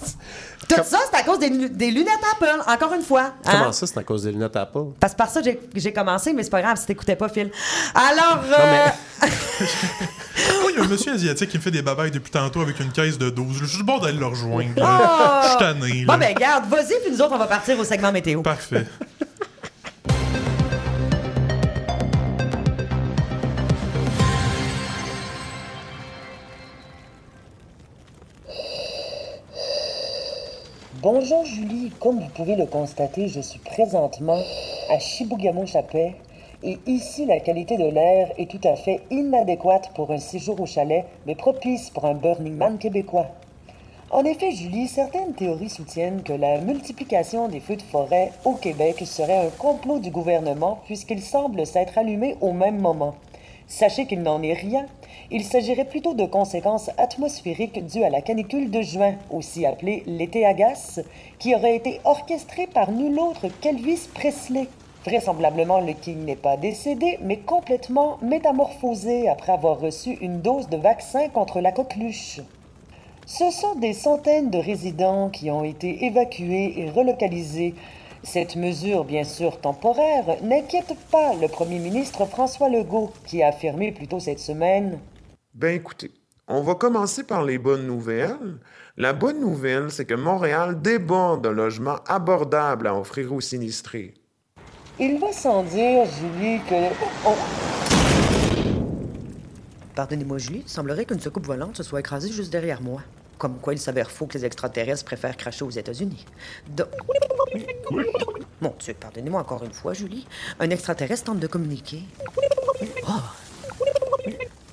Tout 0.68 0.76
ça, 0.84 0.98
c'est 1.12 1.18
à 1.20 1.24
cause 1.24 1.40
des, 1.40 1.50
lu- 1.50 1.70
des 1.70 1.92
lunettes 1.92 2.12
Apple, 2.34 2.60
encore 2.68 2.94
une 2.94 3.02
fois. 3.04 3.34
hein? 3.46 3.52
Comment 3.52 3.72
ça, 3.72 3.86
c'est 3.86 3.98
à 4.00 4.04
cause 4.04 4.24
des 4.24 4.32
lunettes 4.32 4.56
Apple? 4.56 4.80
Parce 5.00 5.14
que 5.14 5.18
par 5.18 5.30
ça, 5.30 5.42
j'ai 5.44 5.60
j'ai 5.76 5.94
commencé, 5.94 6.34
mais 6.34 6.44
c'est 6.44 6.50
pas 6.50 6.62
grave 6.62 6.78
si 6.78 6.86
t'écoutais 6.86 7.16
pas, 7.16 7.30
Phil. 7.30 7.52
Alors, 7.94 8.42
euh, 8.58 8.88
il 10.70 10.76
y 10.76 10.80
a 10.80 10.84
un 10.84 10.88
monsieur 10.88 11.14
asiatique 11.14 11.50
qui 11.50 11.58
me 11.58 11.62
fait 11.62 11.72
des 11.72 11.82
babayes 11.82 12.12
depuis 12.12 12.32
tantôt 12.32 12.62
avec 12.62 12.80
une 12.80 12.92
caisse 12.92 13.18
de 13.18 13.30
12. 13.30 13.58
Je 13.62 13.66
suis 13.66 13.84
bord 13.84 14.02
d'aller 14.02 14.18
le 14.18 14.26
rejoindre. 14.26 14.82
Ah! 14.82 15.42
Je 15.44 15.50
suis 15.50 15.58
tanné. 15.60 16.06
Bon, 16.06 16.18
ben, 16.18 16.34
garde, 16.34 16.66
vas-y, 16.70 17.00
puis 17.04 17.12
nous 17.12 17.22
autres, 17.22 17.34
on 17.36 17.38
va 17.38 17.48
partir 17.48 17.78
au 17.80 17.84
segment 17.84 18.12
météo. 18.12 18.42
Parfait. 18.42 18.86
Bonjour 31.06 31.46
Julie, 31.46 31.92
comme 32.00 32.20
vous 32.20 32.30
pouvez 32.30 32.56
le 32.56 32.66
constater, 32.66 33.28
je 33.28 33.40
suis 33.40 33.60
présentement 33.60 34.42
à 34.90 34.98
Chibougamau-Chapet 34.98 36.16
et 36.64 36.80
ici 36.88 37.28
la 37.28 37.40
qualité 37.40 37.78
de 37.78 37.84
l'air 37.84 38.32
est 38.40 38.50
tout 38.50 38.68
à 38.68 38.76
fait 38.76 39.02
inadéquate 39.12 39.92
pour 39.94 40.10
un 40.10 40.18
séjour 40.18 40.60
au 40.60 40.66
chalet, 40.66 41.06
mais 41.28 41.36
propice 41.36 41.92
pour 41.92 42.06
un 42.06 42.16
Burning 42.16 42.56
Man 42.56 42.80
québécois. 42.80 43.28
En 44.10 44.26
effet, 44.26 44.50
Julie, 44.50 44.88
certaines 44.88 45.36
théories 45.36 45.70
soutiennent 45.70 46.24
que 46.24 46.34
la 46.34 46.60
multiplication 46.60 47.50
des 47.50 47.60
feux 47.60 47.76
de 47.76 47.84
forêt 47.84 48.32
au 48.44 48.54
Québec 48.54 49.04
serait 49.06 49.46
un 49.46 49.52
complot 49.52 50.00
du 50.00 50.10
gouvernement 50.10 50.80
puisqu'ils 50.86 51.22
semblent 51.22 51.68
s'être 51.68 52.00
allumés 52.00 52.36
au 52.42 52.52
même 52.52 52.80
moment. 52.80 53.14
Sachez 53.68 54.06
qu'il 54.06 54.22
n'en 54.22 54.42
est 54.44 54.54
rien. 54.54 54.86
Il 55.32 55.44
s'agirait 55.44 55.86
plutôt 55.86 56.14
de 56.14 56.26
conséquences 56.26 56.92
atmosphériques 56.98 57.86
dues 57.86 58.04
à 58.04 58.10
la 58.10 58.22
canicule 58.22 58.70
de 58.70 58.82
juin, 58.82 59.16
aussi 59.32 59.66
appelée 59.66 60.04
l'été 60.06 60.46
agace, 60.46 61.00
qui 61.40 61.56
aurait 61.56 61.76
été 61.76 62.00
orchestrée 62.06 62.68
par 62.68 62.92
nul 62.92 63.20
autre 63.20 63.48
qu'Elvis 63.62 64.08
Presley. 64.14 64.68
Vraisemblablement, 65.04 65.80
le 65.80 65.94
King 65.94 66.26
n'est 66.26 66.36
pas 66.36 66.58
décédé, 66.58 67.20
mais 67.22 67.38
complètement 67.38 68.18
métamorphosé 68.22 69.30
après 69.30 69.52
avoir 69.52 69.80
reçu 69.80 70.18
une 70.22 70.42
dose 70.42 70.70
de 70.70 70.78
vaccin 70.78 71.30
contre 71.30 71.60
la 71.60 71.72
coqueluche. 71.72 72.42
Ce 73.28 73.50
sont 73.50 73.76
des 73.76 73.94
centaines 73.94 74.52
de 74.52 74.60
résidents 74.60 75.30
qui 75.30 75.50
ont 75.50 75.64
été 75.64 76.06
évacués 76.06 76.80
et 76.80 76.90
relocalisés. 76.92 77.74
Cette 78.26 78.56
mesure, 78.56 79.06
bien 79.06 79.24
sûr 79.24 79.62
temporaire, 79.62 80.26
n'inquiète 80.42 80.96
pas 81.12 81.36
le 81.40 81.48
premier 81.48 81.78
ministre 81.78 82.26
François 82.26 82.70
Legault, 82.70 83.14
qui 83.28 83.44
a 83.44 83.50
affirmé 83.50 83.92
plus 83.92 84.08
tôt 84.08 84.20
cette 84.20 84.40
semaine 84.40 84.98
Ben 85.54 85.76
écoutez, 85.76 86.12
on 86.48 86.64
va 86.64 86.74
commencer 86.74 87.24
par 87.24 87.44
les 87.44 87.60
bonnes 87.60 87.86
nouvelles. 87.86 88.58
La 88.98 89.14
bonne 89.14 89.40
nouvelle, 89.40 89.92
c'est 89.92 90.06
que 90.06 90.16
Montréal 90.16 90.82
déborde 90.82 91.44
d'un 91.44 91.52
logement 91.52 91.98
abordable 92.08 92.88
à 92.88 92.96
offrir 92.96 93.32
aux 93.32 93.42
sinistrés. 93.42 94.16
Il 95.00 95.20
va 95.20 95.32
sans 95.32 95.62
dire, 95.62 96.06
Julie, 96.06 96.62
que. 96.68 96.94
Oh. 97.28 97.36
Pardonnez-moi, 99.94 100.40
Julie, 100.40 100.64
il 100.66 100.70
semblerait 100.70 101.06
qu'une 101.06 101.20
soucoupe 101.20 101.46
volante 101.46 101.78
se 101.78 101.84
soit 101.84 102.00
écrasée 102.00 102.32
juste 102.32 102.52
derrière 102.52 102.82
moi. 102.82 103.02
Comme 103.38 103.60
quoi 103.60 103.74
il 103.74 103.80
s'avère 103.80 104.12
faux 104.12 104.26
que 104.26 104.38
les 104.38 104.46
extraterrestres 104.46 105.06
préfèrent 105.06 105.38
cracher 105.38 105.66
aux 105.66 105.72
États-Unis. 105.72 106.26
Donc... 106.70 106.88
Mon 108.62 108.74
Dieu, 108.80 108.94
pardonnez-moi 108.94 109.42
encore 109.42 109.64
une 109.64 109.74
fois, 109.74 109.94
Julie. 109.94 110.26
Un 110.60 110.70
extraterrestre 110.70 111.26
tente 111.26 111.40
de 111.40 111.48
communiquer. 111.48 112.04
Oh. 113.08 113.12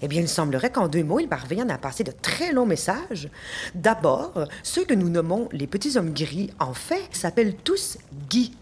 Eh 0.05 0.09
bien, 0.09 0.21
il 0.21 0.29
semblerait 0.29 0.71
qu'en 0.71 0.89
deux 0.89 1.05
mots, 1.05 1.21
il 1.21 1.29
parvienne 1.29 1.71
à 1.71 1.79
passer 1.79 2.03
de 2.03 2.13
très 2.13 2.53
longs 2.53 2.67
messages. 2.67 3.29
D'abord, 3.75 4.47
ceux 4.63 4.85
que 4.85 4.95
nous 4.95 5.09
nommons 5.09 5.49
les 5.53 5.69
petits 5.69 5.97
hommes 5.97 6.13
gris, 6.13 6.51
en 6.59 6.75
fait, 6.75 7.09
s'appellent 7.13 7.55
tous 7.55 7.99
Guy. 8.29 8.53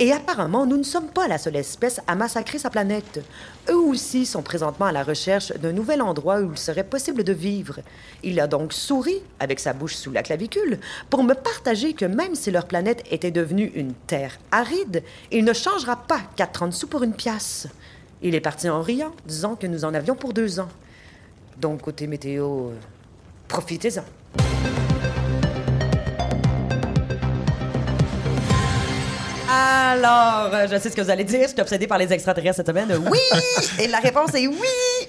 Et 0.00 0.12
apparemment, 0.12 0.64
nous 0.64 0.76
ne 0.76 0.84
sommes 0.84 1.08
pas 1.08 1.26
la 1.26 1.38
seule 1.38 1.56
espèce 1.56 2.00
à 2.06 2.14
massacrer 2.14 2.58
sa 2.58 2.70
planète. 2.70 3.20
Eux 3.68 3.76
aussi 3.76 4.26
sont 4.26 4.42
présentement 4.42 4.86
à 4.86 4.92
la 4.92 5.02
recherche 5.02 5.52
d'un 5.54 5.72
nouvel 5.72 6.02
endroit 6.02 6.40
où 6.40 6.52
il 6.52 6.58
serait 6.58 6.84
possible 6.84 7.24
de 7.24 7.32
vivre. 7.32 7.80
Il 8.22 8.38
a 8.38 8.46
donc 8.46 8.72
souri, 8.72 9.20
avec 9.40 9.58
sa 9.58 9.72
bouche 9.72 9.96
sous 9.96 10.12
la 10.12 10.22
clavicule, 10.22 10.78
pour 11.10 11.24
me 11.24 11.34
partager 11.34 11.94
que 11.94 12.04
même 12.04 12.36
si 12.36 12.52
leur 12.52 12.66
planète 12.66 13.02
était 13.10 13.32
devenue 13.32 13.72
une 13.74 13.92
terre 13.92 14.38
aride, 14.52 15.02
il 15.32 15.44
ne 15.44 15.52
changera 15.52 15.96
pas 15.96 16.20
4,30 16.36 16.70
sous 16.70 16.86
pour 16.86 17.02
une 17.02 17.14
pièce. 17.14 17.66
Il 18.22 18.36
est 18.36 18.40
parti 18.40 18.68
en 18.68 18.82
riant, 18.82 19.12
disant 19.26 19.56
que 19.56 19.66
nous 19.66 19.84
en 19.84 19.94
avions 19.94 20.14
pour 20.14 20.32
deux 20.32 20.60
ans. 20.60 20.68
Donc, 21.60 21.82
côté 21.82 22.06
météo, 22.06 22.68
euh, 22.68 22.74
profitez-en. 23.48 24.04
Alors, 30.02 30.54
euh, 30.54 30.66
je 30.70 30.78
sais 30.78 30.90
ce 30.90 30.96
que 30.96 31.02
vous 31.02 31.10
allez 31.10 31.24
dire. 31.24 31.40
Je 31.42 31.48
suis 31.48 31.60
obsédée 31.60 31.86
par 31.86 31.98
les 31.98 32.12
extraterrestres 32.12 32.56
cette 32.56 32.66
semaine. 32.68 32.88
Oui! 33.10 33.18
Et 33.80 33.88
la 33.88 33.98
réponse 33.98 34.32
est 34.34 34.46
oui! 34.46 35.08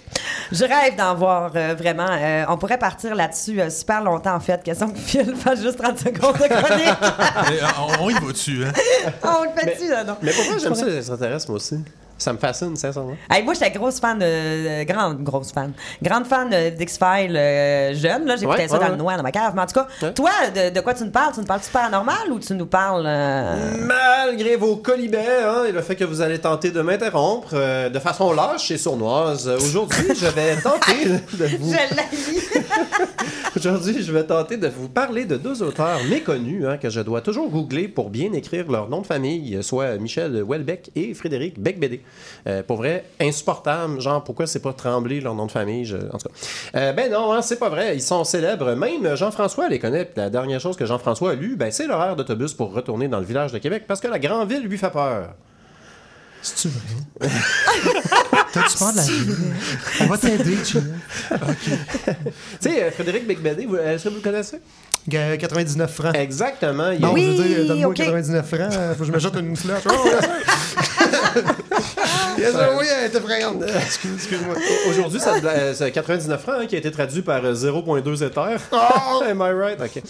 Je 0.51 0.63
rêve 0.63 0.95
d'en 0.97 1.13
voir 1.13 1.51
euh, 1.55 1.75
vraiment. 1.77 2.07
Euh, 2.09 2.45
on 2.49 2.57
pourrait 2.57 2.79
partir 2.79 3.13
là-dessus 3.13 3.61
euh, 3.61 3.69
super 3.69 4.03
longtemps, 4.03 4.33
en 4.33 4.39
fait. 4.39 4.63
Question 4.63 4.89
que 4.89 4.97
Phil 4.97 5.35
fasse 5.35 5.61
juste 5.61 5.77
30 5.77 5.99
secondes 5.99 6.37
de 6.37 6.47
chronique. 6.47 6.95
On, 7.99 8.05
on 8.05 8.09
y 8.09 8.13
va 8.13 8.31
dessus, 8.31 8.65
hein? 8.65 8.71
on 9.23 9.43
le 9.43 9.49
fait 9.55 9.75
dessus, 9.75 9.89
là, 9.89 10.03
non? 10.03 10.15
Mais 10.21 10.31
pourquoi 10.31 10.57
j'aime 10.57 10.73
Je 10.73 10.79
ça 10.79 10.85
les 10.87 10.97
extraterrestres, 10.97 11.49
moi 11.49 11.57
aussi? 11.57 11.75
Ça 12.19 12.33
me 12.33 12.37
fascine, 12.37 12.75
sincèrement. 12.75 13.15
Hey, 13.31 13.43
moi, 13.43 13.53
j'étais 13.55 13.71
grosse 13.71 13.99
fan 13.99 14.19
de. 14.19 14.23
euh, 14.25 14.83
grande, 14.83 15.23
grosse 15.23 15.51
fan. 15.51 15.71
Grande 16.03 16.25
fan 16.27 16.49
de 16.49 16.69
d'X-Files 16.77 17.35
euh, 17.35 17.93
jeune, 17.95 18.25
là. 18.25 18.35
J'écoutais 18.35 18.63
Ouais, 18.63 18.67
ça 18.67 18.73
ouais, 18.73 18.79
dans 18.79 18.85
ouais. 18.87 18.91
le 18.91 18.97
noir, 18.97 19.17
dans 19.17 19.23
ma 19.23 19.31
cave. 19.31 19.53
Mais 19.55 19.61
en 19.61 19.65
tout 19.65 19.73
cas, 19.73 20.11
toi, 20.11 20.29
de, 20.53 20.69
de 20.75 20.79
quoi 20.81 20.93
tu 20.93 21.03
nous 21.05 21.11
parles? 21.11 21.33
Tu 21.33 21.39
nous 21.39 21.45
parles-tu 21.45 21.71
paranormal 21.71 22.31
ou 22.31 22.39
tu 22.39 22.53
nous 22.53 22.65
parles. 22.65 23.05
euh, 23.07 23.55
Malgré 23.85 24.55
vos 24.57 24.75
colibets 24.75 25.43
hein, 25.45 25.63
et 25.67 25.71
le 25.71 25.81
fait 25.81 25.95
que 25.95 26.03
vous 26.03 26.21
allez 26.21 26.39
tenter 26.39 26.71
de 26.71 26.81
m'interrompre 26.81 27.51
euh, 27.53 27.89
de 27.89 27.99
façon 27.99 28.33
lâche 28.33 28.69
et 28.71 28.77
sournoise, 28.77 29.47
aujourd'hui, 29.47 30.09
je 30.15 30.27
vais 30.27 30.55
tenter 30.57 31.05
de 31.05 31.45
vous... 31.57 31.73
Je 31.73 31.95
l'ai 31.95 32.59
Aujourd'hui, 33.55 34.03
je 34.03 34.11
vais 34.11 34.23
tenter 34.23 34.57
de 34.57 34.67
vous 34.67 34.87
parler 34.89 35.25
de 35.25 35.35
deux 35.35 35.63
auteurs 35.63 35.99
méconnus 36.09 36.65
hein, 36.67 36.77
que 36.77 36.89
je 36.89 37.01
dois 37.01 37.21
toujours 37.21 37.49
googler 37.49 37.87
pour 37.87 38.09
bien 38.09 38.31
écrire 38.33 38.71
leur 38.71 38.89
nom 38.89 39.01
de 39.01 39.07
famille, 39.07 39.57
soit 39.63 39.97
Michel 39.97 40.43
Houellebecq 40.43 40.91
et 40.95 41.13
Frédéric 41.13 41.59
Becbédé. 41.59 42.01
Euh, 42.47 42.63
pour 42.63 42.77
vrai, 42.77 43.03
insupportable. 43.19 43.99
Genre, 43.99 44.23
pourquoi 44.23 44.47
c'est 44.47 44.61
pas 44.61 44.71
Tremblay 44.73 45.19
leur 45.19 45.35
nom 45.35 45.45
de 45.45 45.51
famille? 45.51 45.83
Je- 45.85 45.97
En 45.97 46.17
tout 46.17 46.29
cas. 46.29 46.33
Euh, 46.77 46.93
ben 46.93 47.11
non, 47.11 47.33
hein, 47.33 47.41
c'est 47.41 47.57
pas 47.59 47.69
vrai. 47.69 47.95
Ils 47.95 48.01
sont 48.01 48.23
célèbres. 48.23 48.73
Même 48.75 49.15
Jean-François 49.15 49.67
les 49.67 49.77
connaît. 49.79 50.09
La 50.15 50.29
dernière 50.29 50.59
chose 50.61 50.77
que 50.77 50.85
Jean-François 50.85 51.31
a 51.31 51.35
lu, 51.35 51.55
ben, 51.57 51.69
c'est 51.71 51.85
l'horaire 51.87 52.15
d'autobus 52.15 52.53
pour 52.53 52.73
retourner 52.73 53.07
dans 53.07 53.19
le 53.19 53.25
village 53.25 53.51
de 53.51 53.57
Québec 53.57 53.83
parce 53.87 53.99
que 53.99 54.07
la 54.07 54.19
grande 54.19 54.49
ville 54.49 54.63
lui 54.63 54.77
fait 54.77 54.89
peur. 54.89 55.33
C'est-tu 56.41 56.69
vrai? 56.69 57.29
T'as-tu 58.53 58.77
peur 58.77 58.91
de 58.93 58.97
la 58.97 59.03
vie? 59.03 59.35
On 60.01 60.05
va 60.05 60.17
t'aider, 60.17 60.55
tu 60.65 60.77
sais, 62.61 62.83
euh, 62.83 62.91
Frédéric 62.91 63.27
Becbédé, 63.27 63.67
est-ce 63.83 64.05
que 64.05 64.09
vous 64.09 64.15
le 64.15 64.21
connaissez? 64.21 64.61
99 65.07 65.91
francs. 65.93 66.15
Exactement. 66.15 66.91
il 66.91 67.01
Non, 67.01 67.15
est- 67.15 67.21
je 67.21 67.27
veux 67.41 67.47
dire, 67.47 67.67
donne-moi 67.67 67.93
99 67.93 68.47
francs, 68.47 68.73
faut 68.93 68.99
que 68.99 69.05
je 69.05 69.11
me 69.11 69.19
jette 69.19 69.35
une 69.37 69.55
slush. 69.55 69.83
Oh, 69.89 69.93
yes, 72.37 72.51
sir. 72.51 72.69
Oui, 72.77 72.85
elle. 72.89 73.11
Excuse- 73.81 74.13
Excuse-moi. 74.15 74.55
Aujourd'hui, 74.89 75.19
ça- 75.19 75.35
euh, 75.43 75.73
c'est 75.75 75.91
99 75.91 76.41
francs 76.41 76.55
hein, 76.61 76.65
qui 76.67 76.75
a 76.75 76.79
été 76.79 76.91
traduit 76.91 77.21
par 77.21 77.43
euh, 77.43 77.53
0.2 77.53 78.23
Ether. 78.23 78.55
Oh! 78.71 79.23
Am 79.29 79.39
I 79.45 79.51
right? 79.53 79.79
OK. 79.81 80.01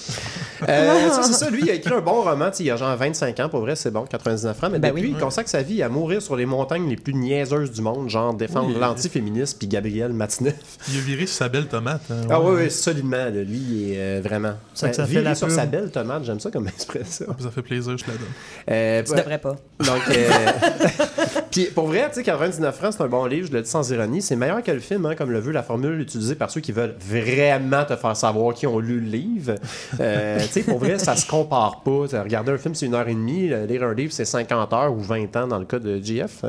Euh, 0.67 1.09
ça, 1.11 1.23
c'est 1.23 1.33
ça, 1.33 1.49
lui, 1.49 1.61
il 1.63 1.69
a 1.69 1.73
écrit 1.73 1.93
un 1.93 2.01
bon 2.01 2.21
roman. 2.21 2.49
tu 2.51 2.57
sais, 2.57 2.63
Il 2.65 2.71
a 2.71 2.75
genre 2.75 2.95
25 2.95 3.39
ans, 3.39 3.49
pour 3.49 3.61
vrai, 3.61 3.75
c'est 3.75 3.91
bon, 3.91 4.03
99 4.05 4.57
francs. 4.57 4.71
Mais 4.71 4.79
Ben 4.79 4.89
depuis, 4.89 5.03
oui. 5.03 5.13
il 5.15 5.19
consacre 5.21 5.49
sa 5.49 5.61
vie 5.61 5.81
à 5.81 5.89
mourir 5.89 6.21
sur 6.21 6.35
les 6.35 6.45
montagnes 6.45 6.89
les 6.89 6.97
plus 6.97 7.13
niaiseuses 7.13 7.71
du 7.71 7.81
monde, 7.81 8.09
genre 8.09 8.33
défendre 8.33 8.67
Oui. 8.69 8.75
l'antiféministe 8.79 9.57
puis 9.57 9.67
Gabriel 9.67 10.11
Matineff. 10.11 10.55
Il 10.91 10.97
a 10.97 11.01
viré 11.01 11.25
sur 11.27 11.37
sa 11.37 11.49
belle 11.49 11.67
tomate. 11.67 12.01
hein, 12.11 12.27
Ah 12.29 12.41
ouais. 12.41 12.51
oui, 12.51 12.61
oui, 12.63 12.71
solidement. 12.71 13.17
là. 13.17 13.29
Lui, 13.29 13.57
il 13.57 13.93
est 13.93 13.97
euh, 13.97 14.21
vraiment. 14.23 14.53
Ça 14.79 14.89
que 14.89 14.95
ça 14.95 15.03
Euh, 15.03 15.05
fait 15.07 15.21
la 15.21 15.35
sur 15.35 15.47
pub. 15.47 15.55
sa 15.55 15.65
belle 15.65 15.89
tomate, 15.91 16.23
j'aime 16.23 16.39
ça 16.39 16.51
comme 16.51 16.67
expression. 16.67 17.25
Ça 17.39 17.49
fait 17.51 17.61
plaisir, 17.61 17.97
je 17.97 18.05
la 18.05 18.13
donne. 18.13 18.27
Euh, 18.69 19.03
Tu 19.03 19.15
devrais 19.15 19.37
pas. 19.39 19.55
donc, 19.79 20.01
euh, 20.09 20.29
puis 21.51 21.65
pour 21.65 21.87
vrai, 21.87 22.07
tu 22.09 22.15
sais, 22.15 22.23
99 22.23 22.75
francs, 22.75 22.93
c'est 22.97 23.03
un 23.03 23.07
bon 23.07 23.25
livre, 23.25 23.47
je 23.47 23.53
le 23.53 23.61
dis 23.61 23.69
sans 23.69 23.89
ironie. 23.91 24.21
C'est 24.21 24.35
meilleur 24.35 24.63
que 24.63 24.71
le 24.71 24.79
film, 24.79 25.05
hein, 25.05 25.15
comme 25.15 25.31
le 25.31 25.39
veut 25.39 25.51
la 25.51 25.63
formule 25.63 25.99
utilisée 25.99 26.35
par 26.35 26.49
ceux 26.49 26.61
qui 26.61 26.71
veulent 26.71 26.95
vraiment 26.99 27.83
te 27.85 27.95
faire 27.95 28.15
savoir 28.15 28.53
qui 28.53 28.67
ont 28.67 28.79
lu 28.79 28.99
le 28.99 29.09
livre. 29.09 29.55
Euh, 29.99 30.39
tu 30.43 30.47
sais, 30.47 30.61
pour 30.63 30.79
vrai, 30.79 30.99
ça 30.99 31.15
se 31.15 31.27
compare 31.27 31.81
pas. 31.83 32.03
Tu 32.03 32.09
sais, 32.09 32.19
Regarder 32.19 32.51
un 32.53 32.57
film, 32.57 32.75
c'est 32.75 32.85
une 32.85 32.95
heure 32.95 33.07
et 33.07 33.13
demie. 33.13 33.49
Lire 33.67 33.83
un 33.83 33.93
livre, 33.93 34.11
c'est 34.13 34.25
50 34.25 34.73
heures 34.73 34.93
ou 34.93 34.99
20 34.99 35.35
ans 35.37 35.47
dans 35.47 35.59
le 35.59 35.65
cas 35.65 35.79
de 35.79 35.99
GF. 36.01 36.43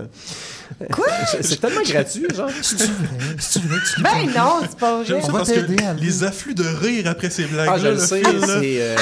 Quoi? 0.92 1.06
C'est 1.40 1.60
tellement 1.60 1.82
gratuit, 1.82 2.26
genre. 2.34 2.48
C'est-tu 2.62 2.84
vrai? 2.84 3.16
C'est-tu 3.38 3.66
vrai 3.68 3.78
que 3.78 3.94
tu 3.94 4.02
Ben 4.02 4.26
non, 4.36 4.60
c'est 4.62 4.78
pas 4.78 5.02
vrai. 5.02 5.20
On 5.24 5.32
va 5.32 5.44
t'aider 5.44 5.76
les 6.00 6.24
afflux 6.24 6.54
de 6.54 6.64
rire 6.64 7.06
après 7.08 7.30
ces 7.30 7.44
blagues-là, 7.44 7.72
Ah, 7.74 7.78
je 7.78 7.88
le 7.88 7.98
sais, 7.98 8.22
euh, 8.26 8.96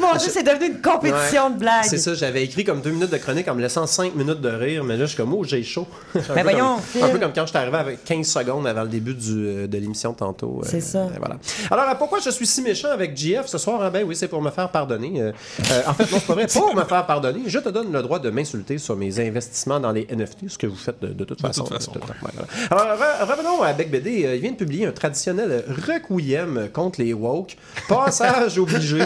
Mon 0.00 0.14
Dieu, 0.16 0.28
c'est 0.32 0.42
devenu 0.42 0.66
une 0.66 0.80
compétition 0.80 1.50
de 1.50 1.58
blagues. 1.58 1.84
C'est 1.88 1.98
ça, 1.98 2.14
j'avais 2.14 2.42
écrit 2.44 2.64
comme 2.64 2.80
deux 2.80 2.90
minutes 2.90 3.10
de 3.10 3.16
chronique 3.18 3.48
en 3.48 3.54
me 3.54 3.60
laissant 3.60 3.86
cinq 3.86 4.14
minutes 4.14 4.40
de 4.40 4.48
rire, 4.48 4.82
mais 4.84 4.96
là, 4.96 5.04
je 5.04 5.10
suis 5.10 5.16
comme, 5.16 5.32
oh, 5.34 5.44
j'ai 5.44 5.62
chaud. 5.62 5.86
Un 6.14 6.20
peu 6.20 6.34
Ben 6.34 6.42
voyons. 6.42 6.76
Un 7.02 7.08
peu 7.08 7.18
comme 7.18 7.32
quand 7.32 7.42
je 7.46 7.50
suis 7.50 7.58
arrivé 7.58 7.76
avec 7.76 8.04
15 8.04 8.26
secondes 8.26 8.66
avant 8.66 8.82
le 8.82 8.88
début 8.88 9.16
euh, 9.30 9.66
de 9.66 9.78
l'émission 9.78 10.12
tantôt. 10.12 10.62
C'est 10.64 10.80
ça. 10.80 10.98
euh, 10.98 11.08
voilà. 11.18 11.36
Alors, 11.70 11.88
euh, 11.90 11.94
pourquoi 11.98 12.18
je 12.24 12.30
suis 12.30 12.46
si 12.46 12.62
méchant 12.62 12.90
avec 12.90 13.16
GF 13.16 13.46
ce 13.46 13.58
soir? 13.58 13.80
Ah 13.82 13.90
ben 13.90 14.04
oui, 14.06 14.16
c'est 14.16 14.28
pour 14.28 14.42
me 14.42 14.50
faire 14.50 14.68
pardonner. 14.70 15.20
Euh, 15.20 15.32
euh, 15.70 15.82
en 15.86 15.94
fait, 15.94 16.10
non, 16.10 16.18
c'est 16.18 16.26
pas 16.26 16.34
vrai. 16.34 16.46
Pour 16.46 16.74
me 16.74 16.84
faire 16.84 17.06
pardonner, 17.06 17.40
je 17.46 17.58
te 17.58 17.68
donne 17.68 17.92
le 17.92 18.02
droit 18.02 18.18
de 18.18 18.30
m'insulter 18.30 18.78
sur 18.78 18.96
mes 18.96 19.20
investissements 19.20 19.80
dans 19.80 19.92
les 19.92 20.06
NFT, 20.10 20.48
ce 20.48 20.58
que 20.58 20.66
vous 20.66 20.76
faites 20.78 21.00
de, 21.00 21.08
de 21.08 21.24
toute 21.24 21.40
façon. 21.40 21.64
toute 21.64 21.74
façon, 21.74 21.92
de 21.92 21.98
toute- 21.98 22.08
ouais, 22.08 22.16
voilà. 22.70 22.84
Alors, 22.84 22.98
re- 22.98 23.24
revenons 23.30 23.62
à 23.62 23.72
Bec 23.72 23.90
BD. 23.90 24.24
Euh, 24.26 24.34
Il 24.36 24.40
vient 24.42 24.52
de 24.52 24.56
publier 24.56 24.86
un 24.86 24.92
traditionnel 24.92 25.64
requiem 25.68 26.68
contre 26.72 27.00
les 27.02 27.12
woke. 27.12 27.56
Passage 27.88 28.58
obligé 28.58 29.02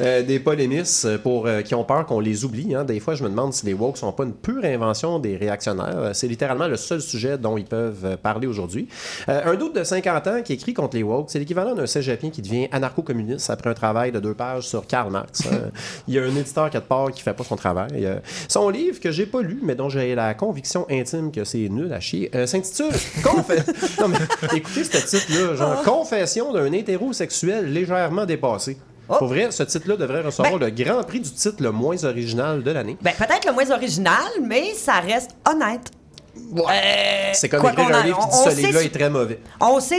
euh, 0.00 0.22
des 0.22 0.38
polémistes 0.38 1.16
pour, 1.18 1.46
euh, 1.46 1.62
qui 1.62 1.74
ont 1.74 1.84
peur 1.84 2.06
qu'on 2.06 2.20
les 2.20 2.44
oublie. 2.44 2.74
hein. 2.74 2.84
Des 2.84 3.00
fois, 3.00 3.14
je 3.14 3.22
me 3.24 3.28
demande 3.28 3.52
si 3.52 3.66
les 3.66 3.74
woke 3.74 3.96
sont 3.96 4.12
pas 4.12 4.24
une 4.24 4.34
pure 4.34 4.64
invention 4.64 5.18
des 5.18 5.36
réactionnaires. 5.36 5.98
Euh, 5.98 6.10
C'est 6.12 6.28
littéralement 6.28 6.68
le 6.68 6.76
seul 6.76 7.00
sujet 7.00 7.38
dont 7.38 7.56
ils 7.56 7.64
peuvent 7.64 8.04
euh, 8.04 8.16
parler 8.16 8.46
aujourd'hui. 8.46 8.88
Euh, 9.28 9.42
un 9.52 9.54
doute 9.54 9.74
de 9.74 9.84
50 9.84 10.26
ans 10.26 10.42
qui 10.42 10.52
écrit 10.52 10.74
contre 10.74 10.96
les 10.96 11.02
woke, 11.02 11.30
c'est 11.30 11.38
l'équivalent 11.38 11.74
d'un 11.74 11.86
cégepien 11.86 12.30
qui 12.30 12.42
devient 12.42 12.68
anarcho-communiste 12.72 13.50
après 13.50 13.70
un 13.70 13.74
travail 13.74 14.12
de 14.12 14.20
deux 14.20 14.34
pages 14.34 14.66
sur 14.68 14.86
Karl 14.86 15.10
Marx. 15.10 15.46
hein. 15.46 15.70
Il 16.08 16.14
y 16.14 16.18
a 16.18 16.22
un 16.22 16.34
éditeur 16.36 16.70
quelque 16.70 16.88
part 16.88 17.10
qui 17.10 17.22
fait 17.22 17.34
pas 17.34 17.44
son 17.44 17.56
travail. 17.56 18.04
Euh, 18.06 18.16
son 18.48 18.68
livre 18.68 19.00
que 19.00 19.10
j'ai 19.10 19.26
pas 19.26 19.40
lu, 19.42 19.60
mais 19.62 19.74
dont 19.74 19.88
j'ai 19.88 20.14
la 20.14 20.34
conviction 20.34 20.86
intime 20.90 21.15
que 21.32 21.44
c'est 21.44 21.68
nul 21.68 21.92
à 21.92 22.00
chier, 22.00 22.30
euh, 22.34 22.46
s'intitule 22.46 22.92
Confession. 23.22 23.72
non, 24.00 24.08
mais 24.08 24.56
écoutez 24.56 24.84
ce 24.84 24.98
titre-là, 24.98 25.54
genre 25.54 25.82
Confession 25.82 26.52
d'un 26.52 26.72
hétérosexuel 26.72 27.72
légèrement 27.72 28.24
dépassé. 28.24 28.78
Pour 29.06 29.28
vrai, 29.28 29.50
ce 29.50 29.62
titre-là 29.62 29.96
devrait 29.96 30.22
recevoir 30.22 30.58
le 30.58 30.70
grand 30.70 31.02
prix 31.04 31.20
du 31.20 31.30
titre 31.30 31.62
le 31.62 31.70
moins 31.70 32.02
original 32.04 32.62
de 32.62 32.70
l'année. 32.70 32.96
Ben, 33.02 33.12
peut-être 33.16 33.46
le 33.46 33.52
moins 33.52 33.70
original, 33.70 34.26
mais 34.42 34.74
ça 34.74 34.94
reste 34.94 35.30
honnête. 35.48 35.92
Euh, 36.54 37.30
C'est 37.34 37.48
comme 37.48 37.66
écrire 37.66 37.88
un 37.88 38.00
a- 38.00 38.02
livre 38.06 38.18
qui 38.28 38.48
dit 38.48 38.50
ce 38.54 38.56
livre-là 38.66 38.82
est 38.84 38.88
très 38.94 39.10
mauvais. 39.10 39.40
On 39.60 39.80
sait, 39.80 39.98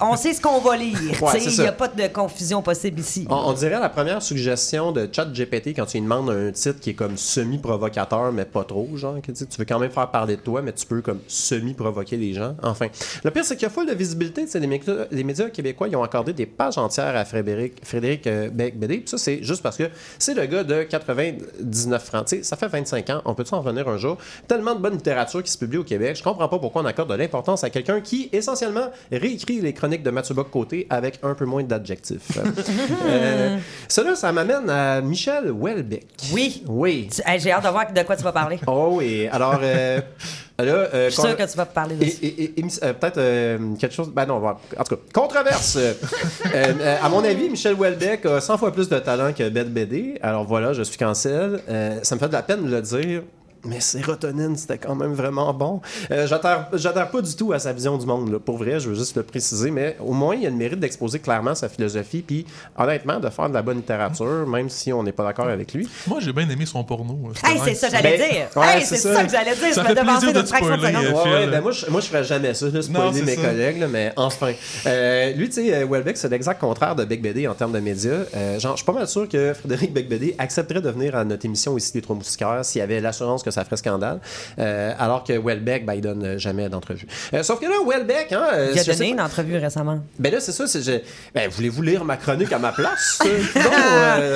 on 0.00 0.16
sait 0.16 0.32
ce 0.34 0.40
qu'on 0.40 0.60
va 0.60 0.76
lire. 0.76 0.94
Ouais, 1.22 1.42
Il 1.42 1.60
n'y 1.60 1.66
a 1.66 1.72
pas 1.72 1.88
de 1.88 2.06
confusion 2.08 2.60
possible 2.62 3.00
ici. 3.00 3.26
On, 3.30 3.34
on 3.34 3.52
dirait 3.52 3.78
la 3.80 3.88
première 3.88 4.22
suggestion 4.22 4.92
de 4.92 5.08
ChatGPT 5.10 5.68
quand 5.68 5.86
tu 5.86 5.96
lui 5.98 6.02
demandes 6.04 6.30
un 6.30 6.50
titre 6.52 6.80
qui 6.80 6.90
est 6.90 6.94
comme 6.94 7.16
semi-provocateur, 7.16 8.32
mais 8.32 8.44
pas 8.44 8.64
trop, 8.64 8.88
genre, 8.96 9.16
que 9.22 9.32
tu 9.32 9.44
veux 9.58 9.64
quand 9.64 9.78
même 9.78 9.90
faire 9.90 10.10
parler 10.10 10.36
de 10.36 10.40
toi, 10.42 10.60
mais 10.62 10.72
tu 10.72 10.86
peux 10.86 11.00
comme 11.00 11.20
semi-provoquer 11.28 12.16
les 12.16 12.34
gens. 12.34 12.56
Enfin, 12.62 12.86
le 13.22 13.30
pire, 13.30 13.44
c'est 13.44 13.54
qu'il 13.56 13.64
y 13.64 13.66
a 13.66 13.70
full 13.70 13.86
de 13.86 13.94
visibilité. 13.94 14.44
Les 14.54 14.66
médias, 14.66 14.94
les 15.10 15.24
médias 15.24 15.48
québécois, 15.48 15.88
ils 15.88 15.96
ont 15.96 16.02
accordé 16.02 16.32
des 16.32 16.46
pages 16.46 16.78
entières 16.78 17.16
à 17.16 17.24
Frédéric, 17.24 17.84
Frédéric 17.84 18.26
euh. 18.26 18.50
Puis 18.54 19.02
ça, 19.06 19.18
c'est 19.18 19.42
juste 19.42 19.62
parce 19.62 19.76
que 19.76 19.84
c'est 20.18 20.34
le 20.34 20.46
gars 20.46 20.64
de 20.64 20.82
99 20.82 22.04
francs. 22.04 22.26
Tu 22.26 22.36
sais, 22.38 22.42
ça 22.42 22.56
fait 22.56 22.68
25 22.68 23.10
ans. 23.10 23.22
On 23.24 23.34
peut-tu 23.34 23.54
en 23.54 23.60
revenir 23.60 23.88
un 23.88 23.96
jour? 23.98 24.16
Tellement 24.48 24.74
de 24.74 24.80
bonne 24.80 24.94
littérature 24.94 25.42
qui 25.42 25.50
se 25.50 25.58
publie 25.58 25.78
au 25.78 25.83
Québec. 25.84 26.16
Je 26.16 26.22
comprends 26.22 26.48
pas 26.48 26.58
pourquoi 26.58 26.82
on 26.82 26.86
accorde 26.86 27.10
de 27.10 27.14
l'importance 27.14 27.62
à 27.64 27.70
quelqu'un 27.70 28.00
qui, 28.00 28.28
essentiellement, 28.32 28.90
réécrit 29.12 29.60
les 29.60 29.72
chroniques 29.72 30.02
de 30.02 30.10
Mathieu 30.10 30.34
Bock-Côté 30.34 30.86
avec 30.90 31.18
un 31.22 31.34
peu 31.34 31.44
moins 31.44 31.62
d'adjectifs. 31.62 32.38
Euh, 33.06 33.58
cela, 33.88 34.14
ça 34.16 34.32
m'amène 34.32 34.68
à 34.70 35.00
Michel 35.00 35.50
Houellebecq. 35.50 36.06
Oui. 36.32 36.62
Oui. 36.66 37.08
Hey, 37.26 37.38
J'ai 37.38 37.52
hâte 37.52 37.64
de 37.64 37.68
voir 37.68 37.92
de 37.92 38.02
quoi 38.02 38.16
tu 38.16 38.22
vas 38.22 38.32
parler. 38.32 38.58
Oh 38.66 38.94
oui. 38.94 39.28
Alors, 39.30 39.60
euh, 39.62 40.00
Là, 40.58 40.64
euh, 40.94 41.06
Je 41.10 41.14
suis 41.14 41.20
sûre 41.22 41.36
que 41.36 41.50
tu 41.50 41.56
vas 41.56 41.66
parler 41.66 41.96
de 41.96 42.04
ça. 42.70 42.86
euh, 42.86 42.92
Peut-être 42.92 43.18
euh, 43.18 43.74
quelque 43.78 43.92
chose. 43.94 44.10
Ben 44.14 44.24
non, 44.24 44.36
en 44.46 44.54
tout 44.84 44.96
cas, 44.96 45.02
controverse. 45.12 45.76
À 47.02 47.08
mon 47.08 47.24
avis, 47.24 47.48
Michel 47.50 47.74
Houellebecq 47.74 48.24
a 48.26 48.40
100 48.40 48.58
fois 48.58 48.72
plus 48.72 48.88
de 48.88 48.98
talent 48.98 49.32
que 49.32 49.48
Bette 49.48 49.72
Bédé. 49.72 50.18
Alors 50.22 50.44
voilà, 50.44 50.72
je 50.72 50.82
suis 50.82 50.96
cancel. 50.96 51.60
Ça 52.02 52.14
me 52.14 52.20
fait 52.20 52.28
de 52.28 52.32
la 52.32 52.42
peine 52.42 52.64
de 52.64 52.70
le 52.70 52.80
dire. 52.82 53.22
Mais 53.64 53.80
sérotonine, 53.80 54.56
c'était 54.56 54.78
quand 54.78 54.94
même 54.94 55.14
vraiment 55.14 55.52
bon. 55.54 55.80
Euh, 56.10 56.26
J'adhère 56.74 57.10
pas 57.10 57.20
du 57.22 57.34
tout 57.34 57.52
à 57.52 57.58
sa 57.58 57.72
vision 57.72 57.96
du 57.98 58.06
monde. 58.06 58.30
là. 58.32 58.38
Pour 58.38 58.58
vrai, 58.58 58.78
je 58.80 58.88
veux 58.90 58.94
juste 58.94 59.16
le 59.16 59.22
préciser. 59.22 59.70
Mais 59.70 59.96
au 60.00 60.12
moins, 60.12 60.34
il 60.34 60.46
a 60.46 60.50
le 60.50 60.56
mérite 60.56 60.80
d'exposer 60.80 61.18
clairement 61.18 61.54
sa 61.54 61.68
philosophie. 61.68 62.22
Puis, 62.26 62.46
honnêtement, 62.76 63.18
de 63.20 63.28
faire 63.30 63.48
de 63.48 63.54
la 63.54 63.62
bonne 63.62 63.78
littérature, 63.78 64.46
même 64.46 64.68
si 64.68 64.92
on 64.92 65.02
n'est 65.02 65.12
pas 65.12 65.24
d'accord 65.24 65.48
avec 65.48 65.72
lui. 65.72 65.88
Moi, 66.06 66.18
j'ai 66.20 66.32
bien 66.32 66.48
aimé 66.48 66.66
son 66.66 66.84
porno. 66.84 67.18
euh, 67.28 67.48
Hey, 67.48 67.58
c'était 67.58 67.74
c'est 67.74 67.74
ça, 67.74 67.88
j'allais 67.90 68.18
Ben, 68.18 68.30
dire. 68.30 68.46
ouais, 68.56 68.78
hey, 68.78 68.84
c'est 68.84 68.96
ça. 68.96 69.14
ça. 69.14 69.24
que 69.24 69.30
j'allais 69.30 69.54
dire. 69.56 69.74
Ça 69.74 69.82
je 69.82 69.86
fait 69.94 69.94
plaisir 70.04 70.32
de 70.32 70.46
spoiler, 70.46 70.96
Ouais, 71.14 71.32
ouais, 71.32 71.46
ben 71.46 71.60
moi, 71.62 71.72
je, 71.72 71.86
moi, 71.90 72.00
je 72.00 72.06
ferais 72.06 72.24
jamais 72.24 72.54
ça, 72.54 72.66
là, 72.68 72.82
spoiler 72.82 73.10
c'est 73.18 73.22
mes 73.24 73.36
ça. 73.36 73.42
collègues, 73.48 73.78
là, 73.80 73.86
mais 73.88 74.12
enfin. 74.16 74.52
Euh, 74.86 75.32
lui, 75.32 75.48
tu 75.48 75.54
sais, 75.54 75.74
euh, 75.74 75.86
Welbeck, 75.86 76.16
c'est 76.16 76.28
l'exact 76.28 76.60
contraire 76.60 76.94
de 76.94 77.04
BD 77.04 77.46
en 77.48 77.54
termes 77.54 77.72
de 77.72 77.80
médias. 77.80 78.24
Euh, 78.36 78.58
genre, 78.58 78.72
je 78.72 78.78
suis 78.78 78.86
pas 78.86 78.92
mal 78.92 79.06
sûr 79.08 79.28
que 79.28 79.54
Frédéric 79.54 79.92
BD 79.94 80.34
accepterait 80.38 80.80
de 80.80 80.90
venir 80.90 81.14
à 81.16 81.24
notre 81.24 81.44
émission 81.46 81.76
ici, 81.76 81.92
Les 81.94 82.02
Trois 82.02 82.16
Moustiquaires, 82.16 82.64
s'il 82.64 82.80
y 82.80 82.82
avait 82.82 83.00
l'assurance 83.00 83.42
que 83.42 83.50
ça 83.54 83.64
ferait 83.64 83.76
scandale. 83.76 84.20
Euh, 84.58 84.92
alors 84.98 85.24
que 85.24 85.32
Welbeck, 85.32 85.86
ben, 85.86 85.94
il 85.94 86.00
donne 86.00 86.38
jamais 86.38 86.68
d'entrevue. 86.68 87.06
Euh, 87.32 87.42
sauf 87.42 87.60
que 87.60 87.66
là, 87.66 87.74
Welbeck, 87.86 88.32
hein. 88.32 88.46
euh, 88.52 88.72
Il 88.74 88.78
a 88.80 88.84
donné 88.84 89.10
une 89.10 89.20
entrevue 89.20 89.56
récemment. 89.56 90.00
Ben 90.18 90.32
là, 90.32 90.40
c'est 90.40 90.52
ça. 90.52 90.66
c'est- 90.66 90.82
je- 90.82 91.00
Ben, 91.34 91.48
voulez-vous 91.48 91.82
lire 91.82 92.04
ma 92.04 92.16
chronique 92.16 92.52
à 92.52 92.58
ma 92.58 92.72
place? 92.72 93.18
Non, 93.24 93.30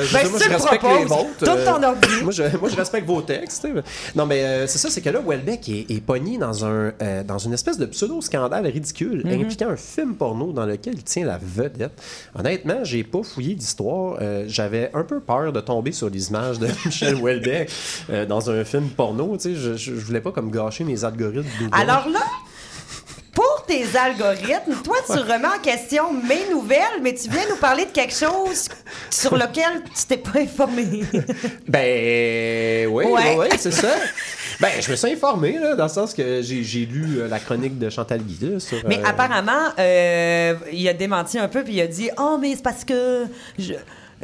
je 0.04 0.12
Ben, 0.12 0.28
moi, 0.30 0.38
si 0.38 0.44
je 0.44 0.50
respecte 0.52 0.82
les 0.84 1.04
vôtres. 1.04 1.44
tourne 1.44 1.64
ton 1.64 1.82
ordi. 1.82 2.08
moi, 2.22 2.32
je, 2.32 2.42
moi, 2.58 2.68
je 2.70 2.76
respecte 2.76 3.06
vos 3.06 3.20
textes. 3.22 3.66
Non, 4.14 4.26
mais 4.26 4.66
c'est 4.66 4.78
ça, 4.78 4.88
c'est 4.90 5.00
que 5.00 5.10
là, 5.10 5.20
Welbeck 5.26 5.68
est, 5.68 5.86
est 5.90 6.00
pogné 6.00 6.38
dans, 6.38 6.64
un, 6.64 6.92
dans 7.26 7.38
une 7.38 7.52
espèce 7.54 7.78
de 7.78 7.86
pseudo-scandale 7.86 8.66
ridicule 8.66 9.22
Mhm. 9.24 9.42
impliquant 9.42 9.68
un 9.70 9.76
film 9.76 10.14
porno 10.14 10.52
dans 10.52 10.64
lequel 10.66 10.94
il 10.94 11.02
tient 11.02 11.26
la 11.26 11.38
vedette. 11.42 11.92
Honnêtement, 12.38 12.80
j'ai 12.84 13.04
pas 13.04 13.22
fouillé 13.22 13.54
d'histoire. 13.54 14.16
Euh, 14.20 14.44
J'avais 14.48 14.90
un 14.94 15.02
peu 15.02 15.20
peur 15.20 15.52
de 15.52 15.60
tomber 15.60 15.92
sur 15.92 16.08
les 16.10 16.28
images 16.28 16.58
de 16.58 16.68
Michel 16.86 17.16
Welbeck 17.22 17.70
euh, 18.10 18.26
dans 18.26 18.50
un 18.50 18.64
film 18.64 18.88
porno. 18.88 19.07
Tu 19.14 19.38
sais. 19.40 19.54
Je, 19.54 19.76
je, 19.76 19.94
je 19.94 20.04
voulais 20.04 20.20
pas 20.20 20.32
comme 20.32 20.50
gâcher 20.50 20.84
mes 20.84 21.04
algorithmes. 21.04 21.46
Alors 21.72 22.09
là, 22.09 22.20
pour 23.32 23.64
tes 23.66 23.84
algorithmes, 23.96 24.74
toi, 24.82 24.96
tu 25.06 25.12
remets 25.12 25.46
en 25.46 25.61
question 25.62 26.12
mes 26.12 26.48
nouvelles, 26.50 27.00
mais 27.02 27.14
tu 27.14 27.28
viens 27.30 27.46
nous 27.48 27.56
parler 27.56 27.84
de 27.84 27.90
quelque 27.90 28.14
chose 28.14 28.68
sur 29.11 29.36
lequel 29.36 29.82
tu 29.84 30.06
t'es 30.09 30.16
pas 30.16 30.40
informé. 30.40 30.86
Ben 31.68 32.86
oui, 32.88 33.04
Ouais. 33.04 33.36
ouais, 33.36 33.48
c'est 33.59 33.70
ça. 33.70 33.94
Ben, 34.61 34.70
je 34.80 34.90
me 34.90 34.96
suis 34.96 35.12
informé, 35.12 35.56
là, 35.59 35.76
dans 35.76 35.84
le 35.84 35.88
sens 35.90 36.14
que 36.14 36.42
j'ai 36.42 36.84
lu 36.86 37.18
euh, 37.20 37.28
la 37.28 37.38
chronique 37.38 37.78
de 37.78 37.88
Chantal 37.90 38.20
Guy. 38.22 38.38
Mais 38.88 38.98
euh, 38.98 39.02
apparemment, 39.04 39.68
euh, 39.78 40.54
il 40.72 40.88
a 40.88 40.94
démenti 40.94 41.38
un 41.38 41.46
peu, 41.46 41.62
puis 41.62 41.74
il 41.74 41.80
a 41.80 41.86
dit 41.86 42.11
Oh, 42.18 42.38
mais 42.40 42.56
c'est 42.56 42.62
parce 42.62 42.84
que 42.84 43.24
je, 43.56 43.74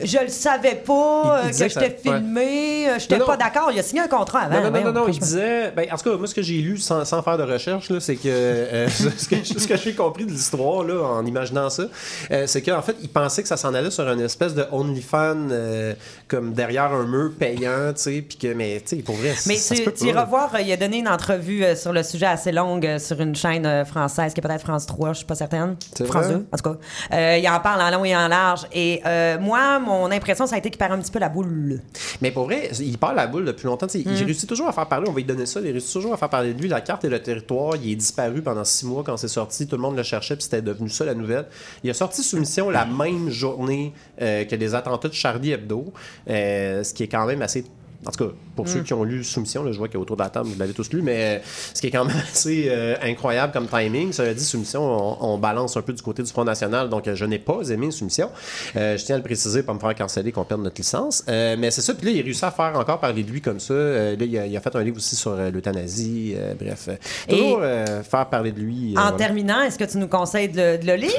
je 0.02 0.18
le 0.18 0.28
savais 0.28 0.74
pas, 0.74 1.22
Il- 1.42 1.44
il 1.44 1.46
euh, 1.46 1.50
disait 1.50 1.68
que 1.68 1.74
j'étais 1.74 1.98
ça- 2.04 2.10
ouais. 2.10 2.18
filmé, 2.18 2.88
euh, 2.88 2.98
j'étais 2.98 3.18
pas 3.18 3.36
d'accord. 3.36 3.70
Il 3.72 3.78
a 3.78 3.82
signé 3.82 4.02
un 4.02 4.08
contrat 4.08 4.40
avant. 4.40 4.54
Non, 4.56 4.60
non, 4.60 4.64
non, 4.64 4.70
voyons, 4.70 4.92
non, 4.92 5.00
non, 5.02 5.08
il 5.08 5.18
disait. 5.18 5.70
Ben, 5.76 5.86
en 5.92 5.96
tout 5.96 6.10
cas, 6.10 6.16
moi, 6.16 6.26
ce 6.26 6.34
que 6.34 6.42
j'ai 6.42 6.54
lu 6.60 6.78
sans, 6.78 7.04
sans 7.04 7.22
faire 7.22 7.38
de 7.38 7.44
recherche, 7.44 7.90
c'est 8.00 8.16
que. 8.16 8.28
euh, 8.28 8.88
ce 8.88 9.28
que, 9.28 9.36
ce 9.44 9.66
que 9.68 9.76
j'ai 9.76 9.94
compris 9.94 10.24
de 10.24 10.30
l'histoire, 10.30 10.82
là, 10.82 11.00
en 11.02 11.24
imaginant 11.24 11.70
ça, 11.70 11.84
euh, 12.30 12.46
c'est 12.46 12.62
qu'en 12.62 12.82
fait, 12.82 12.96
il 13.02 13.08
pensait 13.08 13.42
que 13.42 13.48
ça 13.48 13.56
s'en 13.56 13.72
allait 13.74 13.90
sur 13.90 14.08
une 14.08 14.20
espèce 14.20 14.54
de 14.54 14.64
OnlyFans, 14.72 15.48
euh, 15.50 15.94
comme 16.28 16.52
derrière 16.52 16.92
un 16.92 17.04
mur 17.06 17.30
payant, 17.38 17.92
tu 17.94 18.02
sais, 18.02 18.24
puis 18.28 18.36
que. 18.38 18.52
Mais, 18.54 18.80
tu 18.86 18.96
sais, 18.96 19.02
pour 19.02 19.14
vrai, 19.16 19.34
Mais 19.46 19.56
ça 19.56 19.74
tu, 19.74 19.84
tu 19.92 20.06
iras 20.06 20.24
voir, 20.24 20.50
il 20.60 20.70
a 20.72 20.76
donné 20.76 20.98
une 20.98 21.08
entrevue 21.08 21.64
sur 21.76 21.92
le 21.92 22.02
sujet 22.02 22.26
assez 22.26 22.52
longue 22.52 22.98
sur 22.98 23.20
une 23.20 23.34
chaîne 23.34 23.84
française, 23.84 24.34
qui 24.34 24.40
est 24.40 24.42
peut-être 24.42 24.60
France 24.62 24.86
3, 24.86 25.12
je 25.12 25.18
suis 25.18 25.26
pas 25.26 25.34
certaine. 25.34 25.76
France 26.06 26.26
vrai? 26.26 26.34
2, 26.34 26.46
en 26.52 26.56
tout 26.56 26.70
cas. 27.10 27.36
Il 27.38 27.48
en 27.48 27.60
parle 27.60 27.82
en 27.82 27.90
long 27.96 28.04
et 28.04 28.16
en 28.16 28.28
large. 28.28 28.62
Et 28.72 29.00
moi, 29.40 29.78
mon 29.84 30.10
impression, 30.10 30.46
ça 30.46 30.56
a 30.56 30.58
été 30.58 30.70
qu'il 30.70 30.78
perd 30.78 30.92
un 30.92 30.98
petit 30.98 31.10
peu 31.12 31.18
la 31.18 31.28
boule. 31.28 31.80
Mais 32.20 32.30
pour 32.30 32.44
vrai, 32.44 32.70
il 32.80 32.98
parle 32.98 33.16
la 33.16 33.26
boule 33.26 33.44
depuis 33.44 33.66
longtemps. 33.66 33.88
sais, 33.88 34.00
Il 34.00 34.10
Mm. 34.12 34.24
réussit 34.24 34.48
toujours 34.48 34.68
à 34.68 34.72
faire 34.72 34.86
parler, 34.88 35.06
on 35.08 35.12
va 35.12 35.16
lui 35.18 35.24
donner 35.24 35.46
ça, 35.46 35.60
il 35.60 35.70
réussit 35.70 35.92
toujours 35.92 36.12
à 36.14 36.16
faire 36.16 36.28
parler 36.30 36.54
de 36.54 36.60
lui. 36.60 36.68
La 36.68 36.80
carte 36.80 37.04
et 37.04 37.08
le 37.08 37.20
territoire, 37.22 37.76
il 37.76 37.92
est 37.92 37.96
disparu 37.96 38.42
pendant 38.42 38.64
six 38.64 38.86
mois 38.86 39.02
quand 39.04 39.16
c'est 39.16 39.28
sorti. 39.28 39.66
Tout 39.66 39.76
le 39.76 39.82
monde 39.82 39.96
le 39.96 40.02
cherchait, 40.02 40.34
puis 40.36 40.44
c'était 40.44 40.62
devenu 40.62 40.88
ça 40.88 41.04
la 41.04 41.14
nouvelle. 41.14 41.46
Il 41.82 41.90
a 41.90 41.94
sorti 41.94 42.22
Soumission 42.22 42.70
la 42.70 42.84
même 42.86 43.28
journée 43.30 43.92
euh, 44.22 44.44
que 44.44 44.56
les 44.56 44.74
attentats 44.74 45.08
de 45.08 45.14
Charlie 45.14 45.52
Hebdo, 45.52 45.92
euh, 46.30 46.82
ce 46.82 46.94
qui 46.94 47.02
est 47.02 47.08
quand 47.08 47.26
même 47.26 47.42
assez. 47.42 47.64
En 48.06 48.10
tout 48.10 48.24
cas, 48.26 48.30
pour 48.56 48.64
Mm. 48.66 48.68
ceux 48.68 48.80
qui 48.82 48.92
ont 48.94 49.04
lu 49.04 49.24
Soumission, 49.24 49.62
là, 49.64 49.72
je 49.72 49.78
vois 49.78 49.88
qu'il 49.88 49.96
y 49.96 49.98
a 49.98 50.00
autour 50.02 50.16
de 50.16 50.22
la 50.22 50.30
table, 50.30 50.48
vous 50.48 50.58
l'avez 50.58 50.72
tous 50.74 50.90
lu, 50.92 51.02
mais 51.02 51.38
euh, 51.38 51.38
ce 51.74 51.80
qui 51.80 51.86
est 51.88 51.90
quand 51.90 52.04
même 52.04 52.16
assez 52.32 52.66
euh, 52.68 52.94
incroyable 53.02 53.52
comme 53.52 53.66
timing. 53.66 54.12
Ça 54.12 54.32
dit, 54.32 54.44
Soumission, 54.44 54.82
on, 54.82 55.34
on 55.34 55.38
balance 55.38 55.76
un 55.76 55.82
peu 55.82 55.92
du 55.92 56.02
côté 56.02 56.22
du 56.22 56.30
Front 56.30 56.44
National, 56.44 56.88
donc 56.88 57.08
euh, 57.08 57.14
je 57.14 57.24
n'ai 57.24 57.38
pas 57.38 57.60
aimé 57.70 57.90
Soumission. 57.90 58.30
Euh, 58.76 58.96
je 58.96 59.04
tiens 59.04 59.14
à 59.16 59.18
le 59.18 59.24
préciser 59.24 59.62
pour 59.62 59.74
me 59.74 59.80
faire 59.80 59.94
canceller 59.94 60.32
qu'on 60.32 60.44
perde 60.44 60.62
notre 60.62 60.76
licence. 60.76 61.24
Euh, 61.28 61.56
mais 61.58 61.70
c'est 61.70 61.80
ça, 61.82 61.94
puis 61.94 62.06
là, 62.06 62.12
il 62.12 62.20
a 62.20 62.24
réussi 62.24 62.44
à 62.44 62.50
faire 62.50 62.72
encore 62.76 63.00
parler 63.00 63.22
de 63.22 63.30
lui 63.30 63.40
comme 63.40 63.60
ça. 63.60 63.74
Là, 63.74 64.12
il 64.20 64.38
a, 64.38 64.46
il 64.46 64.56
a 64.56 64.60
fait 64.60 64.74
un 64.76 64.82
livre 64.82 64.96
aussi 64.98 65.16
sur 65.16 65.34
l'euthanasie. 65.34 66.34
bref, 66.58 66.88
toujours 67.28 67.60
faire 68.08 68.26
parler 68.26 68.52
de 68.52 68.60
lui. 68.60 68.94
En 68.96 69.00
voilà. 69.02 69.16
terminant, 69.16 69.62
est-ce 69.62 69.78
que 69.78 69.84
tu 69.84 69.98
nous 69.98 70.08
conseilles 70.08 70.48
de 70.48 70.60
le, 70.60 70.78
de 70.78 70.86
le 70.86 70.94
lire, 70.96 71.10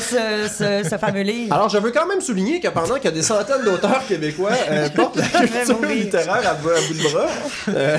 ce, 0.00 0.48
ce- 0.48 0.88
ce 0.88 0.98
fameux 0.98 1.22
livre? 1.22 1.52
Alors, 1.54 1.68
je 1.68 1.78
veux 1.78 1.90
quand 1.90 2.06
même 2.06 2.20
souligner 2.20 2.60
que 2.60 2.68
pendant 2.68 2.98
que 2.98 3.08
des 3.08 3.22
centaines 3.22 3.64
d'auteurs 3.64 4.06
québécois 4.06 4.50
portent 4.94 5.16
la 5.16 5.26
culture 5.46 5.80
littéraire 5.86 6.33
à, 6.38 6.54
bout- 6.54 6.70
à 6.70 6.80
bout 6.80 6.94
de 6.94 7.12
bras, 7.12 7.26
euh, 7.68 7.98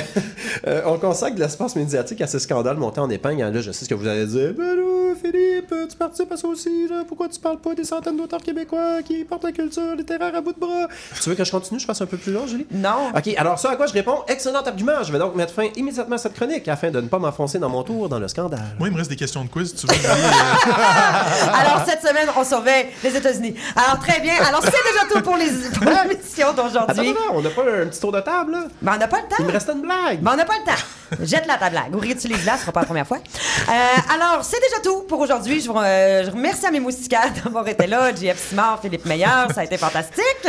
euh, 0.67 0.81
on 0.85 0.97
consacre 0.97 1.35
de 1.35 1.41
l'espace 1.41 1.75
médiatique 1.75 2.21
à 2.21 2.27
ces 2.27 2.39
scandales 2.39 2.77
montés 2.77 2.99
en 3.01 3.09
épingle. 3.09 3.41
Là, 3.53 3.61
je 3.61 3.71
sais 3.71 3.85
ce 3.85 3.89
que 3.89 3.95
vous 3.95 4.07
allez 4.07 4.25
dire. 4.25 4.53
Ben 4.57 4.75
là, 4.75 5.13
Philippe, 5.21 5.73
tu 5.89 5.97
participes 5.97 6.31
à 6.31 6.37
ça 6.37 6.47
aussi. 6.47 6.87
Là. 6.89 7.03
Pourquoi 7.07 7.29
tu 7.29 7.39
parles 7.39 7.59
pas 7.59 7.73
des 7.73 7.83
centaines 7.83 8.17
d'auteurs 8.17 8.41
québécois 8.41 9.01
qui 9.05 9.23
portent 9.23 9.43
la 9.43 9.51
culture 9.51 9.95
littéraire 9.95 10.35
à 10.35 10.41
bout 10.41 10.53
de 10.53 10.59
bras? 10.59 10.87
Tu 11.21 11.29
veux 11.29 11.35
que 11.35 11.43
je 11.43 11.51
continue? 11.51 11.79
Je 11.79 11.85
fasse 11.85 12.01
un 12.01 12.05
peu 12.05 12.17
plus 12.17 12.31
long, 12.31 12.47
Julie? 12.47 12.65
Non. 12.71 13.09
OK, 13.15 13.33
alors 13.37 13.59
ça 13.59 13.71
à 13.71 13.75
quoi 13.75 13.87
je 13.87 13.93
réponds? 13.93 14.19
Excellent 14.27 14.61
argument. 14.61 15.03
Je 15.03 15.11
vais 15.11 15.19
donc 15.19 15.35
mettre 15.35 15.53
fin 15.53 15.67
immédiatement 15.75 16.15
à 16.15 16.19
cette 16.19 16.33
chronique 16.33 16.67
afin 16.67 16.91
de 16.91 17.01
ne 17.01 17.07
pas 17.07 17.19
m'enfoncer 17.19 17.59
dans 17.59 17.69
mon 17.69 17.83
tour 17.83 18.09
dans 18.09 18.19
le 18.19 18.27
scandale. 18.27 18.59
Moi, 18.79 18.87
il 18.89 18.91
me 18.93 18.97
reste 18.97 19.09
des 19.09 19.15
questions 19.15 19.43
de 19.43 19.49
quiz. 19.49 19.73
Tu 19.75 19.87
veux 19.87 19.93
Julie, 19.93 20.05
euh, 20.05 20.65
Alors, 21.53 21.85
cette 21.85 22.01
semaine, 22.01 22.27
on 22.35 22.43
surveille 22.43 22.87
les 23.03 23.15
États-Unis. 23.15 23.55
Alors, 23.75 23.99
très 23.99 24.19
bien. 24.21 24.33
Alors, 24.47 24.61
c'est 24.63 24.71
déjà 24.71 25.05
tout 25.11 25.21
pour 25.21 25.37
les 25.37 25.45
pour 25.45 26.53
d'aujourd'hui. 26.53 27.15
on 27.33 27.41
n'a 27.41 27.49
pas 27.49 27.61
un 27.61 27.85
petit 27.87 27.99
tour 27.99 28.11
de 28.11 28.19
table, 28.25 28.51
là? 28.51 28.63
On 28.81 28.97
n'a 28.97 29.07
pas 29.07 29.17
le 29.21 29.27
temps. 29.29 29.35
Il 29.39 29.45
me 29.45 29.51
reste 29.51 29.69
une 29.73 29.81
blague. 29.81 30.19
Ben, 30.19 30.31
on 30.33 30.35
n'a 30.35 30.45
pas 30.45 30.55
le 30.57 30.65
temps. 30.65 31.23
Jette-la 31.23 31.57
ta 31.57 31.69
blague 31.69 31.95
ou 31.95 31.99
réutilise-la, 31.99 32.55
ce 32.55 32.61
sera 32.61 32.71
pas 32.71 32.81
la 32.81 32.85
première 32.85 33.07
fois. 33.07 33.17
Euh, 33.17 33.71
alors, 34.13 34.43
c'est 34.43 34.59
déjà 34.59 34.81
tout 34.83 35.03
pour 35.03 35.19
aujourd'hui. 35.19 35.61
Je, 35.61 35.69
euh, 35.69 36.25
je 36.25 36.31
remercie 36.31 36.65
à 36.65 36.71
mes 36.71 36.79
moustiquaires 36.79 37.31
d'avoir 37.43 37.67
été 37.67 37.87
là. 37.87 38.13
JF 38.13 38.49
Simard, 38.49 38.81
Philippe 38.81 39.05
Meilleur, 39.05 39.51
ça 39.53 39.61
a 39.61 39.63
été 39.63 39.77
fantastique. 39.77 40.47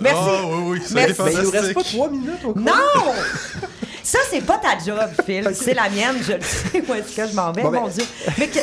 Merci. 0.00 0.20
Oui, 0.46 0.62
oui, 0.64 0.82
ça 0.84 0.98
a 0.98 1.02
été 1.02 1.14
Merci. 1.18 1.22
Mais 1.22 1.32
il 1.32 1.42
nous 1.42 1.50
reste 1.50 1.74
pas 1.74 1.82
trois 1.82 2.08
minutes 2.10 2.44
au 2.44 2.54
Non! 2.58 2.72
Ça, 4.10 4.18
c'est 4.30 4.40
pas 4.40 4.56
ta 4.58 4.78
job, 4.82 4.98
Phil. 5.26 5.50
C'est 5.54 5.74
la 5.74 5.90
mienne. 5.90 6.16
Je 6.22 6.32
le 6.32 6.40
sais 6.40 6.82
où 6.88 6.94
est-ce 6.94 7.14
que 7.14 7.28
je 7.28 7.34
m'en 7.34 7.52
vais, 7.52 7.62
Bon, 7.62 7.70
ben- 7.70 7.80
mon 7.80 7.88
Dieu? 7.88 8.04
Mais 8.38 8.46
que 8.48 8.58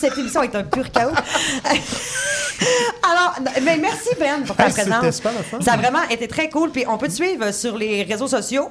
cette 0.00 0.16
émission 0.16 0.42
est 0.42 0.54
un 0.54 0.62
pur 0.62 0.88
chaos. 0.92 1.10
Alors, 3.02 3.34
mais 3.62 3.76
merci, 3.76 4.10
Ben, 4.18 4.42
pour 4.44 4.54
ta 4.56 4.70
c'était 4.70 4.88
présence. 4.88 5.20
Ça 5.60 5.72
a 5.72 5.76
vraiment 5.76 6.02
été 6.08 6.28
très 6.28 6.48
cool. 6.48 6.70
Puis 6.70 6.84
on 6.88 6.96
peut 6.98 7.08
te 7.08 7.12
suivre 7.12 7.50
sur 7.52 7.76
les 7.76 8.02
réseaux 8.04 8.28
sociaux. 8.28 8.68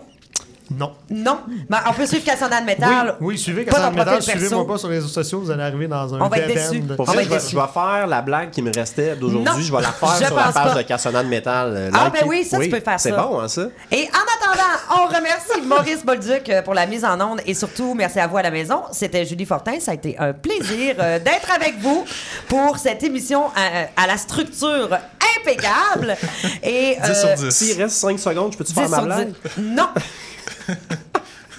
Non. 0.71 0.91
Non? 1.09 1.39
Ben, 1.69 1.79
on 1.87 1.93
peut 1.93 2.05
suivre 2.05 2.23
Cassandra 2.25 2.59
de 2.61 2.65
Metal. 2.65 3.15
Oui, 3.21 3.27
oui, 3.33 3.37
suivez 3.37 3.63
Cassandra 3.65 3.91
profil 3.91 4.05
Métal, 4.05 4.21
suivez-moi 4.23 4.67
pas 4.67 4.77
sur 4.77 4.89
les 4.89 4.95
réseaux 4.95 5.07
sociaux, 5.07 5.39
vous 5.39 5.51
allez 5.51 5.63
arriver 5.63 5.87
dans 5.87 6.13
un 6.15 6.19
On 6.21 6.27
va 6.27 6.37
être 6.39 6.47
dead 6.47 6.57
déçus. 6.57 6.83
end. 6.91 6.95
Pour 6.95 7.07
On 7.07 7.11
ça, 7.11 7.17
va 7.17 7.23
je 7.23 7.29
vais, 7.29 7.39
je 7.39 7.55
vais 7.55 7.67
faire 7.73 8.07
la 8.07 8.21
blague 8.21 8.51
qui 8.51 8.61
me 8.61 8.71
restait 8.73 9.15
d'aujourd'hui. 9.15 9.63
Je 9.63 9.71
vais 9.71 9.81
la 9.81 9.91
faire 9.91 10.09
je 10.19 10.25
sur 10.25 10.35
la 10.35 10.43
page 10.43 10.53
pas. 10.53 10.73
de 10.75 10.81
Cassonade 10.81 11.27
Métal. 11.27 11.73
euh, 11.75 11.89
Ah, 11.93 12.09
ben 12.11 12.23
oui, 12.27 12.43
ça, 12.43 12.59
tu 12.59 12.69
peux 12.69 12.79
faire 12.79 12.99
C'est 12.99 13.11
ça. 13.11 13.15
bon, 13.23 13.39
hein, 13.39 13.47
ça? 13.47 13.63
Et 13.91 14.03
en 14.13 14.51
attendant, 14.51 15.03
on 15.03 15.07
remercie 15.07 15.61
Maurice 15.65 16.05
Bolduc 16.05 16.49
euh, 16.49 16.61
pour 16.61 16.73
la 16.73 16.85
mise 16.85 17.05
en 17.05 17.19
onde 17.21 17.41
et 17.45 17.53
surtout, 17.53 17.93
merci 17.93 18.19
à 18.19 18.27
vous 18.27 18.37
à 18.37 18.41
la 18.41 18.51
maison. 18.51 18.83
C'était 18.91 19.25
Julie 19.25 19.45
Fortin. 19.45 19.79
Ça 19.79 19.91
a 19.91 19.93
été 19.93 20.17
un 20.19 20.33
plaisir 20.33 20.95
euh, 20.99 21.19
d'être 21.19 21.49
avec 21.55 21.79
vous 21.79 22.03
pour 22.49 22.77
cette 22.77 23.03
émission 23.03 23.45
à, 23.55 24.01
à 24.03 24.07
la 24.07 24.17
structure 24.17 24.89
impeccable. 25.41 26.15
Et, 26.63 26.97
10 27.03 27.19
sur 27.19 27.29
euh, 27.29 27.35
10. 27.35 27.49
S'il 27.51 27.81
reste 27.81 27.95
5 27.95 28.19
secondes, 28.19 28.51
je 28.53 28.57
peux-tu 28.57 28.73
10 28.73 28.79
faire 28.79 28.89
ma 28.89 28.97
sur 28.97 29.05
blague? 29.05 29.27
10. 29.57 29.63
Non. 29.63 29.87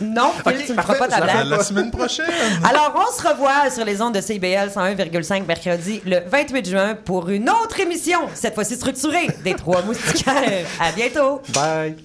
Non, 0.01 0.31
Phil, 0.47 0.55
Ok, 0.59 0.65
tu 0.67 0.73
ne 0.73 0.81
feras 0.81 0.95
pas 0.95 1.09
ta 1.09 1.21
blague. 1.21 1.37
La, 1.49 1.57
la 1.57 1.65
semaine 1.65 1.91
prochaine. 1.91 2.25
Alors, 2.65 2.95
on 2.95 3.13
se 3.21 3.27
revoit 3.27 3.69
sur 3.69 3.85
les 3.85 4.01
ondes 4.01 4.15
de 4.15 4.21
CIBL 4.21 4.69
101,5 4.73 5.45
mercredi 5.45 6.01
le 6.07 6.21
28 6.25 6.69
juin 6.69 6.95
pour 6.95 7.29
une 7.31 7.51
autre 7.51 7.81
émission, 7.81 8.21
cette 8.35 8.55
fois-ci 8.55 8.77
structurée, 8.77 9.27
des 9.43 9.55
Trois 9.55 9.83
Moustiquaires. 9.83 10.67
À 10.81 10.93
bientôt. 10.93 11.43
Bye! 11.53 11.97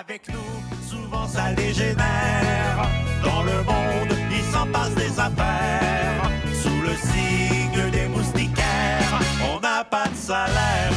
Avec 0.00 0.28
nous, 0.28 0.88
souvent 0.88 1.26
ça 1.26 1.52
dégénère. 1.54 2.88
Dans 3.24 3.42
le 3.42 3.62
monde, 3.64 4.16
il 4.30 4.52
s'en 4.52 4.66
passe 4.68 4.94
des 4.94 5.10
affaires. 5.18 6.30
Sous 6.62 6.80
le 6.82 6.94
signe 6.94 7.90
des 7.90 8.06
moustiquaires, 8.06 9.18
on 9.52 9.60
n'a 9.60 9.84
pas 9.84 10.06
de 10.06 10.16
salaire. 10.16 10.92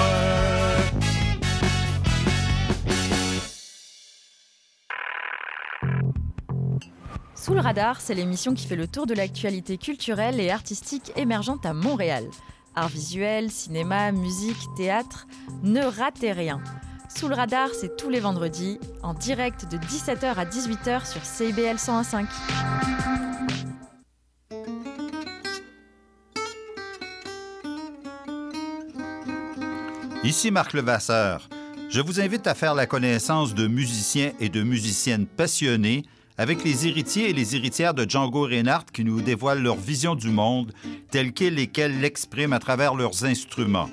Le 7.54 7.60
radar, 7.60 8.00
c'est 8.02 8.14
l'émission 8.14 8.54
qui 8.54 8.68
fait 8.68 8.76
le 8.76 8.88
tour 8.88 9.06
de 9.06 9.14
l'actualité 9.14 9.78
culturelle 9.78 10.40
et 10.40 10.52
artistique 10.52 11.12
émergente 11.16 11.66
à 11.66 11.74
Montréal. 11.74 12.26
Art 12.76 12.88
visuel, 12.88 13.52
cinéma, 13.52 14.12
musique, 14.12 14.58
théâtre, 14.78 15.28
ne 15.64 15.82
ratez 15.82 16.32
rien. 16.32 16.62
Sous 17.14 17.28
le 17.28 17.36
radar, 17.36 17.70
c'est 17.74 17.98
tous 17.98 18.10
les 18.10 18.20
vendredis, 18.20 18.80
en 19.04 19.14
direct 19.14 19.70
de 19.70 19.78
17h 19.78 20.36
à 20.36 20.46
18h 20.46 21.12
sur 21.12 21.26
CIBL 21.26 21.76
101.5. 21.76 22.28
Ici 30.24 30.52
Marc 30.52 30.74
Levasseur. 30.74 31.50
Je 31.90 32.00
vous 32.00 32.22
invite 32.22 32.48
à 32.48 32.54
faire 32.54 32.76
la 32.76 32.86
connaissance 32.86 33.54
de 33.54 33.68
musiciens 33.68 34.32
et 34.40 34.48
de 34.48 34.64
musiciennes 34.64 35.26
passionnés 35.26 36.06
avec 36.38 36.64
les 36.64 36.88
héritiers 36.88 37.30
et 37.30 37.34
les 37.34 37.56
héritières 37.56 37.94
de 37.94 38.10
Django 38.10 38.44
Reinhardt 38.44 38.86
qui 38.94 39.04
nous 39.04 39.22
dévoilent 39.22 39.62
leur 39.62 39.76
vision 39.76 40.16
du 40.16 40.30
monde 40.30 40.74
telle 41.10 41.34
qu'elle 41.34 41.60
et 41.60 41.68
qu'elle 41.68 42.00
l'expriment 42.00 42.54
à 42.54 42.60
travers 42.60 42.96
leurs 42.96 43.26
instruments. 43.26 43.90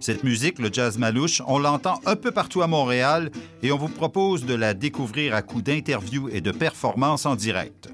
Cette 0.00 0.22
musique, 0.22 0.60
le 0.60 0.72
jazz 0.72 0.96
malouche, 0.96 1.42
on 1.46 1.58
l'entend 1.58 2.00
un 2.06 2.14
peu 2.14 2.30
partout 2.30 2.62
à 2.62 2.68
Montréal 2.68 3.30
et 3.62 3.72
on 3.72 3.76
vous 3.76 3.88
propose 3.88 4.44
de 4.44 4.54
la 4.54 4.74
découvrir 4.74 5.34
à 5.34 5.42
coups 5.42 5.64
d'interviews 5.64 6.28
et 6.28 6.40
de 6.40 6.52
performances 6.52 7.26
en 7.26 7.34
direct. 7.34 7.88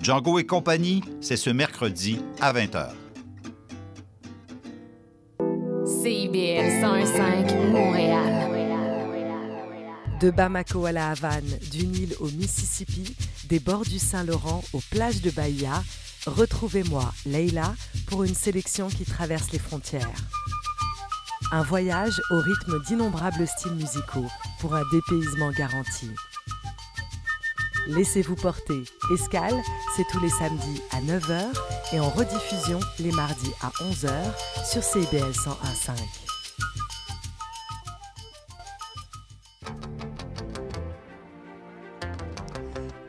Django 0.00 0.38
et 0.38 0.46
compagnie, 0.46 1.02
c'est 1.20 1.36
ce 1.36 1.50
mercredi 1.50 2.20
à 2.40 2.52
20h. 2.52 2.90
CIBL 5.84 6.82
101.5 6.82 7.72
Montréal. 7.72 8.57
De 10.20 10.30
Bamako 10.30 10.84
à 10.86 10.90
la 10.90 11.10
Havane, 11.10 11.58
du 11.70 11.86
Nil 11.86 12.14
au 12.18 12.28
Mississippi, 12.30 13.14
des 13.48 13.60
bords 13.60 13.84
du 13.84 14.00
Saint-Laurent 14.00 14.64
aux 14.72 14.80
plages 14.90 15.22
de 15.22 15.30
Bahia, 15.30 15.84
retrouvez-moi, 16.26 17.12
Leila, 17.24 17.74
pour 18.06 18.24
une 18.24 18.34
sélection 18.34 18.88
qui 18.88 19.04
traverse 19.04 19.52
les 19.52 19.60
frontières. 19.60 20.10
Un 21.52 21.62
voyage 21.62 22.20
au 22.30 22.40
rythme 22.40 22.82
d'innombrables 22.84 23.46
styles 23.46 23.74
musicaux 23.74 24.26
pour 24.58 24.74
un 24.74 24.82
dépaysement 24.90 25.52
garanti. 25.52 26.10
Laissez-vous 27.86 28.36
porter. 28.36 28.82
Escale, 29.14 29.56
c'est 29.96 30.06
tous 30.10 30.20
les 30.20 30.30
samedis 30.30 30.82
à 30.90 31.00
9h 31.00 31.44
et 31.92 32.00
en 32.00 32.08
rediffusion 32.10 32.80
les 32.98 33.12
mardis 33.12 33.52
à 33.62 33.68
11h 33.84 34.10
sur 34.68 34.82
CBL 34.82 35.30
101.5. 35.30 36.27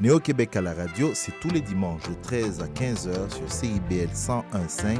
Néo-Québec 0.02 0.56
à 0.56 0.62
la 0.62 0.74
radio, 0.74 1.12
c'est 1.14 1.34
tous 1.42 1.50
les 1.50 1.60
dimanches 1.60 2.04
de 2.04 2.14
13 2.24 2.62
à 2.62 2.68
15h 2.68 3.36
sur 3.36 3.52
CIBL 3.52 4.08
101.5. 4.14 4.98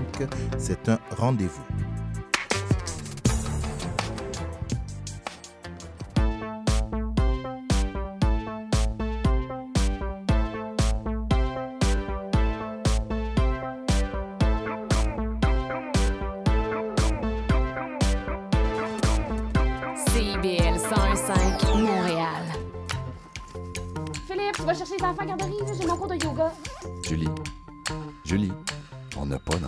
C'est 0.58 0.90
un 0.90 1.00
rendez-vous. 1.12 1.64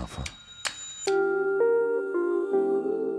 Chercher 0.07 0.23
les 0.23 0.40